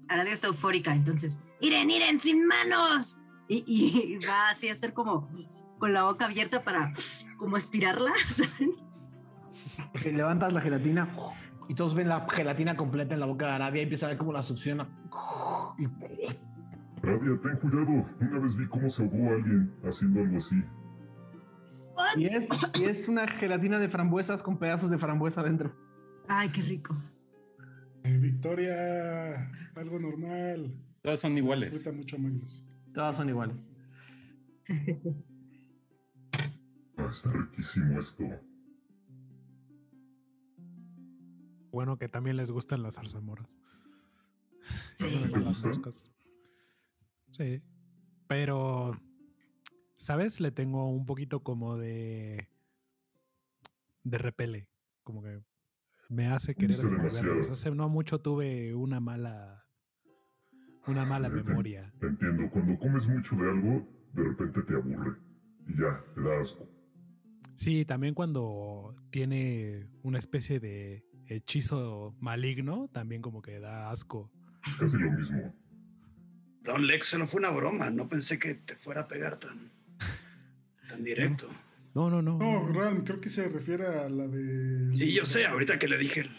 Aradia 0.09 0.33
está 0.33 0.47
eufórica, 0.47 0.93
entonces, 0.93 1.39
¡Iren, 1.61 1.89
Iren, 1.89 2.19
sin 2.19 2.45
manos! 2.45 3.21
Y, 3.47 3.63
y 3.65 4.17
va 4.27 4.49
así 4.49 4.69
a 4.69 4.73
hacer 4.73 4.93
como 4.93 5.29
con 5.77 5.93
la 5.93 6.03
boca 6.03 6.25
abierta 6.25 6.61
para 6.61 6.91
como 7.37 7.57
estirarla, 7.57 8.11
levantas 10.05 10.53
la 10.53 10.61
gelatina 10.61 11.07
y 11.69 11.75
todos 11.75 11.93
ven 11.93 12.09
la 12.09 12.27
gelatina 12.29 12.75
completa 12.75 13.13
en 13.13 13.19
la 13.19 13.25
boca 13.25 13.47
de 13.47 13.51
Arabia 13.53 13.81
y 13.81 13.83
empieza 13.83 14.05
a 14.05 14.09
ver 14.09 14.17
cómo 14.17 14.31
la 14.31 14.41
succiona. 14.41 14.87
Y 15.77 15.85
Radia, 17.01 17.39
ten 17.41 17.57
cuidado. 17.57 18.05
Una 18.19 18.39
vez 18.39 18.57
vi 18.57 18.67
cómo 18.67 18.89
se 18.89 19.03
ahogó 19.03 19.29
alguien 19.33 19.73
haciendo 19.83 20.21
algo 20.21 20.37
así. 20.37 20.63
Y 22.15 22.25
es, 22.27 22.49
y 22.75 22.85
es 22.85 23.07
una 23.07 23.27
gelatina 23.27 23.79
de 23.79 23.89
frambuesas 23.89 24.43
con 24.43 24.57
pedazos 24.57 24.89
de 24.89 24.97
frambuesa 24.97 25.41
adentro. 25.41 25.75
Ay, 26.27 26.49
qué 26.49 26.61
rico. 26.61 26.95
Eh, 28.03 28.17
Victoria, 28.17 29.51
algo 29.75 29.99
normal. 29.99 30.73
Todas 31.01 31.19
son 31.19 31.37
iguales. 31.37 31.71
Disfruta 31.71 31.97
mucho 31.97 32.17
Magnus. 32.17 32.66
Todas 32.97 33.15
son 33.15 33.29
iguales. 33.29 33.71
Ah, 36.99 37.09
está 37.11 37.31
riquísimo 37.31 37.99
esto. 37.99 38.23
Bueno, 41.71 41.99
que 41.99 42.09
también 42.09 42.37
les 42.37 42.49
gustan 42.49 42.81
las 42.81 42.95
zarzamoras. 42.95 43.55
Sí. 44.95 45.05
¿Te 45.31 45.39
las 45.39 45.63
moscas. 45.63 46.11
Sí. 47.33 47.61
Pero, 48.27 48.99
¿sabes? 49.97 50.39
Le 50.39 50.49
tengo 50.49 50.89
un 50.89 51.05
poquito 51.05 51.43
como 51.43 51.77
de. 51.77 52.49
de 54.03 54.17
repele. 54.17 54.67
Como 55.03 55.21
que 55.21 55.39
me 56.09 56.25
hace 56.25 56.55
querer. 56.55 56.77
Hace 57.51 57.69
no 57.69 57.89
mucho 57.89 58.21
tuve 58.21 58.73
una 58.73 58.99
mala. 58.99 59.66
Una 60.87 61.05
mala 61.05 61.27
Eh, 61.27 61.31
te- 61.31 61.43
memoria. 61.43 61.91
Te 61.99 62.07
entiendo. 62.07 62.49
Cuando 62.49 62.77
comes 62.77 63.07
mucho 63.07 63.35
de 63.35 63.49
algo, 63.49 63.87
de 64.13 64.23
repente 64.23 64.61
te 64.63 64.75
aburre. 64.75 65.17
Y 65.67 65.73
ya, 65.79 66.03
te 66.15 66.21
da 66.21 66.39
asco. 66.39 66.67
Sí, 67.55 67.85
también 67.85 68.13
cuando 68.13 68.93
tiene 69.09 69.87
una 70.03 70.19
especie 70.19 70.59
de 70.59 71.03
hechizo 71.27 72.15
maligno, 72.19 72.87
también 72.93 73.21
como 73.21 73.41
que 73.41 73.59
da 73.59 73.89
asco. 73.89 74.31
Es 74.65 74.75
casi 74.75 74.97
lo 74.97 75.11
mismo. 75.11 75.53
Don 76.63 76.85
Lex, 76.85 77.05
solo 77.07 77.25
fue 77.27 77.39
una 77.39 77.49
broma. 77.51 77.89
No 77.89 78.07
pensé 78.09 78.37
que 78.39 78.55
te 78.55 78.75
fuera 78.75 79.01
a 79.01 79.07
pegar 79.07 79.37
tan, 79.39 79.71
tan 80.89 81.03
directo. 81.03 81.47
No, 81.95 82.09
no, 82.09 82.21
no. 82.21 82.37
No, 82.37 82.71
Ram, 82.73 83.03
creo 83.03 83.19
que 83.19 83.29
se 83.29 83.49
refiere 83.49 83.87
a 83.87 84.07
la 84.09 84.27
de. 84.27 84.95
Sí, 84.95 85.13
yo 85.13 85.25
sé, 85.25 85.47
ahorita 85.47 85.79
que 85.79 85.87
le 85.87 85.97
dije 85.97 86.21
el... 86.21 86.29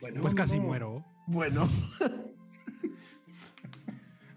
Bueno, 0.00 0.20
Pues 0.20 0.34
no, 0.34 0.36
casi 0.38 0.56
no. 0.58 0.64
muero. 0.64 1.04
Bueno. 1.28 1.68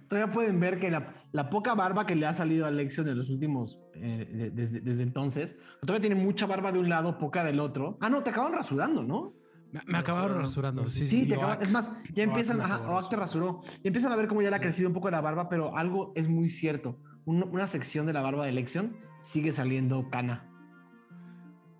Todavía 0.09 0.33
pueden 0.33 0.59
ver 0.59 0.79
que 0.79 0.89
la, 0.89 1.13
la 1.31 1.49
poca 1.49 1.75
barba 1.75 2.05
que 2.05 2.15
le 2.15 2.25
ha 2.25 2.33
salido 2.33 2.65
a 2.65 2.71
Lexion 2.71 3.07
en 3.07 3.17
los 3.19 3.29
últimos, 3.29 3.79
eh, 3.93 4.27
de- 4.33 4.49
desde, 4.49 4.81
desde 4.81 5.03
entonces, 5.03 5.55
todavía 5.81 6.09
tiene 6.09 6.21
mucha 6.21 6.47
barba 6.47 6.71
de 6.71 6.79
un 6.79 6.89
lado, 6.89 7.17
poca 7.19 7.43
del 7.43 7.59
otro. 7.59 7.97
Ah, 8.01 8.09
no, 8.09 8.23
te 8.23 8.31
acaban 8.31 8.53
rasurando, 8.53 9.03
¿no? 9.03 9.33
Me, 9.71 9.81
me 9.85 9.97
acabaron 9.99 10.39
rasurando. 10.39 10.87
Sí, 10.87 11.05
Sí, 11.05 11.21
sí. 11.21 11.27
te 11.29 11.35
acaban- 11.35 11.61
es 11.61 11.71
más, 11.71 11.91
ya 12.13 12.23
empiezan, 12.23 12.59
ajá, 12.59 12.89
Oak 12.89 13.09
te 13.09 13.15
rasuró. 13.15 13.61
Y 13.83 13.87
empiezan 13.87 14.11
a 14.11 14.15
ver 14.15 14.27
cómo 14.27 14.41
ya 14.41 14.49
le 14.49 14.55
ha 14.55 14.59
crecido 14.59 14.87
un 14.89 14.95
poco 14.95 15.11
la 15.11 15.21
barba, 15.21 15.47
pero 15.47 15.77
algo 15.77 16.11
es 16.15 16.27
muy 16.27 16.49
cierto. 16.49 16.97
Un- 17.25 17.43
una 17.43 17.67
sección 17.67 18.07
de 18.07 18.13
la 18.13 18.21
barba 18.21 18.45
de 18.47 18.51
Lexion 18.51 18.97
sigue 19.21 19.51
saliendo 19.51 20.09
cana. 20.09 20.49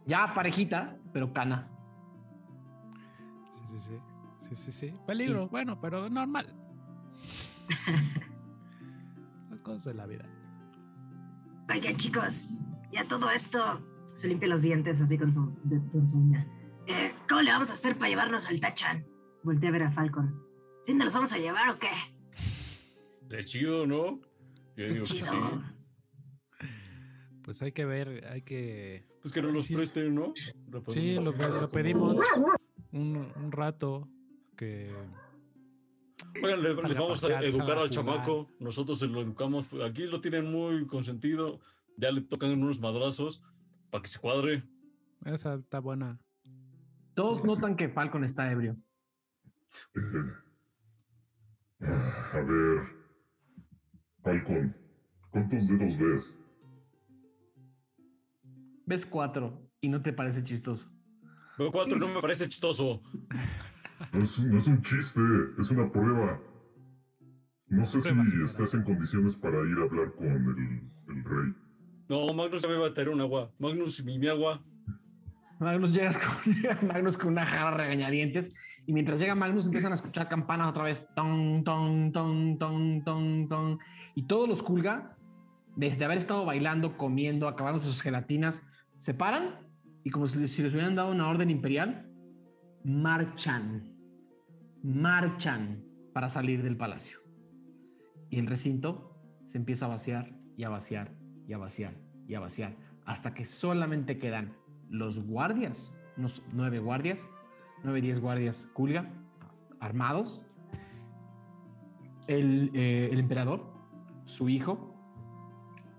Ya 0.06 0.32
parejita, 0.36 0.98
pero 1.14 1.34
cana. 1.34 1.68
Sí, 3.50 3.62
sí, 3.66 3.78
sí. 3.80 3.94
Sí, 4.38 4.56
sí, 4.56 4.72
sí. 4.72 4.94
Peligro, 5.08 5.48
bueno, 5.50 5.82
pero 5.82 6.10
normal. 6.12 6.56
Las 9.50 9.60
cosas 9.62 9.84
de 9.86 9.94
la 9.96 10.06
vida. 10.06 10.26
Oigan, 11.70 11.96
chicos, 11.98 12.46
ya 12.92 13.08
todo 13.08 13.30
esto. 13.30 13.86
Se 14.14 14.28
limpia 14.28 14.48
los 14.50 14.62
dientes 14.64 15.00
así 15.02 15.18
con 15.18 15.34
su, 15.34 15.56
de- 15.64 15.82
con 15.92 16.08
su 16.10 16.18
uña. 16.18 16.48
Eh, 16.88 17.14
¿Cómo 17.28 17.42
le 17.42 17.52
vamos 17.52 17.70
a 17.70 17.74
hacer 17.74 17.98
para 17.98 18.10
llevarnos 18.10 18.50
al 18.50 18.60
Tachan? 18.60 19.06
Volteé 19.44 19.70
a 19.70 19.72
ver 19.72 19.84
a 19.84 19.92
Falcon. 19.92 20.44
¿Sí 20.82 20.94
nos 20.94 21.06
los 21.06 21.14
vamos 21.14 21.32
a 21.34 21.38
llevar 21.38 21.70
o 21.70 21.78
qué? 21.80 21.90
De 23.28 23.46
chido, 23.46 23.86
¿no? 23.86 24.20
Yo 24.76 24.86
digo 24.88 25.02
que 25.02 25.06
sí. 25.06 25.22
Pues 27.44 27.62
hay 27.62 27.72
que 27.72 27.86
ver, 27.86 28.26
hay 28.32 28.42
que. 28.42 29.08
Pues 29.22 29.34
que 29.34 29.42
no 29.42 29.50
los 29.52 29.66
Sí. 29.66 29.76
presten, 29.76 30.16
¿no? 30.16 30.34
Sí, 30.90 31.16
lo, 31.16 31.32
lo 31.32 31.70
pedimos 31.72 32.14
un, 32.92 33.32
un 33.36 33.52
rato 33.52 34.08
que. 34.56 34.92
Oigan, 36.42 36.62
les 36.62 36.98
vamos 36.98 37.24
a 37.24 37.40
educar 37.42 37.78
a 37.78 37.82
al 37.82 37.90
chamaco. 37.90 38.50
Nosotros 38.60 39.00
se 39.00 39.08
lo 39.08 39.22
educamos. 39.22 39.68
Aquí 39.86 40.06
lo 40.06 40.22
tienen 40.22 40.52
muy 40.52 40.86
consentido. 40.88 41.60
Ya 41.98 42.12
le 42.12 42.22
tocan 42.22 42.52
unos 42.52 42.80
madrazos 42.80 43.42
para 43.90 44.02
que 44.02 44.08
se 44.08 44.20
cuadre. 44.20 44.64
Esa 45.26 45.56
está 45.56 45.80
buena. 45.80 46.20
Todos 47.14 47.44
notan 47.44 47.76
que 47.76 47.90
Falcon 47.90 48.24
está 48.24 48.52
ebrio. 48.52 48.78
Eh, 51.82 51.86
a 52.34 52.40
ver. 52.40 53.00
Falcon, 54.24 54.76
¿cuántos 55.32 55.68
dedos 55.68 55.98
ves? 55.98 56.38
Ves 58.86 59.06
cuatro 59.06 59.70
y 59.82 59.90
no 59.90 60.02
te 60.02 60.14
parece 60.14 60.44
chistoso. 60.44 60.90
Pero 61.58 61.72
cuatro 61.72 61.98
no 61.98 62.08
me 62.08 62.22
parece 62.22 62.48
chistoso. 62.48 63.02
No 64.14 64.20
es, 64.22 64.44
no 64.44 64.58
es 64.58 64.68
un 64.68 64.82
chiste, 64.82 65.22
es 65.58 65.72
una 65.72 65.92
prueba. 65.92 66.40
No 67.68 67.86
sé 67.86 68.02
si 68.02 68.10
estás 68.44 68.74
en 68.74 68.84
condiciones 68.84 69.36
para 69.36 69.58
ir 69.68 69.78
a 69.78 69.84
hablar 69.84 70.14
con 70.14 70.28
el, 70.28 71.16
el 71.16 71.24
rey. 71.24 71.54
No, 72.08 72.34
Magnus 72.34 72.64
ya 72.64 72.70
me 72.70 72.78
va 72.78 72.88
a 72.88 72.94
traer 72.94 73.10
un 73.10 73.22
agua. 73.22 73.52
Magnus, 73.60 74.04
mi, 74.04 74.18
mi 74.18 74.28
agua. 74.28 74.64
Magnus 75.60 75.94
llegas 75.94 76.18
con, 76.18 76.54
llega 76.56 76.80
Magnus 76.88 77.18
con 77.18 77.30
una 77.30 77.46
jarra 77.46 77.78
regañadientes 77.78 78.52
y 78.88 78.94
mientras 78.94 79.20
llega 79.20 79.36
Magnus 79.36 79.66
empiezan 79.66 79.92
a 79.92 79.96
escuchar 79.96 80.28
campanas 80.28 80.70
otra 80.70 80.84
vez. 80.84 81.06
Ton, 81.16 81.64
ton, 81.64 82.12
ton, 82.12 82.58
ton, 82.58 83.04
ton, 83.04 83.48
ton. 83.48 83.80
Y 84.16 84.24
todos 84.24 84.50
los 84.50 84.64
Kulga, 84.64 85.16
desde 85.76 86.06
haber 86.06 86.18
estado 86.18 86.46
bailando, 86.46 86.98
comiendo, 86.98 87.48
acabando 87.48 87.80
sus 87.80 88.02
gelatinas, 88.02 88.64
se 88.98 89.14
paran 89.14 89.60
y 90.04 90.10
como 90.10 90.28
si 90.28 90.40
les, 90.40 90.52
si 90.52 90.64
les 90.64 90.74
hubieran 90.74 90.96
dado 90.96 91.12
una 91.12 91.28
orden 91.28 91.52
imperial, 91.52 92.10
marchan. 92.84 93.89
Marchan 94.84 95.84
para 96.14 96.30
salir 96.30 96.64
del 96.64 96.78
palacio. 96.78 97.20
Y 98.30 98.40
el 98.40 98.48
recinto 98.48 99.16
se 99.52 99.58
empieza 99.58 99.86
a 99.86 99.90
vaciar 99.90 100.34
y 100.56 100.64
a 100.64 100.70
vaciar 100.70 101.14
y 101.48 101.54
a 101.54 101.58
vaciar 101.58 101.94
y 102.28 102.36
a 102.36 102.40
vaciar 102.40 102.76
hasta 103.06 103.34
que 103.34 103.46
solamente 103.46 104.20
quedan 104.20 104.56
los 104.90 105.20
guardias, 105.20 105.96
unos 106.18 106.44
nueve 106.54 106.80
guardias, 106.80 107.28
nueve, 107.84 108.02
diez 108.02 108.20
guardias 108.20 108.68
Kulga, 108.74 109.12
armados, 109.80 110.44
el, 112.28 112.72
eh, 112.74 113.10
el 113.12 113.20
emperador, 113.20 113.74
su 114.26 114.50
hijo 114.50 114.90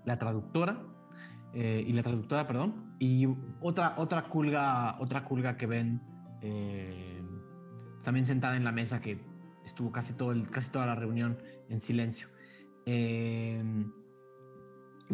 la 0.05 0.17
traductora, 0.17 0.81
eh, 1.53 1.83
y 1.85 1.93
la 1.93 2.03
traductora, 2.03 2.47
perdón, 2.47 2.95
y 2.99 3.27
otra, 3.61 3.95
otra 3.97 4.23
culga, 4.23 4.97
otra 4.99 5.25
culga 5.25 5.57
que 5.57 5.65
ven 5.65 6.01
eh, 6.41 7.20
también 8.03 8.25
sentada 8.25 8.57
en 8.57 8.63
la 8.63 8.71
mesa 8.71 9.01
que 9.01 9.19
estuvo 9.65 9.91
casi, 9.91 10.13
todo 10.13 10.31
el, 10.31 10.49
casi 10.49 10.71
toda 10.71 10.85
la 10.85 10.95
reunión 10.95 11.37
en 11.69 11.81
silencio. 11.81 12.27
Eh, 12.85 13.63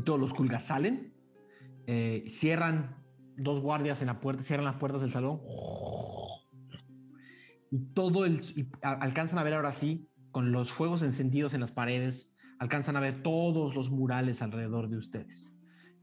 todos 0.06 0.20
los 0.20 0.34
culgas 0.34 0.66
salen, 0.66 1.14
eh, 1.86 2.26
cierran 2.28 2.96
dos 3.36 3.62
guardias 3.62 4.02
en 4.02 4.08
la 4.08 4.20
puerta, 4.20 4.44
cierran 4.44 4.66
las 4.66 4.76
puertas 4.76 5.02
del 5.02 5.12
salón 5.12 5.42
y 7.72 7.80
todo 7.94 8.26
el 8.26 8.42
alcanzan 8.82 9.40
a 9.40 9.44
ver 9.44 9.54
ahora 9.54 9.72
sí 9.72 10.10
con 10.32 10.52
los 10.52 10.72
fuegos 10.72 11.02
encendidos 11.02 11.54
en 11.54 11.62
las 11.62 11.72
paredes, 11.72 12.34
alcanzan 12.60 12.96
a 12.96 13.00
ver 13.00 13.24
todos 13.24 13.76
los 13.76 13.90
murales 13.90 14.42
alrededor 14.42 14.90
de 14.90 14.98
ustedes. 14.98 15.52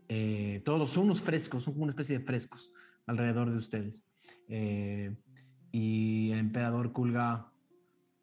Eh, 0.09 0.63
todos 0.65 0.91
son 0.91 1.05
unos 1.05 1.23
frescos, 1.23 1.63
son 1.63 1.75
como 1.75 1.85
una 1.85 1.93
especie 1.93 2.19
de 2.19 2.25
frescos 2.25 2.71
alrededor 3.07 3.51
de 3.51 3.59
ustedes. 3.59 4.05
Eh, 4.49 5.17
y 5.75 6.31
el 6.31 6.39
emperador 6.39 6.93
Kulga 6.93 7.51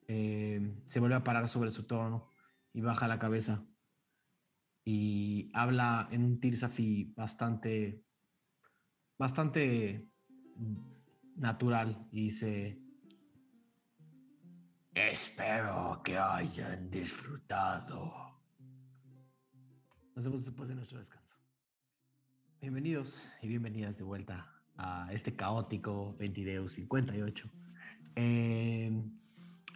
eh, 0.08 0.74
se 0.86 1.02
vuelve 1.02 1.18
a 1.18 1.24
parar 1.26 1.50
sobre 1.50 1.70
su 1.70 1.84
trono 1.84 2.30
y 2.72 2.80
baja 2.80 3.10
la 3.10 3.20
cabeza 3.20 3.62
y 4.86 5.52
habla 5.54 6.08
en 6.12 6.24
un 6.24 6.40
Tirsafi 6.40 7.14
bastante, 7.14 8.06
bastante 9.18 10.08
natural 11.36 12.08
y 12.10 12.24
dice, 12.24 12.80
espero 14.94 16.02
que 16.06 16.18
hayan 16.18 16.90
disfrutado. 16.90 18.40
Nos 20.16 20.24
vemos 20.24 20.46
después 20.46 20.70
de 20.70 20.76
nuestro 20.76 21.00
descanso. 21.00 21.36
Bienvenidos 22.62 23.22
y 23.42 23.50
bienvenidas 23.50 23.98
de 23.98 24.06
vuelta 24.06 24.61
este 25.12 25.36
caótico 25.36 26.16
Ventideus 26.18 26.74
58. 26.74 27.50
Eh, 28.16 28.92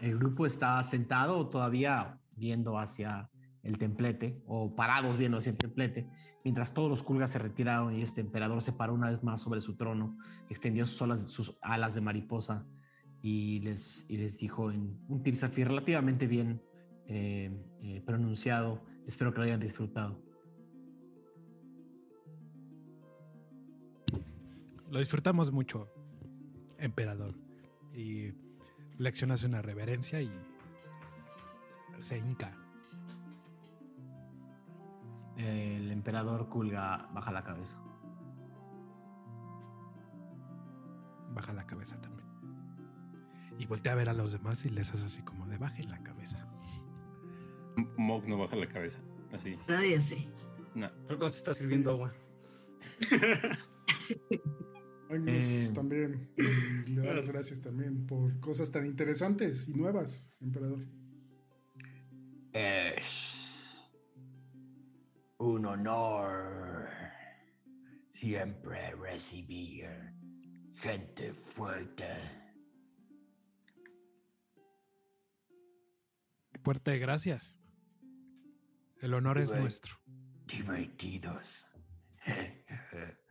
el 0.01 0.17
grupo 0.17 0.45
está 0.45 0.81
sentado 0.83 1.47
todavía 1.49 2.19
viendo 2.35 2.77
hacia 2.77 3.29
el 3.63 3.77
templete 3.77 4.41
o 4.45 4.75
parados 4.75 5.17
viendo 5.17 5.37
hacia 5.37 5.51
el 5.51 5.57
templete, 5.57 6.07
mientras 6.43 6.73
todos 6.73 6.89
los 6.89 7.01
culgas 7.01 7.31
se 7.31 7.39
retiraron 7.39 7.95
y 7.95 8.03
este 8.03 8.21
emperador 8.21 8.61
se 8.61 8.73
paró 8.73 8.93
una 8.93 9.09
vez 9.09 9.23
más 9.23 9.41
sobre 9.41 9.61
su 9.61 9.75
trono, 9.75 10.17
extendió 10.49 10.85
sus 10.85 11.01
alas, 11.01 11.21
sus 11.21 11.57
alas 11.61 11.95
de 11.95 12.01
mariposa 12.01 12.65
y 13.21 13.59
les, 13.61 14.05
y 14.09 14.17
les 14.17 14.37
dijo 14.37 14.71
en 14.71 14.99
un 15.07 15.23
Tirsafi 15.23 15.63
relativamente 15.63 16.27
bien 16.27 16.61
eh, 17.07 17.51
eh, 17.81 18.03
pronunciado, 18.05 18.83
espero 19.07 19.31
que 19.33 19.39
lo 19.39 19.45
hayan 19.45 19.59
disfrutado. 19.59 20.24
Lo 24.89 24.99
disfrutamos 24.99 25.51
mucho, 25.51 25.89
emperador. 26.77 27.35
Y 27.93 28.33
Lección 28.97 29.31
hace 29.31 29.45
una 29.45 29.61
reverencia 29.61 30.21
y 30.21 30.31
se 31.99 32.17
hinca. 32.17 32.51
El 35.37 35.91
emperador 35.91 36.47
Kulga 36.47 37.09
baja 37.13 37.31
la 37.31 37.43
cabeza. 37.43 37.77
Baja 41.33 41.51
la 41.51 41.65
cabeza 41.65 41.99
también. 41.99 42.25
Y 43.57 43.65
voltea 43.65 43.93
a 43.93 43.95
ver 43.95 44.09
a 44.09 44.13
los 44.13 44.31
demás 44.31 44.65
y 44.65 44.69
les 44.69 44.93
hace 44.93 45.05
así 45.05 45.21
como 45.23 45.45
de 45.47 45.57
bajen 45.57 45.89
la 45.89 46.01
cabeza. 46.03 46.47
Mog 47.97 48.27
no 48.27 48.37
baja 48.37 48.55
la 48.55 48.67
cabeza. 48.67 48.99
Así. 49.33 49.57
Nadie 49.67 49.99
sé. 49.99 50.29
No. 50.73 50.89
Creo 51.07 51.19
que 51.19 51.29
se 51.29 51.39
está 51.39 51.53
sirviendo 51.53 51.91
agua. 51.91 52.13
Magnus 55.09 55.43
Eh. 55.43 55.71
también. 55.73 56.29
y 56.37 56.91
le 56.91 57.01
da 57.01 57.13
las 57.13 57.29
gracias 57.29 57.61
también 57.61 58.05
por 58.07 58.39
cosas 58.39 58.71
tan 58.71 58.85
interesantes 58.85 59.67
y 59.67 59.73
nuevas, 59.73 60.35
emperador. 60.41 60.79
Es 62.53 63.05
un 65.37 65.65
honor 65.65 66.87
siempre 68.13 68.95
recibir 68.95 69.89
gente 70.75 71.33
fuerte. 71.33 72.07
Fuerte 76.63 76.97
gracias. 76.97 77.59
El 79.01 79.13
honor 79.13 79.37
es 79.37 79.53
nuestro. 79.53 79.95
divertidos. 80.47 81.65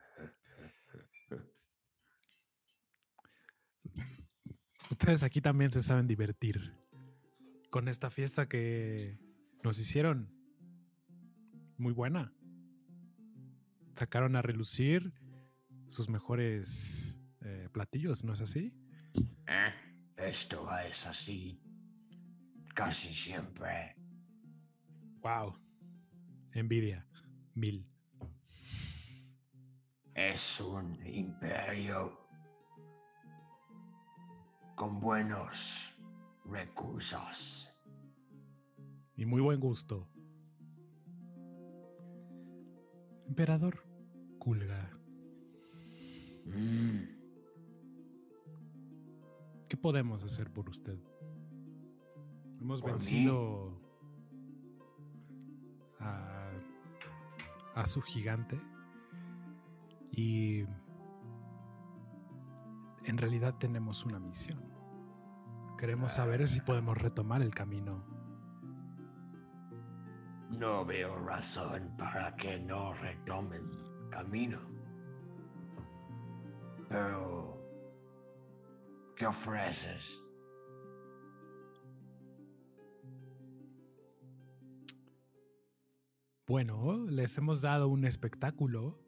Ustedes 4.91 5.23
aquí 5.23 5.41
también 5.41 5.71
se 5.71 5.83
saben 5.83 6.07
divertir. 6.07 6.75
Con 7.71 7.89
esta 7.89 8.11
fiesta 8.11 8.49
que 8.49 9.19
nos 9.63 9.79
hicieron. 9.79 10.31
Muy 11.77 11.93
buena. 11.93 12.33
Sacaron 13.95 14.37
a 14.37 14.43
relucir 14.43 15.13
sus 15.89 16.09
mejores 16.09 17.21
eh, 17.43 17.69
platillos, 17.73 18.25
¿no 18.25 18.33
es 18.33 18.41
así? 18.41 18.73
Eh, 19.47 19.73
Esto 20.17 20.69
es 20.79 21.07
así 21.07 21.61
casi 22.75 23.15
siempre. 23.15 23.95
Wow. 25.23 25.57
Envidia. 26.53 27.07
Mil. 27.55 27.87
Es 30.15 30.61
un 30.61 31.05
imperio 31.07 32.24
con 34.75 35.01
buenos 35.01 35.95
recursos. 36.45 37.71
Y 39.17 39.27
muy 39.27 39.41
buen 39.41 39.61
gusto. 39.61 40.09
Emperador 43.27 43.85
Kulga, 44.39 44.91
Mm, 46.47 47.05
¿qué 49.67 49.77
podemos 49.79 50.23
hacer 50.23 50.53
por 50.53 50.69
usted? 50.69 50.99
Hemos 52.61 52.83
vencido 52.83 53.81
a, 55.99 56.51
a 57.75 57.87
su 57.87 58.03
gigante 58.03 58.61
y 60.13 60.65
en 63.05 63.19
realidad 63.19 63.55
tenemos 63.59 64.05
una 64.05 64.19
misión. 64.19 64.63
Queremos 65.79 66.13
saber 66.13 66.47
si 66.49 66.61
podemos 66.61 66.97
retomar 66.99 67.43
el 67.43 67.55
camino. 67.55 68.05
no 70.51 70.85
veo 70.85 71.19
razón 71.19 71.97
para 71.99 72.37
que 72.37 72.61
no 72.61 72.95
retomen 72.95 73.69
camino. 74.09 74.61
Pero, 76.89 77.59
¿qué 79.17 79.27
ofreces? 79.27 80.23
Bueno, 86.47 87.05
les 87.09 87.37
hemos 87.37 87.63
dado 87.63 87.89
un 87.89 88.05
espectáculo 88.05 89.05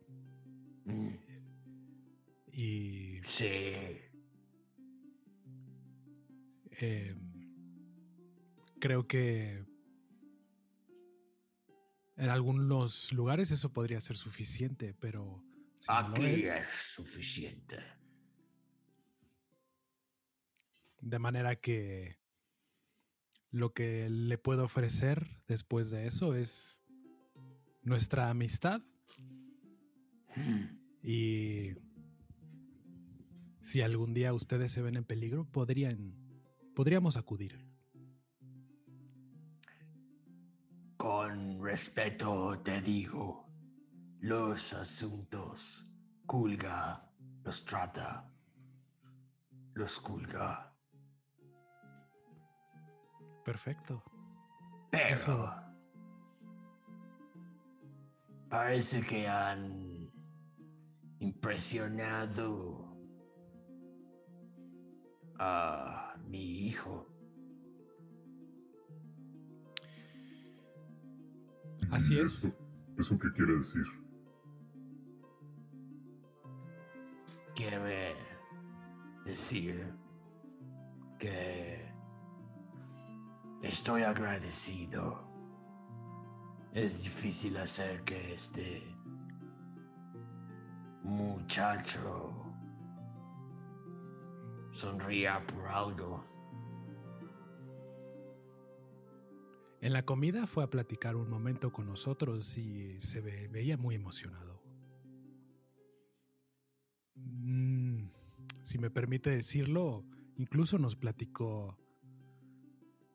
Mm, 0.86 1.16
y 2.52 3.15
sí, 3.26 3.74
eh, 6.78 7.14
creo 8.80 9.06
que 9.06 9.64
en 12.16 12.28
algunos 12.30 13.12
lugares 13.12 13.50
eso 13.50 13.72
podría 13.72 14.00
ser 14.00 14.16
suficiente, 14.16 14.94
pero 14.94 15.42
si 15.78 15.92
no 15.92 16.08
lo 16.08 16.16
aquí 16.16 16.24
es, 16.24 16.46
es 16.46 16.66
suficiente. 16.94 17.76
de 21.00 21.18
manera 21.20 21.54
que 21.54 22.18
lo 23.52 23.72
que 23.72 24.08
le 24.10 24.38
puedo 24.38 24.64
ofrecer 24.64 25.40
después 25.46 25.90
de 25.90 26.06
eso 26.06 26.34
es 26.34 26.82
nuestra 27.82 28.28
amistad 28.28 28.82
Mm, 30.36 30.64
y 31.02 31.74
si 33.66 33.82
algún 33.82 34.14
día 34.14 34.32
ustedes 34.32 34.70
se 34.70 34.80
ven 34.80 34.94
en 34.94 35.02
peligro, 35.02 35.44
podrían 35.44 36.14
podríamos 36.76 37.16
acudir. 37.16 37.66
Con 40.96 41.60
respeto 41.60 42.60
te 42.62 42.80
digo, 42.80 43.48
los 44.20 44.72
asuntos 44.72 45.84
Kulga 46.26 47.10
los 47.42 47.64
trata. 47.64 48.30
Los 49.74 49.98
Kulga. 49.98 50.72
Perfecto. 53.44 54.04
Pero 54.92 55.14
Eso. 55.14 55.54
Parece 58.48 59.04
que 59.04 59.26
han 59.26 60.08
impresionado 61.18 62.85
a 65.38 66.14
mi 66.28 66.68
hijo. 66.68 67.06
Así 71.90 72.14
¿Y 72.14 72.20
es. 72.20 72.44
¿Eso, 72.44 72.56
¿Eso 72.98 73.18
qué 73.18 73.32
quiere 73.32 73.56
decir? 73.56 73.84
Quiere 77.54 78.16
decir 79.24 79.92
que 81.18 81.90
estoy 83.62 84.02
agradecido. 84.02 85.24
Es 86.72 87.02
difícil 87.02 87.56
hacer 87.56 88.04
que 88.04 88.34
este 88.34 88.94
muchacho 91.02 92.35
sonría 94.76 95.44
por 95.46 95.66
algo. 95.66 96.24
En 99.80 99.92
la 99.92 100.04
comida 100.04 100.46
fue 100.46 100.64
a 100.64 100.70
platicar 100.70 101.16
un 101.16 101.28
momento 101.28 101.72
con 101.72 101.86
nosotros 101.86 102.56
y 102.58 102.98
se 103.00 103.20
ve- 103.20 103.48
veía 103.48 103.76
muy 103.76 103.94
emocionado. 103.94 104.62
Mm, 107.14 108.08
si 108.62 108.78
me 108.78 108.90
permite 108.90 109.30
decirlo, 109.30 110.04
incluso 110.36 110.78
nos 110.78 110.96
platicó 110.96 111.78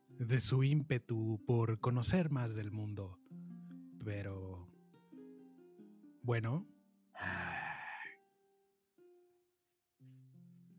de 0.08 0.38
su 0.40 0.64
ímpetu 0.64 1.44
por 1.46 1.80
conocer 1.80 2.30
más 2.30 2.56
del 2.56 2.72
mundo. 2.72 3.20
Pero... 4.04 4.68
Bueno, 6.24 6.68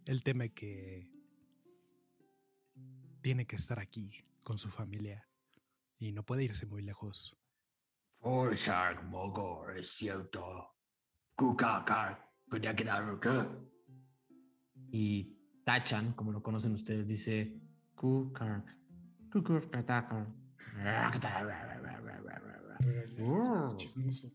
él 0.07 0.23
teme 0.23 0.53
que 0.53 1.11
tiene 3.21 3.47
que 3.47 3.57
estar 3.57 3.79
aquí 3.79 4.25
con 4.43 4.59
su 4.59 4.69
familia 4.69 5.29
y 5.99 6.13
no 6.13 6.25
puede 6.25 6.45
irse 6.45 6.67
muy 6.67 6.83
lejos. 6.83 7.37
Mogor, 8.21 9.79
es 9.79 9.89
cierto. 9.91 10.69
Kukakar, 11.35 12.31
podría 12.49 12.75
quedar 12.75 13.09
acá. 13.09 13.49
Y 14.91 15.39
Tachan, 15.65 16.13
como 16.13 16.33
lo 16.33 16.43
conocen 16.43 16.75
ustedes, 16.75 17.07
dice 17.07 17.61
Kukar. 17.95 18.65
Chismoso. 23.77 24.33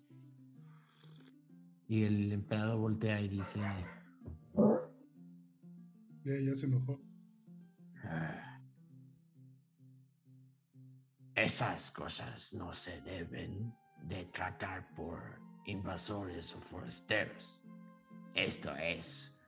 Y 1.87 2.03
el 2.03 2.31
emperador 2.33 2.79
voltea 2.79 3.21
y 3.21 3.29
dice: 3.29 3.61
Ya, 6.27 6.33
ya 6.45 6.53
se 6.53 6.65
enojó. 6.65 6.99
"Ah, 8.03 8.59
Esas 11.35 11.91
cosas 11.91 12.53
no 12.53 12.73
se 12.73 12.99
deben 13.01 13.71
de 14.03 14.25
tratar 14.25 14.93
por 14.95 15.39
invasores 15.67 16.53
o 16.55 16.59
forasteros. 16.61 17.61
Esto 18.33 18.75
es 18.75 19.39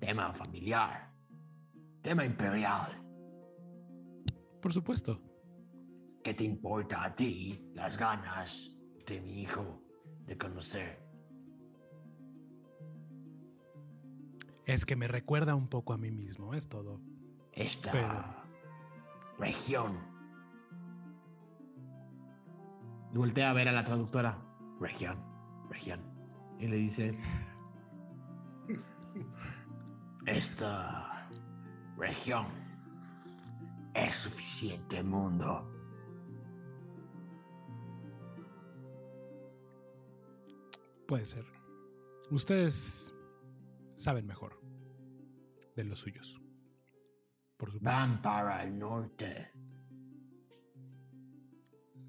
tema 0.00 0.34
familiar, 0.34 1.10
tema 2.02 2.24
imperial. 2.24 3.00
Por 4.60 4.72
supuesto. 4.72 5.22
¿Qué 6.22 6.34
te 6.34 6.44
importa 6.44 7.04
a 7.04 7.14
ti 7.14 7.70
las 7.74 7.96
ganas 7.96 8.76
de 9.06 9.20
mi 9.22 9.40
hijo 9.42 9.82
de 10.26 10.36
conocer? 10.36 11.09
Es 14.70 14.86
que 14.86 14.94
me 14.94 15.08
recuerda 15.08 15.56
un 15.56 15.66
poco 15.66 15.92
a 15.94 15.98
mí 15.98 16.12
mismo, 16.12 16.54
es 16.54 16.68
todo. 16.68 17.00
esta 17.52 17.90
Pero- 17.90 18.24
región. 19.36 19.98
Y 23.12 23.16
voltea 23.18 23.50
a 23.50 23.52
ver 23.52 23.66
a 23.66 23.72
la 23.72 23.84
traductora. 23.84 24.38
Región, 24.78 25.18
región. 25.68 26.00
Y 26.60 26.68
le 26.68 26.76
dice, 26.76 27.12
esta 30.26 31.28
región 31.96 32.46
es 33.94 34.14
suficiente 34.14 35.02
mundo. 35.02 35.68
Puede 41.08 41.26
ser. 41.26 41.44
Ustedes 42.30 43.12
saben 43.96 44.28
mejor 44.28 44.59
de 45.76 45.84
los 45.84 46.00
suyos. 46.00 46.40
Por 47.56 47.70
supuesto. 47.70 47.98
Van 47.98 48.22
para 48.22 48.62
el 48.64 48.78
norte. 48.78 49.50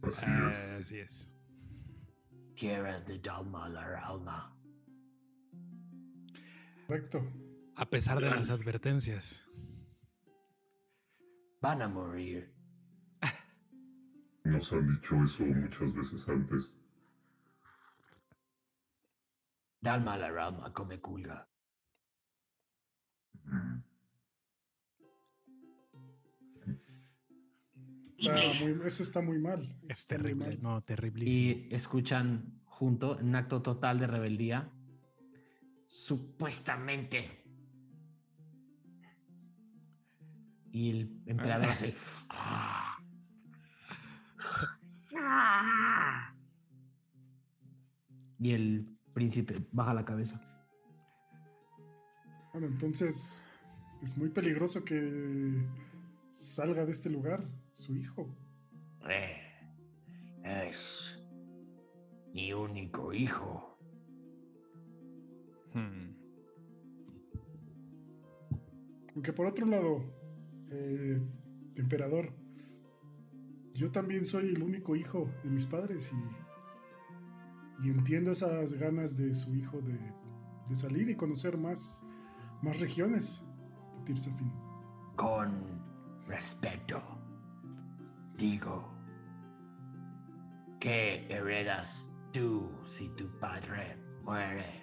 Así 0.03 0.25
Ah, 0.25 0.47
es. 0.49 0.69
Así 0.79 0.99
es. 0.99 1.33
Tierras 2.55 3.05
de 3.05 3.19
Dalma 3.19 3.69
la 3.69 3.99
alma. 4.05 4.57
Correcto. 6.87 7.21
A 7.75 7.85
pesar 7.85 8.19
de 8.19 8.29
las 8.29 8.49
advertencias. 8.49 9.43
Van 11.61 11.81
a 11.81 11.87
morir. 11.87 12.53
Nos 14.43 14.73
han 14.73 14.87
dicho 14.87 15.23
eso 15.23 15.45
muchas 15.45 15.93
veces 15.95 16.27
antes. 16.29 16.77
Dalma 19.81 20.17
la 20.17 20.45
alma 20.47 20.73
come 20.73 20.99
culga. 20.99 21.47
Está 28.17 28.35
muy- 28.63 28.87
eso 28.87 29.03
está 29.03 29.21
muy 29.21 29.39
mal. 29.39 29.63
Eso 29.63 29.75
Es 30.01 30.07
terrible. 30.07 30.45
mal. 30.57 30.61
No, 30.61 30.81
terriblísimo. 30.83 31.37
y 31.41 31.67
escuchan 31.73 32.61
junto, 32.65 33.19
en 33.19 33.29
un 33.29 33.35
acto 33.35 33.61
total 33.61 33.99
de 33.99 34.07
rebeldía, 34.07 34.69
supuestamente. 35.87 37.43
Y 40.71 40.89
el 40.91 41.21
emperador 41.25 41.69
hace. 41.69 41.95
"Ah". 42.29 42.97
Y 48.39 48.51
el 48.51 48.97
príncipe 49.13 49.67
baja 49.71 49.93
la 49.93 50.05
cabeza. 50.05 50.39
Bueno, 52.51 52.67
entonces 52.67 53.49
es 54.01 54.17
muy 54.17 54.29
peligroso 54.29 54.83
que 54.83 55.65
salga 56.31 56.85
de 56.85 56.91
este 56.91 57.09
lugar 57.09 57.47
su 57.71 57.95
hijo. 57.95 58.27
Eh, 59.09 59.37
es 60.43 61.17
mi 62.33 62.51
único 62.51 63.13
hijo. 63.13 63.77
Hmm. 65.73 66.11
Aunque 69.15 69.31
por 69.31 69.45
otro 69.45 69.65
lado, 69.65 70.03
eh, 70.71 71.21
emperador, 71.75 72.33
yo 73.73 73.91
también 73.91 74.25
soy 74.25 74.49
el 74.49 74.61
único 74.61 74.95
hijo 74.95 75.29
de 75.43 75.49
mis 75.49 75.65
padres 75.65 76.11
y, 77.81 77.87
y 77.87 77.89
entiendo 77.91 78.31
esas 78.31 78.73
ganas 78.73 79.15
de 79.17 79.33
su 79.35 79.55
hijo 79.55 79.81
de, 79.81 79.97
de 80.69 80.75
salir 80.75 81.09
y 81.09 81.15
conocer 81.15 81.57
más, 81.57 82.05
más 82.61 82.79
regiones 82.79 83.43
de 83.97 84.05
Tirsafin. 84.05 84.51
Con 85.15 85.81
respeto, 86.27 87.01
digo, 88.37 88.87
¿qué 90.79 91.25
heredas 91.29 92.09
tú 92.31 92.71
si 92.87 93.09
tu 93.09 93.27
padre 93.39 93.97
muere? 94.23 94.81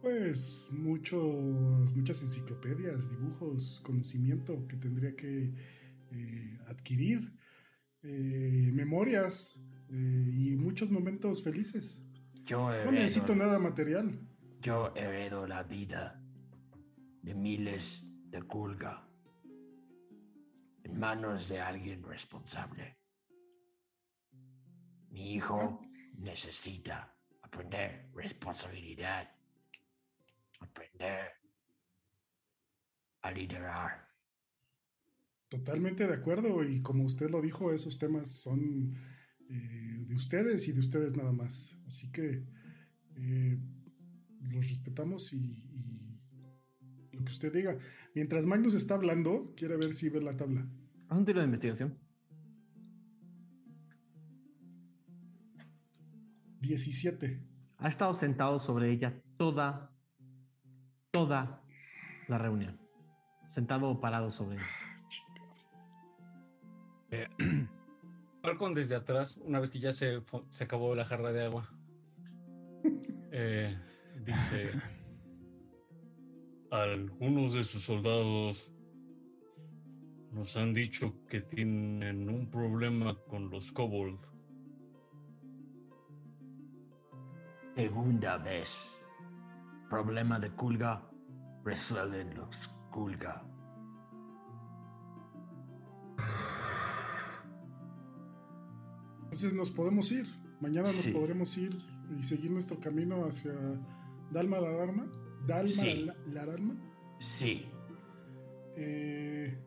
Pues 0.00 0.70
muchos, 0.72 1.94
muchas 1.94 2.22
enciclopedias, 2.22 3.10
dibujos, 3.10 3.82
conocimiento 3.84 4.66
que 4.66 4.76
tendría 4.76 5.14
que 5.14 5.52
eh, 6.12 6.58
adquirir, 6.68 7.32
eh, 8.02 8.70
memorias 8.72 9.62
eh, 9.90 10.30
y 10.32 10.56
muchos 10.56 10.90
momentos 10.90 11.42
felices. 11.42 12.02
Yo 12.46 12.70
No 12.84 12.92
necesito 12.92 13.36
nada 13.36 13.58
material. 13.58 14.18
Yo 14.60 14.94
heredo 14.94 15.46
la 15.46 15.62
vida 15.62 16.22
de 17.22 17.34
miles 17.34 18.02
de 18.30 18.42
Kulga 18.42 19.06
en 20.84 20.98
manos 20.98 21.48
de 21.48 21.60
alguien 21.60 22.02
responsable. 22.02 22.98
Mi 25.08 25.34
hijo 25.34 25.80
necesita 26.18 27.14
aprender 27.40 28.10
responsabilidad, 28.14 29.30
aprender 30.60 31.32
a 33.22 33.30
liderar. 33.30 34.08
Totalmente 35.48 36.06
de 36.06 36.14
acuerdo 36.14 36.62
y 36.64 36.82
como 36.82 37.04
usted 37.04 37.30
lo 37.30 37.40
dijo, 37.40 37.72
esos 37.72 37.98
temas 37.98 38.30
son 38.30 38.94
eh, 39.48 40.04
de 40.06 40.14
ustedes 40.14 40.68
y 40.68 40.72
de 40.72 40.80
ustedes 40.80 41.16
nada 41.16 41.32
más. 41.32 41.78
Así 41.86 42.12
que 42.12 42.44
eh, 43.16 43.58
los 44.48 44.68
respetamos 44.68 45.32
y, 45.32 45.36
y 45.36 46.20
lo 47.12 47.24
que 47.24 47.32
usted 47.32 47.52
diga. 47.52 47.78
Mientras 48.14 48.46
Magnus 48.46 48.74
está 48.74 48.94
hablando, 48.94 49.52
quiere 49.56 49.76
ver 49.76 49.92
si 49.92 50.08
ve 50.08 50.20
la 50.20 50.32
tabla. 50.32 50.66
Haz 51.08 51.18
un 51.18 51.24
tiro 51.24 51.40
de 51.40 51.46
investigación. 51.46 51.98
17. 56.60 57.42
Ha 57.78 57.88
estado 57.88 58.14
sentado 58.14 58.58
sobre 58.58 58.90
ella 58.90 59.20
toda, 59.36 59.90
toda 61.10 61.62
la 62.28 62.38
reunión. 62.38 62.78
Sentado 63.48 63.88
o 63.88 64.00
parado 64.00 64.30
sobre 64.30 64.58
ella. 67.10 67.28
Falcon 68.42 68.74
desde 68.74 68.94
atrás, 68.94 69.36
una 69.38 69.58
vez 69.60 69.70
que 69.70 69.80
ya 69.80 69.92
se, 69.92 70.22
se 70.52 70.64
acabó 70.64 70.94
la 70.94 71.04
jarra 71.04 71.32
de 71.32 71.44
agua, 71.44 71.68
eh, 73.32 73.76
dice: 74.24 74.70
Algunos 76.70 77.54
de 77.54 77.64
sus 77.64 77.82
soldados 77.82 78.70
nos 80.32 80.56
han 80.56 80.72
dicho 80.72 81.26
que 81.26 81.40
tienen 81.40 82.28
un 82.28 82.48
problema 82.50 83.16
con 83.28 83.50
los 83.50 83.72
kobold. 83.72 84.20
Segunda 87.74 88.38
vez. 88.38 88.98
Problema 89.88 90.38
de 90.38 90.50
Kulga. 90.50 91.10
Resuelven 91.64 92.34
los 92.36 92.68
Kulga. 92.90 93.44
Entonces 99.24 99.54
nos 99.54 99.70
podemos 99.70 100.10
ir. 100.12 100.26
Mañana 100.60 100.92
nos 100.92 101.04
Sí. 101.04 101.12
podremos 101.12 101.56
ir 101.56 101.78
y 102.18 102.22
seguir 102.22 102.50
nuestro 102.50 102.78
camino 102.80 103.24
hacia 103.24 103.52
Dalma 104.30 104.60
la 104.60 104.68
Alarma. 104.68 105.10
Dalma 105.46 105.82
Sí. 105.82 105.94
la, 106.04 106.16
la 106.32 106.42
Alarma. 106.42 106.76
Sí. 107.38 107.62
Eh, 108.76 109.58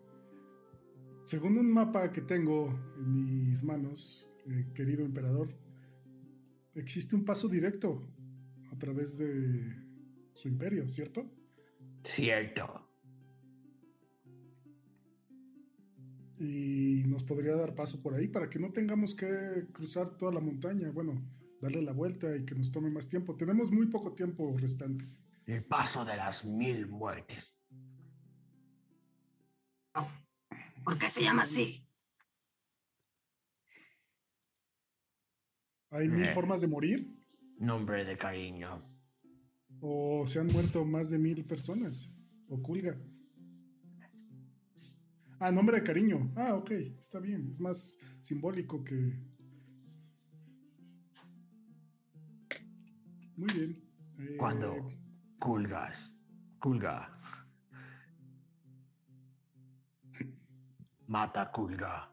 según 1.26 1.58
un 1.58 1.72
mapa 1.72 2.12
que 2.12 2.22
tengo 2.22 2.70
en 2.98 3.50
mis 3.50 3.64
manos, 3.64 4.30
eh, 4.48 4.68
querido 4.74 5.04
emperador, 5.06 5.50
existe 6.76 7.16
un 7.16 7.26
paso 7.26 7.48
directo 7.48 8.02
a 8.72 8.78
través 8.78 9.18
de 9.18 9.76
su 10.34 10.48
imperio, 10.48 10.88
¿cierto? 10.90 11.26
Cierto. 12.04 12.90
Y 16.40 17.04
nos 17.08 17.24
podría 17.24 17.56
dar 17.56 17.76
paso 17.76 18.02
por 18.02 18.14
ahí 18.16 18.28
para 18.28 18.50
que 18.50 18.60
no 18.60 18.72
tengamos 18.72 19.16
que 19.16 19.68
cruzar 19.72 20.18
toda 20.18 20.32
la 20.34 20.40
montaña. 20.40 20.90
Bueno, 20.92 21.22
darle 21.64 21.82
la 21.82 21.94
vuelta 21.94 22.36
y 22.36 22.46
que 22.46 22.56
nos 22.56 22.72
tome 22.72 22.90
más 22.90 23.08
tiempo. 23.08 23.36
Tenemos 23.38 23.72
muy 23.72 23.86
poco 23.88 24.14
tiempo 24.14 24.54
restante. 24.58 25.08
El 25.46 25.64
paso 25.64 26.04
de 26.04 26.18
las 26.18 26.44
mil 26.44 26.88
muertes. 26.88 27.56
¿Por 30.84 30.98
qué 30.98 31.10
se 31.10 31.24
llama 31.24 31.44
así? 31.44 31.88
¿Hay 35.92 36.10
mil 36.10 36.26
Eh. 36.26 36.34
formas 36.34 36.60
de 36.62 36.68
morir? 36.68 37.08
Nombre 37.60 38.04
de 38.04 38.18
cariño. 38.18 38.84
¿O 39.80 40.26
se 40.28 40.40
han 40.40 40.48
muerto 40.48 40.84
más 40.84 41.10
de 41.10 41.18
mil 41.20 41.46
personas? 41.46 42.12
¿O 42.48 42.62
culga? 42.62 43.00
Ah, 45.40 45.52
nombre 45.52 45.78
de 45.78 45.84
cariño. 45.84 46.34
Ah, 46.36 46.56
ok, 46.56 46.72
está 47.00 47.20
bien. 47.20 47.50
Es 47.52 47.60
más 47.62 47.98
simbólico 48.22 48.84
que... 48.84 49.14
Muy 53.36 53.48
bien. 53.54 53.84
Eh, 54.20 54.38
Cuando 54.38 54.76
Kulgas. 55.40 56.16
Kulga. 56.60 57.10
Mata 61.08 61.52
Kulga. 61.52 62.10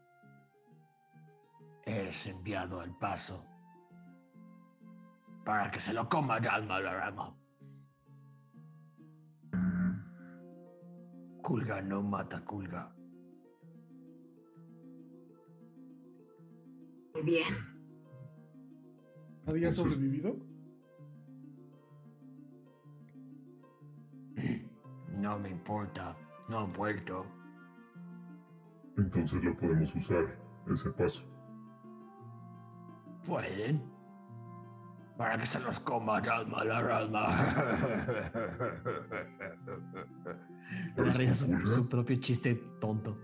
Es 1.85 2.25
enviado 2.27 2.79
al 2.81 2.97
paso. 2.97 3.45
Para 5.45 5.71
que 5.71 5.79
se 5.79 5.93
lo 5.93 6.07
coma 6.09 6.39
Dalma. 6.39 6.79
Kulga 11.41 11.81
no 11.81 12.01
mata 12.03 12.43
Kulga. 12.45 12.93
Muy 17.13 17.23
bien. 17.23 17.45
¿Nadie 19.45 19.65
ha 19.65 19.69
Entonces- 19.69 19.93
sobrevivido? 19.93 20.50
No 25.21 25.37
me 25.37 25.49
importa. 25.49 26.15
No 26.49 26.61
han 26.61 26.73
vuelto. 26.73 27.25
Entonces 28.97 29.43
lo 29.43 29.55
podemos 29.55 29.95
usar, 29.95 30.35
ese 30.67 30.89
paso. 30.91 31.27
¿Pueden? 33.25 33.83
Para 35.17 35.37
que 35.37 35.45
se 35.45 35.59
los 35.59 35.79
coma 35.81 36.19
Dalma 36.21 36.63
Larama. 36.63 37.27
Me 40.97 41.03
da 41.05 41.11
risa 41.11 41.35
su, 41.35 41.67
su 41.67 41.87
propio 41.87 42.15
chiste 42.19 42.55
tonto. 42.79 43.15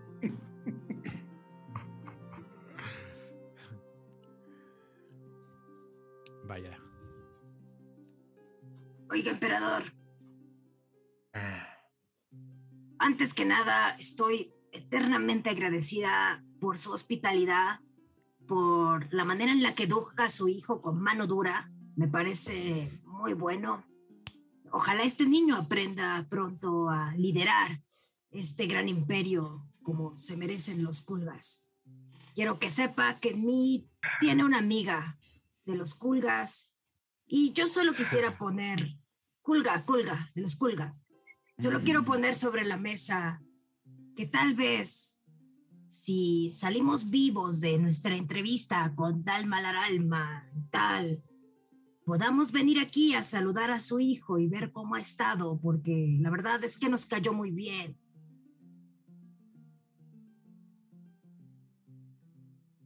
Vaya. 6.46 6.78
Oiga, 9.10 9.32
emperador, 9.32 9.84
antes 13.00 13.34
que 13.34 13.46
nada 13.46 13.92
estoy 14.00 14.54
eternamente 14.72 15.50
agradecida 15.50 16.44
por 16.60 16.78
su 16.78 16.92
hospitalidad, 16.92 17.80
por 18.48 19.14
la 19.14 19.26
manera 19.26 19.52
en 19.52 19.62
la 19.62 19.76
que 19.76 19.84
educa 19.84 20.26
a 20.26 20.30
su 20.30 20.48
hijo 20.48 20.82
con 20.82 21.02
mano 21.02 21.28
dura. 21.28 21.72
Me 21.96 22.08
parece 22.08 23.02
muy 23.06 23.34
bueno. 23.34 23.86
Ojalá 24.72 25.04
este 25.04 25.26
niño 25.26 25.56
aprenda 25.56 26.28
pronto 26.30 26.90
a 26.90 27.14
liderar 27.16 27.82
este 28.32 28.68
gran 28.68 28.90
imperio 28.90 29.66
como 29.82 30.16
se 30.18 30.38
merecen 30.38 30.84
los 30.84 31.02
Kulgas. 31.02 31.64
Quiero 32.36 32.60
que 32.60 32.70
sepa 32.70 33.20
que 33.20 33.32
en 33.32 33.46
mí 33.46 33.90
tiene 34.20 34.44
una 34.44 34.60
amiga 34.60 35.18
de 35.66 35.76
los 35.76 35.96
Kulgas 35.96 36.72
y 37.26 37.54
yo 37.54 37.68
solo 37.68 37.94
quisiera 37.94 38.38
poner 38.38 38.98
Kulga, 39.42 39.86
Kulga, 39.86 40.32
de 40.36 40.42
los 40.42 40.56
Kulga. 40.56 40.98
Solo 41.60 41.82
quiero 41.82 42.06
poner 42.06 42.36
sobre 42.36 42.64
la 42.66 42.78
mesa 42.78 43.42
que 44.16 44.28
tal 44.28 44.54
vez 44.54 45.24
si 45.88 46.52
salimos 46.52 47.10
vivos 47.10 47.62
de 47.62 47.80
nuestra 47.80 48.16
entrevista 48.16 48.94
con 48.94 49.24
Dalma 49.24 49.60
Laralma 49.60 50.48
y 50.56 50.62
tal, 50.70 51.24
podamos 52.06 52.52
venir 52.52 52.80
aquí 52.80 53.16
a 53.16 53.24
saludar 53.24 53.72
a 53.72 53.82
su 53.82 54.00
hijo 54.00 54.38
y 54.38 54.48
ver 54.48 54.72
cómo 54.72 54.96
ha 54.96 55.00
estado, 55.00 55.60
porque 55.60 56.18
la 56.20 56.30
verdad 56.30 56.64
es 56.64 56.78
que 56.78 56.90
nos 56.90 57.08
cayó 57.08 57.34
muy 57.34 57.50
bien. 57.50 57.98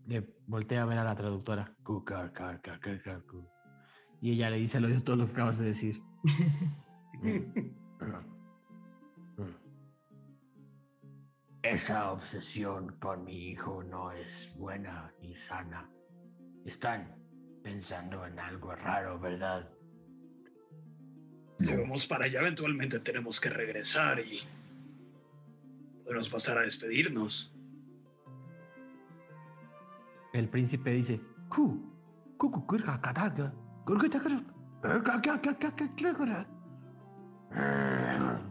Le 0.06 0.34
voltea 0.48 0.84
a 0.84 0.86
ver 0.86 0.98
a 0.98 1.04
la 1.04 1.16
traductora. 1.16 1.76
Y 4.22 4.32
ella 4.32 4.50
le 4.50 4.60
dice 4.60 4.78
al 4.78 4.86
oído 4.86 5.04
todo 5.04 5.18
lo 5.18 5.26
que 5.26 5.34
acabas 5.34 5.60
de 5.60 5.66
decir. 5.66 6.02
Esa 11.64 12.12
obsesión 12.12 12.96
con 13.00 13.24
mi 13.24 13.50
hijo 13.50 13.84
no 13.84 14.12
es 14.12 14.52
buena 14.56 15.14
ni 15.22 15.36
sana. 15.36 15.88
Están 16.66 17.16
pensando 17.64 18.26
en 18.26 18.40
algo 18.40 18.74
raro, 18.76 19.20
¿verdad? 19.20 19.70
Si 21.60 21.76
vamos 21.76 22.08
para 22.08 22.26
allá, 22.26 22.40
eventualmente 22.40 23.00
tenemos 23.00 23.40
que 23.40 23.50
regresar 23.50 24.20
y 24.20 24.40
podemos 26.04 26.30
pasar 26.30 26.58
a 26.58 26.62
despedirnos. 26.62 27.54
El 30.34 30.50
príncipe 30.50 30.92
dice, 30.92 31.22
"Ku, 31.48 31.94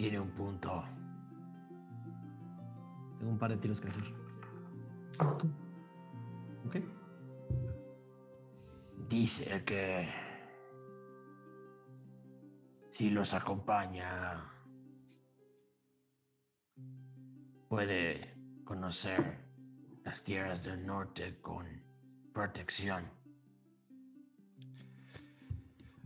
Tiene 0.00 0.18
un 0.18 0.30
punto. 0.30 0.82
Tengo 3.18 3.32
un 3.32 3.38
par 3.38 3.50
de 3.50 3.58
tiros 3.58 3.78
que 3.82 3.88
hacer. 3.88 4.02
Ok. 6.64 6.76
Dice 9.10 9.62
que 9.62 10.08
si 12.92 13.10
los 13.10 13.34
acompaña 13.34 14.42
puede 17.68 18.38
conocer 18.64 19.36
las 20.02 20.24
tierras 20.24 20.64
del 20.64 20.86
norte 20.86 21.42
con 21.42 21.66
protección. 22.32 23.04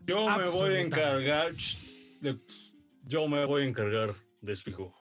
Yo 0.04 0.36
me 0.36 0.48
voy 0.50 0.70
a 0.72 0.80
encargar. 0.80 1.52
de- 2.20 2.73
yo 3.06 3.28
me 3.28 3.44
voy 3.44 3.62
a 3.62 3.66
encargar 3.66 4.14
de 4.40 4.56
su 4.56 4.70
hijo. 4.70 4.94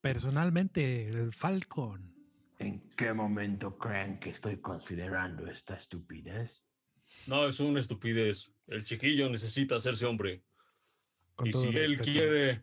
Personalmente, 0.00 1.08
el 1.08 1.32
Falcon. 1.32 2.14
¿En 2.58 2.90
qué 2.96 3.12
momento 3.12 3.78
creen 3.78 4.18
que 4.18 4.30
estoy 4.30 4.60
considerando 4.60 5.46
esta 5.48 5.76
estupidez? 5.76 6.64
No, 7.26 7.46
es 7.46 7.60
una 7.60 7.80
estupidez. 7.80 8.50
El 8.66 8.84
chiquillo 8.84 9.28
necesita 9.30 9.76
hacerse 9.76 10.06
hombre. 10.06 10.44
Con 11.34 11.48
y 11.48 11.52
si 11.52 11.68
él 11.68 11.96
respeto. 11.96 12.02
quiere 12.04 12.62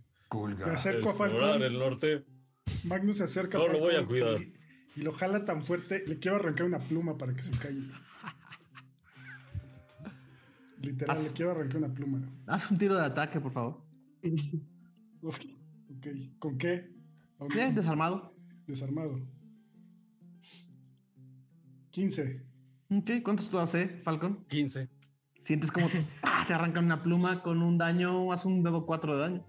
Me 0.65 0.71
acerco 0.71 1.11
a 1.11 1.15
Falcon. 1.15 1.63
el 1.63 1.79
norte, 1.79 2.25
Magnus 2.83 3.17
se 3.17 3.23
acerca 3.23 3.57
No 3.57 3.65
a 3.65 3.67
lo 3.69 3.79
voy 3.79 3.93
a 3.93 3.97
Falcon 3.97 4.07
cuidar. 4.07 4.41
Y, 4.41 4.53
y 4.97 5.03
lo 5.03 5.11
jala 5.13 5.45
tan 5.45 5.63
fuerte. 5.63 6.03
Le 6.05 6.19
quiero 6.19 6.37
arrancar 6.37 6.65
una 6.65 6.79
pluma 6.79 7.17
para 7.17 7.33
que 7.33 7.43
se 7.43 7.57
calle. 7.57 7.81
Literal, 10.81 11.23
le 11.23 11.31
quiero 11.31 11.51
arrancar 11.51 11.77
una 11.77 11.93
pluma. 11.93 12.19
Haz 12.47 12.69
un 12.69 12.77
tiro 12.77 12.95
de 12.95 13.05
ataque, 13.05 13.39
por 13.39 13.53
favor. 13.53 13.84
Ok, 15.21 16.07
¿con 16.39 16.57
qué? 16.57 16.91
Bien, 17.53 17.73
desarmado. 17.75 18.35
Desarmado. 18.67 19.15
15. 21.91 22.45
Ok, 22.91 23.09
¿cuántos 23.23 23.49
tú 23.49 23.57
hace, 23.59 23.87
Falcon? 24.03 24.45
15. 24.47 24.89
Sientes 25.41 25.71
como 25.71 25.87
te, 25.87 26.03
¡ah! 26.23 26.43
te 26.47 26.53
arrancan 26.53 26.85
una 26.85 27.01
pluma 27.01 27.41
con 27.41 27.61
un 27.61 27.77
daño, 27.77 28.31
haz 28.31 28.45
un 28.45 28.63
dedo 28.63 28.85
4 28.85 29.15
de 29.15 29.21
daño. 29.21 29.45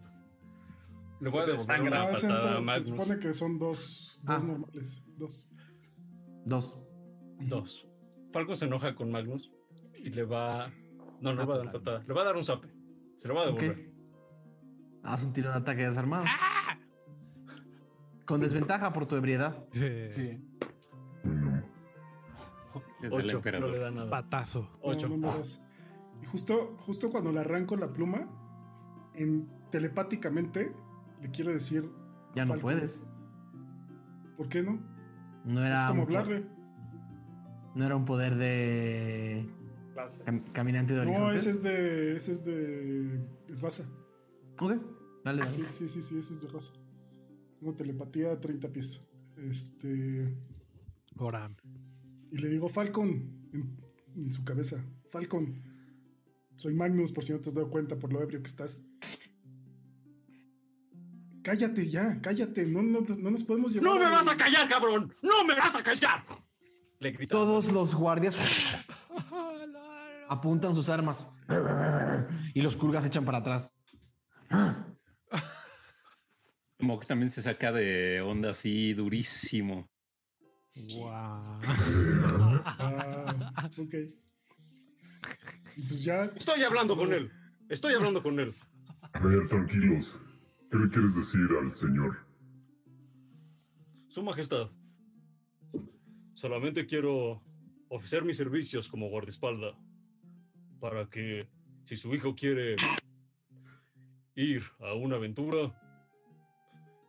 Le 1.21 1.31
voy 1.31 1.41
a 1.41 1.47
devolver 1.47 1.81
una 1.83 2.03
Ah, 2.03 2.11
patada 2.13 2.57
a 2.57 2.61
entra- 2.61 2.75
se 2.83 2.83
supone 2.91 3.19
que 3.19 3.33
son 3.35 3.59
dos, 3.59 4.21
dos 4.25 4.43
Ah. 4.43 4.47
normales. 4.47 5.03
Dos. 5.17 5.49
Dos. 6.45 6.79
Dos. 7.41 7.89
Falco 8.33 8.55
se 8.55 8.67
enoja 8.67 8.95
con 8.95 9.11
Magnus 9.11 9.51
y 9.95 10.11
le 10.11 10.25
va. 10.25 10.71
No, 11.21 11.33
no 11.33 11.41
le 11.41 11.45
va 11.47 11.55
a 11.55 11.57
dar 11.59 11.67
Natural. 11.67 11.83
patada. 11.85 12.05
Le 12.07 12.15
va 12.15 12.21
a 12.21 12.25
dar 12.25 12.37
un 12.37 12.45
zape. 12.45 12.69
Se 13.17 13.29
lo 13.29 13.35
va 13.35 13.43
a 13.43 13.47
devolver. 13.47 13.91
Haz 15.07 15.23
un 15.23 15.33
tiro 15.33 15.51
de 15.51 15.57
ataque 15.57 15.89
desarmado. 15.89 16.25
Con 18.27 18.41
desventaja 18.41 18.93
por 18.93 19.07
tu 19.07 19.15
ebriedad. 19.17 19.65
Sí. 19.71 20.41
El 23.03 23.13
Ocho. 23.13 23.27
No 23.27 23.33
emperador. 23.39 23.71
le 23.71 23.79
da 23.79 23.91
nada. 23.91 24.11
Patazo. 24.11 24.69
Ocho. 24.83 25.09
No, 25.09 25.17
no. 25.17 25.35
Y 26.23 26.27
justo, 26.27 26.77
justo 26.81 27.11
cuando 27.11 27.33
le 27.33 27.41
arranco 27.41 27.77
la 27.77 27.93
pluma, 27.93 28.27
en, 29.15 29.49
telepáticamente 29.71 30.73
le 31.23 31.31
quiero 31.31 31.53
decir. 31.53 31.89
a 32.31 32.35
Ya 32.35 32.45
no 32.45 32.57
puedes. 32.57 33.05
¿Por 34.37 34.49
qué 34.49 34.63
no? 34.63 34.79
No 35.45 35.65
era, 35.65 35.75
es 35.81 35.85
como 35.87 36.03
hablarle. 36.03 36.47
no 37.75 37.85
era 37.87 37.95
un 37.97 38.05
poder 38.05 38.37
de 38.37 39.49
cam- 40.25 40.43
caminante 40.53 40.93
de 40.95 41.01
horizonte. 41.01 41.21
No, 41.21 41.31
ese 41.33 41.51
es 41.51 41.63
de. 41.63 42.17
Ese 42.17 42.33
es 42.33 42.45
de. 42.45 43.19
de 43.19 43.57
raza. 43.61 43.85
Ok, 44.59 44.73
dale, 45.35 45.53
Sí, 45.53 45.61
dale. 45.63 45.73
sí, 45.75 45.89
sí, 45.89 46.03
sí, 46.03 46.19
ese 46.19 46.33
es 46.33 46.43
de 46.43 46.49
raza. 46.49 46.73
Tengo 47.59 47.75
telepatía 47.75 48.33
a 48.33 48.41
30 48.41 48.69
pies. 48.69 49.01
Este. 49.37 50.37
Goran. 51.15 51.57
Y 52.31 52.39
le 52.39 52.49
digo, 52.49 52.69
Falcon, 52.69 53.49
en, 53.53 53.77
en 54.17 54.33
su 54.33 54.45
cabeza. 54.45 54.85
Falcon, 55.11 55.63
soy 56.57 56.75
Magnus, 56.75 57.13
por 57.13 57.25
si 57.25 57.33
no 57.33 57.41
te 57.41 57.49
has 57.49 57.55
dado 57.55 57.71
cuenta 57.71 57.99
por 57.99 58.13
lo 58.13 58.21
ebrio 58.23 58.43
que 58.43 58.49
estás. 58.49 58.85
Cállate 61.43 61.89
ya, 61.89 62.21
cállate. 62.21 62.67
No, 62.67 62.83
no, 62.83 63.01
no 63.19 63.31
nos 63.31 63.45
podemos 63.45 63.73
llevar. 63.73 63.89
¡No 63.93 63.99
me 63.99 64.11
vas 64.11 64.27
a 64.27 64.37
callar, 64.37 64.69
cabrón! 64.69 65.15
¡No 65.23 65.45
me 65.45 65.55
vas 65.55 65.77
a 65.77 65.83
callar! 65.83 66.25
Le 66.99 67.13
grita. 67.13 67.31
Todos 67.33 67.71
los 67.71 67.95
guardias 67.95 68.37
apuntan 70.29 70.75
sus 70.75 70.89
armas 70.89 71.27
y 72.53 72.61
los 72.63 72.77
culgas 72.77 73.03
se 73.03 73.09
echan 73.09 73.25
para 73.25 73.39
atrás. 73.39 73.79
Mok 76.79 77.07
también 77.07 77.31
se 77.31 77.43
saca 77.43 77.73
de 77.73 78.21
onda 78.21 78.51
así 78.51 78.93
durísimo. 78.93 79.89
Wow. 80.95 81.61
Ah, 82.69 83.71
ok. 83.79 83.95
Y 85.77 85.83
pues 85.83 86.05
ya. 86.05 86.25
Estoy 86.37 86.63
hablando 86.63 86.97
con 86.97 87.13
él. 87.13 87.31
Estoy 87.69 87.95
hablando 87.95 88.23
con 88.23 88.39
él. 88.39 88.53
a 89.13 89.19
ver, 89.21 89.49
tranquilos. 89.49 90.21
¿Qué 90.71 90.79
le 90.79 90.89
quieres 90.91 91.17
decir 91.17 91.49
al 91.59 91.71
señor? 91.71 92.19
Su 94.09 94.23
Majestad. 94.23 94.71
Solamente 96.35 96.87
quiero 96.87 97.43
ofrecer 97.89 98.25
mis 98.25 98.37
servicios 98.37 98.89
como 98.89 99.09
guardaespalda 99.09 99.79
para 100.81 101.09
que 101.09 101.49
si 101.85 101.97
su 101.97 102.15
hijo 102.15 102.35
quiere 102.35 102.77
ir 104.35 104.63
a 104.81 104.95
una 104.95 105.17
aventura, 105.17 105.75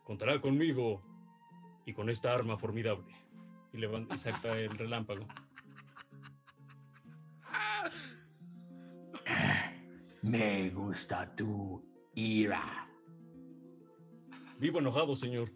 contará 0.08 0.40
conmigo 0.40 1.02
y 1.84 1.92
con 1.92 2.08
esta 2.08 2.34
arma 2.34 2.56
formidable. 2.56 3.14
Y 3.74 3.76
levanta 3.76 4.14
y 4.14 4.18
saca 4.18 4.56
el 4.56 4.70
relámpago. 4.70 5.26
Me 10.22 10.70
gusta 10.70 11.30
tu 11.36 11.84
ira. 12.14 12.88
Vivo 14.58 14.78
enojado, 14.78 15.14
señor. 15.14 15.50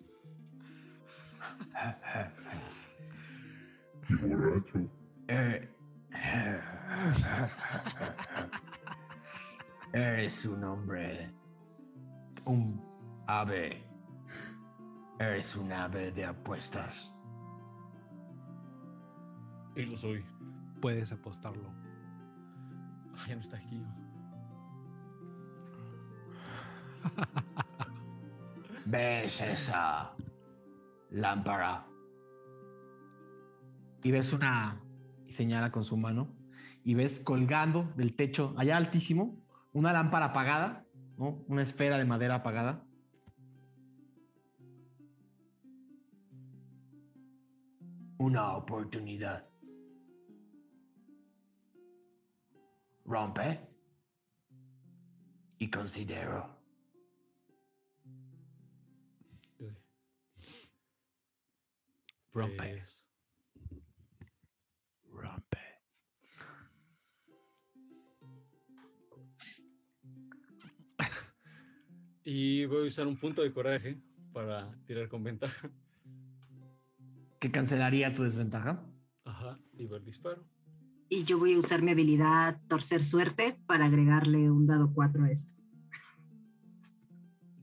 Y 4.10 4.14
borracho. 4.14 4.86
Eh, 5.28 5.66
Eres 9.94 10.44
un 10.44 10.62
hombre, 10.62 11.32
un 12.44 12.84
ave. 13.26 13.91
Eres 15.22 15.54
un 15.54 15.70
ave 15.70 16.10
de 16.10 16.24
apuestas. 16.24 17.14
Y 19.76 19.84
lo 19.84 19.96
soy. 19.96 20.24
Puedes 20.80 21.12
apostarlo. 21.12 21.72
Ya 23.28 23.36
no 23.36 23.40
está 23.40 23.56
aquí. 23.56 23.86
¿Ves 28.84 29.40
esa 29.40 30.12
lámpara? 31.10 31.86
Y 34.02 34.10
ves 34.10 34.32
una, 34.32 34.80
y 35.24 35.32
señala 35.32 35.70
con 35.70 35.84
su 35.84 35.96
mano, 35.96 36.34
y 36.82 36.94
ves 36.94 37.20
colgando 37.20 37.92
del 37.94 38.16
techo, 38.16 38.56
allá 38.58 38.76
altísimo, 38.76 39.38
una 39.72 39.92
lámpara 39.92 40.26
apagada, 40.26 40.84
¿no? 41.16 41.44
Una 41.46 41.62
esfera 41.62 41.96
de 41.96 42.06
madera 42.06 42.34
apagada. 42.34 42.84
Una 48.22 48.56
oportunidad. 48.56 49.44
Rompe. 53.04 53.58
Y 55.58 55.68
considero. 55.68 56.56
Rompe. 62.32 62.78
Es- 62.78 63.08
Rompe. 65.10 65.58
Y 72.22 72.66
voy 72.66 72.84
a 72.84 72.86
usar 72.86 73.08
un 73.08 73.16
punto 73.16 73.42
de 73.42 73.52
coraje 73.52 74.00
para 74.32 74.72
tirar 74.86 75.08
con 75.08 75.24
ventaja. 75.24 75.68
Que 77.42 77.50
cancelaría 77.50 78.14
tu 78.14 78.22
desventaja. 78.22 78.86
Ajá, 79.24 79.58
y 79.72 79.86
va 79.86 79.96
el 79.96 80.04
disparo. 80.04 80.46
Y 81.08 81.24
yo 81.24 81.40
voy 81.40 81.54
a 81.54 81.58
usar 81.58 81.82
mi 81.82 81.90
habilidad 81.90 82.60
torcer 82.68 83.02
suerte 83.02 83.58
para 83.66 83.86
agregarle 83.86 84.48
un 84.48 84.64
dado 84.64 84.92
4 84.94 85.24
a 85.24 85.30
esto. 85.30 85.52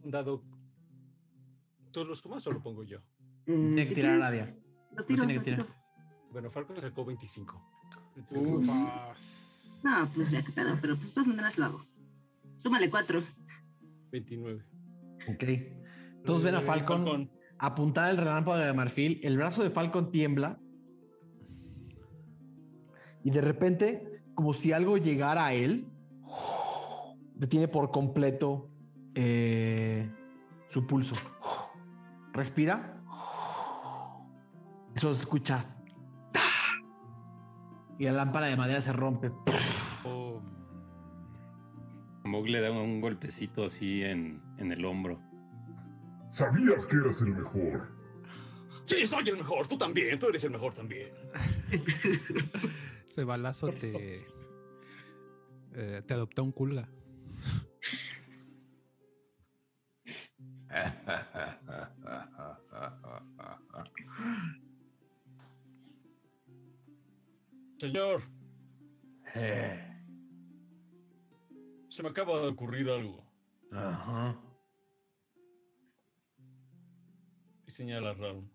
Un 0.04 0.12
dado. 0.12 0.44
¿Tú 1.92 2.04
lo 2.04 2.14
sumas 2.14 2.46
o 2.48 2.52
lo 2.52 2.62
pongo 2.62 2.84
yo? 2.84 2.98
Eh, 2.98 3.04
Tiene 3.46 3.86
si 3.86 3.96
que 3.96 4.02
tirar 4.02 4.16
a 4.16 4.20
Nadia. 4.20 4.56
Lo 4.92 5.06
tiro, 5.06 5.26
tiene 5.26 5.34
lo 5.36 5.40
que 5.40 5.46
tirar. 5.46 5.66
tiro. 5.66 5.76
Bueno, 6.34 6.52
Falcon 6.52 6.76
sacó 6.82 7.06
25. 7.06 7.72
Ufas. 8.36 9.82
No, 9.86 10.10
pues 10.14 10.32
ya 10.32 10.44
que 10.44 10.52
pedo, 10.52 10.78
pero 10.82 10.98
pues 10.98 11.08
de 11.08 11.14
todas 11.14 11.28
maneras 11.28 11.58
lo 11.58 11.66
hago. 11.66 11.86
Súmale 12.58 12.90
4. 12.90 13.24
29. 14.12 14.62
Ok. 15.30 15.44
Todos 16.26 16.44
ven 16.44 16.56
a 16.56 16.60
Eh, 16.60 16.64
Falcon 16.66 17.32
apuntar 17.60 18.10
el 18.10 18.18
relámpago 18.18 18.58
de 18.58 18.74
marfil. 18.74 19.20
El 19.24 19.38
brazo 19.38 19.62
de 19.62 19.70
Falcon 19.70 20.12
tiembla. 20.12 20.58
Y 23.24 23.32
de 23.32 23.42
repente, 23.42 24.24
como 24.34 24.54
si 24.54 24.72
algo 24.72 24.98
llegara 24.98 25.46
a 25.46 25.54
él, 25.54 25.88
detiene 27.36 27.68
por 27.68 27.92
completo 27.92 28.70
eh, 29.14 30.10
su 30.70 30.88
pulso. 30.88 31.16
Respira 32.32 32.96
Solo 34.96 35.14
se 35.14 35.24
escucha. 35.24 35.66
Y 37.98 38.06
la 38.06 38.12
lámpara 38.14 38.48
de 38.48 38.56
madera 38.58 38.82
se 38.82 38.94
rompe. 38.94 39.32
Oh, 40.06 40.42
Mog 42.24 42.48
le 42.48 42.62
da 42.62 42.72
un 42.72 43.02
golpecito 43.02 43.66
así 43.66 44.04
en 44.04 44.42
el 44.58 44.86
hombro. 44.86 45.29
Sabías 46.30 46.86
que 46.88 46.98
eras 46.98 47.22
el 47.22 47.34
mejor. 47.36 47.88
Sí, 48.86 49.06
soy 49.08 49.28
el 49.30 49.38
mejor. 49.38 49.68
Tú 49.68 49.78
también. 49.78 50.18
Tú 50.20 50.28
eres 50.28 50.44
el 50.44 50.52
mejor 50.52 50.74
también. 50.74 51.10
ese 53.08 53.24
balazo 53.24 53.72
te. 53.72 54.24
eh, 55.74 56.02
te 56.06 56.14
adoptó 56.14 56.44
un 56.44 56.52
culga. 56.52 56.90
Señor, 67.80 68.22
Eh, 69.36 69.80
se 71.88 72.02
me 72.02 72.10
acaba 72.10 72.40
de 72.42 72.48
ocurrir 72.48 72.90
algo. 72.90 73.24
ajá. 73.72 74.36
Y 77.70 77.72
señala 77.72 78.10
a 78.10 78.14
Raúl. 78.16 78.50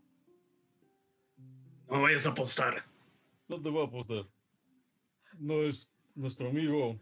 No 1.88 2.02
vayas 2.02 2.26
a 2.26 2.30
apostar. 2.30 2.84
No 3.46 3.60
te 3.60 3.68
voy 3.70 3.82
a 3.82 3.86
apostar. 3.86 4.28
No 5.38 5.62
es 5.62 5.88
nuestro 6.16 6.48
amigo. 6.48 6.98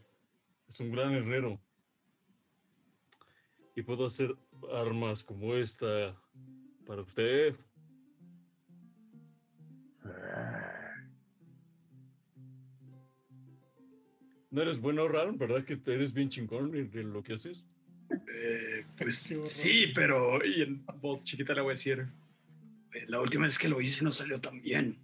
Es 0.68 0.78
un 0.80 0.93
gran 0.93 1.14
herrero. 1.14 1.59
Y 3.74 3.80
puedo 3.80 4.05
hacer 4.05 4.36
armas 4.74 5.24
como 5.24 5.55
esta 5.55 6.14
para 6.84 7.01
usted. 7.01 7.56
¿No 14.51 14.60
eres 14.60 14.78
bueno, 14.78 15.09
Raúl? 15.09 15.39
¿Verdad 15.39 15.64
que 15.64 15.80
eres 15.86 16.12
bien 16.12 16.28
chingón 16.28 16.74
en 16.74 17.10
lo 17.10 17.22
que 17.22 17.32
haces? 17.32 17.64
Eh, 18.28 18.86
pues. 18.97 19.16
Sí, 19.44 19.86
pero. 19.94 20.44
Y 20.44 20.62
en 20.62 20.84
voz 21.01 21.24
chiquita 21.24 21.55
le 21.55 21.60
voy 21.62 21.70
a 21.70 21.74
decir. 21.74 22.06
eh, 22.94 23.05
la 23.09 23.20
última 23.20 23.44
vez 23.44 23.59
que 23.59 23.68
lo 23.68 23.80
hice 23.80 24.05
no 24.05 24.12
salió 24.12 24.40
tan 24.40 24.60
bien. 24.60 24.98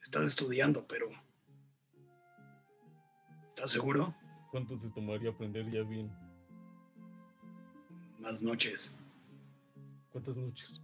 Estás 0.00 0.24
estudiando, 0.24 0.86
pero. 0.86 1.08
¿Estás 3.48 3.70
seguro? 3.70 4.14
¿Cuánto 4.50 4.78
te 4.78 4.88
tomaría 4.90 5.30
aprender 5.30 5.70
ya 5.70 5.82
bien? 5.82 6.10
Más 8.18 8.42
noches. 8.42 8.96
¿Cuántas 10.10 10.36
noches? 10.36 10.80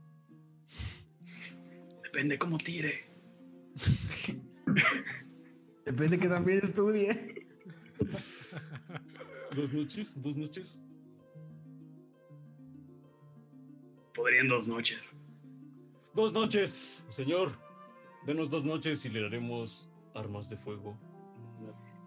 Depende 2.02 2.38
cómo 2.38 2.59
tire. 2.59 3.05
Depende 5.84 6.18
que 6.18 6.28
también 6.28 6.60
estudie. 6.64 7.47
¿Dos 9.56 9.72
noches? 9.72 10.14
¿Dos 10.22 10.36
noches? 10.36 10.78
Podrían 14.12 14.48
dos 14.48 14.68
noches. 14.68 15.16
Dos 16.14 16.34
noches, 16.34 17.02
señor. 17.08 17.52
Denos 18.26 18.50
dos 18.50 18.66
noches 18.66 19.02
y 19.06 19.08
le 19.08 19.22
daremos 19.22 19.88
armas 20.14 20.50
de 20.50 20.58
fuego. 20.58 20.98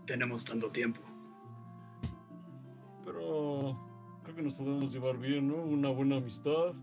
Tenemos 0.06 0.46
tanto 0.46 0.70
tiempo. 0.70 1.02
Pero 3.04 3.80
creo 4.22 4.36
que 4.36 4.44
nos 4.44 4.54
podemos 4.54 4.94
llevar 4.94 5.18
bien, 5.18 5.48
¿no? 5.48 5.56
Una 5.56 5.90
buena 5.90 6.18
amistad. 6.18 6.76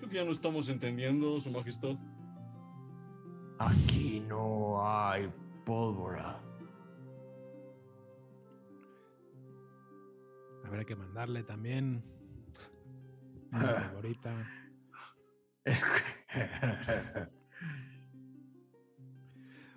Creo 0.00 0.10
que 0.10 0.16
ya 0.16 0.24
no 0.24 0.32
estamos 0.32 0.68
entendiendo, 0.68 1.40
Su 1.40 1.50
Majestad. 1.50 1.96
Aquí 3.58 4.20
no 4.28 4.86
hay 4.86 5.32
pólvora. 5.64 6.42
Habrá 10.64 10.84
que 10.84 10.96
mandarle 10.96 11.42
también. 11.42 12.02
Ah. 13.52 13.58
Una 13.58 13.90
ahorita. 13.90 14.50
Es 15.64 15.84
que... 15.84 15.90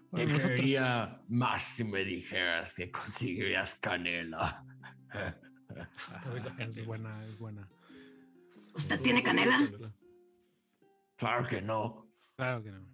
Bueno, 0.09 0.25
Te 0.27 0.33
nosotros- 0.33 0.55
quería 0.59 1.21
más 1.27 1.63
si 1.63 1.83
me 1.83 2.03
dijeras 2.05 2.73
que 2.73 2.89
conseguirías 2.91 3.75
canela. 3.75 4.65
Esta 6.35 6.63
Es 6.63 6.85
buena, 6.85 7.25
es 7.25 7.37
buena. 7.37 7.67
¿Usted 8.73 9.01
tiene 9.01 9.21
canela? 9.21 9.57
Claro 11.17 11.47
que 11.47 11.61
no. 11.61 12.07
Claro 12.37 12.63
que 12.63 12.71
no. 12.71 12.87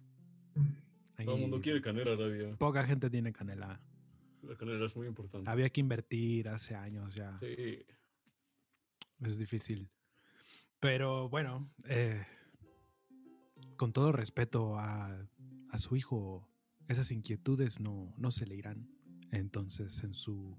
Todo 1.24 1.36
el 1.36 1.40
mundo 1.42 1.60
quiere 1.60 1.80
canela, 1.80 2.16
Nadia. 2.16 2.56
Poca 2.56 2.82
gente 2.84 3.08
tiene 3.08 3.32
canela. 3.32 3.80
La 4.48 4.56
canela 4.56 4.84
es 4.86 4.96
muy 4.96 5.06
importante. 5.06 5.48
Había 5.50 5.68
que 5.70 5.80
invertir 5.80 6.48
hace 6.48 6.74
años 6.74 7.14
ya. 7.14 7.36
Sí. 7.38 7.84
Es 9.20 9.38
difícil. 9.38 9.88
Pero 10.80 11.28
bueno, 11.28 11.70
eh, 11.84 12.26
con 13.76 13.92
todo 13.92 14.12
respeto 14.12 14.78
a, 14.78 15.26
a 15.70 15.78
su 15.78 15.96
hijo, 15.96 16.48
esas 16.88 17.10
inquietudes 17.10 17.80
no, 17.80 18.12
no 18.18 18.30
se 18.30 18.46
le 18.46 18.54
irán. 18.56 18.88
Entonces, 19.32 20.02
en 20.04 20.14
su... 20.14 20.56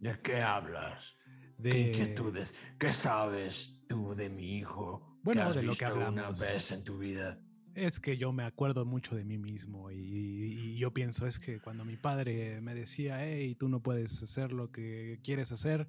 ¿De 0.00 0.18
qué 0.22 0.40
hablas? 0.42 1.16
¿Qué 1.56 1.62
De, 1.62 1.80
inquietudes? 1.80 2.54
¿Qué 2.78 2.92
sabes 2.92 3.78
tú 3.88 4.14
de 4.14 4.28
mi 4.28 4.58
hijo? 4.58 5.18
Bueno, 5.22 5.42
has 5.42 5.56
de 5.56 5.62
lo 5.62 5.74
que 5.74 5.84
visto 5.84 5.96
una 5.96 6.06
hablamos. 6.06 6.40
vez 6.40 6.72
en 6.72 6.84
tu 6.84 6.98
vida. 6.98 7.38
Es 7.76 8.00
que 8.00 8.16
yo 8.16 8.32
me 8.32 8.42
acuerdo 8.44 8.86
mucho 8.86 9.14
de 9.14 9.22
mí 9.22 9.36
mismo 9.36 9.90
y, 9.90 9.96
y 9.98 10.78
yo 10.78 10.94
pienso 10.94 11.26
es 11.26 11.38
que 11.38 11.60
cuando 11.60 11.84
mi 11.84 11.98
padre 11.98 12.58
me 12.62 12.74
decía, 12.74 13.22
hey, 13.22 13.54
tú 13.54 13.68
no 13.68 13.82
puedes 13.82 14.22
hacer 14.22 14.50
lo 14.50 14.72
que 14.72 15.20
quieres 15.22 15.52
hacer, 15.52 15.86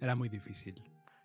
era 0.00 0.14
muy 0.14 0.28
difícil. 0.28 0.80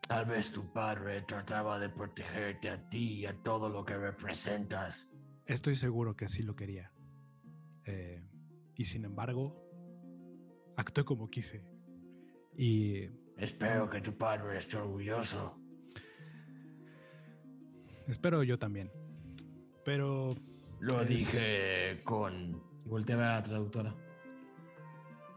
Tal 0.07 0.25
vez 0.25 0.51
tu 0.51 0.73
padre 0.73 1.21
trataba 1.21 1.77
de 1.77 1.89
protegerte 1.89 2.71
a 2.71 2.89
ti 2.89 3.19
y 3.19 3.25
a 3.27 3.33
todo 3.43 3.69
lo 3.69 3.85
que 3.85 3.95
representas. 3.95 5.07
Estoy 5.45 5.75
seguro 5.75 6.15
que 6.15 6.25
así 6.25 6.41
lo 6.41 6.55
quería. 6.55 6.91
Eh, 7.85 8.23
y 8.75 8.85
sin 8.85 9.05
embargo, 9.05 9.55
actué 10.75 11.05
como 11.05 11.29
quise. 11.29 11.63
Y 12.57 13.09
Espero 13.37 13.89
que 13.91 14.01
tu 14.01 14.17
padre 14.17 14.57
esté 14.57 14.77
orgulloso. 14.77 15.55
espero 18.07 18.41
yo 18.41 18.57
también. 18.57 18.91
Pero 19.85 20.29
Lo 20.79 21.01
Es- 21.01 21.09
dije 21.09 21.99
con... 22.03 22.61
Y 22.85 22.89
volteé 22.89 23.15
a 23.15 23.17
ver 23.17 23.27
a 23.27 23.33
la 23.35 23.43
traductora. 23.43 23.93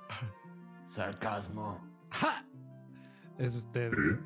Sarcasmo. 0.89 1.81
¡Ja! 2.11 2.45
es 3.39 3.57
usted, 3.57 3.93
¿Eh? 3.93 4.19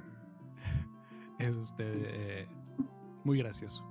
es 1.40 1.56
usted 1.56 1.92
eh, 2.06 2.48
muy 3.24 3.38
gracioso. 3.38 3.84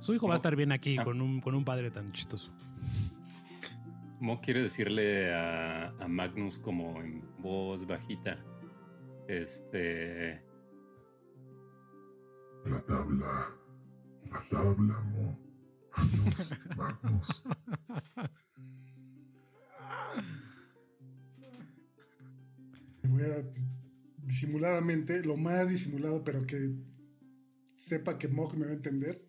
Su 0.00 0.12
hijo 0.14 0.28
va 0.28 0.34
a 0.34 0.36
estar 0.36 0.54
bien 0.54 0.70
aquí 0.70 0.98
Ah. 0.98 1.04
con 1.04 1.20
un, 1.22 1.40
con 1.40 1.54
un 1.54 1.64
padre 1.64 1.90
tan 1.90 2.12
chistoso. 2.12 2.52
Mo 4.20 4.40
quiere 4.40 4.60
decirle 4.62 5.34
a, 5.34 5.88
a 5.98 6.08
Magnus 6.08 6.58
como 6.58 7.00
en 7.00 7.24
voz 7.38 7.86
bajita. 7.86 8.38
Este. 9.28 10.42
La 12.66 12.80
tabla. 12.80 13.48
La 14.34 14.40
tabla, 14.50 15.00
Mo. 15.00 15.38
Magnus. 16.76 17.44
Voy 23.04 23.22
a 23.22 23.44
disimuladamente, 24.24 25.22
lo 25.22 25.36
más 25.36 25.70
disimulado, 25.70 26.24
pero 26.24 26.44
que 26.46 26.74
sepa 27.76 28.18
que 28.18 28.26
Mog 28.28 28.56
me 28.56 28.66
va 28.66 28.72
a 28.72 28.74
entender. 28.74 29.24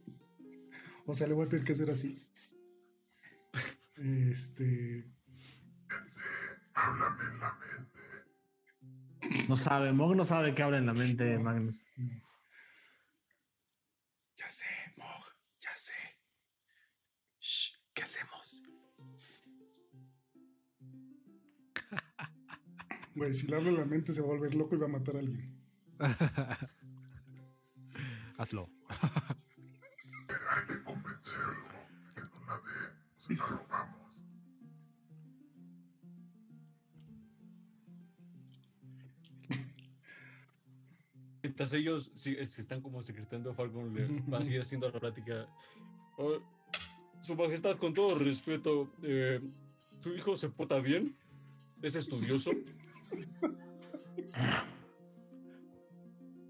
O 1.05 1.13
sea, 1.13 1.27
le 1.27 1.35
voy 1.35 1.45
a 1.45 1.49
tener 1.49 1.63
que 1.65 1.73
hacer 1.73 1.91
así. 1.91 2.27
Este. 3.97 5.05
Háblame 6.73 7.23
en 7.23 7.39
la 7.39 7.53
mente. 7.53 7.99
No 9.47 9.55
sabe, 9.57 9.93
Mog 9.93 10.15
no 10.15 10.25
sabe 10.25 10.55
que 10.55 10.63
habla 10.63 10.79
en 10.79 10.87
la 10.87 10.93
mente, 10.93 11.37
Magnus. 11.37 11.83
Ya 14.35 14.49
sé, 14.49 14.65
Mog, 14.97 15.25
ya 15.59 15.77
sé. 15.77 15.93
Shh, 17.39 17.73
¿qué 17.93 18.03
hacemos? 18.03 18.61
Güey, 23.15 23.33
si 23.33 23.47
le 23.47 23.57
en 23.57 23.77
la 23.77 23.85
mente 23.85 24.11
se 24.11 24.19
va 24.21 24.27
a 24.27 24.31
volver 24.31 24.53
loco 24.55 24.75
y 24.75 24.79
va 24.79 24.87
a 24.87 24.89
matar 24.89 25.15
a 25.15 25.19
alguien. 25.19 25.57
Hazlo. 28.37 28.69
Hay 30.49 30.67
que 30.67 30.83
convencerlo 30.83 31.69
que 32.13 32.19
no 32.21 32.45
la 32.45 32.57
dé. 32.57 32.91
Se 33.15 33.33
la 33.35 33.45
robamos. 33.45 34.04
Mientras 41.55 41.71
ellos 41.71 42.11
se 42.13 42.41
están 42.43 42.81
como 42.81 43.01
secretando, 43.01 43.53
Falcon 43.53 43.93
le 43.93 44.07
va 44.31 44.39
a 44.39 44.43
seguir 44.43 44.59
haciendo 44.59 44.89
la 44.91 44.99
plática. 44.99 45.47
Oh, 46.17 46.33
su 47.21 47.33
Majestad, 47.35 47.77
con 47.77 47.93
todo 47.93 48.19
respeto, 48.19 48.91
eh, 49.01 49.39
¿su 50.01 50.13
hijo 50.13 50.35
se 50.35 50.49
porta 50.49 50.79
bien? 50.79 51.15
¿Es 51.81 51.95
estudioso? 51.95 52.51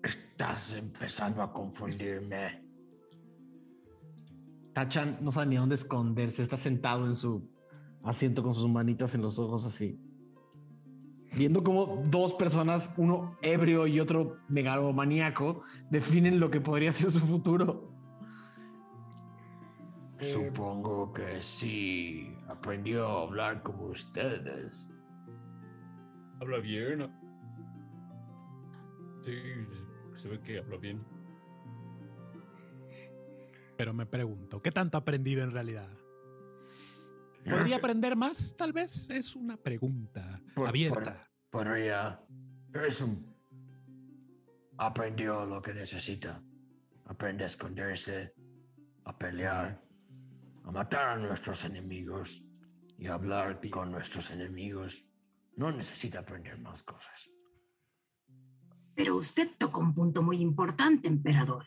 Estás 0.01 0.73
empezando 0.73 1.43
a 1.43 1.53
confundirme. 1.53 2.63
Tachan 4.73 5.19
no 5.21 5.31
sabe 5.31 5.45
ni 5.45 5.55
dónde 5.57 5.75
esconderse, 5.75 6.41
está 6.41 6.57
sentado 6.57 7.05
en 7.05 7.15
su 7.15 7.47
asiento 8.03 8.41
con 8.41 8.55
sus 8.55 8.67
manitas 8.67 9.13
en 9.13 9.21
los 9.21 9.37
ojos 9.37 9.65
así. 9.65 9.99
Viendo 11.35 11.63
como 11.63 12.03
dos 12.07 12.33
personas, 12.33 12.93
uno 12.97 13.37
ebrio 13.41 13.87
y 13.87 13.99
otro 13.99 14.37
megalomaníaco, 14.47 15.63
definen 15.89 16.39
lo 16.39 16.49
que 16.49 16.61
podría 16.61 16.93
ser 16.93 17.11
su 17.11 17.19
futuro. 17.19 17.91
Eh, 20.19 20.31
Supongo 20.31 21.11
que 21.11 21.41
sí, 21.41 22.33
aprendió 22.47 23.05
a 23.05 23.23
hablar 23.23 23.63
como 23.63 23.87
ustedes. 23.87 24.89
Habla 26.39 26.59
bien. 26.59 27.11
Sí, 29.23 29.37
se 30.15 30.29
ve 30.29 30.39
que 30.39 30.59
habla 30.59 30.77
bien. 30.77 31.03
Pero 33.77 33.93
me 33.93 34.05
pregunto, 34.05 34.61
¿qué 34.61 34.71
tanto 34.71 34.97
ha 34.97 35.01
aprendido 35.01 35.43
en 35.43 35.51
realidad? 35.51 35.89
¿Podría 37.49 37.77
aprender 37.77 38.15
más? 38.15 38.55
Tal 38.57 38.73
vez 38.73 39.09
es 39.09 39.35
una 39.35 39.57
pregunta 39.57 40.41
Por- 40.55 40.67
abierta. 40.69 41.27
Podría. 41.49 42.19
Es 42.73 43.01
un. 43.01 43.33
Aprendió 44.77 45.45
lo 45.45 45.61
que 45.61 45.73
necesita. 45.73 46.41
Aprende 47.05 47.43
a 47.43 47.47
esconderse, 47.47 48.33
a 49.05 49.17
pelear, 49.17 49.81
a 50.63 50.71
matar 50.71 51.09
a 51.09 51.17
nuestros 51.17 51.63
enemigos 51.65 52.43
y 52.97 53.07
a 53.07 53.13
hablar 53.13 53.61
con 53.69 53.91
nuestros 53.91 54.31
enemigos. 54.31 55.05
No 55.55 55.71
necesita 55.71 56.19
aprender 56.19 56.57
más 56.59 56.83
cosas. 56.83 57.29
Pero 58.95 59.15
usted 59.17 59.51
tocó 59.57 59.81
un 59.81 59.93
punto 59.93 60.21
muy 60.23 60.41
importante, 60.41 61.07
emperador. 61.07 61.65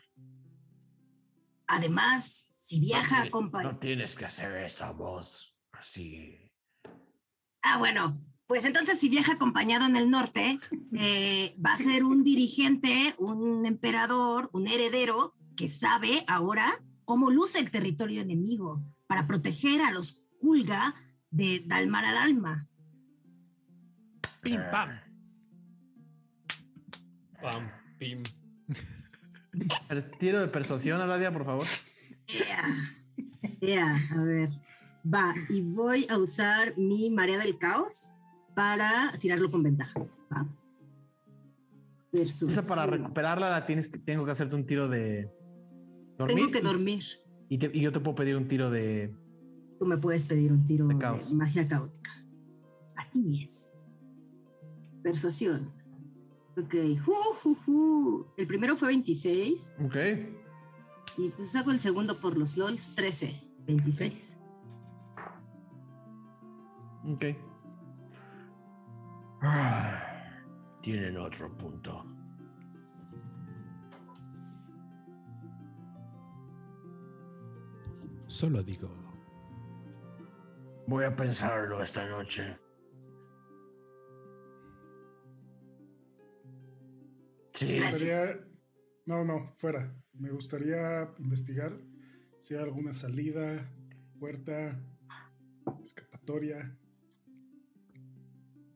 Además, 1.67 2.51
si 2.55 2.79
viaja 2.79 3.17
no, 3.17 3.21
ti- 3.23 3.27
acompañado... 3.29 3.73
no 3.73 3.79
tienes 3.79 4.15
que 4.15 4.25
hacer 4.25 4.57
esa 4.63 4.91
voz 4.91 5.48
así. 5.79 6.51
Ah, 7.61 7.77
bueno, 7.77 8.21
pues 8.47 8.65
entonces 8.65 8.99
si 8.99 9.09
viaja 9.09 9.33
acompañado 9.33 9.85
en 9.85 9.95
el 9.95 10.09
norte, 10.09 10.59
eh, 10.93 11.55
va 11.63 11.73
a 11.73 11.77
ser 11.77 12.03
un 12.03 12.23
dirigente, 12.23 13.15
un 13.17 13.65
emperador, 13.65 14.49
un 14.53 14.67
heredero 14.67 15.35
que 15.55 15.67
sabe 15.67 16.23
ahora 16.27 16.81
cómo 17.05 17.29
luce 17.31 17.59
el 17.59 17.71
territorio 17.71 18.21
enemigo 18.21 18.83
para 19.07 19.27
proteger 19.27 19.81
a 19.81 19.91
los 19.91 20.21
Kulga 20.39 20.95
de 21.31 21.63
Dalmar 21.65 22.05
al 22.05 22.17
alma. 22.17 22.67
Pim, 24.41 24.61
pam. 24.71 24.99
Pam, 27.41 27.71
pim. 27.97 28.23
Tiro 30.19 30.41
de 30.41 30.47
persuasión, 30.47 31.01
Aladia, 31.01 31.31
por 31.31 31.45
favor. 31.45 31.65
Ea, 32.27 32.95
ea, 33.61 33.95
a 34.11 34.23
ver. 34.23 34.49
Va, 35.05 35.33
y 35.49 35.61
voy 35.61 36.05
a 36.09 36.17
usar 36.17 36.77
mi 36.77 37.09
marea 37.09 37.37
del 37.39 37.57
caos 37.57 38.13
para 38.55 39.13
tirarlo 39.19 39.49
con 39.49 39.63
ventaja. 39.63 39.99
Va. 40.31 40.45
Persuasión. 42.11 42.49
Esa 42.49 42.67
para 42.67 42.85
recuperarla 42.85 43.49
la 43.49 43.65
tienes 43.65 43.87
que, 43.87 43.97
tengo 43.99 44.25
que 44.25 44.31
hacerte 44.31 44.55
un 44.55 44.65
tiro 44.65 44.89
de 44.89 45.31
dormir. 46.17 46.35
Tengo 46.37 46.51
que 46.51 46.61
dormir. 46.61 47.03
Y, 47.47 47.57
te- 47.57 47.71
y 47.73 47.81
yo 47.81 47.91
te 47.91 47.99
puedo 47.99 48.15
pedir 48.15 48.35
un 48.35 48.47
tiro 48.47 48.69
de. 48.69 49.13
Tú 49.79 49.85
me 49.85 49.97
puedes 49.97 50.25
pedir 50.25 50.51
un 50.51 50.65
tiro 50.65 50.87
De 50.87 50.95
magia 50.95 51.67
caótica. 51.67 52.11
Así 52.95 53.41
es. 53.43 53.73
Persuasión. 55.03 55.71
Ok. 56.57 56.75
Ju. 57.65 58.25
El 58.35 58.47
primero 58.47 58.75
fue 58.75 58.89
26 58.89 59.77
Ok. 59.85 59.95
y 61.17 61.29
pues 61.29 61.55
hago 61.55 61.71
el 61.71 61.79
segundo 61.79 62.19
por 62.19 62.37
los 62.37 62.57
LOLs 62.57 62.93
13. 62.95 63.39
26. 63.65 64.35
Ok. 67.05 67.25
Ah, 69.41 69.95
Tienen 70.81 71.17
otro 71.17 71.51
punto. 71.57 72.05
Solo 78.27 78.63
digo, 78.63 78.89
Voy 80.87 81.03
a 81.05 81.15
pensarlo 81.15 81.83
esta 81.83 82.03
noche. 82.09 82.57
Sí, 87.53 87.75
Gracias. 87.77 88.15
gustaría- 88.27 88.45
No, 89.05 89.23
no, 89.23 89.45
fuera. 89.57 89.95
Me 90.13 90.31
gustaría 90.31 91.13
investigar 91.19 91.77
si 92.39 92.55
hay 92.55 92.61
alguna 92.63 92.93
salida, 92.95 93.71
puerta, 94.19 94.79
escapatoria. 95.83 96.75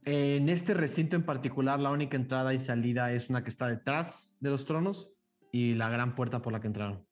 En 0.06 0.50
este 0.50 0.74
recinto 0.74 1.16
en 1.16 1.24
particular, 1.24 1.80
la 1.80 1.92
única 1.92 2.18
entrada 2.18 2.54
y 2.54 2.60
salida 2.60 3.12
es 3.12 3.30
una 3.30 3.44
que 3.44 3.50
está 3.50 3.68
detrás 3.68 4.36
de 4.42 4.50
los 4.50 4.66
tronos 4.66 5.14
y 5.52 5.76
la 5.76 5.90
gran 5.90 6.16
puerta 6.16 6.42
por 6.42 6.52
la 6.52 6.60
que 6.60 6.68
entraron. 6.68 7.06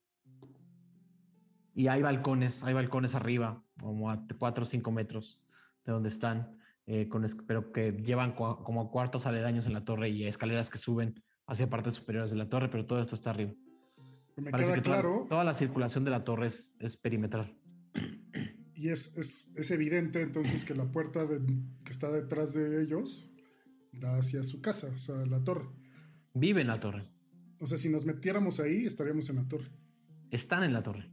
Y 1.73 1.87
hay 1.87 2.01
balcones, 2.01 2.63
hay 2.63 2.73
balcones 2.73 3.15
arriba, 3.15 3.63
como 3.79 4.09
a 4.09 4.25
4 4.37 4.63
o 4.63 4.67
5 4.67 4.91
metros 4.91 5.41
de 5.85 5.93
donde 5.93 6.09
están, 6.09 6.57
eh, 6.85 7.07
con 7.07 7.25
pero 7.47 7.71
que 7.71 7.93
llevan 7.93 8.33
como 8.33 8.91
cuartos 8.91 9.25
aledaños 9.25 9.65
en 9.67 9.73
la 9.73 9.85
torre 9.85 10.09
y 10.09 10.25
escaleras 10.25 10.69
que 10.69 10.77
suben 10.77 11.23
hacia 11.47 11.69
partes 11.69 11.95
superiores 11.95 12.31
de 12.31 12.37
la 12.37 12.49
torre, 12.49 12.67
pero 12.69 12.85
todo 12.85 13.01
esto 13.01 13.15
está 13.15 13.29
arriba. 13.29 13.53
Me 14.35 14.51
Parece 14.51 14.69
queda 14.69 14.75
que 14.75 14.81
toda, 14.81 15.01
claro 15.01 15.27
toda 15.29 15.43
la 15.43 15.53
circulación 15.53 16.03
de 16.03 16.11
la 16.11 16.23
torre 16.23 16.47
es, 16.47 16.75
es 16.79 16.97
perimetral. 16.97 17.55
Y 18.81 18.89
es, 18.89 19.15
es, 19.17 19.51
es 19.55 19.69
evidente 19.71 20.21
entonces 20.21 20.65
que 20.65 20.73
la 20.73 20.85
puerta 20.91 21.25
de- 21.25 21.39
que 21.83 21.91
está 21.91 22.09
detrás 22.11 22.53
de 22.53 22.81
ellos 22.81 23.29
da 23.91 24.17
hacia 24.17 24.43
su 24.43 24.59
casa, 24.61 24.87
o 24.95 24.97
sea, 24.97 25.17
la 25.27 25.43
torre. 25.43 25.65
Vive 26.33 26.61
en 26.61 26.67
la 26.67 26.79
torre, 26.79 27.01
O 27.59 27.67
sea, 27.67 27.77
si 27.77 27.89
nos 27.89 28.05
metiéramos 28.05 28.59
ahí, 28.59 28.85
estaríamos 28.85 29.29
en 29.29 29.35
la 29.35 29.47
torre. 29.47 29.67
están 30.31 30.63
en 30.63 30.73
la 30.73 30.81
torre. 30.81 31.09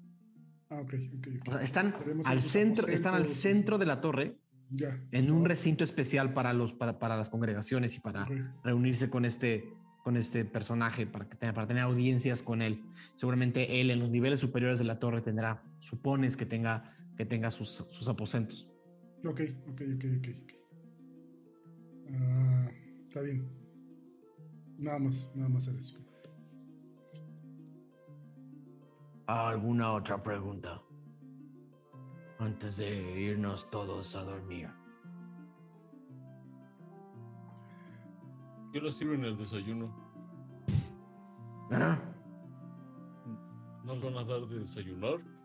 Ah, 0.70 0.80
ok, 0.80 0.94
ok, 1.18 1.26
ok. 1.40 1.48
O 1.48 1.52
sea, 1.52 1.62
están 1.62 1.94
al 2.24 2.40
centro, 2.40 2.86
están 2.88 3.14
al 3.14 3.22
aposentos, 3.22 3.42
centro 3.42 3.78
de 3.78 3.86
la 3.86 4.00
torre 4.00 4.38
Ya. 4.70 4.98
en 5.12 5.30
un 5.30 5.44
recinto 5.44 5.82
especial 5.84 6.32
para, 6.34 6.52
los, 6.54 6.72
para, 6.72 6.98
para 6.98 7.16
las 7.16 7.28
congregaciones 7.28 7.94
y 7.96 8.00
para 8.00 8.22
Ok. 8.24 8.30
reunirse 8.64 9.10
con 9.10 9.24
este, 9.24 9.68
con 10.04 10.16
este 10.16 10.44
personaje, 10.44 11.06
para, 11.06 11.28
que 11.28 11.36
tenga- 11.36 11.52
para 11.54 11.66
tener 11.66 11.82
audiencias 11.82 12.42
con 12.42 12.62
él. 12.62 12.82
Seguramente 13.14 13.80
él 13.80 13.90
en 13.90 13.98
los 13.98 14.08
niveles 14.10 14.40
superiores 14.40 14.78
de 14.78 14.84
la 14.84 14.98
torre 14.98 15.20
tendrá, 15.20 15.62
supones 15.80 16.36
que 16.36 16.46
tenga, 16.46 16.94
que 17.18 17.26
tenga 17.26 17.50
sus, 17.50 17.68
sus 17.68 18.08
aposentos. 18.08 18.64
Ok, 19.24 19.40
ok, 19.68 19.80
ok, 19.96 20.04
ok. 20.18 20.28
ok. 20.40 20.52
Ah, 22.14 22.70
está 23.04 23.20
bien. 23.22 23.50
Nada 24.78 25.00
más, 25.00 25.32
nada 25.34 25.48
más 25.48 25.66
era 25.66 25.80
eso. 25.80 25.98
¿Alguna 29.26 29.94
otra 29.94 30.22
pregunta? 30.22 30.80
Antes 32.38 32.76
de 32.76 33.20
irnos 33.20 33.68
todos 33.68 34.14
a 34.14 34.22
dormir. 34.22 34.70
¿Qué 38.72 38.80
les 38.80 38.94
sirven 38.94 39.24
el 39.24 39.36
desayuno? 39.36 39.92
¿Ah? 41.72 41.98
¿Nos 43.84 44.04
van 44.04 44.16
a 44.18 44.24
dar 44.24 44.46
de 44.46 44.60
desayunar? 44.60 45.37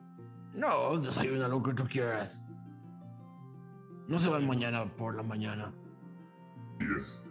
No, 0.53 0.99
desayuna 0.99 1.47
lo 1.47 1.63
que 1.63 1.73
tú 1.73 1.83
quieras. 1.87 2.43
No 4.07 4.19
se 4.19 4.29
van 4.29 4.45
mañana 4.45 4.85
por 4.95 5.15
la 5.15 5.23
mañana. 5.23 5.73
10. 6.77 7.29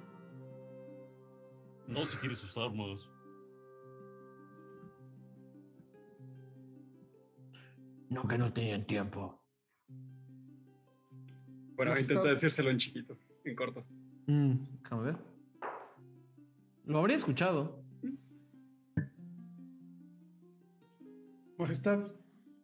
No, 1.87 2.05
si 2.05 2.17
quieres 2.19 2.39
sus 2.39 2.57
armas. 2.59 3.09
No, 8.09 8.27
que 8.27 8.39
no 8.39 8.53
tenían 8.53 8.87
tiempo. 8.87 9.41
Bueno, 11.77 11.99
intenta 11.99 12.25
decírselo 12.25 12.71
en 12.71 12.79
chiquito, 12.79 13.17
en 13.45 13.57
corto. 13.57 13.85
Mm, 14.27 14.55
déjame 14.83 15.05
ver. 15.05 15.19
Lo 16.85 16.99
habría 16.99 17.17
escuchado. 17.17 17.83
Majestad, 21.59 22.11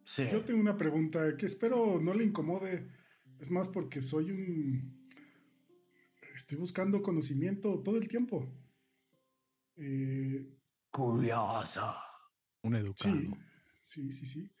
Sí. 0.09 0.23
yo 0.31 0.43
tengo 0.43 0.59
una 0.59 0.75
pregunta 0.75 1.37
que 1.37 1.45
espero 1.45 2.01
no 2.01 2.15
le 2.15 2.23
incomode. 2.23 2.89
Es 3.39 3.51
más 3.51 3.69
porque 3.69 4.01
soy 4.01 4.31
un... 4.31 5.05
Estoy 6.35 6.57
buscando 6.57 7.03
conocimiento 7.03 7.83
todo 7.83 7.95
el 7.97 8.07
tiempo. 8.07 8.51
Eh, 9.75 10.57
curioso. 10.89 11.93
Un 12.63 12.75
educado. 12.75 13.15
Sí, 13.15 13.31
sí, 13.83 14.11
sí, 14.11 14.25
sí. 14.25 14.51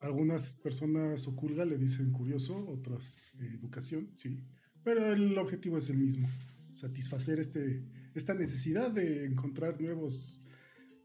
Algunas 0.00 0.54
personas 0.54 1.28
o 1.28 1.36
culga 1.36 1.66
le 1.66 1.76
dicen 1.76 2.10
curioso, 2.10 2.66
otras 2.66 3.34
eh, 3.40 3.56
educación, 3.58 4.12
sí. 4.16 4.40
Pero 4.82 5.12
el 5.12 5.36
objetivo 5.36 5.76
es 5.76 5.90
el 5.90 5.98
mismo, 5.98 6.28
satisfacer 6.72 7.38
este, 7.38 7.84
esta 8.14 8.32
necesidad 8.32 8.90
de 8.90 9.26
encontrar 9.26 9.80
nuevos 9.80 10.40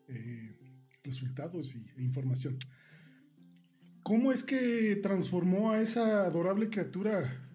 eh, 0.07 0.57
resultados 1.03 1.75
y, 1.75 1.85
e 1.97 2.03
información. 2.03 2.57
¿Cómo 4.03 4.31
es 4.31 4.43
que 4.43 4.97
transformó 5.03 5.71
a 5.71 5.81
esa 5.81 6.25
adorable 6.25 6.69
criatura 6.69 7.45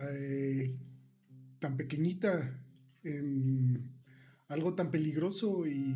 eh, 0.00 0.76
tan 1.60 1.76
pequeñita 1.76 2.60
en 3.04 3.90
algo 4.48 4.74
tan 4.74 4.90
peligroso 4.90 5.66
y 5.66 5.94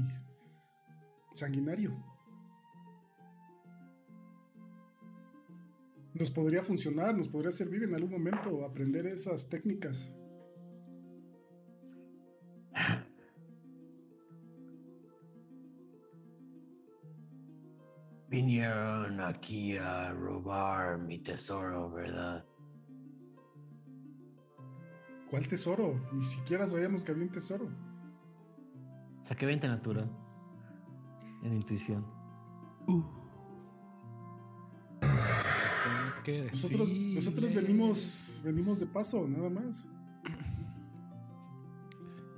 sanguinario? 1.35 1.93
Nos 6.15 6.31
podría 6.31 6.62
funcionar, 6.62 7.16
nos 7.16 7.29
podría 7.29 7.51
servir 7.51 7.83
en 7.83 7.95
algún 7.95 8.11
momento 8.11 8.65
aprender 8.65 9.07
esas 9.07 9.49
técnicas. 9.49 10.15
Vinieron 18.33 19.21
aquí 19.21 19.77
a 19.77 20.11
robar 20.15 20.97
mi 20.97 21.19
tesoro, 21.19 21.91
¿verdad? 21.91 22.43
¿Cuál 25.29 25.47
tesoro? 25.47 26.01
Ni 26.15 26.23
siquiera 26.23 26.67
sabíamos 26.67 27.05
que 27.05 27.13
había 27.13 27.25
un 27.25 27.31
tesoro. 27.31 27.69
Saqué 29.25 29.45
20 29.45 29.69
natural. 29.69 30.11
En 31.43 31.53
intuición. 31.53 32.07
¿Qué 36.25 36.49
Nosotros, 36.51 36.89
nosotros 36.89 37.53
venimos, 37.53 38.41
venimos 38.43 38.81
de 38.81 38.87
paso, 38.87 39.29
nada 39.29 39.51
más. 39.51 39.91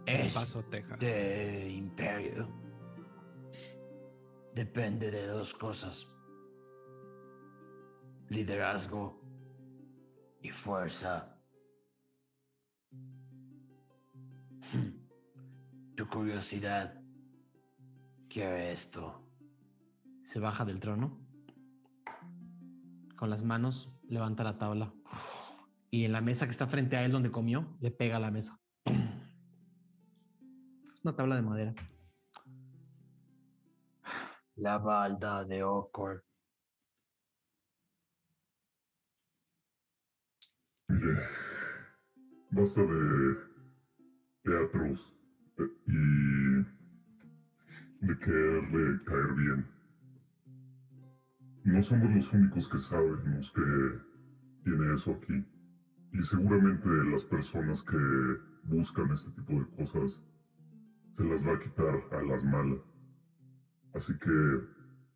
Es 0.06 0.34
Paso, 0.34 0.64
Texas. 0.64 0.98
de 0.98 1.72
imperio. 1.72 2.63
Depende 4.54 5.10
de 5.10 5.26
dos 5.26 5.52
cosas. 5.52 6.08
Liderazgo 8.28 9.20
y 10.40 10.50
fuerza. 10.50 11.36
Hmm. 14.72 15.96
Tu 15.96 16.08
curiosidad 16.08 17.02
quiere 18.28 18.70
esto. 18.70 19.28
Se 20.22 20.38
baja 20.38 20.64
del 20.64 20.78
trono. 20.78 21.18
Con 23.16 23.30
las 23.30 23.42
manos 23.42 23.90
levanta 24.08 24.44
la 24.44 24.56
tabla. 24.56 24.94
Y 25.90 26.04
en 26.04 26.12
la 26.12 26.20
mesa 26.20 26.46
que 26.46 26.52
está 26.52 26.68
frente 26.68 26.96
a 26.96 27.04
él 27.04 27.10
donde 27.10 27.32
comió, 27.32 27.76
le 27.80 27.90
pega 27.90 28.20
la 28.20 28.30
mesa. 28.30 28.60
Es 28.84 28.94
una 31.02 31.16
tabla 31.16 31.34
de 31.34 31.42
madera. 31.42 31.74
La 34.56 34.78
balda 34.78 35.44
de 35.44 35.64
Okor. 35.64 36.22
Mire, 40.88 41.16
basta 42.52 42.82
de 42.82 43.36
teatros 44.44 45.18
eh, 45.58 45.64
y 45.88 46.64
de 48.06 48.18
quererle 48.20 49.02
caer 49.04 49.34
bien. 49.34 49.66
No 51.64 51.82
somos 51.82 52.14
los 52.14 52.32
únicos 52.32 52.68
que 52.68 52.78
sabemos 52.78 53.50
que 53.50 53.98
tiene 54.62 54.94
eso 54.94 55.14
aquí. 55.14 55.44
Y 56.12 56.20
seguramente 56.20 56.88
las 57.10 57.24
personas 57.24 57.82
que 57.82 57.96
buscan 58.62 59.10
este 59.10 59.32
tipo 59.32 59.54
de 59.54 59.66
cosas 59.76 60.24
se 61.10 61.24
las 61.24 61.44
va 61.44 61.54
a 61.54 61.58
quitar 61.58 62.00
a 62.12 62.22
las 62.22 62.44
malas. 62.44 62.93
Así 63.94 64.18
que 64.18 64.30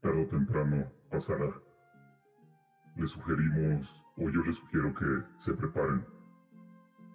tarde 0.00 0.22
o 0.22 0.26
temprano 0.26 0.90
pasará. 1.10 1.52
Le 2.96 3.06
sugerimos, 3.06 4.06
o 4.16 4.30
yo 4.30 4.42
les 4.44 4.56
sugiero 4.56 4.94
que 4.94 5.22
se 5.36 5.52
preparen. 5.54 6.04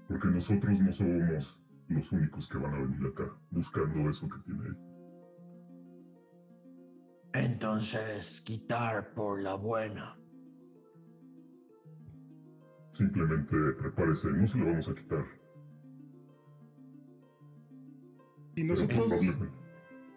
Porque 0.07 0.27
nosotros 0.27 0.81
no 0.81 0.91
somos 0.91 1.65
los 1.87 2.11
únicos 2.11 2.49
que 2.49 2.57
van 2.57 2.73
a 2.73 2.79
venir 2.79 3.07
acá 3.07 3.33
buscando 3.51 4.09
eso 4.09 4.27
que 4.29 4.39
tiene 4.39 4.65
ahí. 4.65 4.93
Entonces, 7.45 8.41
quitar 8.41 9.13
por 9.13 9.41
la 9.41 9.55
buena. 9.55 10.17
Simplemente 12.91 13.55
prepárese, 13.79 14.31
no 14.31 14.45
se 14.45 14.57
lo 14.59 14.65
vamos 14.65 14.87
a 14.87 14.93
quitar. 14.93 15.25
Pero 18.55 18.67
nosotros. 18.67 19.62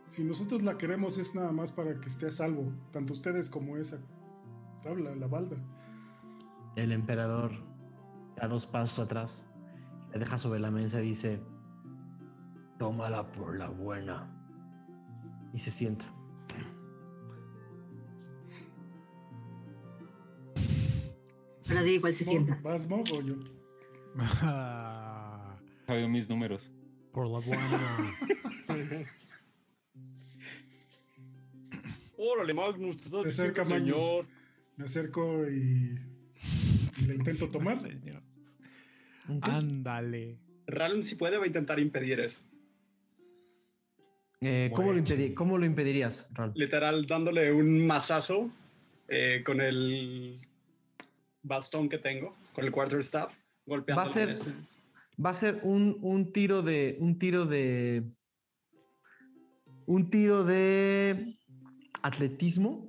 Si 0.07 0.25
nosotros 0.25 0.63
la 0.63 0.79
queremos 0.79 1.19
es 1.19 1.35
nada 1.35 1.53
más 1.53 1.73
para 1.73 2.01
que 2.01 2.09
esté 2.09 2.27
a 2.27 2.31
salvo, 2.31 2.73
tanto 2.93 3.13
ustedes 3.13 3.51
como 3.51 3.77
esa 3.77 3.99
tabla, 4.83 5.15
la 5.17 5.27
balda. 5.27 5.57
El 6.77 6.93
emperador 6.93 7.53
da 8.37 8.47
dos 8.49 8.67
pasos 8.67 8.99
atrás, 9.01 9.45
le 10.13 10.19
deja 10.19 10.39
sobre 10.39 10.61
la 10.61 10.71
mesa 10.71 11.01
y 11.03 11.09
dice, 11.09 11.41
Tómala 12.79 13.33
por 13.33 13.57
la 13.59 13.69
buena. 13.69 14.31
y 15.55 15.59
se 15.59 15.71
sienta. 15.71 16.05
Ahora 21.69 21.83
di 21.83 21.93
igual 21.95 22.15
se 22.15 22.25
Mo- 22.25 22.31
sienta. 22.31 22.59
¿Vas 22.63 22.89
Mog 22.89 23.07
o 23.13 23.21
yo? 23.23 23.35
Sabía 25.87 26.09
mis 26.09 26.29
números. 26.29 26.71
Por 27.13 27.27
la 27.29 27.39
buena. 27.41 27.67
Órale, 32.19 32.55
Magnus, 32.55 32.97
te 32.99 33.05
estás 33.05 33.25
diciendo, 33.25 33.53
acerca 33.53 33.65
Magnus. 33.65 34.03
señor. 34.03 34.27
Me 34.77 34.85
acerco 34.85 35.49
y, 35.49 35.99
y 36.99 37.07
la 37.09 37.15
intento 37.15 37.51
tomar. 37.51 37.77
Señor. 37.77 38.23
Ándale. 39.43 40.39
Ralm, 40.67 41.03
si 41.03 41.15
puede, 41.17 41.37
va 41.39 41.45
a 41.45 41.47
intentar 41.47 41.79
impedir 41.79 42.21
eso. 42.21 42.41
Eh, 44.41 44.71
¿cómo, 44.75 44.89
lo 44.89 44.93
Bueno, 44.95 45.07
impedi- 45.07 45.29
sí. 45.29 45.35
¿Cómo 45.35 45.59
lo 45.59 45.65
impedirías, 45.67 46.27
Ral? 46.33 46.53
Literal, 46.55 47.07
dándole 47.07 47.53
un 47.53 47.87
mazazo 47.87 48.51
eh, 49.09 49.43
con 49.45 49.61
el 49.61 50.39
bastón 51.43 51.89
que 51.89 51.99
tengo, 51.99 52.37
con 52.53 52.65
el 52.65 52.71
quarterstaff, 52.71 53.35
golpeando 53.65 54.03
Va 54.05 54.09
a 54.09 54.13
ser-. 54.13 54.35
Va 55.25 55.31
a 55.31 55.35
ser 55.35 55.61
un, 55.63 55.97
un 56.03 56.33
tiro 56.33 56.61
de. 56.63 56.97
Un 57.01 57.19
tiro 57.19 57.47
de. 57.47 58.05
Un 59.87 60.11
tiro 60.11 60.45
de. 60.45 61.35
Atletismo. 62.07 62.89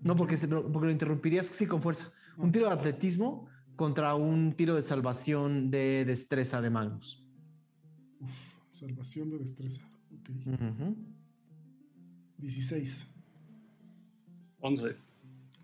No, 0.00 0.16
porque, 0.16 0.36
se- 0.36 0.48
porque 0.48 0.86
lo 0.86 0.90
interrumpirías 0.90 1.46
sí 1.46 1.66
con 1.66 1.80
fuerza. 1.80 2.10
Un 2.36 2.50
tiro 2.52 2.66
de 2.66 2.72
atletismo 2.72 3.48
contra 3.76 4.14
un 4.16 4.52
tiro 4.54 4.74
de 4.74 4.82
salvación 4.82 5.70
de 5.70 6.04
destreza 6.04 6.60
de 6.60 6.70
Magnus. 6.70 7.24
Uf, 8.20 8.54
salvación 8.70 9.30
de 9.30 9.38
destreza. 9.38 9.80
Ok. 10.12 10.30
Ujú. 10.46 10.96
16. 12.38 13.06
11. 14.60 14.96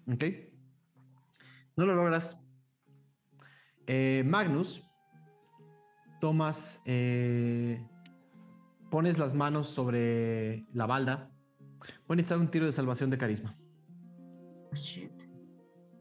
Ok. 0.06 0.24
No 1.76 1.86
lo 1.86 1.96
logras. 1.96 2.40
Eh, 3.86 4.22
Magnus, 4.24 4.82
tomas, 6.20 6.80
eh, 6.86 7.84
pones 8.90 9.18
las 9.18 9.34
manos 9.34 9.68
sobre 9.68 10.62
la 10.72 10.86
balda. 10.86 11.30
Voy 12.06 12.15
a 12.15 12.16
necesitar 12.16 12.39
un 12.39 12.51
tiro 12.51 12.66
de 12.66 12.73
salvación 12.73 13.11
de 13.11 13.19
carisma. 13.19 13.56
Oh, 14.70 14.74
shit. 14.74 15.12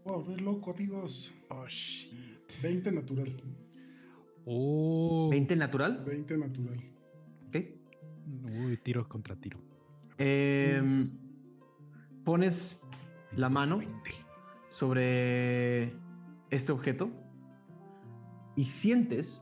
Wow, 0.05 0.23
re 0.25 0.37
loco, 0.37 0.71
amigos. 0.71 1.33
Oh, 1.49 1.65
shit. 1.67 2.51
20 2.61 2.91
natural. 2.91 3.33
Oh. 4.45 5.29
20 5.29 5.55
natural. 5.55 6.03
20 6.05 6.37
natural. 6.37 6.83
Ok. 7.47 7.57
Uy, 8.65 8.77
tiro 8.77 9.07
contra 9.07 9.35
tiro. 9.35 9.59
Yes. 10.17 11.13
pones 12.23 12.79
la 13.35 13.49
mano 13.49 13.79
20. 13.79 13.93
sobre 14.69 15.93
este 16.49 16.71
objeto 16.71 17.11
y 18.55 18.65
sientes 18.65 19.41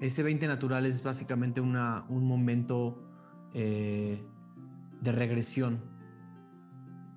ese 0.00 0.22
20 0.22 0.46
natural 0.46 0.86
es 0.86 1.02
básicamente 1.02 1.60
una, 1.60 2.04
un 2.08 2.24
momento 2.24 3.02
eh, 3.54 4.22
de 5.06 5.12
regresión 5.12 5.80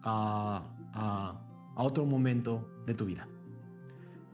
a, 0.04 0.64
a- 0.94 1.46
otro 1.82 2.06
momento 2.06 2.70
de 2.86 2.94
tu 2.94 3.06
vida. 3.06 3.28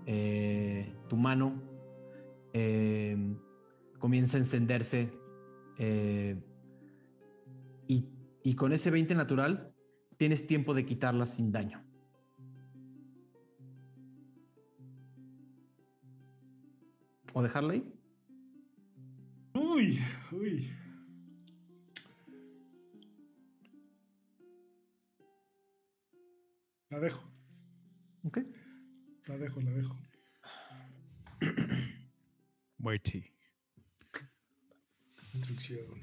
Eh, 0.08 0.94
tu 1.08 1.16
mano 1.16 1.54
eh, 2.54 3.16
comienza 4.00 4.38
a 4.38 4.40
encenderse 4.42 5.12
Eh, 5.78 6.42
y, 7.88 8.06
y 8.44 8.56
con 8.56 8.72
ese 8.72 8.90
20 8.92 9.14
natural 9.14 9.74
tienes 10.18 10.48
tiempo 10.48 10.74
de 10.74 10.86
quitarlas 10.86 11.32
sin 11.36 11.52
daño. 11.52 11.84
¿O 17.34 17.44
dejarla 17.44 17.74
ahí? 17.74 17.84
Uy, 19.54 20.00
uy. 20.32 20.75
La 26.96 27.02
dejo. 27.02 27.30
Ok. 28.24 28.38
La 29.26 29.38
dejo, 29.38 29.60
la 29.60 29.72
dejo. 29.72 29.98
Muerti. 32.78 33.34
Instrucción. 35.34 36.00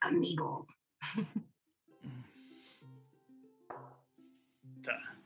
Amigo. 0.00 0.66
Ta. 4.82 5.22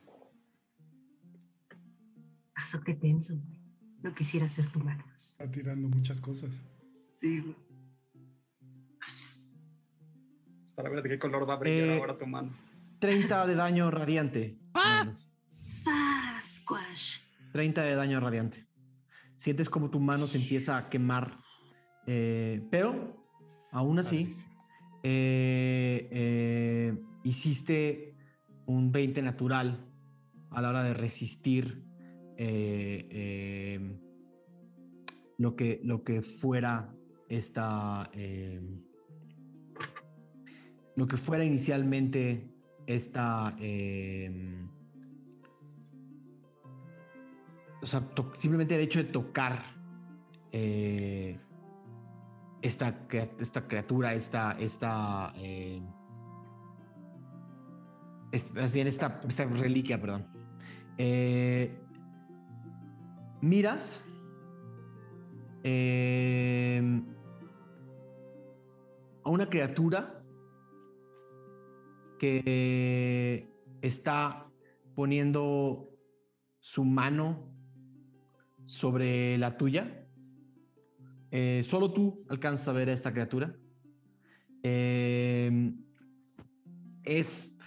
Aso, 2.56 2.82
qué 2.82 2.92
tenso, 2.92 3.34
güey. 3.34 3.60
No 4.02 4.14
quisiera 4.14 4.46
ser 4.46 4.68
tu 4.68 4.80
Magnus. 4.80 5.30
Está 5.30 5.50
tirando 5.50 5.88
muchas 5.88 6.20
cosas. 6.20 6.62
Sí, 7.08 7.40
güey. 7.40 7.56
Para 10.74 10.90
ver 10.90 11.02
de 11.02 11.08
qué 11.08 11.18
color 11.18 11.48
va 11.48 11.54
a 11.54 11.56
brillar 11.56 11.88
Eh, 11.88 11.98
ahora 11.98 12.18
tu 12.18 12.26
mano. 12.26 12.63
30 13.04 13.46
de 13.46 13.54
daño 13.54 13.90
radiante. 13.90 14.56
Magnus. 14.72 15.30
Sasquatch. 15.60 17.20
30 17.52 17.82
de 17.82 17.94
daño 17.96 18.18
radiante. 18.18 18.66
Sientes 19.36 19.68
como 19.68 19.90
tu 19.90 20.00
mano 20.00 20.26
se 20.26 20.38
empieza 20.38 20.78
a 20.78 20.88
quemar. 20.88 21.36
eh, 22.06 22.66
pero, 22.70 23.28
aún 23.72 23.98
así, 23.98 24.30
eh, 25.02 26.08
eh, 26.10 26.98
hiciste 27.24 28.16
un 28.64 28.90
20 28.90 29.20
natural 29.20 29.86
a 30.50 30.62
la 30.62 30.70
hora 30.70 30.82
de 30.82 30.94
resistir 30.94 31.84
eh, 32.38 33.06
eh, 33.10 33.98
lo, 35.36 35.56
que, 35.56 35.82
lo 35.84 36.04
que 36.04 36.22
fuera 36.22 36.90
esta. 37.28 38.08
eh, 38.14 38.62
lo 40.96 41.06
que 41.06 41.16
fuera 41.18 41.44
inicialmente 41.44 42.53
esta. 42.86 43.54
eh, 43.58 44.64
o 47.84 47.86
sea, 47.86 48.02
simplemente 48.38 48.74
el 48.74 48.80
hecho 48.80 48.98
de 49.00 49.10
tocar 49.10 49.62
eh, 50.52 51.38
esta, 52.62 53.06
esta 53.38 53.68
criatura, 53.68 54.14
esta, 54.14 54.52
esta, 54.58 55.34
eh, 55.36 55.82
esta, 58.32 59.20
esta 59.28 59.44
reliquia, 59.44 60.00
perdón. 60.00 60.26
Eh, 60.96 61.78
miras 63.42 64.02
eh, 65.62 67.02
a 69.24 69.28
una 69.28 69.46
criatura 69.50 70.23
que 72.18 73.46
está 73.82 74.46
poniendo 74.94 75.90
su 76.60 76.84
mano 76.84 77.54
sobre 78.66 79.36
la 79.38 79.56
tuya. 79.56 80.06
Eh, 81.30 81.62
solo 81.64 81.92
tú 81.92 82.24
alcanzas 82.28 82.68
a 82.68 82.72
ver 82.72 82.88
a 82.88 82.92
esta 82.92 83.12
criatura. 83.12 83.54
Eh, 84.62 85.74
es. 87.02 87.58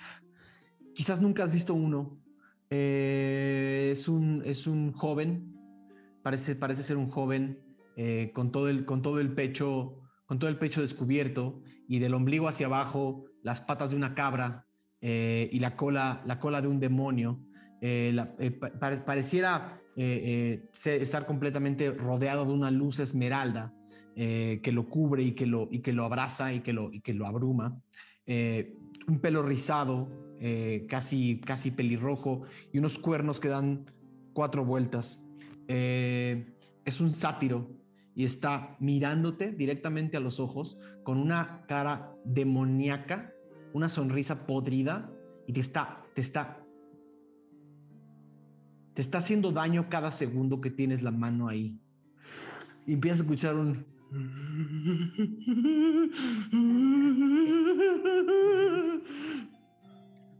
Quizás 0.95 1.21
nunca 1.21 1.43
has 1.43 1.53
visto 1.53 1.73
uno. 1.73 2.17
Eh, 2.69 3.89
es, 3.91 4.07
un, 4.07 4.41
es 4.45 4.67
un 4.67 4.93
joven. 4.93 5.53
Parece, 6.23 6.55
parece 6.55 6.83
ser 6.83 6.97
un 6.97 7.09
joven 7.09 7.59
con, 8.33 8.51
todo 8.51 8.69
el, 8.69 8.85
con 8.85 9.01
todo 9.01 9.19
el 9.19 9.33
pecho. 9.33 10.01
Con 10.25 10.39
todo 10.39 10.49
el 10.49 10.57
pecho 10.57 10.81
descubierto 10.81 11.61
y 11.87 11.99
del 11.99 12.13
ombligo 12.13 12.49
hacia 12.49 12.65
abajo, 12.65 13.26
las 13.47 13.61
patas 13.61 13.91
de 13.91 13.95
una 13.95 14.13
cabra 14.13 14.65
eh, 14.99 15.49
y 15.53 15.59
la 15.59 15.77
cola, 15.77 16.21
la 16.25 16.37
cola 16.37 16.61
de 16.61 16.67
un 16.67 16.79
demonio. 16.81 17.39
Eh, 17.79 18.13
eh, 18.39 18.51
pa- 18.51 18.71
pare- 18.71 18.97
pareciera 18.97 19.79
estar 19.95 21.25
completamente 21.25 21.89
rodeado 21.91 22.45
de 22.45 22.53
una 22.53 22.69
luz 22.69 22.99
esmeralda 22.99 23.73
que 24.15 24.71
lo 24.71 24.87
cubre 24.87 25.23
y 25.23 25.31
que 25.31 25.47
lo, 25.47 25.67
y 25.71 25.79
que 25.79 25.91
lo 25.91 26.03
abraza 26.05 26.53
y 26.53 26.59
que 26.59 26.71
lo, 26.73 26.91
y 26.93 27.01
que 27.01 27.13
lo 27.15 27.25
abruma. 27.25 27.81
Un 28.27 29.19
pelo 29.19 29.41
rizado, 29.41 30.07
casi, 30.87 31.39
casi 31.39 31.71
pelirrojo, 31.71 32.43
y 32.71 32.77
unos 32.77 32.99
cuernos 32.99 33.39
que 33.39 33.47
dan 33.47 33.85
cuatro 34.33 34.65
vueltas. 34.65 35.19
Es 35.67 37.01
un 37.01 37.11
sátiro 37.11 37.71
y 38.15 38.23
está 38.25 38.75
mirándote 38.79 39.51
directamente 39.51 40.17
a 40.17 40.19
los 40.19 40.39
ojos 40.39 40.77
con 41.03 41.17
una 41.17 41.63
cara 41.67 42.11
demoníaca, 42.23 43.33
una 43.73 43.89
sonrisa 43.89 44.45
podrida 44.45 45.09
y 45.45 45.53
te 45.53 45.61
está, 45.61 46.03
te 46.13 46.21
está, 46.21 46.63
te 48.93 49.01
está 49.01 49.19
haciendo 49.19 49.51
daño 49.51 49.89
cada 49.89 50.11
segundo 50.11 50.61
que 50.61 50.71
tienes 50.71 51.01
la 51.01 51.11
mano 51.11 51.47
ahí. 51.47 51.79
Y 52.85 52.93
empiezas 52.93 53.19
a 53.19 53.23
escuchar 53.23 53.55
un... 53.55 53.85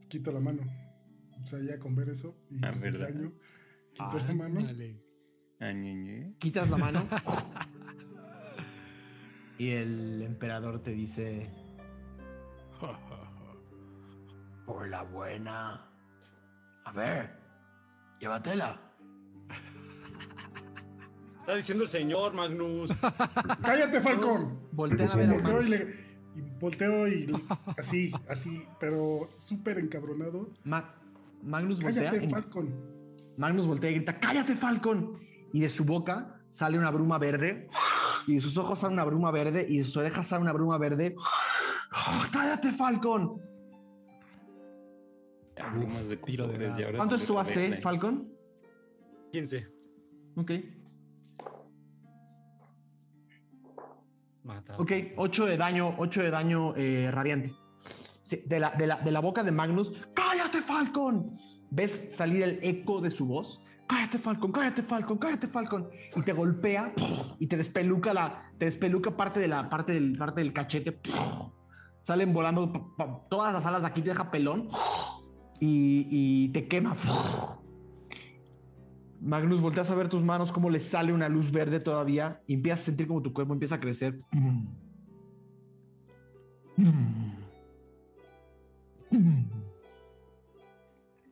Quito 0.07 0.31
la 0.31 0.39
mano. 0.39 0.61
O 1.41 1.45
sea, 1.45 1.59
ya 1.59 1.77
con 1.79 1.95
ver 1.95 2.09
eso 2.09 2.37
y 2.49 2.63
Ah, 2.63 2.73
pues, 2.77 2.97
daño, 2.97 3.31
quito 3.93 4.09
Ah, 4.11 4.23
la 4.27 4.33
mano. 4.33 4.61
Dale. 4.61 5.03
Quitas 6.39 6.69
la 6.69 6.77
mano. 6.77 7.03
y 9.57 9.69
el 9.69 10.21
emperador 10.21 10.83
te 10.83 10.91
dice... 10.91 11.49
Por 14.67 14.87
la 14.89 15.01
buena. 15.01 15.81
A 16.85 16.91
ver, 16.91 17.31
llévatela. 18.19 18.79
Está 21.39 21.55
diciendo 21.55 21.85
el 21.85 21.89
señor 21.89 22.33
Magnus. 22.33 22.91
¡Cállate, 23.63 24.01
Falcón! 24.01 24.59
Voltean 24.73 25.09
a 25.09 25.15
ver 25.15 25.29
a 25.29 25.33
Volteo 25.33 25.49
y, 25.49 25.53
Magnus. 25.53 25.69
le, 25.69 26.05
y 26.35 26.41
volteo 26.59 27.07
y 27.07 27.45
así, 27.77 28.11
así, 28.29 28.65
pero 28.79 29.29
súper 29.35 29.79
encabronado. 29.79 30.49
Ma- 30.65 30.93
Magnus 31.41 31.81
voltea. 31.81 32.09
¡Cállate, 32.11 32.25
y- 32.25 32.29
Falcon! 32.29 32.75
Magnus 33.37 33.65
voltea 33.67 33.91
y 33.91 33.95
grita, 33.95 34.19
¡cállate, 34.19 34.55
Falcon! 34.57 35.19
Y 35.53 35.61
de 35.61 35.69
su 35.69 35.85
boca 35.85 36.41
sale 36.49 36.77
una 36.77 36.91
bruma 36.91 37.17
verde, 37.17 37.69
y 38.27 38.35
de 38.35 38.41
sus 38.41 38.57
ojos 38.57 38.79
sale 38.79 38.93
una 38.93 39.05
bruma 39.05 39.31
verde, 39.31 39.65
y 39.69 39.77
de 39.77 39.83
sus 39.85 39.95
orejas 39.95 40.27
sale 40.27 40.41
una 40.41 40.51
bruma 40.51 40.77
verde. 40.77 41.15
¡Cállate, 42.33 42.73
Falcon! 42.73 43.41
Plumas 45.73 46.09
de 46.09 46.17
tiro 46.17 46.47
de 46.47 46.67
dado. 46.67 46.85
ahora 46.85 46.97
¿Cuánto 46.97 47.15
es 47.15 47.25
tu 47.25 47.39
AC. 47.39 47.81
Falcon? 47.81 48.31
15. 49.31 49.67
Ok. 50.35 50.51
Mata. 54.43 54.77
Ok, 54.77 54.91
8 55.17 55.45
de 55.45 55.57
daño, 55.57 55.95
8 55.97 56.23
de 56.23 56.29
daño 56.29 56.73
eh, 56.75 57.09
radiante. 57.11 57.53
Sí, 58.21 58.43
de, 58.45 58.59
la, 58.59 58.71
de, 58.71 58.87
la, 58.87 58.97
de 58.97 59.11
la 59.11 59.19
boca 59.19 59.43
de 59.43 59.51
Magnus, 59.51 59.93
¡cállate, 60.13 60.61
Falcon! 60.61 61.37
¿Ves 61.69 62.15
salir 62.15 62.43
el 62.43 62.59
eco 62.61 63.01
de 63.01 63.11
su 63.11 63.25
voz? 63.25 63.61
¡Cállate, 63.87 64.17
Falcon! 64.17 64.51
¡Cállate, 64.51 64.83
Falcon! 64.83 65.17
¡Cállate, 65.17 65.47
Falcon! 65.47 65.89
Y 66.15 66.21
te 66.21 66.33
golpea 66.33 66.93
y 67.39 67.47
te 67.47 67.57
despeluca 67.57 68.13
la, 68.13 68.51
te 68.57 68.65
despeluca 68.65 69.15
parte 69.15 69.39
de 69.39 69.47
la 69.47 69.69
parte 69.69 69.93
del, 69.93 70.17
parte 70.17 70.41
del 70.41 70.53
cachete. 70.53 70.99
Salen 72.01 72.33
volando 72.33 72.71
todas 73.29 73.53
las 73.53 73.65
alas 73.65 73.81
de 73.81 73.87
aquí, 73.87 74.01
te 74.01 74.09
deja 74.09 74.29
pelón 74.29 74.69
y, 75.59 76.07
y 76.09 76.49
te 76.49 76.67
quema. 76.67 76.95
Magnus, 79.21 79.61
volteas 79.61 79.89
a 79.89 79.95
ver 79.95 80.09
tus 80.09 80.23
manos, 80.23 80.51
cómo 80.51 80.69
le 80.69 80.79
sale 80.79 81.11
una 81.11 81.27
luz 81.29 81.51
verde 81.51 81.79
todavía 81.79 82.41
y 82.45 82.53
empiezas 82.53 82.81
a 82.81 82.85
sentir 82.85 83.07
como 83.07 83.21
tu 83.21 83.33
cuerpo 83.33 83.53
empieza 83.53 83.75
a 83.75 83.79
crecer. 83.79 84.19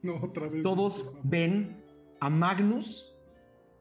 No, 0.02 0.16
otra 0.22 0.48
vez. 0.48 0.62
Todos 0.62 1.14
ven 1.24 1.84
a 2.20 2.30
Magnus 2.30 3.14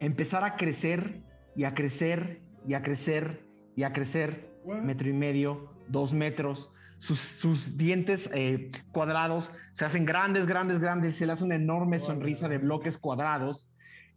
empezar 0.01 0.45
a 0.45 0.57
crecer 0.57 1.23
y 1.57 1.65
a 1.65 1.75
crecer 1.75 2.43
y 2.67 2.75
a 2.75 2.83
crecer 2.83 3.47
y 3.77 3.83
a 3.83 3.93
crecer. 3.93 4.55
What? 4.65 4.83
Metro 4.83 5.09
y 5.09 5.13
medio, 5.13 5.71
dos 5.89 6.13
metros. 6.13 6.71
Sus, 7.05 7.21
sus 7.21 7.77
dientes 7.77 8.31
eh, 8.33 8.71
cuadrados 8.91 9.53
se 9.73 9.85
hacen 9.85 10.05
grandes, 10.07 10.47
grandes, 10.47 10.79
grandes. 10.79 11.17
Se 11.17 11.27
le 11.27 11.33
hace 11.33 11.45
una 11.45 11.57
enorme 11.57 11.99
sonrisa 11.99 12.49
de 12.49 12.59
bloques 12.59 12.97
cuadrados. 12.99 13.69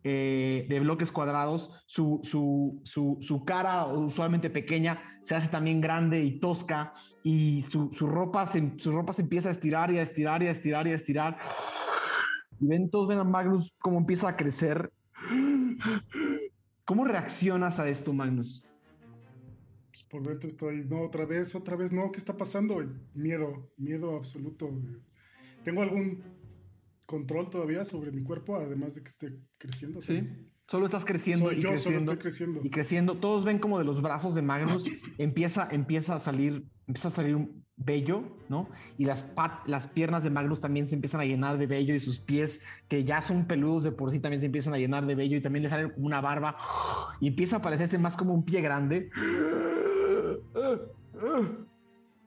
eh, 0.10 0.66
de 0.70 0.80
bloques 0.80 1.12
cuadrados, 1.12 1.70
su, 1.86 2.22
su, 2.24 2.80
su, 2.86 3.18
su 3.20 3.44
cara 3.44 3.86
usualmente 3.88 4.50
pequeña 4.50 5.02
se 5.24 5.36
hace 5.36 5.50
también 5.50 5.82
grande 5.82 6.24
y 6.24 6.40
tosca 6.40 6.94
y 7.24 7.64
su, 7.64 7.92
su 7.92 8.08
ropa 8.08 8.48
se, 8.48 8.74
su 8.78 8.92
ropa 8.94 9.12
se 9.12 9.24
empieza 9.24 9.50
a 9.50 9.52
estirar 9.52 9.92
y 9.92 9.98
a 9.98 10.04
estirar 10.04 10.42
y 10.44 10.48
a 10.48 10.52
estirar 10.52 10.88
y 10.88 10.92
a 10.92 10.96
estirar. 10.96 11.38
Y 12.60 12.68
ven, 12.68 12.90
todos 12.90 13.08
ven 13.10 13.20
a 13.20 13.26
Magnus 13.26 13.74
cómo 13.80 13.98
empieza 13.98 14.30
a 14.30 14.38
crecer. 14.38 14.92
¿Cómo 16.86 17.04
reaccionas 17.04 17.80
a 17.80 17.90
esto, 17.90 18.14
Magnus? 18.14 18.64
Pues 19.98 20.04
por 20.10 20.22
dentro 20.28 20.48
estoy, 20.48 20.86
no, 20.88 21.02
otra 21.02 21.26
vez, 21.26 21.56
otra 21.56 21.76
vez, 21.76 21.92
no, 21.92 22.12
¿qué 22.12 22.20
está 22.20 22.38
pasando? 22.38 22.84
Miedo, 23.16 23.72
miedo 23.78 24.16
absoluto. 24.16 24.70
¿Tengo 25.64 25.82
algún 25.82 26.22
control 27.08 27.50
todavía 27.50 27.84
sobre 27.84 28.12
mi 28.12 28.22
cuerpo, 28.22 28.58
además 28.58 28.94
de 28.94 29.02
que 29.02 29.08
esté 29.08 29.40
creciendo? 29.58 30.00
Sí. 30.02 30.22
Solo 30.68 30.86
estás 30.86 31.04
creciendo 31.06 31.46
Soy 31.48 31.60
y 31.60 31.62
yo, 31.62 31.70
solo 31.70 31.74
creciendo 31.80 32.00
estoy 32.12 32.18
creciendo. 32.18 32.62
y 32.64 32.70
creciendo. 32.70 33.18
Todos 33.18 33.44
ven 33.46 33.58
como 33.58 33.80
de 33.80 33.86
los 33.86 34.02
brazos 34.02 34.36
de 34.36 34.42
Magnus 34.44 34.86
empieza, 35.18 35.68
empieza 35.72 36.14
a 36.16 36.20
salir, 36.20 36.68
empieza 36.86 37.08
a 37.08 37.12
salir 37.12 37.36
un 37.36 37.66
vello, 37.78 38.38
¿no? 38.50 38.70
Y 38.98 39.06
las, 39.06 39.24
pat- 39.24 39.66
las 39.68 39.88
piernas 39.88 40.24
de 40.24 40.30
Magnus 40.30 40.60
también 40.62 40.90
se 40.90 40.96
empiezan 40.96 41.22
a 41.22 41.26
llenar 41.26 41.58
de 41.58 41.66
vello 41.68 41.96
y 41.96 42.00
sus 42.00 42.20
pies, 42.20 42.62
que 42.90 43.04
ya 43.04 43.22
son 43.22 43.46
peludos 43.48 43.84
de 43.84 43.92
por 43.94 44.12
sí, 44.12 44.20
también 44.20 44.42
se 44.42 44.48
empiezan 44.48 44.74
a 44.74 44.78
llenar 44.78 45.06
de 45.08 45.16
vello 45.16 45.38
y 45.38 45.42
también 45.42 45.64
le 45.64 45.70
sale 45.70 45.94
una 45.96 46.20
barba 46.22 46.58
y 47.22 47.28
empieza 47.30 47.58
a 47.58 47.62
parecerse 47.62 47.98
más 47.98 48.18
como 48.18 48.34
un 48.34 48.44
pie 48.44 48.62
grande. 48.62 49.10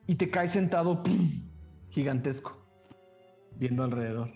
Y 0.06 0.14
te 0.16 0.30
caes 0.30 0.52
sentado 0.52 1.02
¡pum! 1.02 1.42
gigantesco, 1.90 2.56
viendo 3.56 3.84
alrededor. 3.84 4.30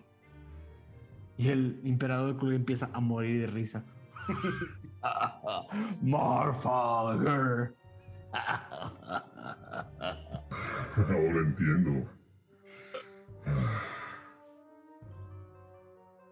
Y 1.36 1.48
el 1.48 1.80
emperador 1.84 2.28
del 2.28 2.36
club 2.36 2.52
empieza 2.52 2.90
a 2.92 3.00
morir 3.00 3.40
de 3.40 3.46
risa. 3.48 3.84
Morfagger. 6.00 7.74
Ahora 10.96 11.40
entiendo. 11.40 12.08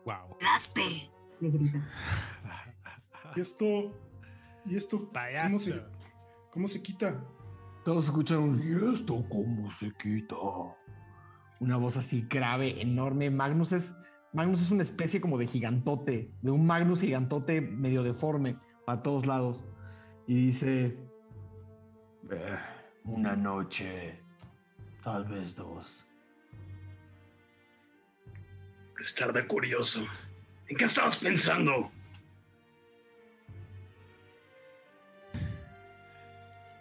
Wow. 0.05 0.37
¡Gaste! 0.41 1.11
Le 1.41 1.51
grita. 1.51 1.89
Y 3.35 3.41
esto, 3.41 3.65
y 4.67 4.77
esto, 4.77 5.11
¿cómo 5.43 5.59
se, 5.59 5.83
cómo 6.51 6.69
se 6.69 6.83
quita? 6.83 7.21
Todos 7.85 8.05
escuchan 8.05 8.39
un 8.39 8.63
¿y 8.63 8.95
esto 8.95 9.25
cómo 9.29 9.71
se 9.73 9.93
quita? 9.93 10.37
Una 11.59 11.77
voz 11.77 11.97
así 11.97 12.27
grave, 12.29 12.81
enorme. 12.81 13.29
Magnus 13.31 13.73
es, 13.73 13.95
Magnus 14.33 14.63
es 14.63 14.71
una 14.71 14.83
especie 14.83 15.21
como 15.21 15.37
de 15.37 15.49
gigantote, 15.49 16.33
de 16.43 16.51
un 16.51 16.65
Magnus 16.65 17.01
gigantote 17.01 17.61
medio 17.61 18.03
deforme 18.05 18.57
a 18.87 19.03
todos 19.03 19.27
lados. 19.27 19.65
Y 20.27 20.35
dice, 20.35 20.97
Eh, 22.31 22.59
una 23.05 23.35
noche, 23.35 24.21
tal 25.03 25.25
vez 25.25 25.57
dos. 25.57 26.07
Estar 29.01 29.33
de 29.33 29.45
curioso. 29.47 30.07
¿En 30.69 30.77
qué 30.77 30.85
estabas 30.85 31.19
pensando? 31.19 31.91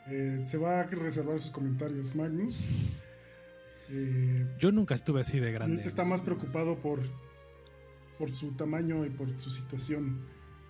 Eh, 0.07 0.41
se 0.45 0.57
va 0.57 0.81
a 0.81 0.83
reservar 0.83 1.39
sus 1.39 1.51
comentarios, 1.51 2.15
Magnus. 2.15 2.59
Eh, 3.89 4.47
Yo 4.59 4.71
nunca 4.71 4.95
estuve 4.95 5.21
así 5.21 5.39
de 5.39 5.51
grande. 5.51 5.81
está 5.81 6.03
más 6.03 6.21
preocupado 6.21 6.77
por, 6.79 6.99
por 8.17 8.31
su 8.31 8.53
tamaño 8.53 9.05
y 9.05 9.09
por 9.09 9.37
su 9.39 9.49
situación. 9.51 10.25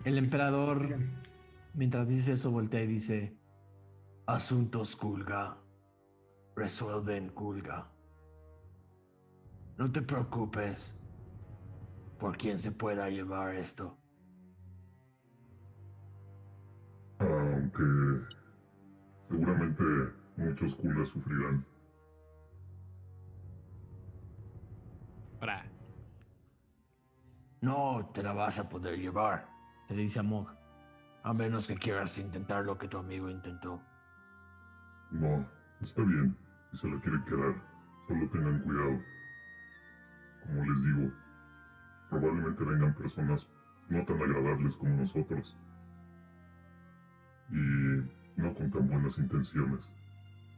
el 0.06 0.18
emperador, 0.18 0.82
Digan, 0.84 1.22
mientras 1.74 2.08
dice 2.08 2.34
eso, 2.34 2.52
voltea 2.52 2.84
y 2.84 2.88
dice, 2.88 3.38
Asuntos 4.26 4.96
Kulga. 4.96 5.58
Resuelven 6.56 7.30
Kulga. 7.30 7.90
No 9.78 9.92
te 9.92 10.02
preocupes 10.02 10.94
por 12.20 12.38
quien 12.38 12.60
se 12.60 12.72
pueda 12.72 13.10
llevar 13.10 13.56
esto. 13.56 13.98
Aunque 17.20 17.84
seguramente 19.32 19.84
muchos 20.36 20.76
culas 20.76 21.08
sufrirán. 21.08 21.66
Ahora, 25.40 25.66
No 27.62 28.10
te 28.14 28.24
la 28.24 28.34
vas 28.34 28.58
a 28.60 28.68
poder 28.68 28.98
llevar, 29.00 29.48
le 29.90 29.96
dice 29.96 30.20
a 30.20 30.24
Mog. 30.24 30.48
a 31.24 31.34
menos 31.34 31.68
que 31.68 31.76
quieras 31.76 32.18
intentar 32.18 32.66
lo 32.66 32.76
que 32.78 32.88
tu 32.88 32.98
amigo 32.98 33.30
intentó. 33.30 33.80
No, 35.12 35.48
está 35.80 36.02
bien. 36.02 36.36
Si 36.72 36.78
se 36.78 36.90
la 36.90 37.00
quieren 37.02 37.24
quedar, 37.26 37.54
solo 38.08 38.28
tengan 38.30 38.60
cuidado. 38.64 39.00
Como 40.42 40.66
les 40.66 40.84
digo, 40.86 41.12
probablemente 42.10 42.64
vengan 42.64 42.96
personas 42.96 43.54
no 43.90 44.04
tan 44.06 44.20
agradables 44.20 44.76
como 44.78 44.96
nosotros. 44.96 45.60
Y 47.52 48.21
no 48.42 48.54
con 48.54 48.72
tan 48.72 48.88
buenas 48.90 49.18
intenciones. 49.18 49.96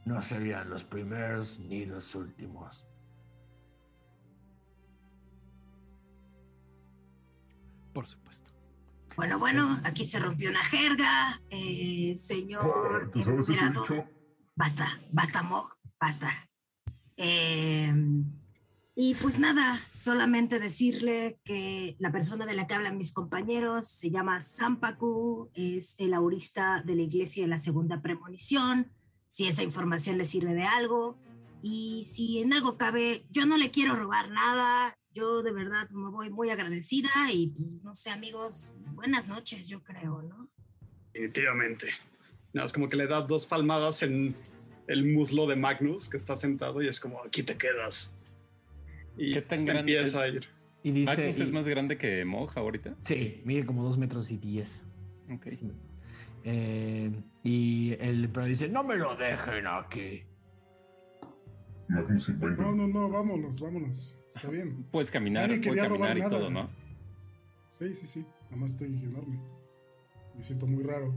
No 0.04 0.22
serían 0.22 0.68
los 0.70 0.84
primeros 0.84 1.58
ni 1.58 1.86
los 1.86 2.14
últimos. 2.14 2.84
por 7.94 8.06
supuesto. 8.06 8.50
Bueno, 9.16 9.38
bueno, 9.38 9.80
aquí 9.84 10.04
se 10.04 10.18
rompió 10.18 10.50
una 10.50 10.64
jerga. 10.64 11.40
Eh, 11.48 12.14
señor. 12.18 13.04
Ah, 13.06 13.10
¿Tú 13.10 13.22
sabes 13.22 13.48
ese 13.48 13.68
dicho? 13.68 14.04
Basta, 14.56 15.00
basta, 15.12 15.42
Mog, 15.42 15.78
basta. 15.98 16.50
Eh, 17.16 17.92
y 18.96 19.14
pues 19.16 19.38
nada, 19.38 19.80
solamente 19.90 20.60
decirle 20.60 21.40
que 21.44 21.96
la 21.98 22.12
persona 22.12 22.46
de 22.46 22.54
la 22.54 22.66
que 22.66 22.74
hablan 22.74 22.96
mis 22.96 23.12
compañeros 23.12 23.88
se 23.88 24.10
llama 24.10 24.40
Sampaku, 24.40 25.50
es 25.54 25.96
el 25.98 26.14
aurista 26.14 26.82
de 26.84 26.94
la 26.94 27.02
iglesia 27.02 27.42
de 27.42 27.48
la 27.48 27.58
segunda 27.58 28.02
premonición. 28.02 28.92
Si 29.28 29.48
esa 29.48 29.64
información 29.64 30.16
le 30.16 30.24
sirve 30.24 30.54
de 30.54 30.62
algo 30.62 31.18
y 31.60 32.06
si 32.08 32.38
en 32.38 32.52
algo 32.52 32.78
cabe, 32.78 33.26
yo 33.30 33.46
no 33.46 33.56
le 33.56 33.72
quiero 33.72 33.96
robar 33.96 34.30
nada. 34.30 34.96
Yo 35.12 35.42
de 35.42 35.52
verdad 35.52 35.90
me 35.90 36.10
voy 36.10 36.30
muy 36.30 36.50
agradecida 36.50 37.10
y 37.32 37.48
pues 37.48 37.82
no 37.82 37.96
sé, 37.96 38.10
amigos, 38.10 38.72
buenas 38.92 39.26
noches, 39.26 39.68
yo 39.68 39.82
creo, 39.82 40.22
¿no? 40.22 40.50
Definitivamente. 41.12 41.88
Nada, 42.52 42.66
es 42.66 42.72
como 42.72 42.88
que 42.88 42.96
le 42.96 43.08
da 43.08 43.22
dos 43.22 43.46
palmadas 43.46 44.02
en 44.02 44.36
el 44.86 45.12
muslo 45.12 45.48
de 45.48 45.56
Magnus, 45.56 46.08
que 46.08 46.16
está 46.16 46.36
sentado, 46.36 46.82
y 46.82 46.88
es 46.88 47.00
como, 47.00 47.22
aquí 47.24 47.42
te 47.42 47.56
quedas. 47.56 48.14
Y 49.16 49.32
¿Qué 49.32 49.42
tan 49.42 49.64
se 49.66 49.72
grande 49.72 49.92
empieza 49.92 50.26
es? 50.26 50.32
a 50.32 50.36
ir. 50.36 50.46
Y 50.82 50.90
dice, 50.92 51.16
Magnus 51.16 51.38
y- 51.38 51.42
es 51.44 51.52
más 51.52 51.66
grande 51.68 51.96
que 51.96 52.24
Moj 52.24 52.56
ahorita. 52.58 52.94
Sí, 53.04 53.40
mide 53.44 53.64
como 53.64 53.82
dos 53.84 53.96
metros 53.96 54.30
y 54.30 54.36
diez. 54.38 54.86
Ok. 55.32 55.46
Eh, 56.44 57.10
y 57.42 57.92
el 58.00 58.24
emperador 58.24 58.50
dice, 58.50 58.68
no 58.68 58.82
me 58.84 58.96
lo 58.96 59.16
dejen 59.16 59.66
aquí. 59.66 60.22
Magnus 61.88 62.24
50. 62.24 62.62
No, 62.62 62.72
no, 62.74 62.86
no, 62.88 63.08
vámonos, 63.08 63.60
vámonos. 63.60 64.18
Está 64.34 64.48
bien. 64.50 64.84
Puedes 64.90 65.10
caminar, 65.10 65.48
Nadie 65.48 65.60
puede 65.62 65.76
quería 65.76 65.88
robar 65.88 66.08
caminar 66.08 66.16
y 66.16 66.20
nada. 66.20 66.38
todo, 66.38 66.50
¿no? 66.50 66.70
Sí, 67.78 67.94
sí, 67.94 68.06
sí. 68.06 68.26
Nada 68.44 68.56
más 68.56 68.72
estoy 68.72 68.88
enorme. 68.88 69.38
Me 70.36 70.42
siento 70.42 70.66
muy 70.66 70.82
raro. 70.82 71.14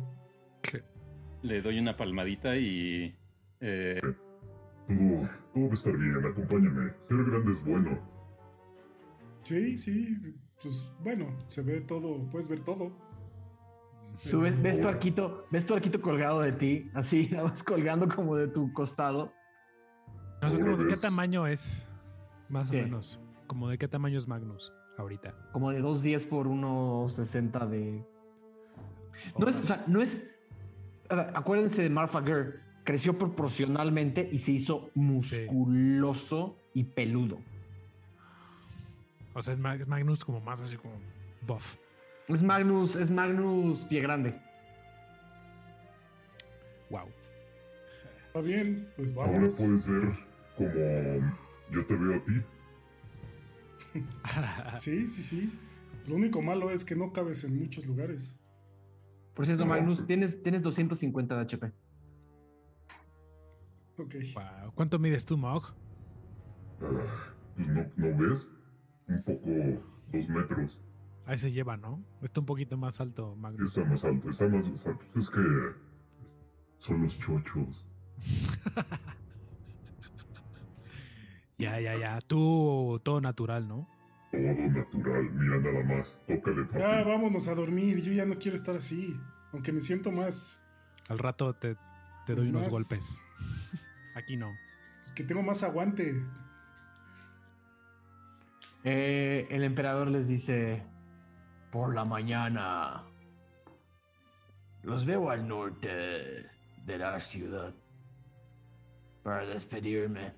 Le 1.43 1.61
doy 1.61 1.79
una 1.79 1.95
palmadita 1.95 2.57
y. 2.57 3.15
eh, 3.61 3.99
Todo, 4.87 5.29
todo 5.53 5.63
va 5.65 5.69
a 5.69 5.73
estar 5.73 5.97
bien, 5.97 6.25
acompáñame. 6.25 6.93
Ser 7.01 7.23
grande 7.23 7.51
es 7.51 7.65
bueno. 7.65 7.99
Sí, 9.43 9.77
sí. 9.77 10.15
Pues 10.61 10.93
bueno, 11.03 11.37
se 11.47 11.61
ve 11.61 11.81
todo, 11.81 12.29
puedes 12.29 12.49
ver 12.49 12.61
todo. 12.61 12.91
Tú 14.31 14.41
ves, 14.41 14.81
tu 14.81 14.87
arquito, 14.87 15.45
ves 15.51 15.65
tu 15.65 15.75
arquito 15.75 16.01
colgado 16.01 16.41
de 16.41 16.51
ti, 16.51 16.89
así, 16.95 17.29
nada 17.31 17.49
más 17.49 17.63
colgando 17.63 18.09
como 18.09 18.35
de 18.35 18.47
tu 18.47 18.73
costado. 18.73 19.31
No 20.41 20.49
sé, 20.49 20.59
como 20.59 20.77
de 20.77 20.87
qué 20.87 20.95
tamaño 20.95 21.45
es, 21.45 21.87
más 22.49 22.71
¿Qué? 22.71 22.81
o 22.81 22.83
menos. 22.83 23.21
Como 23.45 23.69
de 23.69 23.77
qué 23.77 23.87
tamaño 23.87 24.17
es 24.17 24.27
Magnus 24.27 24.73
ahorita. 24.97 25.33
Como 25.53 25.71
de 25.71 25.81
2.10 25.81 26.27
por 26.27 26.47
1.60 26.47 27.69
de... 27.69 28.05
No 29.37 29.47
es, 29.47 29.63
o 29.63 29.67
sea, 29.67 29.83
no 29.87 30.01
es... 30.01 30.33
Acuérdense 31.09 31.83
de 31.83 31.89
Marfa 31.89 32.19
Gurr, 32.19 32.59
creció 32.87 33.17
proporcionalmente 33.17 34.29
y 34.31 34.37
se 34.39 34.53
hizo 34.53 34.89
musculoso 34.95 36.55
y 36.73 36.85
peludo. 36.85 37.37
O 39.33 39.41
sea, 39.41 39.55
es 39.55 39.59
Mag- 39.59 39.81
es 39.81 39.87
Magnus 39.89 40.23
como 40.23 40.39
más 40.39 40.61
así 40.61 40.77
como 40.77 40.93
buff. 41.45 41.75
Es 42.29 42.41
Magnus, 42.41 42.95
es 42.95 43.11
Magnus 43.11 43.83
pie 43.83 43.99
grande. 43.99 44.39
Wow. 46.89 47.07
Está 48.27 48.39
bien, 48.39 48.87
pues 48.95 49.11
Ahora 49.11 49.31
vámonos. 49.33 49.55
puedes 49.57 49.85
ver 49.85 50.11
como 50.55 50.69
yo 51.71 51.85
te 51.85 51.95
veo 51.95 52.15
a 52.15 52.23
ti. 52.23 52.31
Sí, 54.77 55.07
sí, 55.07 55.23
sí. 55.23 55.51
Lo 56.07 56.15
único 56.15 56.41
malo 56.41 56.69
es 56.69 56.85
que 56.85 56.95
no 56.95 57.11
cabes 57.11 57.43
en 57.43 57.59
muchos 57.59 57.85
lugares. 57.85 58.39
Por 59.33 59.45
cierto, 59.45 59.65
No. 59.65 59.71
Magnus, 59.71 60.07
tienes, 60.07 60.41
tienes 60.41 60.61
250 60.63 61.35
de 61.35 61.41
HP. 61.41 61.71
Ok. 63.97 64.15
Wow. 64.35 64.71
¿Cuánto 64.75 64.99
mides 64.99 65.25
tú, 65.25 65.37
Mog? 65.37 65.73
Ah, 66.81 67.33
pues 67.55 67.67
no, 67.69 67.85
¿no 67.95 68.17
ves? 68.17 68.53
Un 69.07 69.23
poco 69.23 69.49
dos 70.11 70.29
metros. 70.29 70.81
Ahí 71.25 71.37
se 71.37 71.51
lleva, 71.51 71.75
¿no? 71.77 72.03
Está 72.21 72.39
un 72.39 72.45
poquito 72.45 72.77
más 72.77 73.01
alto, 73.01 73.35
Magnus. 73.35 73.75
está 73.75 73.89
más 73.89 74.05
alto, 74.05 74.29
está 74.29 74.47
más... 74.47 74.67
o 74.67 74.77
sea, 74.77 74.93
pues 74.95 75.15
es 75.15 75.29
que 75.29 75.41
son 76.77 77.01
los 77.03 77.19
chochos. 77.19 77.87
Ya, 81.57 81.79
ya, 81.79 81.97
ya. 81.97 82.21
Tú, 82.21 83.01
todo 83.03 83.19
natural, 83.19 83.67
¿no? 83.67 83.89
Todo 84.31 84.41
natural, 84.43 85.31
mira 85.33 85.57
nada 85.57 85.83
más. 85.85 86.21
Tócale, 86.27 86.65
papi. 86.65 86.79
Ya, 86.79 87.03
vámonos 87.03 87.47
a 87.47 87.55
dormir. 87.55 88.01
Yo 88.03 88.13
ya 88.13 88.25
no 88.25 88.37
quiero 88.37 88.55
estar 88.55 88.75
así. 88.75 89.19
Aunque 89.53 89.71
me 89.71 89.79
siento 89.79 90.11
más. 90.11 90.63
Al 91.09 91.17
rato 91.17 91.55
te, 91.55 91.75
te 92.27 92.35
doy 92.35 92.49
unos 92.49 92.69
golpes. 92.69 93.25
Aquí 94.17 94.35
no. 94.35 94.57
pues, 95.01 95.11
que 95.11 95.23
tengo 95.23 95.43
más 95.43 95.61
aguante. 95.61 96.25
Eh, 98.83 99.47
el 99.51 99.63
emperador 99.63 100.07
les 100.07 100.27
dice, 100.27 100.83
por 101.71 101.93
la 101.93 102.03
mañana, 102.03 103.03
los 104.81 105.05
veo 105.05 105.29
al 105.29 105.47
norte 105.47 106.49
de 106.83 106.97
la 106.97 107.19
ciudad 107.19 107.75
para 109.21 109.45
despedirme. 109.45 110.33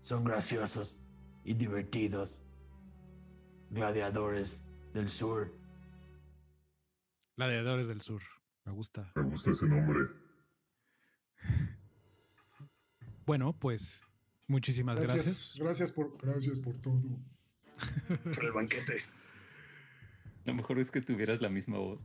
Son 0.00 0.22
graciosos 0.22 0.96
y 1.42 1.54
divertidos. 1.54 2.40
Gladiadores 3.70 4.64
del 4.92 5.10
sur. 5.10 5.52
Gladiadores 7.36 7.88
del 7.88 8.00
Sur. 8.00 8.22
Me 8.64 8.72
gusta. 8.72 9.12
Me 9.16 9.22
gusta 9.22 9.50
ese 9.50 9.66
nombre. 9.66 10.27
Bueno, 13.28 13.52
pues 13.52 14.02
muchísimas 14.46 14.96
Gracias. 14.98 15.24
gracias. 15.24 15.56
Gracias, 15.60 15.92
por, 15.92 16.16
gracias 16.20 16.58
por 16.58 16.76
todo. 16.78 17.00
Por 18.34 18.44
el 18.44 18.52
banquete. 18.52 19.02
Lo 20.46 20.54
mejor 20.54 20.78
es 20.78 20.90
que 20.90 21.00
tuvieras 21.02 21.40
la 21.42 21.50
misma 21.50 21.78
voz. 21.78 22.04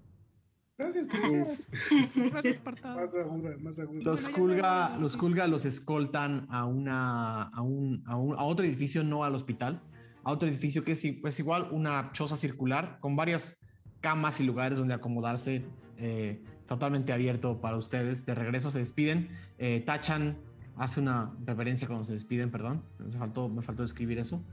Gracias 0.77 1.07
por 1.07 1.45
Gracias, 1.45 2.45
Espartado. 2.45 2.95
Más 2.99 3.15
aguda, 3.15 3.55
más 3.61 3.79
aguda. 3.79 4.03
Los 4.03 4.27
Kulga, 4.27 4.97
los 4.97 5.15
Kulga 5.15 5.47
los 5.47 5.63
escoltan 5.65 6.45
a, 6.49 6.65
una, 6.65 7.43
a, 7.43 7.61
un, 7.61 8.03
a, 8.05 8.17
un- 8.17 8.35
a 8.37 8.43
otro 8.43 8.65
edificio, 8.65 9.03
no 9.03 9.23
al 9.23 9.33
hospital, 9.35 9.81
a 10.23 10.31
otro 10.31 10.47
edificio 10.49 10.83
que 10.83 10.91
es, 10.91 11.05
i- 11.05 11.21
es 11.23 11.39
igual 11.39 11.69
una 11.71 12.11
choza 12.11 12.35
circular 12.35 12.97
con 12.99 13.15
varias 13.15 13.61
camas 14.01 14.41
y 14.41 14.43
lugares 14.43 14.77
donde 14.77 14.93
acomodarse, 14.93 15.63
eh, 15.97 16.43
totalmente 16.67 17.13
abierto 17.13 17.61
para 17.61 17.77
ustedes. 17.77 18.25
De 18.25 18.35
regreso 18.35 18.69
se 18.71 18.79
despiden. 18.79 19.29
Eh, 19.59 19.81
Tachan 19.85 20.37
hace 20.77 20.99
una 20.99 21.33
reverencia 21.45 21.87
cuando 21.87 22.05
se 22.05 22.13
despiden, 22.13 22.51
perdón, 22.51 22.83
me 22.99 23.17
faltó, 23.17 23.49
me 23.49 23.63
escribir 23.83 24.19
eso. 24.19 24.43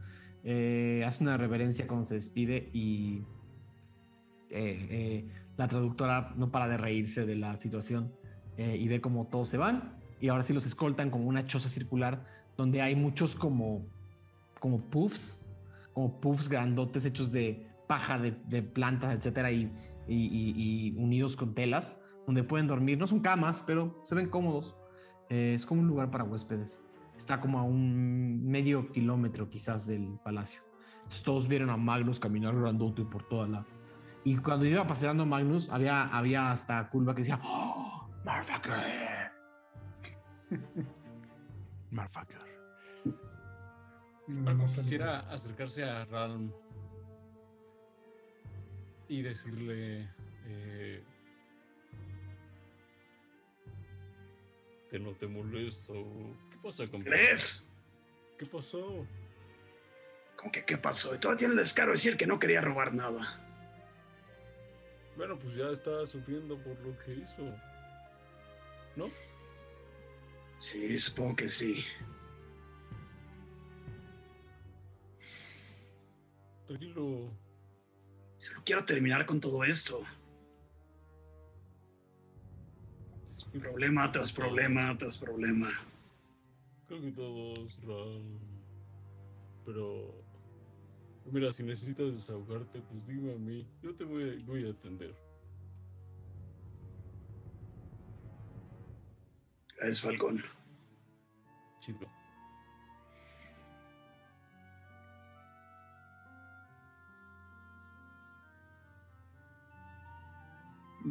Eh, 0.42 1.04
hace 1.06 1.22
una 1.22 1.36
reverencia 1.36 1.86
cuando 1.86 2.06
se 2.06 2.14
despide 2.14 2.70
y 2.72 3.24
eh, 4.48 4.86
eh, 4.90 5.28
la 5.56 5.68
traductora 5.68 6.32
no 6.36 6.50
para 6.50 6.66
de 6.66 6.78
reírse 6.78 7.26
de 7.26 7.36
la 7.36 7.58
situación 7.58 8.12
y 8.58 8.88
ve 8.88 9.00
como 9.00 9.26
todos 9.26 9.48
se 9.48 9.56
van 9.56 9.94
y 10.20 10.28
ahora 10.28 10.42
sí 10.42 10.52
los 10.52 10.66
escoltan 10.66 11.08
como 11.08 11.26
una 11.26 11.46
choza 11.46 11.70
circular 11.70 12.26
donde 12.58 12.82
hay 12.82 12.94
muchos 12.94 13.34
como 13.34 13.86
como 14.58 14.82
puffs 14.90 15.42
como 15.94 16.20
puffs 16.20 16.50
grandotes 16.50 17.06
hechos 17.06 17.32
de 17.32 17.66
paja 17.88 18.18
de, 18.18 18.62
plantas 18.62 19.16
etcétera 19.16 19.50
y- 19.50 19.72
y 20.06 20.94
unidos 20.98 21.36
con 21.36 21.54
telas 21.54 21.98
donde 22.26 22.44
pueden 22.44 22.66
dormir 22.66 22.98
no 22.98 23.06
son 23.06 23.20
camas 23.20 23.64
pero 23.66 23.98
se 24.04 24.14
ven 24.14 24.28
cómodos 24.28 24.76
Eh, 25.30 25.54
es 25.54 25.64
como 25.64 25.80
un 25.80 25.88
lugar 25.88 26.10
para 26.10 26.24
huéspedes 26.24 26.78
está 27.16 27.40
como 27.40 27.58
a 27.58 27.62
un 27.62 28.46
medio 28.46 28.90
kilómetro 28.92 29.48
quizás 29.48 29.86
del 29.86 30.18
palacio 30.22 30.60
entonces 30.98 31.22
todos 31.22 31.48
vieron 31.48 31.70
a 31.70 31.76
Magnus 31.76 32.20
caminar 32.20 32.54
grandote 32.54 33.04
por 33.04 33.22
toda 33.28 33.46
la 33.48 33.66
y 34.24 34.36
cuando 34.36 34.66
iba 34.66 34.86
paseando 34.86 35.24
Magnus 35.24 35.68
había 35.70 36.04
había 36.04 36.50
hasta 36.52 36.90
Culva 36.90 37.14
que 37.14 37.22
decía 37.22 37.40
¡Oh, 37.42 38.08
motherfucker! 38.24 39.30
Marfucker. 41.90 42.38
Nada 44.28 44.54
más 44.54 44.76
Quisiera 44.76 45.20
acercarse 45.30 45.84
a 45.84 46.04
Ralm 46.04 46.52
y 49.08 49.22
decirle. 49.22 50.08
eh, 50.46 51.02
que 54.90 54.98
no 54.98 55.12
te 55.14 55.26
molesto. 55.26 55.94
¿Qué 56.50 56.58
pasa, 56.62 56.86
compadre? 56.88 57.18
¿Crees? 57.18 57.68
¿Qué 58.36 58.44
pasó? 58.46 59.06
¿Cómo 60.36 60.50
que 60.50 60.64
qué 60.64 60.76
pasó? 60.76 61.14
Y 61.14 61.18
todavía 61.18 61.38
tiene 61.38 61.54
el 61.54 61.60
descaro 61.60 61.88
de 61.88 61.92
decir 61.92 62.16
que 62.16 62.26
no 62.26 62.38
quería 62.38 62.60
robar 62.60 62.92
nada. 62.92 63.46
Bueno, 65.16 65.38
pues 65.38 65.54
ya 65.54 65.70
está 65.70 66.04
sufriendo 66.06 66.58
por 66.58 66.78
lo 66.80 66.98
que 66.98 67.14
hizo. 67.14 67.54
¿No? 68.96 69.10
Sí, 70.58 70.98
supongo 70.98 71.36
que 71.36 71.48
sí. 71.48 71.84
Tranquilo. 76.66 77.30
Solo 78.38 78.62
quiero 78.64 78.84
terminar 78.84 79.24
con 79.26 79.40
todo 79.40 79.62
esto. 79.62 80.04
Problema 83.58 84.10
tras 84.12 84.32
problema 84.32 84.96
tras 84.96 85.18
problema. 85.18 85.68
Creo 86.86 87.00
que 87.00 87.12
todos, 87.12 87.80
Ralm. 87.84 88.38
Pero. 89.64 90.14
Mira, 91.30 91.52
si 91.52 91.62
necesitas 91.62 92.12
desahogarte, 92.12 92.80
pues 92.80 93.06
dime 93.06 93.32
a 93.32 93.36
mí. 93.36 93.66
Yo 93.82 93.94
te 93.94 94.04
voy 94.04 94.30
a, 94.30 94.46
voy 94.46 94.66
a 94.66 94.70
atender. 94.70 95.14
Gracias, 99.76 100.00
Falcón. 100.00 100.42
Chido. 101.80 102.19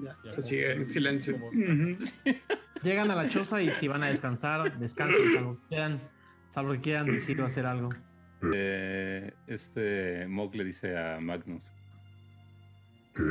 Ya, 0.03 0.17
Ya, 0.25 0.33
se 0.33 0.41
sigue 0.41 0.71
en 0.73 0.87
silencio. 0.89 1.39
como-. 1.39 1.51
Llegan 2.83 3.11
a 3.11 3.15
la 3.15 3.27
choza 3.27 3.61
y 3.61 3.71
si 3.71 3.87
van 3.87 4.03
a 4.03 4.07
descansar, 4.07 4.79
descansen, 4.79 5.33
salvo 5.33 5.55
que 5.59 5.67
quieran, 5.67 6.01
salvo 6.53 6.71
que 6.73 6.81
quieran 6.81 7.05
decir 7.07 7.41
o 7.41 7.45
hacer 7.45 7.65
algo. 7.65 7.89
Eh, 8.53 9.33
este 9.47 10.25
Mog 10.27 10.55
le 10.55 10.63
dice 10.63 10.97
a 10.97 11.19
Magnus. 11.19 11.73
¿Qué? 13.13 13.23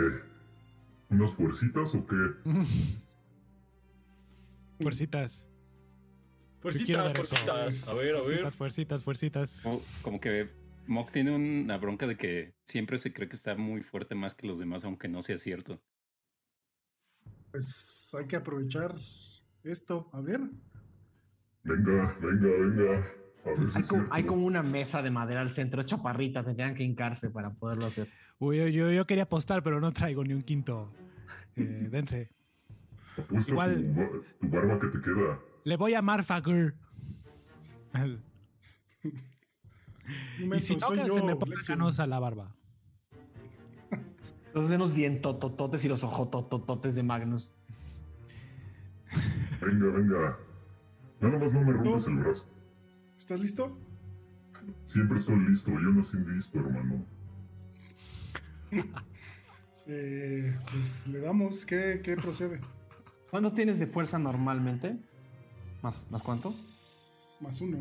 ¿Unas 1.09 1.33
fuercitas 1.33 1.95
o 1.95 2.07
qué? 2.07 2.17
Fuercitas. 4.81 5.49
Fuercitas, 6.61 7.15
fuercitas. 7.15 7.89
A 7.89 7.95
ver, 7.95 8.15
a 8.17 8.29
ver. 8.29 8.53
Fuercitas, 8.53 8.55
fuercitas, 8.57 9.03
fuercitas. 9.03 9.61
Como, 9.63 9.81
como 10.03 10.21
que 10.21 10.49
Mog 10.87 11.11
tiene 11.11 11.35
una 11.35 11.79
bronca 11.79 12.07
de 12.07 12.17
que 12.17 12.55
siempre 12.65 12.99
se 12.99 13.13
cree 13.13 13.29
que 13.29 13.37
está 13.37 13.55
muy 13.55 13.83
fuerte 13.83 14.15
más 14.15 14.35
que 14.35 14.47
los 14.47 14.59
demás, 14.59 14.85
aunque 14.85 15.09
no 15.09 15.23
sea 15.23 15.39
cierto. 15.39 15.81
Pues 17.51 18.15
hay 18.19 18.27
que 18.27 18.37
aprovechar 18.37 18.95
esto. 19.65 20.09
A 20.13 20.21
ver. 20.21 20.41
Venga, 21.65 22.17
venga, 22.21 22.49
venga. 22.49 23.07
A 23.45 23.49
ver 23.51 23.57
si 23.59 23.63
Hay 23.65 23.71
como, 23.73 23.83
cierto. 23.83 24.09
hay 24.15 24.25
como 24.25 24.47
una 24.47 24.63
mesa 24.63 25.03
de 25.03 25.11
madera 25.11 25.41
al 25.41 25.51
centro, 25.51 25.83
chaparrita, 25.83 26.45
tendrían 26.45 26.75
que 26.75 26.83
hincarse 26.85 27.31
para 27.31 27.51
poderlo 27.51 27.87
hacer. 27.87 28.09
Uy, 28.39 28.59
yo, 28.59 28.69
yo, 28.69 28.91
yo 28.93 29.07
quería 29.07 29.25
apostar, 29.25 29.63
pero 29.63 29.81
no 29.81 29.93
traigo 29.93 30.23
ni 30.25 30.35
un 30.35 30.43
quinto. 30.43 30.93
Eh, 31.57 31.89
dense. 31.91 32.31
Apuesta 33.17 33.51
igual- 33.53 33.75
tu, 33.77 33.95
ba- 33.95 34.11
tu 34.41 34.49
barba 34.49 34.79
que 34.79 34.87
te 34.89 35.01
queda. 35.01 35.39
Le 35.65 35.77
voy 35.77 35.95
a. 35.95 36.01
Un 40.43 40.55
Y 40.55 40.61
si 40.61 40.77
no, 40.77 40.89
se 40.89 41.23
me 41.23 41.35
Lexio. 41.57 41.75
canosa 41.75 42.07
la 42.07 42.19
barba. 42.19 42.55
Los 44.55 44.71
unos 44.71 44.95
dientotototes 44.95 45.85
y 45.85 45.89
los 45.89 46.05
ojototototes 46.05 46.95
de 46.95 47.03
Magnus. 47.03 47.53
Venga, 49.61 49.87
venga. 49.87 50.39
Nada 51.21 51.39
más 51.39 51.53
no 51.53 51.61
me 51.63 51.73
rompes 51.73 52.07
el 52.07 52.17
brazo. 52.17 52.47
¿Estás 53.17 53.41
listo? 53.41 53.77
Siempre 54.85 55.19
estoy 55.19 55.39
listo. 55.41 55.71
Yo 55.73 55.91
nací 55.91 56.19
listo, 56.19 56.59
hermano. 56.59 57.05
Eh, 59.91 60.55
pues 60.71 61.07
le 61.09 61.21
damos. 61.21 61.65
¿Qué, 61.65 62.03
qué 62.05 62.15
procede? 62.15 62.61
¿Cuánto 63.31 63.53
tienes 63.53 63.79
de 63.79 63.87
fuerza 63.87 64.19
normalmente? 64.19 64.99
¿Más, 65.83 66.07
más 66.11 66.21
cuánto? 66.21 66.55
Más 67.41 67.59
uno. 67.63 67.79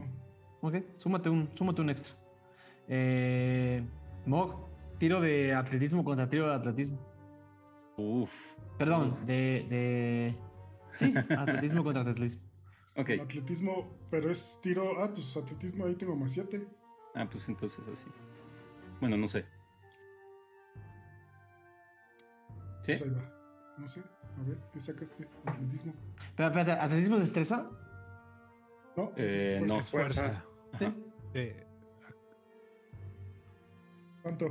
Ok, 0.61 0.75
súmate 0.99 1.29
un, 1.29 1.49
súmate 1.53 1.81
un 1.81 1.89
extra. 1.89 2.15
Eh, 2.87 3.83
Mog, 4.25 4.66
tiro 4.99 5.21
de 5.21 5.53
atletismo 5.53 6.03
contra 6.03 6.29
tiro 6.29 6.47
de 6.47 6.55
atletismo. 6.55 6.97
Uf. 7.97 8.55
Perdón, 8.77 9.17
de, 9.25 9.65
de... 9.69 10.37
Sí, 10.93 11.13
atletismo 11.37 11.83
contra 11.83 12.01
atletismo. 12.03 12.41
Ok. 12.95 13.09
Atletismo, 13.21 13.87
pero 14.09 14.29
es 14.31 14.59
tiro. 14.61 15.01
Ah, 15.01 15.11
pues 15.13 15.35
atletismo 15.37 15.85
ahí 15.85 15.95
tengo 15.95 16.15
más 16.15 16.31
7. 16.31 16.67
Ah, 17.15 17.27
pues 17.29 17.47
entonces 17.49 17.83
así. 17.91 18.07
Bueno, 18.99 19.17
no 19.17 19.27
sé. 19.27 19.45
¿Sí? 22.81 22.93
Pues 22.93 23.01
ahí 23.03 23.09
va. 23.09 23.33
No 23.77 23.87
sé. 23.87 24.01
A 24.39 24.43
ver, 24.47 24.57
¿qué 24.73 24.79
sacaste? 24.79 25.27
Atletismo. 25.45 25.93
Pero, 26.35 26.49
espérate, 26.49 26.71
¿atletismo 26.73 27.15
es 27.15 27.21
destreza? 27.23 27.69
No, 28.95 29.11
Eh, 29.15 29.59
es 29.61 29.67
no. 29.67 29.79
fuerza. 29.83 30.43
Eh, 31.33 31.63
¿Cuánto? 34.23 34.49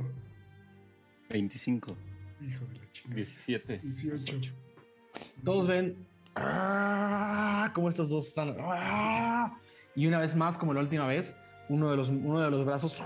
25, 1.29 1.95
Hijo 2.41 2.65
de 2.65 2.75
la 2.75 2.91
chingada. 2.91 3.15
17. 3.15 3.79
18. 3.83 4.53
Todos 5.43 5.67
ven 5.67 6.05
ah, 6.35 7.71
cómo 7.73 7.89
estos 7.89 8.09
dos 8.09 8.27
están. 8.27 8.55
ah, 8.59 9.57
y 9.95 10.05
una 10.07 10.19
vez 10.19 10.35
más, 10.35 10.57
como 10.57 10.73
la 10.73 10.81
última 10.81 11.07
vez, 11.07 11.35
uno 11.69 11.89
de 11.89 11.97
los, 11.97 12.09
uno 12.09 12.39
de 12.39 12.51
los 12.51 12.65
brazos 12.65 13.01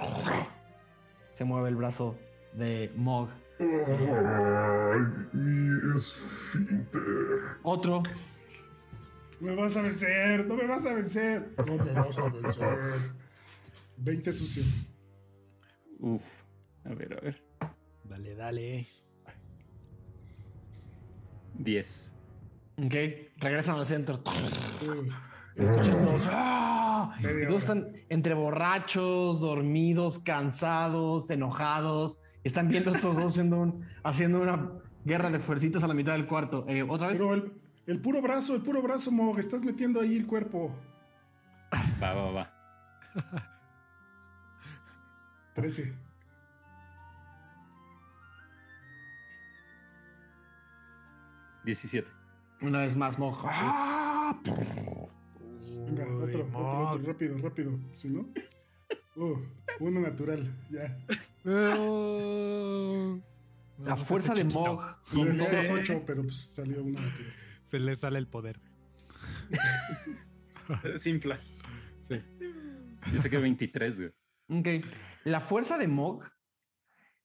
se 1.31 1.43
mueve 1.45 1.69
el 1.69 1.75
brazo 1.75 2.17
de 2.53 2.91
Mog. 2.95 3.29
Ay, 3.59 4.99
mi 5.33 5.95
esfínter. 5.95 7.01
Otro 7.63 8.03
Me 9.39 9.55
vas 9.55 9.77
a 9.77 9.83
vencer, 9.83 10.45
no 10.45 10.55
me 10.55 10.67
vas 10.67 10.85
a 10.85 10.93
vencer. 10.93 11.53
No 11.57 11.77
me 11.77 11.93
vas 11.93 12.17
a 12.17 12.29
vencer. 12.29 12.77
20 13.97 14.33
sucio. 14.33 14.63
Uf. 15.99 16.23
A 16.83 16.93
ver, 16.93 17.13
a 17.13 17.21
ver. 17.21 17.50
Dale, 18.11 18.35
dale. 18.35 18.85
10. 21.55 22.13
Ok, 22.85 22.93
regresan 23.37 23.75
al 23.77 23.85
centro. 23.85 24.21
¡ah! 26.29 27.15
Todos 27.47 27.61
están 27.63 27.93
entre 28.09 28.33
borrachos, 28.33 29.39
dormidos, 29.39 30.19
cansados, 30.19 31.29
enojados. 31.29 32.19
Están 32.43 32.67
viendo 32.69 32.91
estos 32.91 33.15
dos 33.15 33.25
haciendo, 33.33 33.59
un- 33.59 33.85
haciendo 34.03 34.41
una 34.41 34.71
guerra 35.05 35.29
de 35.29 35.39
fuercitas 35.39 35.83
a 35.83 35.87
la 35.87 35.93
mitad 35.93 36.13
del 36.13 36.25
cuarto. 36.27 36.65
Eh, 36.67 36.83
¿Otra 36.83 37.07
vez? 37.07 37.17
Pero 37.19 37.33
el, 37.35 37.53
el 37.85 38.01
puro 38.01 38.21
brazo, 38.21 38.55
el 38.55 38.61
puro 38.61 38.81
brazo, 38.81 39.11
Mog, 39.11 39.37
estás 39.39 39.63
metiendo 39.63 39.99
ahí 40.01 40.17
el 40.17 40.25
cuerpo. 40.25 40.73
Va, 42.01 42.13
va, 42.13 42.31
va. 42.31 42.53
13. 45.53 45.93
Diecisiete. 51.63 52.11
Una 52.61 52.79
vez 52.79 52.95
más, 52.95 53.17
Mog. 53.17 53.41
¡Ah! 53.45 54.39
Venga, 54.45 56.05
otro, 56.15 56.41
otro, 56.53 56.89
otro, 56.89 57.07
rápido, 57.11 57.37
rápido. 57.39 57.79
Si 57.93 58.09
no. 58.09 58.27
Uh, 59.15 59.37
uno 59.79 59.99
natural, 59.99 60.49
ya. 60.69 60.97
La 63.83 63.97
fuerza 63.97 64.33
de 64.33 64.41
chiquito. 64.41 64.59
Mog. 64.75 64.95
Donde- 65.11 65.37
das 65.49 65.69
8, 65.69 66.03
pero 66.05 66.21
pues 66.23 66.37
salió 66.37 66.83
uno 66.83 66.99
natural. 66.99 67.33
Se 67.63 67.79
le 67.79 67.95
sale 67.95 68.19
el 68.19 68.27
poder. 68.27 68.59
Simple. 70.97 71.39
Sí. 71.99 72.21
Yo 73.11 73.17
sé 73.17 73.29
que 73.29 73.37
23, 73.37 73.99
güey. 73.99 74.11
Ok. 74.59 74.85
La 75.23 75.41
fuerza 75.41 75.77
de 75.77 75.87
Mog 75.87 76.23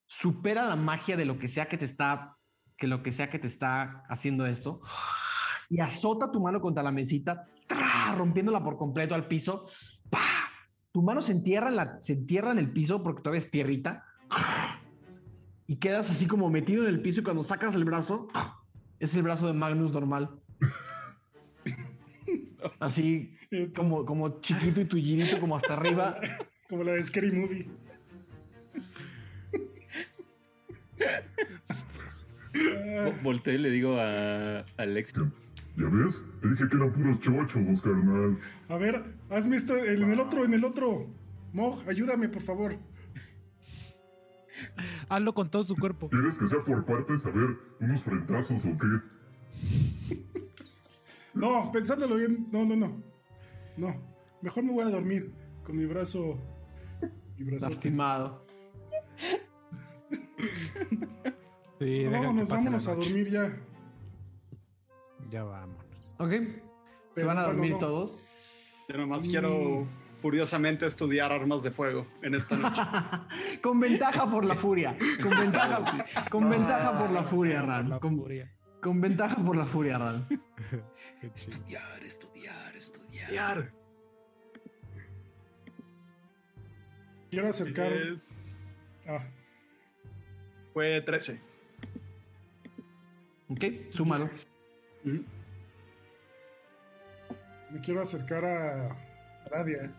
supera 0.07 0.67
la 0.67 0.77
magia 0.77 1.17
de 1.17 1.25
lo 1.25 1.39
que 1.39 1.49
sea 1.49 1.69
que 1.69 1.77
te 1.79 1.85
está, 1.85 2.36
que 2.77 2.87
lo 2.87 3.03
que 3.03 3.13
sea 3.13 3.31
que 3.31 3.39
te 3.39 3.47
está 3.47 4.05
haciendo 4.09 4.47
esto 4.47 4.81
y 5.69 5.81
azota 5.81 6.31
tu 6.31 6.41
mano 6.41 6.61
contra 6.61 6.83
la 6.83 6.93
mesita, 6.93 7.49
¡tra! 7.67 8.15
rompiéndola 8.17 8.63
por 8.63 8.77
completo 8.77 9.15
al 9.15 9.27
piso. 9.27 9.67
Tu 10.93 11.03
mano 11.03 11.21
se 11.21 11.33
entierra, 11.33 11.69
en 11.69 11.77
la, 11.77 12.03
se 12.03 12.15
entierra 12.15 12.53
en 12.53 12.59
el 12.59 12.73
piso 12.73 13.03
porque 13.03 13.23
todavía 13.23 13.41
es 13.41 13.51
tierrita 13.51 14.05
y 15.67 15.77
quedas 15.77 16.11
así 16.11 16.27
como 16.27 16.49
metido 16.49 16.85
en 16.85 16.95
el 16.95 17.03
piso 17.03 17.21
y 17.21 17.25
cuando 17.25 17.43
sacas 17.43 17.75
el 17.75 17.85
brazo 17.85 18.29
es 18.99 19.15
el 19.15 19.23
brazo 19.23 19.47
de 19.47 19.53
Magnus 19.53 19.93
normal. 19.93 20.41
Así 22.81 23.37
como, 23.77 24.05
como 24.05 24.41
chiquito 24.41 24.81
y 24.81 24.87
tullidito 24.87 25.39
como 25.39 25.57
hasta 25.57 25.75
arriba. 25.75 26.19
Como 26.69 26.83
la 26.83 26.95
de 26.95 27.05
Scary 27.05 27.31
Movie. 27.31 27.71
Vo- 32.57 33.23
Volteo 33.23 33.55
y 33.55 33.59
le 33.59 33.71
digo 33.71 33.99
a 34.01 34.61
a 34.61 34.65
Alex. 34.79 35.13
¿Ya 35.77 35.89
ves? 35.91 36.25
Te 36.41 36.49
dije 36.49 36.69
que 36.69 36.77
eran 36.77 36.93
puros 36.93 37.21
chochos, 37.21 37.83
carnal. 37.83 38.39
A 38.69 38.77
ver, 38.79 39.05
hazme 39.31 39.57
esto 39.57 39.77
en 39.77 40.11
el 40.11 40.21
otro, 40.21 40.45
en 40.45 40.55
el 40.55 40.65
otro. 40.65 41.07
Mog, 41.53 41.83
ayúdame, 41.89 42.29
por 42.29 42.43
favor. 42.43 42.79
Hazlo 45.09 45.35
con 45.35 45.51
todo 45.51 45.65
su 45.65 45.77
cuerpo. 45.77 46.09
¿Quieres 46.09 46.39
que 46.39 46.49
sea 46.49 46.61
por 46.61 46.85
partes? 46.87 47.27
A 47.27 47.31
ver, 47.31 47.51
unos 47.81 48.03
frentazos 48.03 48.65
o 48.65 48.79
qué? 48.79 48.87
No, 51.35 51.71
pensándolo 51.73 52.17
bien. 52.17 52.49
No, 52.51 52.65
no, 52.65 52.75
no. 52.75 53.03
No. 53.77 54.03
Mejor 54.41 54.65
me 54.65 54.73
voy 54.73 54.85
a 54.85 54.89
dormir 54.89 55.31
con 55.63 55.77
mi 55.77 55.85
brazo. 55.85 56.39
Mi 57.37 57.45
brazo. 57.45 57.69
Lastimado. 57.69 58.47
Sí, 61.79 61.85
que 61.85 62.09
vámonos, 62.09 62.49
vámonos 62.49 62.89
a 62.89 62.95
dormir 62.95 63.31
ya. 63.31 63.57
Ya 65.31 65.45
vámonos. 65.45 66.15
Ok. 66.19 66.33
¿Se 67.15 67.25
van 67.25 67.39
a 67.39 67.43
dormir 67.45 67.73
no. 67.73 67.79
todos? 67.79 68.25
Yo 68.89 68.97
nomás 68.99 69.27
Mm. 69.27 69.31
quiero 69.31 69.89
furiosamente 70.19 70.87
estudiar 70.87 71.33
armas 71.33 71.63
de 71.63 71.71
fuego 71.71 72.07
en 72.23 72.35
esta 72.35 72.57
noche. 72.57 72.81
con 73.63 73.79
ventaja 73.81 74.31
por 74.31 74.45
la 74.45 74.55
furia. 74.55 74.97
Con 75.23 75.31
ventaja, 75.39 75.83
con 76.31 76.49
ventaja 76.49 76.99
por 76.99 77.11
la 77.11 77.25
furia, 77.25 77.63
Ran. 77.63 77.91
La 77.91 77.99
Con, 78.01 78.17
furia. 78.17 78.51
con 78.83 79.01
ventaja 79.01 79.37
por 79.37 79.57
la 79.57 79.67
furia, 79.67 79.99
Ran. 79.99 80.27
Estudiar, 81.35 82.03
estudiar, 82.03 82.75
estudiar. 82.77 83.23
Estudiar. 83.25 83.73
Quiero 87.31 87.49
acercar. 87.49 87.93
Es- 87.93 88.59
Ah, 89.09 89.25
Fue 90.73 91.01
13. 91.03 91.41
Ok, 93.49 93.65
súmalo. 93.91 94.29
Me 97.71 97.81
quiero 97.83 98.01
acercar 98.03 98.45
a 98.45 98.89
Aradia. 99.47 99.93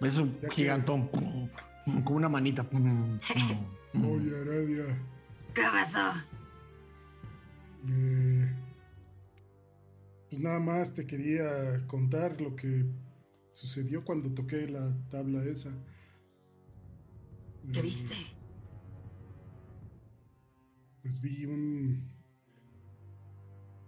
Es 0.00 0.16
un 0.16 0.40
Ya 0.40 0.50
gigantón. 0.50 1.08
Con 2.04 2.16
una 2.16 2.28
manita. 2.28 2.66
Oye, 2.72 4.40
Aradia. 4.40 4.98
¿Qué 5.54 5.62
pasó? 5.62 6.12
eh, 7.88 8.52
pues 10.28 10.40
nada 10.42 10.60
más 10.60 10.94
te 10.94 11.06
quería 11.06 11.84
contar 11.86 12.40
lo 12.40 12.54
que 12.54 12.84
sucedió 13.52 14.04
cuando 14.04 14.32
toqué 14.32 14.68
la 14.68 14.94
tabla 15.10 15.42
esa. 15.44 15.70
¿Qué 17.72 17.78
Eh, 17.80 17.82
viste? 17.82 18.14
Pues 21.02 21.20
vi 21.20 21.46
un... 21.46 22.08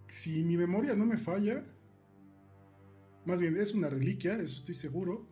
Si 0.07 0.43
mi 0.43 0.57
memoria 0.57 0.95
no 0.95 1.05
me 1.05 1.17
falla, 1.17 1.63
más 3.25 3.39
bien 3.39 3.57
es 3.57 3.73
una 3.73 3.89
reliquia, 3.89 4.33
eso 4.35 4.57
estoy 4.57 4.75
seguro. 4.75 5.27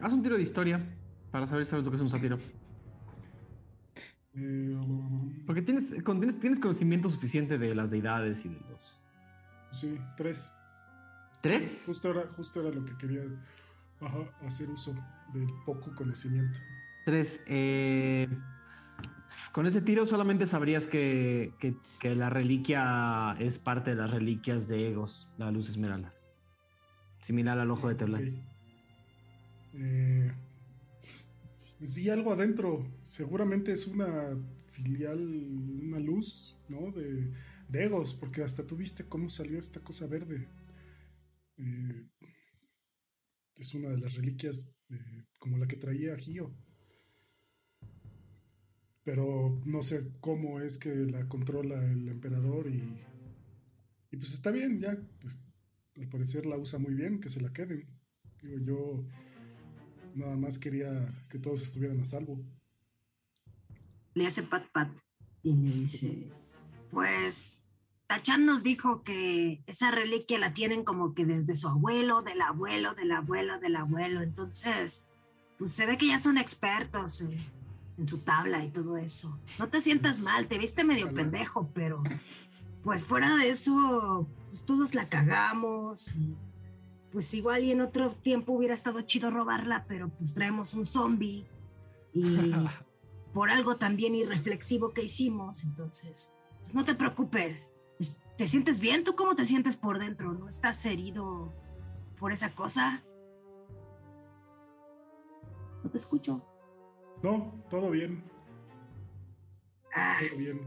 Haz 0.00 0.12
un 0.12 0.22
tiro 0.22 0.36
de 0.36 0.42
historia 0.42 0.80
para 1.30 1.46
saber 1.46 1.64
si 1.64 1.70
sabes 1.70 1.84
lo 1.84 1.90
que 1.90 1.96
es 1.96 2.02
un 2.02 2.10
sátiro. 2.10 2.38
Eh, 4.34 4.76
Porque 5.46 5.62
tienes, 5.62 5.88
tienes, 5.88 6.38
tienes 6.38 6.60
conocimiento 6.60 7.08
suficiente 7.08 7.58
de 7.58 7.74
las 7.74 7.90
deidades 7.90 8.44
y 8.44 8.48
de 8.50 8.60
los. 8.60 8.96
sí, 9.72 9.98
tres. 10.16 10.52
¿Tres? 11.42 11.84
Justo 11.86 12.10
era, 12.10 12.28
justo 12.28 12.60
era 12.60 12.70
lo 12.70 12.84
que 12.84 12.96
quería 12.98 13.22
ajá, 14.00 14.18
hacer 14.42 14.68
uso 14.70 14.94
del 15.32 15.48
poco 15.64 15.94
conocimiento. 15.94 16.58
Tres. 17.04 17.40
eh, 17.46 18.28
con 19.52 19.66
ese 19.66 19.80
tiro 19.82 20.06
solamente 20.06 20.46
sabrías 20.46 20.86
que, 20.86 21.52
que- 21.58 22.14
la 22.14 22.30
reliquia 22.30 23.36
es 23.38 23.58
parte 23.58 23.90
de 23.90 23.96
las 23.96 24.10
reliquias 24.10 24.68
de 24.68 24.88
Egos, 24.88 25.26
la 25.38 25.50
luz 25.50 25.68
esmeralda. 25.68 26.14
Similar 27.22 27.58
al 27.58 27.70
ojo 27.70 27.88
de 27.88 27.94
Teblán. 27.94 28.28
Ok. 28.28 28.34
Eh, 29.74 30.32
pues 31.78 31.94
vi 31.94 32.08
algo 32.08 32.32
adentro. 32.32 32.86
Seguramente 33.04 33.72
es 33.72 33.86
una 33.86 34.36
filial, 34.72 35.20
una 35.20 35.98
luz, 35.98 36.56
¿no? 36.68 36.90
De, 36.92 37.32
de 37.68 37.84
Egos, 37.84 38.14
porque 38.14 38.42
hasta 38.42 38.66
tú 38.66 38.76
viste 38.76 39.04
cómo 39.04 39.28
salió 39.28 39.58
esta 39.58 39.80
cosa 39.80 40.06
verde. 40.06 40.48
Eh, 41.58 42.06
es 43.56 43.74
una 43.74 43.90
de 43.90 43.98
las 43.98 44.14
reliquias 44.14 44.72
como 45.38 45.58
la 45.58 45.66
que 45.66 45.76
traía 45.76 46.16
Gio. 46.16 46.50
Pero 49.04 49.60
no 49.64 49.82
sé 49.82 50.10
cómo 50.20 50.60
es 50.60 50.78
que 50.78 50.90
la 50.90 51.28
controla 51.28 51.82
el 51.90 52.08
emperador 52.08 52.68
y, 52.68 52.82
y 54.10 54.16
pues 54.16 54.32
está 54.34 54.50
bien, 54.50 54.80
ya, 54.80 54.96
pues 55.20 55.38
al 55.96 56.08
parecer 56.08 56.46
la 56.46 56.58
usa 56.58 56.78
muy 56.78 56.94
bien, 56.94 57.20
que 57.20 57.28
se 57.28 57.40
la 57.40 57.52
queden. 57.52 57.88
Digo, 58.42 58.58
yo 58.58 59.04
nada 60.14 60.36
más 60.36 60.58
quería 60.58 60.88
que 61.28 61.38
todos 61.38 61.62
estuvieran 61.62 62.00
a 62.00 62.04
salvo. 62.04 62.42
Le 64.14 64.26
hace 64.26 64.42
pat 64.42 64.66
pat 64.72 64.90
y 65.42 65.54
le 65.54 65.74
dice, 65.74 66.32
pues 66.90 67.60
Tachan 68.06 68.44
nos 68.44 68.62
dijo 68.62 69.02
que 69.04 69.62
esa 69.66 69.90
reliquia 69.90 70.38
la 70.38 70.52
tienen 70.52 70.84
como 70.84 71.14
que 71.14 71.24
desde 71.24 71.54
su 71.54 71.68
abuelo, 71.68 72.22
del 72.22 72.40
abuelo, 72.40 72.94
del 72.94 73.12
abuelo, 73.12 73.60
del 73.60 73.76
abuelo. 73.76 74.20
Entonces, 74.22 75.06
pues 75.58 75.72
se 75.72 75.86
ve 75.86 75.96
que 75.96 76.08
ya 76.08 76.20
son 76.20 76.36
expertos 76.36 77.20
en, 77.20 77.38
en 78.00 78.08
su 78.08 78.18
tabla 78.18 78.64
y 78.64 78.70
todo 78.70 78.96
eso. 78.96 79.38
No 79.58 79.68
te 79.68 79.80
sientas 79.80 80.20
mal, 80.20 80.48
te 80.48 80.58
viste 80.58 80.82
medio 80.84 81.12
pendejo, 81.14 81.68
pero 81.74 82.02
pues 82.82 83.04
fuera 83.04 83.36
de 83.36 83.50
eso, 83.50 84.26
pues 84.48 84.64
todos 84.64 84.94
la 84.94 85.08
cagamos. 85.08 86.16
y, 86.16 86.34
pues 87.12 87.32
igual 87.34 87.62
y 87.64 87.72
en 87.72 87.80
otro 87.82 88.12
tiempo 88.12 88.52
hubiera 88.52 88.72
estado 88.74 89.00
chido 89.02 89.30
robarla, 89.30 89.84
pero 89.86 90.08
pues 90.08 90.32
traemos 90.32 90.72
un 90.74 90.86
zombie 90.86 91.46
y 92.14 92.22
por 93.34 93.50
algo 93.50 93.76
también 93.76 94.14
irreflexivo 94.14 94.90
que 94.94 95.02
hicimos, 95.04 95.62
entonces, 95.64 96.32
pues 96.62 96.74
no 96.74 96.84
te 96.84 96.94
preocupes. 96.94 97.70
Es- 97.98 98.16
¿Te 98.38 98.46
sientes 98.46 98.80
bien? 98.80 99.04
¿Tú 99.04 99.14
cómo 99.14 99.36
te 99.36 99.44
sientes 99.44 99.76
por 99.76 99.98
dentro? 99.98 100.32
¿No 100.32 100.48
estás 100.48 100.84
herido 100.86 101.52
por 102.18 102.32
esa 102.32 102.50
cosa? 102.54 103.02
No 105.84 105.90
te 105.90 105.98
escucho. 105.98 106.42
No, 107.22 107.52
todo 107.68 107.90
bien, 107.90 108.24
Ah, 109.94 110.16
todo 110.28 110.38
bien. 110.38 110.60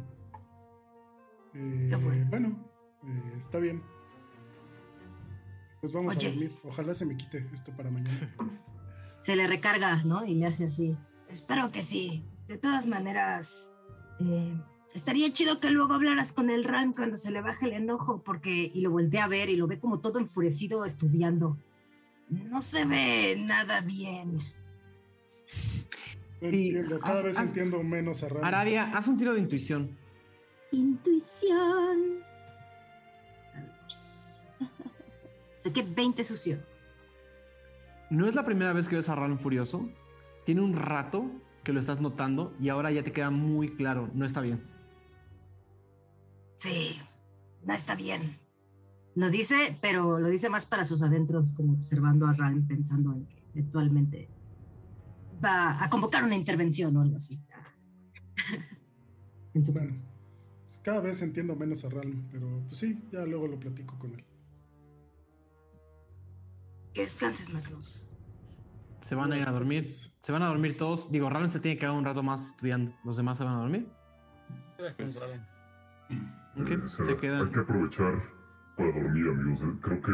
Eh, 1.53 1.95
bueno. 2.01 2.25
bueno, 2.29 2.69
eh, 3.05 3.33
está 3.39 3.59
bien. 3.59 3.81
Pues 5.79 5.93
vamos 5.93 6.15
Oye. 6.17 6.27
a 6.27 6.31
dormir. 6.31 6.51
Ojalá 6.63 6.93
se 6.93 7.05
me 7.05 7.15
quite 7.15 7.47
esto 7.53 7.71
para 7.75 7.89
mañana. 7.89 8.35
se 9.19 9.35
le 9.35 9.47
recarga, 9.47 10.03
¿no? 10.03 10.25
Y 10.25 10.35
le 10.35 10.47
hace 10.47 10.65
así. 10.65 10.97
Espero 11.29 11.71
que 11.71 11.81
sí. 11.81 12.23
De 12.47 12.57
todas 12.57 12.85
maneras, 12.87 13.69
eh, 14.19 14.53
estaría 14.93 15.31
chido 15.31 15.59
que 15.59 15.71
luego 15.71 15.93
hablaras 15.93 16.33
con 16.33 16.49
el 16.49 16.63
Ram 16.63 16.93
cuando 16.93 17.15
se 17.17 17.31
le 17.31 17.41
baje 17.41 17.65
el 17.67 17.73
enojo, 17.73 18.21
porque. 18.23 18.71
Y 18.73 18.81
lo 18.81 18.91
voltea 18.91 19.25
a 19.25 19.27
ver 19.29 19.49
y 19.49 19.55
lo 19.55 19.67
ve 19.67 19.79
como 19.79 19.99
todo 19.99 20.19
enfurecido 20.19 20.85
estudiando. 20.85 21.57
No 22.29 22.61
se 22.61 22.85
ve 22.85 23.35
nada 23.37 23.81
bien. 23.81 24.37
Entiendo, 26.47 26.99
cada 26.99 27.19
haz- 27.19 27.23
vez 27.23 27.39
haz- 27.39 27.47
entiendo 27.47 27.81
menos 27.83 28.23
a 28.23 28.29
Ram. 28.29 28.43
Aradia, 28.43 28.91
haz 28.95 29.07
un 29.07 29.17
tiro 29.17 29.33
de 29.33 29.39
intuición. 29.39 29.97
Intuición. 30.71 32.23
Saqué 35.57 35.83
20 35.83 36.23
sucio. 36.25 36.57
No 38.09 38.27
es 38.27 38.35
la 38.35 38.45
primera 38.45 38.73
vez 38.73 38.87
que 38.89 38.95
ves 38.97 39.09
a 39.09 39.15
Ram 39.15 39.39
furioso. 39.39 39.89
Tiene 40.45 40.61
un 40.61 40.75
rato 40.75 41.25
que 41.63 41.71
lo 41.73 41.79
estás 41.79 42.01
notando 42.01 42.53
y 42.59 42.69
ahora 42.69 42.91
ya 42.91 43.03
te 43.03 43.11
queda 43.13 43.29
muy 43.29 43.69
claro. 43.75 44.09
No 44.13 44.25
está 44.25 44.41
bien. 44.41 44.61
Sí, 46.55 46.99
no 47.63 47.73
está 47.73 47.95
bien. 47.95 48.37
Lo 49.15 49.29
dice, 49.29 49.77
pero 49.81 50.19
lo 50.19 50.27
dice 50.27 50.49
más 50.49 50.65
para 50.65 50.85
sus 50.85 51.03
adentros, 51.03 51.53
como 51.53 51.73
observando 51.73 52.25
a 52.27 52.33
Ryan 52.33 52.67
pensando 52.67 53.13
en 53.13 53.25
que 53.27 53.41
eventualmente 53.53 54.27
va 55.43 55.83
a 55.83 55.89
convocar 55.89 56.23
una 56.23 56.35
intervención 56.35 56.95
o 56.97 57.01
algo 57.01 57.17
así. 57.17 57.39
en 59.53 59.65
su 59.65 59.73
Bueno, 59.73 59.91
cada 60.83 61.01
vez 61.01 61.21
entiendo 61.21 61.55
menos 61.55 61.83
a 61.85 61.89
Ram, 61.89 62.27
pero 62.31 62.63
pues 62.67 62.77
sí, 62.79 63.01
ya 63.11 63.25
luego 63.25 63.47
lo 63.47 63.59
platico 63.59 63.97
con 63.99 64.13
él. 64.13 64.23
Que 66.93 67.01
descanses, 67.01 67.51
Magnus. 67.53 68.07
Se 69.01 69.15
van 69.15 69.31
a 69.33 69.37
ir 69.37 69.47
a 69.47 69.51
dormir. 69.51 69.85
Se 69.85 70.31
van 70.31 70.43
a 70.43 70.47
dormir 70.47 70.77
todos. 70.77 71.11
Digo, 71.11 71.29
Ram 71.29 71.49
se 71.49 71.59
tiene 71.59 71.75
que 71.75 71.81
quedar 71.81 71.93
un 71.95 72.05
rato 72.05 72.23
más 72.23 72.47
estudiando. 72.47 72.95
¿Los 73.03 73.17
demás 73.17 73.37
se 73.37 73.43
van 73.43 73.55
a 73.55 73.59
dormir? 73.59 73.87
Pues, 74.97 75.39
Eh, 76.55 76.81
se 76.87 77.03
Hay 77.09 77.17
quedan. 77.17 77.51
que 77.51 77.59
aprovechar 77.59 78.21
para 78.77 78.91
dormir, 78.91 79.27
amigos. 79.29 79.61
Eh, 79.63 79.79
Creo 79.81 80.01
que 80.01 80.11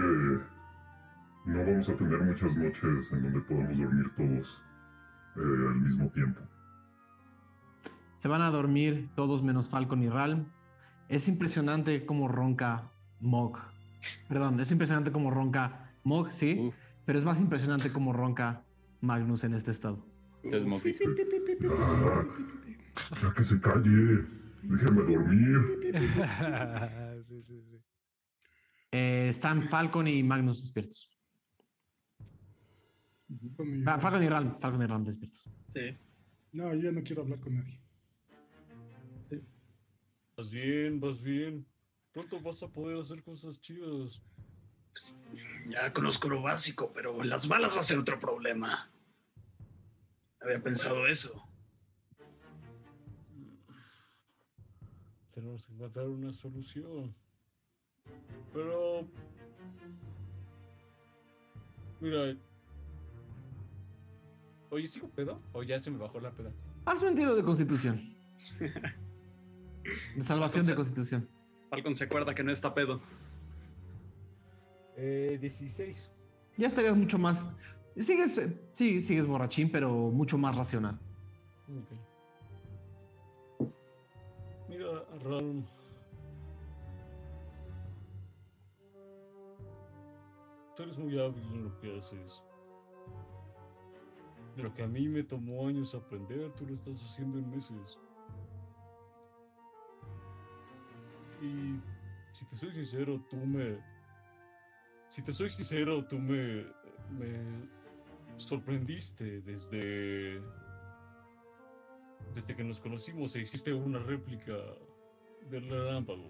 no 1.45 1.66
vamos 1.66 1.90
a 1.90 1.95
tener 1.98 2.22
muchas 2.22 2.58
noches 2.58 3.11
en 3.14 3.24
donde 3.24 3.41
podamos 3.41 3.77
dormir 3.77 4.06
todos 4.16 4.66
eh, 5.35 5.67
al 5.69 5.75
mismo 5.82 6.09
tiempo. 6.09 6.41
Se 8.16 8.27
van 8.27 8.41
a 8.41 8.51
dormir 8.51 9.09
todos 9.16 9.43
menos 9.43 9.69
Falcon 9.69 10.03
y 10.03 10.09
Ralm. 10.09 10.45
Es 11.08 11.27
impresionante 11.27 12.06
cómo 12.06 12.27
ronca 12.27 12.91
Mog. 13.19 13.58
Perdón, 14.27 14.59
es 14.59 14.72
impresionante 14.72 15.11
cómo 15.11 15.32
ronca 15.32 15.93
Mog, 16.03 16.33
sí. 16.33 16.58
Uf. 16.59 16.75
Pero 17.06 17.17
es 17.19 17.25
más 17.25 17.40
impresionante 17.40 17.91
cómo 17.91 18.14
ronca 18.14 18.64
Magnus 19.01 19.43
en 19.43 19.53
este 19.53 19.72
estado. 19.72 20.06
Entonces 20.43 20.69
Mog 20.69 20.83
dice, 20.83 21.06
Ah, 21.69 22.24
ya 23.22 23.33
que 23.33 23.43
se 23.43 23.59
calle. 23.61 24.25
Déjame 24.64 25.01
dormir. 25.03 25.58
sí, 27.24 27.41
sí, 27.41 27.61
sí. 27.61 27.77
Eh, 28.91 29.27
están 29.30 29.69
Falcon 29.69 30.08
y 30.08 30.24
Magnus 30.24 30.61
despiertos. 30.61 31.09
Con 33.56 33.72
mi- 33.80 33.83
Ah, 33.85 33.99
Falcon 33.99 34.24
y 34.24 34.27
Ralm, 34.30 34.59
Falcon 34.59 34.82
y 34.82 34.85
Ralm 34.85 35.03
despiertos. 35.06 35.49
Sí. 35.69 35.98
No, 36.51 36.74
yo 36.74 36.82
ya 36.82 36.91
no 36.91 37.03
quiero 37.03 37.22
hablar 37.22 37.40
con 37.40 37.56
nadie. 37.56 37.80
Vas 40.35 40.49
bien, 40.51 40.99
vas 40.99 41.22
bien. 41.22 41.66
Pronto 42.14 42.40
vas 42.40 42.64
a 42.64 42.67
poder 42.69 42.98
hacer 42.98 43.22
cosas 43.24 43.59
chidas. 43.61 44.22
Ya 45.69 45.93
conozco 45.93 46.30
lo 46.30 46.41
básico, 46.41 46.91
pero 46.93 47.24
las 47.24 47.48
balas 47.48 47.75
va 47.75 47.82
a 47.82 47.83
ser 47.83 47.98
otro 47.98 48.19
problema. 48.19 48.90
Había 50.41 50.64
pensado 50.64 51.06
eso. 51.08 51.45
Tenemos 55.32 55.67
que 55.67 55.74
encontrar 55.74 56.08
una 56.08 56.32
solución. 56.32 57.14
Pero... 58.53 59.08
Mira... 61.99 62.35
Oye, 64.69 64.85
¿sigo 64.85 65.09
pedo? 65.09 65.41
¿O 65.53 65.64
ya 65.64 65.80
se 65.80 65.89
me 65.89 65.98
bajó 65.98 66.19
la 66.19 66.31
peda? 66.31 66.51
Hazme 66.85 67.09
un 67.09 67.15
tiro 67.15 67.35
de 67.35 67.43
constitución. 67.43 68.15
De 70.15 70.23
salvación 70.23 70.65
de 70.65 70.75
constitución. 70.75 71.27
Falcon 71.69 71.95
se 71.95 72.03
acuerda 72.03 72.35
que 72.35 72.43
no 72.43 72.51
está 72.51 72.73
pedo. 72.73 73.01
Eh, 74.95 75.38
16. 75.41 76.11
Ya 76.57 76.67
estarías 76.67 76.95
mucho 76.95 77.17
más. 77.17 77.49
Sigues, 77.98 78.38
eh, 78.38 78.59
sí, 78.73 79.01
sigues 79.01 79.25
borrachín, 79.25 79.72
pero 79.72 79.91
mucho 80.11 80.38
más 80.38 80.56
racional. 80.56 80.99
Ok. 83.59 83.69
Mira, 84.67 85.06
Ram. 85.23 85.65
Tú 90.75 90.83
eres 90.83 90.98
muy 90.98 91.19
hábil 91.19 91.43
en 91.53 91.64
lo 91.65 91.80
que 91.80 91.98
haces. 91.98 92.41
Lo 94.61 94.73
que 94.73 94.83
a 94.83 94.88
mí 94.88 95.07
me 95.07 95.23
tomó 95.23 95.67
años 95.67 95.95
aprender, 95.95 96.51
tú 96.53 96.65
lo 96.65 96.73
estás 96.73 97.01
haciendo 97.03 97.38
en 97.38 97.49
meses. 97.49 97.97
Y 101.41 101.79
si 102.33 102.45
te 102.45 102.55
soy 102.55 102.71
sincero, 102.73 103.19
tú 103.29 103.38
me... 103.38 103.77
Si 105.07 105.21
te 105.23 105.31
soy 105.33 105.49
sincero, 105.49 106.05
tú 106.05 106.19
me... 106.19 106.65
me 107.11 107.69
sorprendiste 108.35 109.41
desde... 109.41 110.41
Desde 112.35 112.55
que 112.55 112.63
nos 112.63 112.79
conocimos 112.79 113.35
e 113.35 113.41
hiciste 113.41 113.73
una 113.73 113.99
réplica 113.99 114.55
del 115.49 115.69
relámpago. 115.69 116.29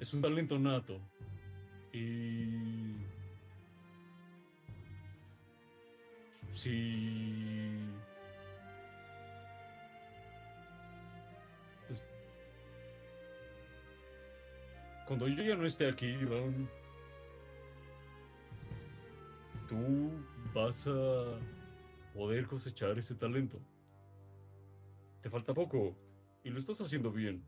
Es 0.00 0.12
un 0.12 0.20
talento 0.20 0.58
nato. 0.58 1.00
Y... 1.92 2.99
Si... 6.50 7.88
Cuando 15.06 15.26
yo 15.26 15.42
ya 15.42 15.56
no 15.56 15.66
esté 15.66 15.88
aquí, 15.88 16.14
Ron, 16.24 16.68
tú 19.68 20.12
vas 20.54 20.86
a 20.86 21.38
poder 22.14 22.46
cosechar 22.46 22.96
ese 22.98 23.16
talento. 23.16 23.58
Te 25.20 25.28
falta 25.28 25.52
poco 25.52 25.96
y 26.44 26.50
lo 26.50 26.58
estás 26.58 26.80
haciendo 26.80 27.10
bien. 27.10 27.42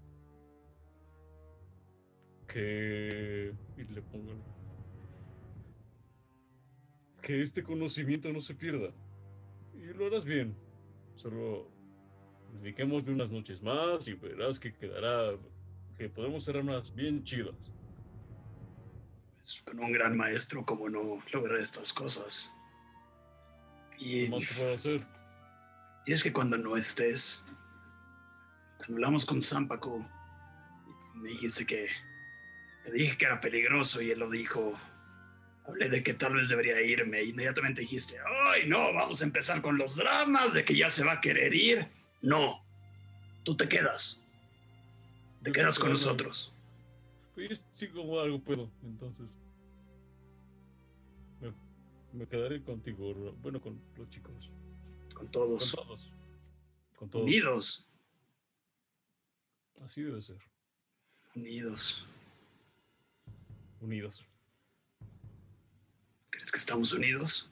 Que... 2.49 3.55
Y 3.77 3.85
le 3.85 4.03
pongo... 4.03 4.62
Que 7.23 7.41
este 7.41 7.63
conocimiento 7.63 8.33
no 8.33 8.41
se 8.41 8.55
pierda. 8.55 8.93
Y 9.75 9.95
lo 9.95 10.07
harás 10.07 10.25
bien. 10.25 10.55
Solo 11.17 11.71
dediquemos 12.61 13.05
de 13.05 13.13
unas 13.13 13.31
noches 13.31 13.63
más 13.63 14.07
y 14.09 14.15
verás 14.15 14.59
que 14.59 14.75
quedará, 14.75 15.37
que 15.97 16.09
podemos 16.09 16.45
ser 16.45 16.57
unas 16.59 16.95
bien 16.95 17.25
chidas. 17.25 17.55
Con 19.65 19.81
un 19.81 19.93
gran 19.93 20.17
maestro, 20.17 20.65
como 20.65 20.89
no 20.89 21.23
lograr 21.33 21.59
estas 21.59 21.93
cosas. 21.93 22.53
Y 23.99 24.25
¿Qué 24.25 24.31
más 24.31 24.47
que 24.47 24.55
puedo 24.55 24.75
hacer? 24.75 25.07
Y 26.07 26.13
es 26.13 26.23
que 26.23 26.33
cuando 26.33 26.59
no 26.59 26.77
estés, 26.77 27.45
cuando 28.79 28.95
hablamos 28.97 29.25
con 29.25 29.41
Zampaco, 29.41 30.05
me 31.15 31.31
dijiste 31.31 31.65
que 31.67 31.87
te 32.85 32.93
dije 32.93 33.17
que 33.17 33.27
era 33.27 33.41
peligroso 33.41 34.03
y 34.03 34.11
él 34.11 34.19
lo 34.19 34.31
dijo. 34.31 34.75
Hablé 35.65 35.89
de 35.89 36.03
que 36.03 36.15
tal 36.15 36.35
vez 36.35 36.49
debería 36.49 36.81
irme. 36.81 37.23
Inmediatamente 37.23 37.83
dijiste, 37.83 38.19
¡ay, 38.47 38.67
no! 38.67 38.93
Vamos 38.93 39.21
a 39.21 39.25
empezar 39.25 39.63
con 39.63 39.79
los 39.79 39.97
dramas 39.97 40.55
de 40.55 40.65
que 40.65 40.77
ya 40.77 40.91
se 40.91 41.05
va 41.05 41.13
a 41.13 41.21
querer 41.21 41.55
ir. 41.55 41.89
No, 42.21 42.65
tú 43.45 43.57
te 43.57 43.69
quedas. 43.69 44.25
Te 45.43 45.53
quedas 45.53 45.79
con 45.79 45.91
nosotros. 45.91 46.53
Pues 47.35 47.63
sí, 47.71 47.89
como 47.89 48.21
algo 48.21 48.41
puedo, 48.41 48.71
entonces. 48.83 49.39
Me, 51.41 51.53
me 52.13 52.27
quedaré 52.27 52.63
contigo, 52.63 53.15
bueno, 53.41 53.61
con 53.61 53.81
los 53.97 54.09
chicos. 54.11 54.51
Con 55.15 55.29
todos. 55.31 55.73
Con 55.73 55.87
todos. 55.87 56.13
Con 56.97 57.11
todos. 57.11 57.25
Unidos. 57.25 57.89
Así 59.81 60.03
debe 60.03 60.21
ser. 60.21 60.39
Unidos. 61.35 62.07
Unidos. 63.81 64.25
¿Crees 66.43 66.51
que 66.51 66.59
estamos 66.59 66.93
unidos? 66.93 67.49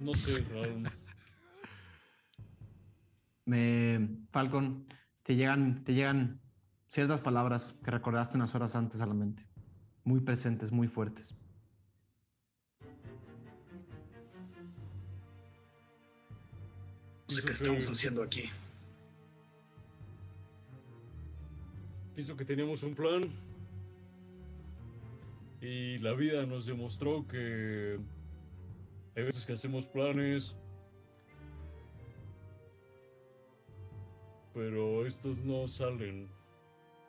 No 0.00 0.12
sé, 0.12 0.44
Raúl. 0.50 0.90
Me, 3.44 4.08
Falcon, 4.32 4.88
te 5.22 5.36
llegan, 5.36 5.84
te 5.84 5.94
llegan 5.94 6.40
ciertas 6.88 7.20
palabras 7.20 7.76
que 7.84 7.92
recordaste 7.92 8.36
unas 8.36 8.52
horas 8.56 8.74
antes 8.74 9.00
a 9.00 9.06
la 9.06 9.14
mente. 9.14 9.48
Muy 10.02 10.18
presentes, 10.18 10.72
muy 10.72 10.88
fuertes. 10.88 11.32
No 17.28 17.36
sé 17.36 17.44
qué 17.44 17.52
estamos 17.52 17.88
haciendo 17.88 18.24
aquí. 18.24 18.50
Pienso 22.14 22.36
que 22.36 22.44
teníamos 22.44 22.82
un 22.82 22.94
plan. 22.94 23.22
Y 25.62 25.98
la 26.00 26.12
vida 26.12 26.44
nos 26.44 26.66
demostró 26.66 27.26
que 27.26 27.98
hay 29.16 29.22
veces 29.22 29.46
que 29.46 29.54
hacemos 29.54 29.86
planes. 29.86 30.54
Pero 34.52 35.06
estos 35.06 35.42
no 35.44 35.66
salen. 35.68 36.28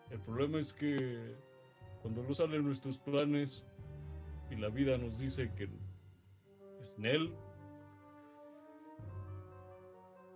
El 0.09 0.19
problema 0.19 0.59
es 0.59 0.72
que 0.72 1.35
cuando 2.01 2.23
no 2.23 2.33
salen 2.33 2.64
nuestros 2.64 2.98
planes 2.98 3.65
y 4.51 4.56
la 4.56 4.69
vida 4.69 4.98
nos 4.98 5.19
dice 5.19 5.51
que 5.56 5.67
es 6.82 6.98
Nel, 6.98 7.33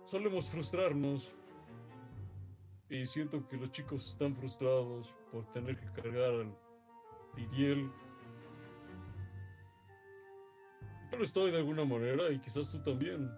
solemos 0.04 0.50
frustrarnos. 0.50 1.37
Y 2.90 3.06
siento 3.06 3.46
que 3.46 3.56
los 3.56 3.70
chicos 3.70 4.10
están 4.10 4.34
frustrados 4.34 5.14
por 5.30 5.44
tener 5.50 5.78
que 5.78 5.86
cargar 5.92 6.32
al 6.32 6.56
Iriel. 7.36 7.90
Yo 11.10 11.18
lo 11.18 11.24
estoy 11.24 11.50
de 11.50 11.58
alguna 11.58 11.84
manera 11.84 12.30
y 12.30 12.38
quizás 12.38 12.70
tú 12.70 12.82
también. 12.82 13.30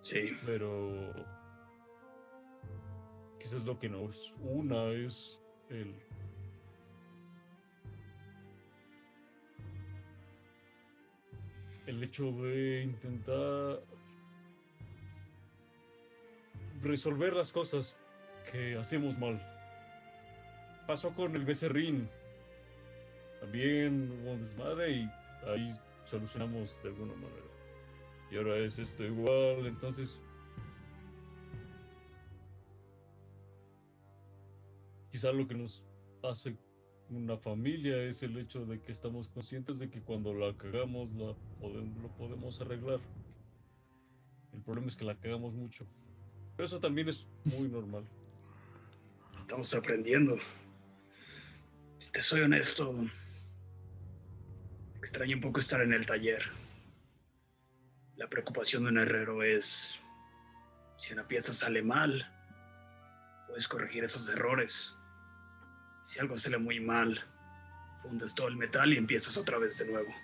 Sí. 0.00 0.32
Pero 0.46 1.12
quizás 3.38 3.66
lo 3.66 3.78
que 3.78 3.88
nos 3.88 4.34
una 4.40 4.90
es 4.92 5.38
el 5.68 5.94
el 11.86 12.02
hecho 12.04 12.30
de 12.30 12.82
intentar 12.82 13.82
resolver 16.82 17.34
las 17.34 17.52
cosas 17.52 17.96
que 18.50 18.76
hacemos 18.76 19.18
mal. 19.18 19.40
Pasó 20.86 21.14
con 21.14 21.36
el 21.36 21.44
becerrín. 21.44 22.08
También 23.40 24.10
hubo 24.10 24.32
un 24.32 24.42
desmadre 24.42 24.90
y 24.90 25.10
ahí 25.46 25.78
solucionamos 26.04 26.80
de 26.82 26.88
alguna 26.88 27.14
manera. 27.14 27.50
Y 28.30 28.36
ahora 28.36 28.58
es 28.58 28.78
esto 28.78 29.04
igual, 29.04 29.66
entonces... 29.66 30.20
Quizá 35.10 35.32
lo 35.32 35.46
que 35.48 35.54
nos 35.54 35.84
hace 36.22 36.56
una 37.08 37.36
familia 37.36 38.00
es 38.04 38.22
el 38.22 38.38
hecho 38.38 38.64
de 38.64 38.80
que 38.80 38.92
estamos 38.92 39.28
conscientes 39.28 39.80
de 39.80 39.90
que 39.90 40.00
cuando 40.00 40.32
la 40.32 40.56
cagamos 40.56 41.12
la 41.12 41.34
lo 41.60 42.08
podemos 42.16 42.60
arreglar. 42.60 43.00
El 44.52 44.62
problema 44.62 44.86
es 44.86 44.96
que 44.96 45.04
la 45.04 45.16
cagamos 45.16 45.52
mucho. 45.52 45.86
Pero 46.60 46.66
eso 46.66 46.78
también 46.78 47.08
es 47.08 47.26
muy 47.44 47.68
normal. 47.68 48.04
Estamos 49.34 49.72
aprendiendo. 49.72 50.36
Si 51.98 52.12
te 52.12 52.20
soy 52.20 52.42
honesto, 52.42 53.02
extraño 54.98 55.36
un 55.36 55.40
poco 55.40 55.58
estar 55.58 55.80
en 55.80 55.94
el 55.94 56.04
taller. 56.04 56.44
La 58.16 58.28
preocupación 58.28 58.82
de 58.82 58.90
un 58.90 58.98
herrero 58.98 59.42
es, 59.42 59.98
si 60.98 61.14
una 61.14 61.26
pieza 61.26 61.54
sale 61.54 61.80
mal, 61.80 62.30
puedes 63.48 63.66
corregir 63.66 64.04
esos 64.04 64.28
errores. 64.28 64.92
Si 66.02 66.18
algo 66.18 66.36
sale 66.36 66.58
muy 66.58 66.78
mal, 66.78 67.26
fundes 68.02 68.34
todo 68.34 68.48
el 68.48 68.58
metal 68.58 68.92
y 68.92 68.98
empiezas 68.98 69.38
otra 69.38 69.56
vez 69.56 69.78
de 69.78 69.86
nuevo. 69.86 70.14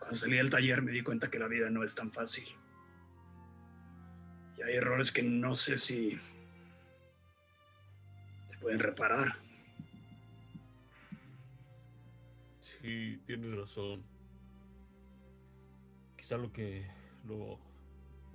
Cuando 0.00 0.16
salí 0.16 0.38
del 0.38 0.50
taller 0.50 0.82
me 0.82 0.90
di 0.90 1.04
cuenta 1.04 1.30
que 1.30 1.38
la 1.38 1.46
vida 1.46 1.70
no 1.70 1.84
es 1.84 1.94
tan 1.94 2.10
fácil. 2.10 2.52
Y 4.56 4.62
hay 4.62 4.76
errores 4.76 5.10
que 5.12 5.22
no 5.22 5.54
sé 5.54 5.78
si 5.78 6.18
se 8.46 8.58
pueden 8.58 8.78
reparar. 8.78 9.36
Sí, 12.60 13.18
tienes 13.26 13.54
razón. 13.56 14.04
Quizá 16.16 16.36
lo 16.36 16.52
que 16.52 16.86
lo, 17.24 17.58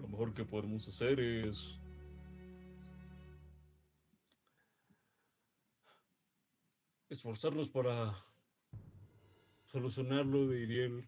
mejor 0.07 0.33
que 0.33 0.45
podemos 0.45 0.87
hacer 0.87 1.19
es 1.19 1.79
esforzarnos 7.09 7.69
para 7.69 8.13
solucionar 9.65 10.25
lo 10.25 10.47
de 10.47 10.61
Iriel 10.61 11.07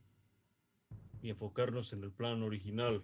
y 1.21 1.29
enfocarnos 1.29 1.93
en 1.93 2.03
el 2.03 2.11
plan 2.11 2.43
original. 2.43 3.03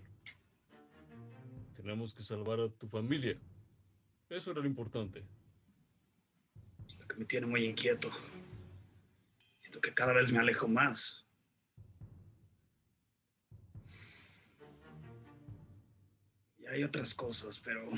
Tenemos 1.87 2.13
que 2.13 2.21
salvar 2.21 2.59
a 2.59 2.67
tu 2.67 2.85
familia. 2.85 3.39
Eso 4.29 4.51
era 4.51 4.59
lo 4.59 4.67
importante. 4.67 5.23
Lo 6.99 7.07
que 7.07 7.15
me 7.15 7.23
tiene 7.23 7.47
muy 7.47 7.63
inquieto. 7.63 8.09
Siento 9.57 9.79
que 9.79 9.93
cada 9.93 10.11
vez 10.11 10.33
me 10.33 10.39
alejo 10.39 10.67
más. 10.67 11.25
Y 16.57 16.67
hay 16.67 16.83
otras 16.83 17.15
cosas, 17.15 17.57
pero 17.61 17.89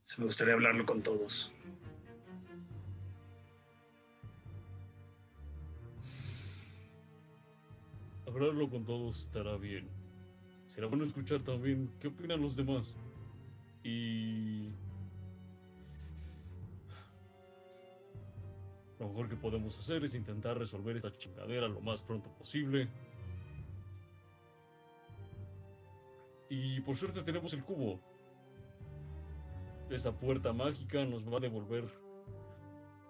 se 0.00 0.20
me 0.20 0.26
gustaría 0.28 0.54
hablarlo 0.54 0.86
con 0.86 1.02
todos. 1.02 1.50
Hablarlo 8.24 8.70
con 8.70 8.84
todos 8.84 9.20
estará 9.20 9.56
bien. 9.56 10.03
Será 10.74 10.88
bueno 10.88 11.04
escuchar 11.04 11.38
también 11.38 11.88
qué 12.00 12.08
opinan 12.08 12.42
los 12.42 12.56
demás. 12.56 12.96
Y... 13.84 14.70
Lo 18.98 19.06
mejor 19.06 19.28
que 19.28 19.36
podemos 19.36 19.78
hacer 19.78 20.02
es 20.02 20.16
intentar 20.16 20.58
resolver 20.58 20.96
esta 20.96 21.16
chingadera 21.16 21.68
lo 21.68 21.80
más 21.80 22.02
pronto 22.02 22.28
posible. 22.30 22.88
Y 26.48 26.80
por 26.80 26.96
suerte 26.96 27.22
tenemos 27.22 27.52
el 27.52 27.62
cubo. 27.62 28.00
Esa 29.90 30.10
puerta 30.10 30.52
mágica 30.52 31.04
nos 31.04 31.24
va 31.24 31.36
a 31.36 31.40
devolver 31.40 31.84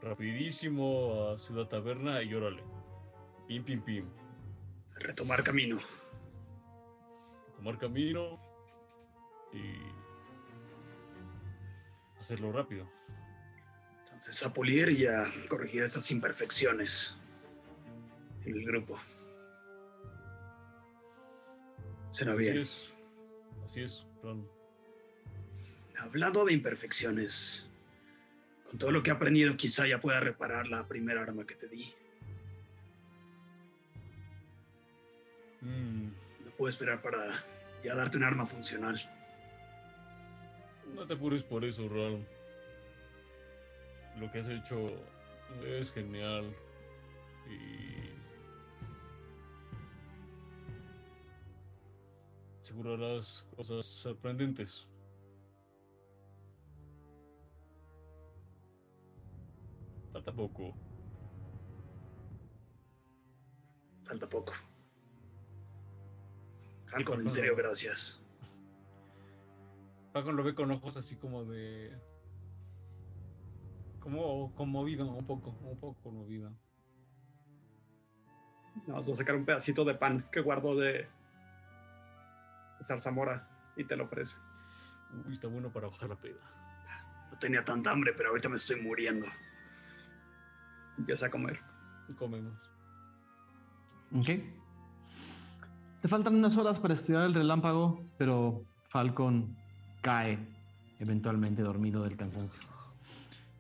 rapidísimo 0.02 1.30
a 1.30 1.38
Ciudad 1.38 1.66
Taberna 1.66 2.22
y 2.22 2.34
órale. 2.34 2.62
Pim, 3.48 3.64
pim, 3.64 3.80
pim. 3.80 4.04
Retomar 4.96 5.42
camino. 5.42 5.80
Tomar 7.64 7.80
camino 7.80 8.38
y 9.54 9.74
hacerlo 12.20 12.52
rápido. 12.52 12.86
Entonces, 14.02 14.44
a 14.44 14.52
pulir 14.52 14.90
y 14.90 15.06
a 15.06 15.24
corregir 15.48 15.82
esas 15.82 16.10
imperfecciones 16.10 17.16
en 18.44 18.54
el 18.54 18.66
grupo. 18.66 18.98
Será 22.10 22.34
Así 22.34 22.44
bien. 22.44 22.58
es. 22.58 22.92
Así 23.64 23.80
es, 23.82 24.06
Ron. 24.22 24.46
Hablando 25.98 26.44
de 26.44 26.52
imperfecciones, 26.52 27.66
con 28.68 28.78
todo 28.78 28.92
lo 28.92 29.02
que 29.02 29.08
he 29.08 29.12
aprendido, 29.14 29.56
quizá 29.56 29.86
ya 29.86 30.02
pueda 30.02 30.20
reparar 30.20 30.66
la 30.68 30.86
primera 30.86 31.22
arma 31.22 31.46
que 31.46 31.54
te 31.54 31.66
di. 31.66 31.94
Mm, 35.62 36.08
No 36.44 36.50
puedo 36.58 36.68
esperar 36.68 37.00
para 37.00 37.42
ya 37.84 37.94
darte 37.94 38.16
un 38.16 38.24
arma 38.24 38.46
funcional. 38.46 38.98
no 40.94 41.06
te 41.06 41.14
apures 41.14 41.44
por 41.44 41.64
eso, 41.64 41.86
Ron. 41.86 42.26
Lo 44.18 44.30
que 44.32 44.38
has 44.38 44.48
hecho 44.48 44.90
es 45.66 45.92
genial. 45.92 46.54
Y. 47.46 48.14
Seguro 52.62 52.94
harás 52.94 53.46
cosas 53.54 53.84
sorprendentes. 53.84 54.88
Falta 60.12 60.32
poco. 60.32 60.74
Falta 64.04 64.28
poco. 64.28 64.54
Falcon, 66.94 67.22
en 67.22 67.28
serio, 67.28 67.56
gracias. 67.56 68.22
Falcon 70.12 70.36
lo 70.36 70.44
ve 70.44 70.54
con 70.54 70.70
ojos 70.70 70.96
así 70.96 71.16
como 71.16 71.44
de. 71.44 71.92
Como 73.98 74.54
conmovido, 74.54 75.10
un 75.10 75.26
poco, 75.26 75.50
un 75.62 75.78
poco 75.80 76.00
conmovido. 76.02 76.52
Voy 78.86 79.12
a 79.12 79.14
sacar 79.16 79.34
un 79.34 79.44
pedacito 79.44 79.84
de 79.84 79.94
pan 79.94 80.28
que 80.30 80.40
guardo 80.40 80.76
de, 80.76 80.92
de 80.92 81.08
zarzamora 82.84 83.48
y 83.76 83.84
te 83.84 83.96
lo 83.96 84.04
ofrece. 84.04 84.36
Uy, 85.26 85.32
está 85.32 85.48
bueno 85.48 85.72
para 85.72 85.88
bajar 85.88 86.08
la 86.08 86.16
peda. 86.16 86.40
No 87.32 87.38
tenía 87.38 87.64
tanta 87.64 87.90
hambre, 87.90 88.12
pero 88.12 88.28
ahorita 88.28 88.48
me 88.48 88.56
estoy 88.56 88.80
muriendo. 88.80 89.26
Empieza 90.96 91.26
a 91.26 91.30
comer. 91.30 91.60
Comemos. 92.16 92.56
Ok. 94.12 94.28
Te 96.04 96.08
faltan 96.08 96.34
unas 96.34 96.54
horas 96.58 96.78
para 96.78 96.92
estudiar 96.92 97.24
el 97.24 97.32
relámpago, 97.32 98.04
pero 98.18 98.62
Falcon 98.90 99.56
cae 100.02 100.38
eventualmente 100.98 101.62
dormido 101.62 102.02
del 102.02 102.14
cansancio. 102.14 102.68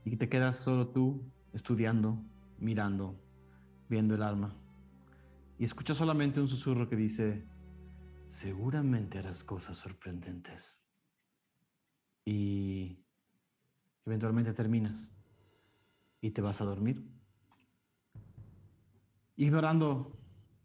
Y 0.04 0.16
te 0.16 0.28
quedas 0.28 0.58
solo 0.58 0.88
tú 0.88 1.22
estudiando, 1.54 2.22
mirando, 2.58 3.18
viendo 3.88 4.14
el 4.14 4.22
arma. 4.22 4.54
Y 5.58 5.64
escuchas 5.64 5.96
solamente 5.96 6.38
un 6.38 6.48
susurro 6.48 6.86
que 6.86 6.96
dice, 6.96 7.46
seguramente 8.28 9.18
harás 9.18 9.42
cosas 9.42 9.78
sorprendentes. 9.78 10.82
Y 12.26 13.06
eventualmente 14.04 14.52
terminas 14.52 15.08
y 16.20 16.32
te 16.32 16.42
vas 16.42 16.60
a 16.60 16.66
dormir. 16.66 17.10
Ignorando 19.34 20.12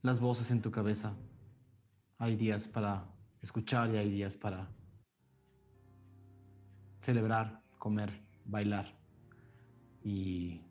las 0.01 0.19
voces 0.19 0.51
en 0.51 0.61
tu 0.61 0.71
cabeza. 0.71 1.15
Hay 2.21 2.35
días 2.35 2.67
para 2.67 3.05
escuchar 3.41 3.89
y 3.91 3.97
hay 3.97 4.11
días 4.11 4.35
para 4.35 4.69
celebrar, 6.99 7.63
comer, 7.77 8.11
bailar. 8.43 8.93
Y 10.03 10.61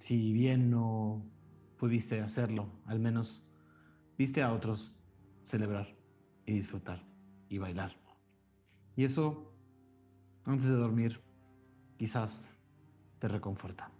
si 0.00 0.32
bien 0.32 0.68
no 0.68 1.24
pudiste 1.78 2.20
hacerlo, 2.20 2.68
al 2.86 2.98
menos 2.98 3.48
viste 4.18 4.42
a 4.42 4.52
otros 4.52 4.98
celebrar 5.44 5.86
y 6.44 6.54
disfrutar 6.54 7.00
y 7.48 7.58
bailar. 7.58 7.96
Y 8.96 9.04
eso, 9.04 9.54
antes 10.44 10.66
de 10.66 10.74
dormir, 10.74 11.20
quizás 11.96 12.50
te 13.20 13.28
reconforta. 13.28 13.92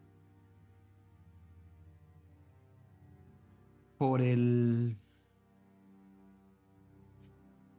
Por 3.97 4.21
el 4.23 4.97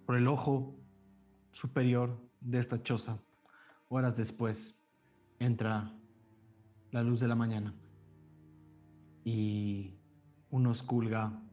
por 0.09 0.17
el 0.17 0.27
ojo 0.27 0.75
superior 1.51 2.19
de 2.41 2.57
esta 2.57 2.81
choza, 2.81 3.19
horas 3.89 4.17
después, 4.17 4.75
entra 5.38 5.93
la 6.89 7.03
luz 7.03 7.19
de 7.19 7.27
la 7.27 7.35
mañana 7.35 7.75
y 9.23 9.93
unos 10.49 10.81
culga 10.81 11.43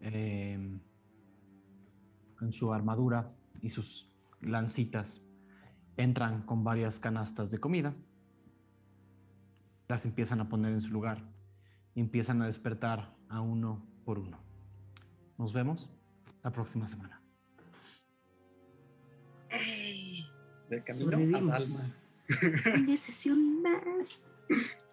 eh, 0.00 0.80
en 2.40 2.52
su 2.54 2.72
armadura 2.72 3.34
y 3.60 3.68
sus 3.68 4.10
lancitas 4.40 5.20
entran 5.98 6.40
con 6.40 6.64
varias 6.64 6.98
canastas 7.00 7.50
de 7.50 7.60
comida. 7.60 7.92
Las 9.88 10.06
empiezan 10.06 10.40
a 10.40 10.48
poner 10.48 10.72
en 10.72 10.80
su 10.80 10.88
lugar 10.88 11.22
y 11.94 12.00
empiezan 12.00 12.40
a 12.40 12.46
despertar 12.46 13.14
a 13.28 13.42
uno 13.42 13.84
por 14.06 14.18
uno. 14.20 14.38
Nos 15.36 15.52
vemos 15.52 15.90
la 16.42 16.50
próxima 16.50 16.88
semana. 16.88 17.15
Ey, 20.70 20.78
De 20.78 20.84
camino 20.84 20.88
a 20.88 21.62
Sobrevivimos. 21.62 21.92
Dalma. 22.28 22.80
una 22.82 22.96
sesión 22.96 23.62
más. 23.62 24.28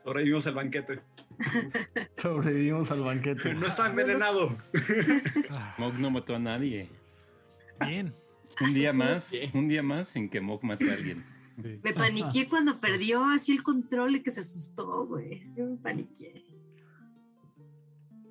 Sobrevivimos 0.04 0.46
el 0.48 0.54
banquete. 0.56 1.00
Sobrevivimos 2.22 2.92
al 2.92 3.02
banquete. 3.02 3.54
No 3.54 3.68
está 3.68 3.90
envenenado. 3.90 4.58
Mog 5.78 6.00
no 6.00 6.12
mató 6.12 6.36
a 6.36 6.40
nadie. 6.40 6.90
bien. 7.80 8.14
Un 8.62 8.72
día 8.74 8.92
sí, 8.92 8.98
sí. 8.98 9.04
más, 9.04 9.34
un 9.56 9.68
día 9.68 9.82
más 9.82 10.08
sin 10.10 10.30
que 10.30 10.40
Mog 10.40 10.64
mate 10.64 10.90
a 10.92 10.94
alguien. 10.94 11.26
Sí. 11.62 11.80
Me 11.84 11.94
paniqué 11.94 12.48
cuando 12.50 12.80
perdió 12.80 13.24
así 13.26 13.52
el 13.54 13.64
control 13.64 14.16
y 14.16 14.20
que 14.22 14.30
se 14.32 14.42
asustó, 14.42 15.08
güey. 15.08 15.44
Yo 15.56 15.66
me 15.66 15.78
paniqué. 15.78 16.44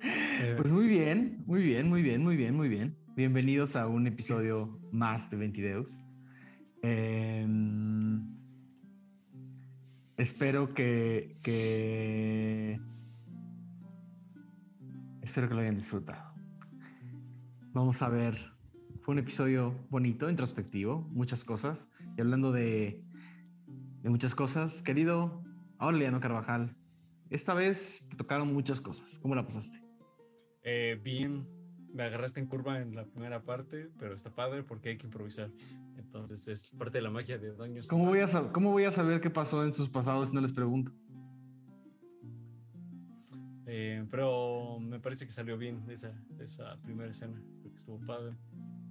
Eh, 0.01 0.55
Pues 0.57 0.71
muy 0.71 0.87
bien, 0.87 1.43
muy 1.45 1.61
bien, 1.63 1.89
muy 1.89 2.01
bien, 2.01 2.23
muy 2.23 2.37
bien, 2.37 2.55
muy 2.55 2.69
bien. 2.69 2.95
Bienvenidos 3.15 3.75
a 3.75 3.87
un 3.87 4.07
episodio 4.07 4.79
más 4.91 5.29
de 5.29 5.37
Ventideus. 5.37 5.91
Em, 6.83 8.21
espero 10.17 10.73
que. 10.73 11.37
Espero 15.21 15.47
que 15.47 15.53
lo 15.55 15.61
hayan 15.61 15.77
disfrutado. 15.77 16.33
Vamos 17.73 18.01
a 18.01 18.09
ver. 18.09 18.37
Fue 19.01 19.13
un 19.13 19.19
episodio 19.19 19.73
bonito, 19.89 20.29
introspectivo, 20.29 21.01
muchas 21.11 21.43
cosas. 21.43 21.89
Y 22.17 22.21
hablando 22.21 22.51
de, 22.51 23.03
de 24.01 24.09
muchas 24.09 24.35
cosas, 24.35 24.81
querido 24.81 25.43
Aureliano 25.77 26.19
Carvajal, 26.19 26.75
esta 27.29 27.53
vez 27.53 28.07
te 28.09 28.15
tocaron 28.15 28.53
muchas 28.53 28.79
cosas. 28.79 29.17
¿Cómo 29.19 29.35
la 29.35 29.45
pasaste? 29.45 29.81
Eh, 30.63 30.99
bien, 31.03 31.47
me 31.93 32.03
agarraste 32.03 32.39
en 32.39 32.47
curva 32.47 32.79
en 32.81 32.95
la 32.95 33.05
primera 33.05 33.43
parte, 33.43 33.89
pero 33.99 34.15
está 34.15 34.29
padre 34.33 34.63
porque 34.63 34.89
hay 34.89 34.97
que 34.97 35.05
improvisar. 35.05 35.49
Entonces 35.97 36.47
es 36.47 36.69
parte 36.71 36.97
de 36.97 37.03
la 37.03 37.09
magia 37.11 37.37
de 37.37 37.51
Doños. 37.53 37.87
¿Cómo 37.87 38.05
voy, 38.07 38.19
a 38.19 38.25
sab- 38.27 38.51
¿Cómo 38.51 38.71
voy 38.71 38.85
a 38.85 38.91
saber 38.91 39.21
qué 39.21 39.29
pasó 39.29 39.63
en 39.63 39.73
sus 39.73 39.89
pasados 39.89 40.29
si 40.29 40.35
no 40.35 40.41
les 40.41 40.51
pregunto? 40.51 40.91
Eh, 43.65 44.05
pero 44.11 44.79
me 44.79 44.99
parece 44.99 45.25
que 45.25 45.31
salió 45.31 45.57
bien 45.57 45.83
esa, 45.89 46.11
esa 46.39 46.77
primera 46.81 47.09
escena. 47.09 47.41
Creo 47.61 47.71
que 47.71 47.77
estuvo 47.77 47.99
padre. 48.05 48.35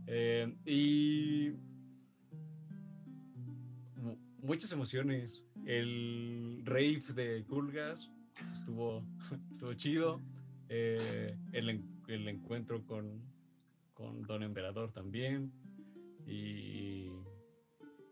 Eh, 0.07 0.55
y 0.65 1.53
mu- 4.01 4.17
muchas 4.43 4.73
emociones. 4.73 5.43
El 5.65 6.63
rave 6.65 7.03
de 7.15 7.45
Kulgas 7.47 8.11
estuvo, 8.53 9.05
estuvo 9.53 9.75
chido. 9.75 10.21
Eh, 10.69 11.37
el, 11.53 11.85
el 12.13 12.29
encuentro 12.29 12.85
con, 12.87 13.23
con 13.95 14.23
Don 14.23 14.43
Emperador 14.43 14.93
también. 14.93 15.53
Y 16.27 17.09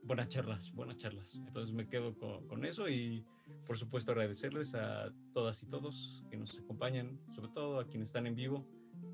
buenas 0.03 0.29
charlas, 0.29 0.73
buenas 0.73 0.97
charlas. 0.97 1.35
Entonces 1.35 1.73
me 1.75 1.87
quedo 1.89 2.17
con, 2.19 2.47
con 2.49 2.65
eso 2.65 2.89
y 2.89 3.25
por 3.67 3.77
supuesto 3.77 4.13
agradecerles 4.13 4.75
a 4.75 5.13
todas 5.33 5.63
y 5.63 5.69
todos 5.69 6.25
que 6.31 6.37
nos 6.37 6.59
acompañan, 6.59 7.21
sobre 7.29 7.51
todo 7.53 7.79
a 7.81 7.87
quienes 7.87 8.09
están 8.09 8.27
en 8.27 8.35
vivo. 8.35 8.67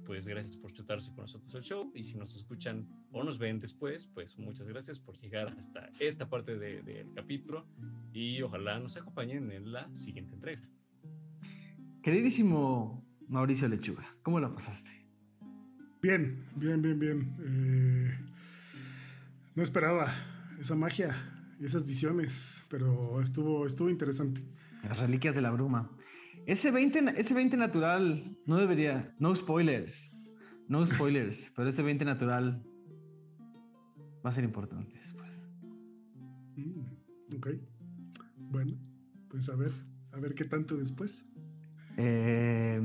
Pues 0.04 0.26
gracias 0.26 0.56
por 0.56 0.72
chutarse 0.72 1.10
con 1.10 1.22
nosotros 1.22 1.52
el 1.54 1.62
show 1.62 1.90
y 1.94 2.02
si 2.04 2.16
nos 2.16 2.34
escuchan 2.36 2.88
o 3.12 3.22
nos 3.24 3.38
ven 3.38 3.58
después, 3.60 4.06
pues 4.06 4.38
muchas 4.38 4.66
gracias 4.68 4.98
por 5.00 5.18
llegar 5.18 5.48
hasta 5.58 5.90
esta 5.98 6.28
parte 6.28 6.56
de- 6.58 6.82
del 6.82 7.12
capítulo 7.12 7.66
y 8.12 8.40
ojalá 8.42 8.78
nos 8.78 8.96
acompañen 8.96 9.50
en 9.50 9.72
la 9.72 9.92
siguiente 9.96 10.34
entrega. 10.34 10.68
Queridísimo 12.02 13.04
Mauricio 13.28 13.68
Lechuga, 13.68 14.04
¿cómo 14.22 14.40
la 14.40 14.52
pasaste? 14.52 14.90
Bien, 16.02 16.44
bien, 16.54 16.80
bien, 16.82 16.98
bien. 16.98 17.36
Eh, 17.40 18.18
no 19.54 19.62
esperaba 19.62 20.06
esa 20.60 20.74
magia. 20.76 21.14
esas 21.60 21.86
visiones, 21.86 22.64
pero 22.68 23.20
estuvo, 23.22 23.66
estuvo 23.66 23.88
interesante. 23.88 24.42
Las 24.82 24.98
reliquias 24.98 25.34
de 25.34 25.40
la 25.40 25.50
bruma. 25.50 25.90
Ese 26.46 26.70
20, 26.70 27.00
na- 27.02 27.10
ese 27.12 27.32
20 27.34 27.56
natural 27.56 28.36
no 28.46 28.56
debería. 28.58 29.14
No 29.18 29.34
spoilers. 29.34 30.12
No 30.68 30.86
spoilers. 30.86 31.50
pero 31.56 31.68
ese 31.70 31.82
20 31.82 32.04
natural 32.04 32.62
va 34.24 34.30
a 34.30 34.32
ser 34.34 34.44
importante 34.44 34.92
después. 34.98 35.30
Mm, 36.56 37.36
ok. 37.36 37.48
Bueno, 38.50 38.76
pues 39.30 39.48
a 39.48 39.56
ver, 39.56 39.72
a 40.12 40.20
ver 40.20 40.34
qué 40.34 40.44
tanto 40.44 40.76
después. 40.76 41.24
Eh, 41.96 42.80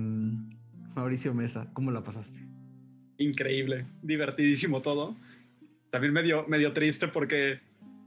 Mauricio 0.95 1.33
Mesa, 1.33 1.67
¿cómo 1.73 1.91
la 1.91 2.03
pasaste? 2.03 2.40
Increíble, 3.17 3.85
divertidísimo 4.01 4.81
todo. 4.81 5.15
También 5.90 6.14
medio, 6.14 6.48
medio 6.48 6.73
triste 6.73 7.07
porque 7.07 7.59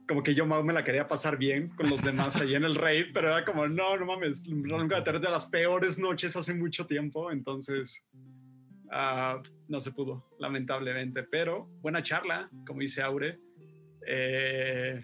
como 0.08 0.22
que 0.22 0.34
yo 0.34 0.46
más 0.46 0.62
me 0.64 0.72
la 0.72 0.84
quería 0.84 1.08
pasar 1.08 1.38
bien 1.38 1.68
con 1.68 1.88
los 1.88 2.02
demás 2.02 2.40
ahí 2.40 2.54
en 2.54 2.64
el 2.64 2.74
rey, 2.74 3.06
pero 3.12 3.28
era 3.28 3.44
como, 3.44 3.66
no, 3.66 3.96
no 3.96 4.06
mames, 4.06 4.46
nunca 4.46 5.02
tener 5.02 5.20
de 5.20 5.30
las 5.30 5.46
peores 5.46 5.98
noches 5.98 6.36
hace 6.36 6.52
mucho 6.52 6.86
tiempo, 6.86 7.30
entonces 7.30 8.02
ah, 8.90 9.42
no 9.68 9.80
se 9.80 9.92
pudo, 9.92 10.28
lamentablemente, 10.38 11.22
pero 11.22 11.66
buena 11.80 12.02
charla, 12.02 12.50
como 12.66 12.80
dice 12.80 13.02
Aure. 13.02 13.38
Eh, 14.06 15.02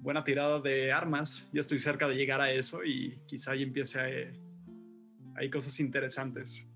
buena 0.00 0.24
tirada 0.24 0.60
de 0.60 0.90
armas, 0.90 1.48
ya 1.52 1.60
estoy 1.60 1.78
cerca 1.78 2.08
de 2.08 2.16
llegar 2.16 2.40
a 2.40 2.50
eso 2.50 2.84
y 2.84 3.20
quizá 3.26 3.52
ahí 3.52 3.62
empiece 3.62 4.00
a... 4.00 4.10
eh, 4.10 4.41
hay 5.34 5.50
cosas 5.50 5.78
interesantes 5.80 6.66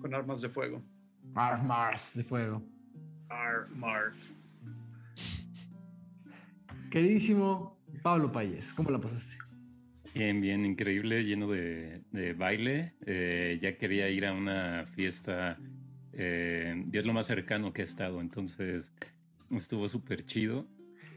con 0.00 0.14
armas 0.14 0.40
de 0.40 0.48
fuego. 0.48 0.82
Mars, 1.32 1.62
Mars 1.64 2.12
de 2.14 2.24
fuego. 2.24 2.62
Ar, 3.28 3.68
Marv. 3.70 4.14
Queridísimo 6.90 7.76
Pablo 8.02 8.30
Payés, 8.30 8.72
¿cómo 8.72 8.90
la 8.90 9.00
pasaste? 9.00 9.36
Bien, 10.14 10.40
bien, 10.40 10.64
increíble, 10.64 11.24
lleno 11.24 11.50
de, 11.50 12.02
de 12.10 12.32
baile. 12.32 12.94
Eh, 13.04 13.58
ya 13.60 13.76
quería 13.76 14.08
ir 14.08 14.24
a 14.24 14.32
una 14.32 14.86
fiesta. 14.86 15.58
eh, 16.12 16.84
y 16.90 16.96
es 16.96 17.04
lo 17.04 17.12
más 17.12 17.26
cercano 17.26 17.72
que 17.72 17.82
he 17.82 17.84
estado, 17.84 18.20
entonces 18.20 18.92
estuvo 19.50 19.88
súper 19.88 20.24
chido. 20.24 20.66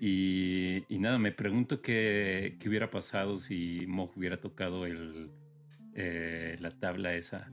Y, 0.02 0.84
y 0.90 1.00
nada, 1.00 1.18
me 1.20 1.32
pregunto 1.32 1.82
qué, 1.82 2.58
qué 2.60 2.68
hubiera 2.70 2.90
pasado 2.90 3.38
si 3.38 3.86
Moj 3.88 4.18
hubiera 4.18 4.40
tocado 4.40 4.86
el, 4.86 5.30
eh, 6.00 6.56
la 6.60 6.72
tabla 6.72 7.14
esa. 7.16 7.52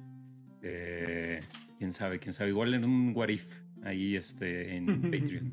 Eh, 0.63 1.41
quién 1.79 1.93
sabe, 1.93 2.19
quién 2.19 2.33
sabe. 2.33 2.51
Igual 2.51 2.75
en 2.75 2.85
un 2.85 3.13
What 3.15 3.29
If 3.29 3.47
ahí 3.83 4.17
este, 4.17 4.77
en 4.77 4.87
Patreon. 4.87 5.53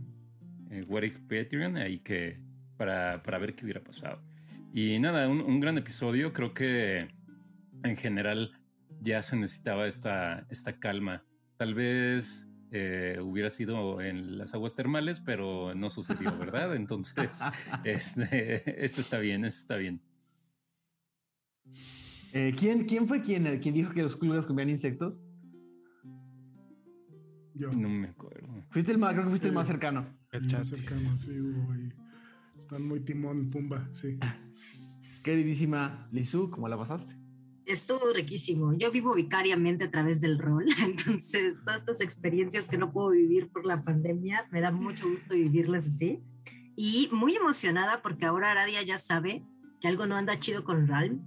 Eh, 0.72 0.84
What 0.88 1.04
If 1.04 1.20
Patreon, 1.20 1.78
ahí 1.78 2.00
que 2.00 2.40
para, 2.78 3.22
para 3.24 3.38
ver 3.38 3.56
qué 3.56 3.66
hubiera 3.66 3.84
pasado. 3.84 4.22
Y 4.74 5.00
nada, 5.00 5.28
un, 5.28 5.42
un 5.42 5.60
gran 5.60 5.78
episodio. 5.78 6.34
Creo 6.34 6.54
que 6.54 7.08
en 7.84 7.98
general 7.98 8.52
ya 9.02 9.22
se 9.22 9.36
necesitaba 9.36 9.88
esta, 9.88 10.46
esta 10.50 10.80
calma. 10.80 11.24
Tal 11.58 11.74
vez 11.74 12.48
eh, 12.76 13.20
hubiera 13.22 13.52
sido 13.52 14.02
en 14.02 14.40
las 14.40 14.56
aguas 14.56 14.76
termales, 14.76 15.20
pero 15.20 15.76
no 15.76 15.92
sucedió, 15.92 16.36
¿verdad? 16.40 16.76
Entonces, 16.76 17.42
este, 17.84 18.64
este 18.84 19.02
está 19.02 19.20
bien, 19.20 19.46
este 19.46 19.62
está 19.62 19.76
bien. 19.76 20.02
Eh, 22.34 22.56
¿quién, 22.58 22.86
¿Quién 22.86 23.08
fue 23.08 23.22
quien, 23.22 23.60
quien 23.60 23.76
dijo 23.76 23.94
que 23.94 24.02
los 24.02 24.16
culgas 24.16 24.46
comían 24.46 24.70
insectos? 24.70 25.24
Yo. 27.54 27.70
No 27.72 27.88
me 27.88 28.08
acuerdo. 28.08 28.48
Fuiste 28.72 28.92
el 28.92 28.98
más, 28.98 29.12
creo 29.14 29.26
que 29.26 29.30
fuiste 29.30 29.48
el 29.48 29.54
Sí. 29.54 29.56
más 29.56 29.68
cercano. 29.68 30.02
Más 30.32 30.68
cercano, 30.68 31.18
sí, 31.18 31.40
hubo 31.40 31.72
ahí. 31.74 31.90
Están 32.58 32.88
muy 32.88 33.02
timón, 33.02 33.52
pumba, 33.52 33.88
sí. 33.94 34.18
Queridísima 35.24 36.08
Lizu, 36.12 36.50
¿cómo 36.50 36.68
la 36.68 36.78
pasaste? 36.78 37.16
Estuvo 37.66 38.12
riquísimo. 38.14 38.74
Yo 38.74 38.92
vivo 38.92 39.14
vicariamente 39.14 39.86
a 39.86 39.92
través 39.92 40.20
del 40.20 40.40
rol, 40.40 40.66
entonces 40.84 41.62
todas 41.64 41.80
estas 41.82 42.02
experiencias 42.02 42.68
que 42.68 42.80
no 42.80 42.92
puedo 42.92 43.12
vivir 43.12 43.50
por 43.52 43.66
la 43.66 43.84
pandemia, 43.84 44.48
me 44.52 44.60
da 44.60 44.72
mucho 44.72 45.08
gusto 45.08 45.36
vivirlas 45.36 45.86
así. 45.88 46.20
Y 46.76 47.10
muy 47.12 47.36
emocionada 47.36 48.02
porque 48.02 48.26
ahora 48.26 48.52
Aradia 48.52 48.82
ya 48.82 48.98
sabe 48.98 49.46
que 49.80 49.88
algo 49.88 50.08
no 50.08 50.16
anda 50.16 50.40
chido 50.40 50.64
con 50.64 50.88
Ralm 50.88 51.22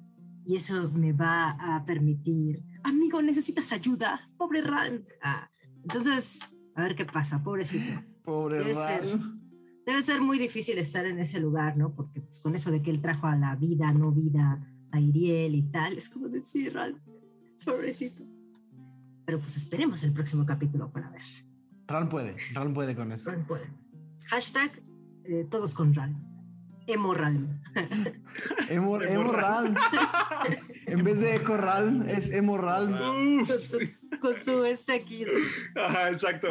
y 0.47 0.55
eso 0.55 0.89
me 0.93 1.13
va 1.13 1.51
a 1.51 1.85
permitir, 1.85 2.63
amigo, 2.85 3.21
necesitas 3.21 3.73
ayuda, 3.73 4.31
pobre 4.39 4.63
Ralm. 4.63 5.05
Ah, 5.21 5.51
entonces, 5.83 6.49
a 6.77 6.85
ver 6.85 6.95
qué 6.95 7.05
pasa, 7.05 7.43
pobrecito. 7.43 8.01
Pobre 8.23 8.59
Debe 8.59 8.75
ser, 8.75 9.01
Ral. 9.07 9.41
debe 9.85 10.03
ser 10.03 10.21
muy 10.21 10.39
difícil 10.39 10.79
estar 10.79 11.05
en 11.05 11.19
ese 11.19 11.41
lugar, 11.41 11.77
¿no? 11.77 11.97
Porque 11.97 12.21
pues, 12.21 12.39
con 12.39 12.55
eso 12.55 12.71
de 12.71 12.81
que 12.81 12.93
él 12.93 13.01
trajo 13.01 13.27
a 13.27 13.35
la 13.35 13.57
vida, 13.57 13.93
no 13.93 14.13
vida, 14.13 14.65
a 14.93 15.01
Iriel 15.01 15.57
y 15.57 15.65
tal, 15.65 15.99
es 15.99 16.09
como 16.09 16.29
decir, 16.29 16.73
Ral, 16.73 17.03
pobrecito. 17.65 18.23
Pero 19.25 19.41
pues 19.41 19.57
esperemos 19.57 20.05
el 20.05 20.13
próximo 20.13 20.47
capítulo 20.47 20.93
para 20.93 21.11
ver. 21.11 21.23
Ral 21.89 22.09
puede, 22.09 22.37
Ral 22.53 22.73
puede 22.73 22.95
con 22.95 23.11
eso. 23.11 23.33
Ral 23.33 23.45
puede. 23.45 23.67
Hashtag 24.27 24.81
eh, 25.25 25.45
todos 25.51 25.75
con 25.75 25.93
Ral. 25.93 26.17
Emo 26.87 27.15
Ral. 27.15 27.63
Emo, 28.69 29.01
emo 29.03 29.33
Ral. 29.33 29.75
En 30.87 31.03
vez 31.05 31.19
de 31.19 31.37
Eco 31.37 31.57
Ral, 31.57 32.09
es 32.09 32.31
Emo 32.31 32.59
Ral. 32.59 32.99
con, 33.47 33.61
su, 33.61 33.79
con 34.21 34.35
su 34.37 34.65
este 34.65 34.95
aquí. 34.95 35.25
Ajá, 35.75 36.11
exacto. 36.11 36.49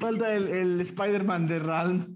Falta 0.00 0.34
el, 0.34 0.48
el 0.48 0.80
Spider-Man 0.80 1.46
de 1.46 1.58
Ral. 1.58 2.08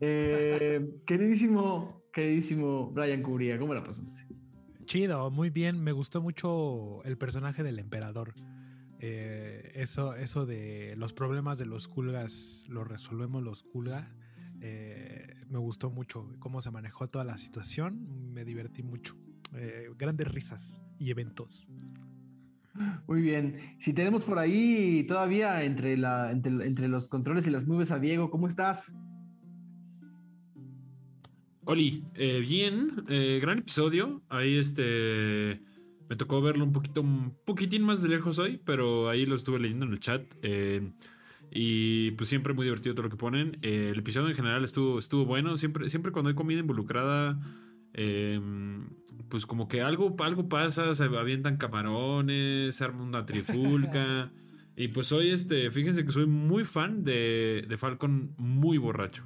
Eh, 0.00 0.88
queridísimo, 1.04 2.04
queridísimo 2.12 2.90
Brian 2.90 3.22
Cubría, 3.22 3.58
¿cómo 3.58 3.74
la 3.74 3.84
pasaste? 3.84 4.26
Chido, 4.84 5.30
muy 5.30 5.50
bien. 5.50 5.82
Me 5.82 5.92
gustó 5.92 6.22
mucho 6.22 7.02
el 7.04 7.18
personaje 7.18 7.62
del 7.62 7.78
emperador. 7.78 8.32
Eh, 9.00 9.72
eso, 9.74 10.14
eso 10.14 10.46
de 10.46 10.94
los 10.96 11.12
problemas 11.12 11.58
de 11.58 11.66
los 11.66 11.88
culgas, 11.88 12.64
los 12.68 12.88
resolvemos 12.88 13.42
los 13.42 13.62
culgas. 13.62 14.08
Eh, 14.60 15.34
me 15.48 15.58
gustó 15.58 15.90
mucho 15.90 16.28
cómo 16.38 16.60
se 16.60 16.70
manejó 16.70 17.08
toda 17.08 17.24
la 17.24 17.38
situación. 17.38 18.32
Me 18.32 18.44
divertí 18.44 18.82
mucho. 18.82 19.16
Eh, 19.54 19.88
grandes 19.96 20.28
risas 20.28 20.82
y 20.98 21.10
eventos. 21.10 21.68
Muy 23.06 23.22
bien. 23.22 23.76
Si 23.80 23.92
tenemos 23.92 24.22
por 24.22 24.38
ahí 24.38 25.04
todavía 25.08 25.62
entre, 25.64 25.96
la, 25.96 26.30
entre, 26.30 26.66
entre 26.66 26.88
los 26.88 27.08
controles 27.08 27.46
y 27.46 27.50
las 27.50 27.66
nubes 27.66 27.90
a 27.90 27.98
Diego, 27.98 28.30
¿cómo 28.30 28.46
estás? 28.46 28.94
Oli, 31.64 32.04
eh, 32.14 32.40
bien, 32.40 33.04
eh, 33.08 33.38
gran 33.42 33.58
episodio. 33.58 34.22
Ahí 34.28 34.56
este 34.56 35.60
me 36.08 36.16
tocó 36.16 36.40
verlo 36.40 36.64
un 36.64 36.72
poquito, 36.72 37.02
un 37.02 37.36
poquitín 37.44 37.82
más 37.82 38.02
de 38.02 38.08
lejos 38.08 38.38
hoy, 38.38 38.58
pero 38.64 39.10
ahí 39.10 39.26
lo 39.26 39.34
estuve 39.34 39.58
leyendo 39.58 39.84
en 39.84 39.92
el 39.92 40.00
chat. 40.00 40.22
eh, 40.42 40.92
y 41.50 42.10
pues 42.12 42.28
siempre 42.28 42.52
muy 42.54 42.64
divertido 42.64 42.94
todo 42.94 43.04
lo 43.04 43.10
que 43.10 43.16
ponen. 43.16 43.58
Eh, 43.62 43.90
el 43.92 43.98
episodio 44.00 44.28
en 44.28 44.34
general 44.34 44.64
estuvo, 44.64 44.98
estuvo 44.98 45.24
bueno. 45.24 45.56
Siempre, 45.56 45.88
siempre 45.88 46.12
cuando 46.12 46.28
hay 46.28 46.34
comida 46.34 46.60
involucrada, 46.60 47.38
eh, 47.94 48.40
pues 49.28 49.46
como 49.46 49.68
que 49.68 49.82
algo, 49.82 50.14
algo 50.20 50.48
pasa, 50.48 50.94
se 50.94 51.04
avientan 51.04 51.56
camarones, 51.56 52.76
se 52.76 52.84
arma 52.84 53.02
una 53.02 53.26
trifulca. 53.26 54.30
y 54.76 54.88
pues 54.88 55.10
hoy, 55.12 55.30
este, 55.30 55.70
fíjense 55.70 56.04
que 56.04 56.12
soy 56.12 56.26
muy 56.26 56.64
fan 56.64 57.04
de, 57.04 57.64
de 57.68 57.76
Falcon 57.76 58.34
muy 58.36 58.78
borracho. 58.78 59.24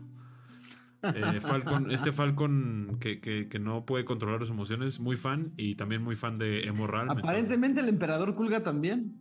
Eh, 1.03 1.41
Falcon, 1.41 1.91
este 1.91 2.13
Falcon 2.13 2.99
que, 3.01 3.21
que- 3.21 3.49
que 3.49 3.59
no 3.59 3.85
puede 3.85 4.05
controlar 4.05 4.39
sus 4.39 4.51
emociones, 4.51 5.01
muy 5.01 5.17
fan 5.17 5.53
y 5.57 5.75
también 5.75 6.01
muy 6.01 6.15
fan 6.15 6.39
de 6.39 6.63
Emoral. 6.69 7.11
Aparentemente 7.11 7.81
el 7.81 7.89
emperador 7.89 8.37
Kulga 8.37 8.63
también. 8.63 9.17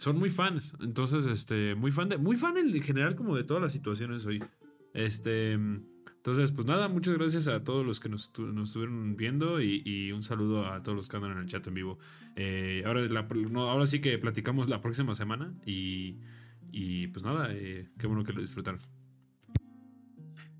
Son 0.00 0.18
muy 0.18 0.30
fans, 0.30 0.74
entonces, 0.80 1.26
este, 1.26 1.74
muy 1.74 1.90
fan 1.90 2.08
de, 2.08 2.16
muy 2.16 2.34
fan 2.34 2.56
en 2.56 2.82
general 2.82 3.14
como 3.14 3.36
de 3.36 3.44
todas 3.44 3.62
las 3.62 3.70
situaciones 3.70 4.24
hoy. 4.24 4.42
Este, 4.94 5.52
entonces, 5.52 6.52
pues 6.52 6.66
nada, 6.66 6.88
muchas 6.88 7.18
gracias 7.18 7.48
a 7.48 7.62
todos 7.64 7.84
los 7.84 8.00
que 8.00 8.08
nos, 8.08 8.32
nos 8.38 8.70
estuvieron 8.70 9.14
viendo 9.14 9.60
y, 9.60 10.10
un 10.12 10.22
saludo 10.22 10.66
a 10.72 10.82
todos 10.82 10.96
los 10.96 11.06
que 11.06 11.18
andan 11.18 11.32
en 11.32 11.38
el 11.40 11.46
chat 11.48 11.66
en 11.66 11.74
vivo. 11.74 11.98
Eh, 12.34 12.82
ahora, 12.86 13.02
no, 13.50 13.68
ahora 13.68 13.86
sí 13.86 14.00
que 14.00 14.16
platicamos 14.16 14.70
la 14.70 14.80
próxima 14.80 15.14
semana 15.14 15.52
y, 15.66 16.16
y 16.72 17.08
pues 17.08 17.22
nada, 17.22 17.48
eh, 17.50 17.90
qué 17.98 18.06
bueno 18.06 18.24
que 18.24 18.32
lo 18.32 18.40
disfrutaron. 18.40 18.80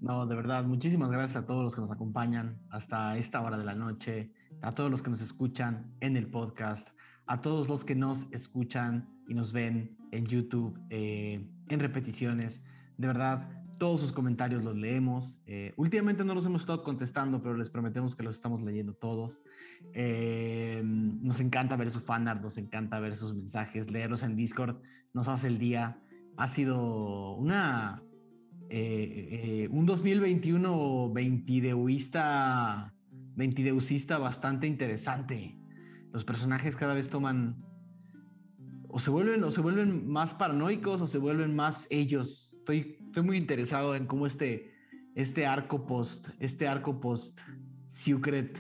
No, 0.02 0.26
de 0.26 0.36
verdad, 0.36 0.64
muchísimas 0.64 1.10
gracias 1.10 1.44
a 1.44 1.46
todos 1.46 1.64
los 1.64 1.74
que 1.74 1.80
nos 1.80 1.90
acompañan 1.90 2.58
hasta 2.68 3.16
esta 3.16 3.40
hora 3.40 3.56
de 3.56 3.64
la 3.64 3.74
noche, 3.74 4.34
a 4.60 4.74
todos 4.74 4.90
los 4.90 5.00
que 5.00 5.08
nos 5.08 5.22
escuchan 5.22 5.94
en 6.00 6.18
el 6.18 6.26
podcast, 6.26 6.90
a 7.24 7.40
todos 7.40 7.68
los 7.68 7.86
que 7.86 7.94
nos 7.94 8.26
escuchan 8.32 9.08
y 9.30 9.34
nos 9.34 9.52
ven 9.52 9.96
en 10.10 10.26
YouTube, 10.26 10.76
eh, 10.90 11.48
en 11.68 11.80
repeticiones. 11.80 12.64
De 12.98 13.06
verdad, 13.06 13.48
todos 13.78 14.00
sus 14.00 14.10
comentarios 14.10 14.64
los 14.64 14.76
leemos. 14.76 15.38
Eh, 15.46 15.72
últimamente 15.76 16.24
no 16.24 16.34
los 16.34 16.44
hemos 16.46 16.62
estado 16.62 16.82
contestando, 16.82 17.40
pero 17.40 17.56
les 17.56 17.70
prometemos 17.70 18.16
que 18.16 18.24
los 18.24 18.34
estamos 18.34 18.60
leyendo 18.60 18.92
todos. 18.92 19.40
Eh, 19.94 20.82
nos 20.84 21.38
encanta 21.38 21.76
ver 21.76 21.92
su 21.92 22.00
fanart, 22.00 22.42
nos 22.42 22.58
encanta 22.58 22.98
ver 22.98 23.14
sus 23.14 23.32
mensajes, 23.32 23.88
leerlos 23.88 24.24
en 24.24 24.34
Discord, 24.34 24.82
nos 25.14 25.28
hace 25.28 25.46
el 25.46 25.58
día. 25.58 26.02
Ha 26.36 26.48
sido 26.48 27.36
una 27.36 28.02
un 28.72 29.84
2021 29.84 31.12
ventideuista, 31.12 32.94
ventideusista 33.34 34.18
bastante 34.18 34.68
interesante. 34.68 35.58
Los 36.12 36.24
personajes 36.24 36.76
cada 36.76 36.94
vez 36.94 37.10
toman 37.10 37.69
o 38.92 38.98
se 38.98 39.10
vuelven 39.10 39.42
o 39.44 39.50
se 39.50 39.60
vuelven 39.60 40.08
más 40.08 40.34
paranoicos 40.34 41.00
o 41.00 41.06
se 41.06 41.18
vuelven 41.18 41.54
más 41.54 41.86
ellos. 41.90 42.54
Estoy, 42.58 42.96
estoy 43.06 43.22
muy 43.22 43.36
interesado 43.36 43.94
en 43.94 44.06
cómo 44.06 44.26
este, 44.26 44.72
este 45.14 45.46
arco 45.46 45.86
post, 45.86 46.28
este 46.38 46.66
arco 46.66 47.00
post 47.00 47.40
Secret 47.94 48.58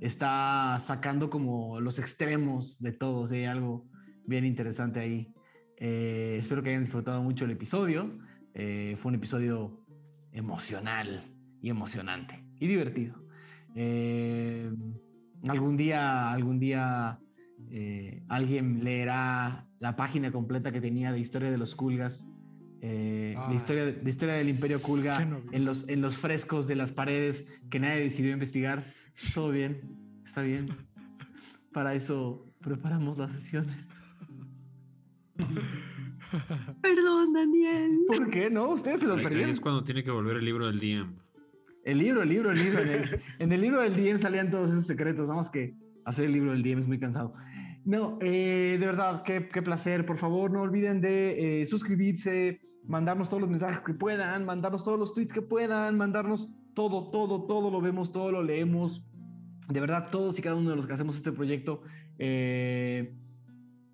está 0.00 0.78
sacando 0.80 1.30
como 1.30 1.80
los 1.80 1.98
extremos 1.98 2.78
de 2.78 2.92
todos. 2.92 3.30
Hay 3.30 3.44
algo 3.44 3.86
bien 4.26 4.44
interesante 4.44 5.00
ahí. 5.00 5.32
Eh, 5.78 6.36
espero 6.38 6.62
que 6.62 6.70
hayan 6.70 6.84
disfrutado 6.84 7.22
mucho 7.22 7.44
el 7.44 7.52
episodio. 7.52 8.18
Eh, 8.54 8.96
fue 9.00 9.10
un 9.10 9.16
episodio 9.16 9.84
emocional 10.32 11.34
y 11.60 11.70
emocionante 11.70 12.44
y 12.60 12.66
divertido. 12.66 13.24
Eh, 13.74 14.70
algún 15.48 15.76
día, 15.76 16.30
algún 16.30 16.58
día 16.58 17.18
alguien 18.28 18.84
leerá 18.84 19.63
la 19.80 19.96
página 19.96 20.30
completa 20.32 20.72
que 20.72 20.80
tenía 20.80 21.12
de 21.12 21.20
historia 21.20 21.50
de 21.50 21.58
los 21.58 21.74
Kulgas. 21.74 22.26
de, 22.80 23.36
historia, 23.54 23.86
de 23.86 24.10
historia 24.10 24.34
del 24.34 24.48
Imperio 24.48 24.80
Kulga 24.80 25.26
en 25.52 25.64
los, 25.64 25.88
en 25.88 26.00
los 26.00 26.16
frescos 26.16 26.66
de 26.66 26.76
las 26.76 26.92
paredes 26.92 27.46
que 27.70 27.80
nadie 27.80 28.00
decidió 28.00 28.32
investigar. 28.32 28.84
Todo 29.34 29.50
bien, 29.50 29.80
está 30.24 30.42
bien. 30.42 30.68
Para 31.72 31.94
eso 31.94 32.46
preparamos 32.60 33.18
las 33.18 33.32
sesiones. 33.32 33.88
Perdón, 36.82 37.32
Daniel. 37.32 38.00
¿Por 38.06 38.30
qué 38.30 38.50
no? 38.50 38.70
Ustedes 38.70 39.00
se 39.00 39.06
lo 39.06 39.16
perdieron. 39.16 39.50
es 39.50 39.60
cuando 39.60 39.84
tiene 39.84 40.02
que 40.02 40.10
volver 40.10 40.36
el 40.36 40.44
libro 40.44 40.66
del 40.66 40.78
DM. 40.78 41.14
El 41.84 41.98
libro, 41.98 42.22
el 42.22 42.28
libro, 42.28 42.50
el 42.50 42.58
libro. 42.58 42.80
En 42.80 42.88
el, 42.88 43.22
en 43.38 43.52
el 43.52 43.60
libro 43.60 43.82
del 43.82 43.94
DM 43.94 44.18
salían 44.18 44.50
todos 44.50 44.70
esos 44.70 44.86
secretos. 44.86 45.28
Nada 45.28 45.40
más 45.40 45.50
que 45.50 45.74
hacer 46.04 46.26
el 46.26 46.32
libro 46.32 46.52
del 46.52 46.62
DM 46.62 46.80
es 46.80 46.86
muy 46.86 46.98
cansado. 46.98 47.34
No, 47.84 48.18
eh, 48.22 48.76
de 48.80 48.86
verdad, 48.86 49.22
qué, 49.22 49.40
placer. 49.40 50.06
Por 50.06 50.18
favor, 50.18 50.50
no 50.50 50.62
olviden 50.62 51.00
de 51.00 51.62
eh, 51.62 51.66
suscribirse, 51.66 52.60
mandarnos 52.84 53.28
todos 53.28 53.42
los 53.42 53.50
mensajes 53.50 53.80
que 53.80 53.92
puedan, 53.92 54.46
mandarnos 54.46 54.84
todos 54.84 54.98
los 54.98 55.12
tweets 55.12 55.32
que 55.32 55.42
puedan, 55.42 55.98
mandarnos 55.98 56.50
todo, 56.74 57.10
todo, 57.10 57.46
todo 57.46 57.70
lo 57.70 57.80
vemos, 57.80 58.10
todo 58.10 58.32
lo 58.32 58.42
leemos. 58.42 59.04
De 59.68 59.80
verdad, 59.80 60.08
todos 60.10 60.38
y 60.38 60.42
cada 60.42 60.56
uno 60.56 60.70
de 60.70 60.76
los 60.76 60.86
que 60.86 60.94
hacemos 60.94 61.16
este 61.16 61.32
proyecto, 61.32 61.82
eh, 62.18 63.14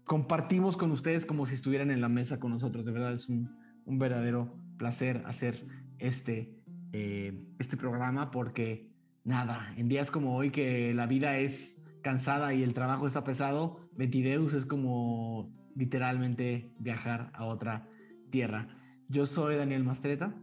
compartimos 0.04 0.76
con 0.76 0.90
ustedes 0.92 1.26
como 1.26 1.46
si 1.46 1.54
estuvieran 1.54 1.90
en 1.90 2.00
la 2.00 2.08
mesa 2.08 2.38
con 2.38 2.52
nosotros. 2.52 2.84
De 2.84 2.92
verdad, 2.92 3.12
es 3.12 3.28
un, 3.28 3.50
un 3.84 3.98
verdadero 3.98 4.54
placer 4.76 5.22
hacer 5.26 5.66
este, 5.98 6.56
eh, 6.92 7.44
este 7.58 7.76
programa 7.76 8.30
porque 8.30 8.90
nada, 9.24 9.74
en 9.76 9.88
días 9.88 10.10
como 10.10 10.36
hoy 10.36 10.50
que 10.50 10.94
la 10.94 11.06
vida 11.06 11.38
es 11.38 11.79
cansada 12.02 12.54
y 12.54 12.62
el 12.62 12.74
trabajo 12.74 13.06
está 13.06 13.24
pesado, 13.24 13.80
Ventideus 13.92 14.54
es 14.54 14.66
como 14.66 15.52
literalmente 15.74 16.72
viajar 16.78 17.30
a 17.34 17.44
otra 17.44 17.88
tierra. 18.30 18.68
Yo 19.08 19.26
soy 19.26 19.56
Daniel 19.56 19.84
Mastreta 19.84 20.34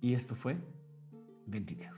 y 0.00 0.14
esto 0.14 0.34
fue 0.34 0.56
Ventideus. 1.46 1.93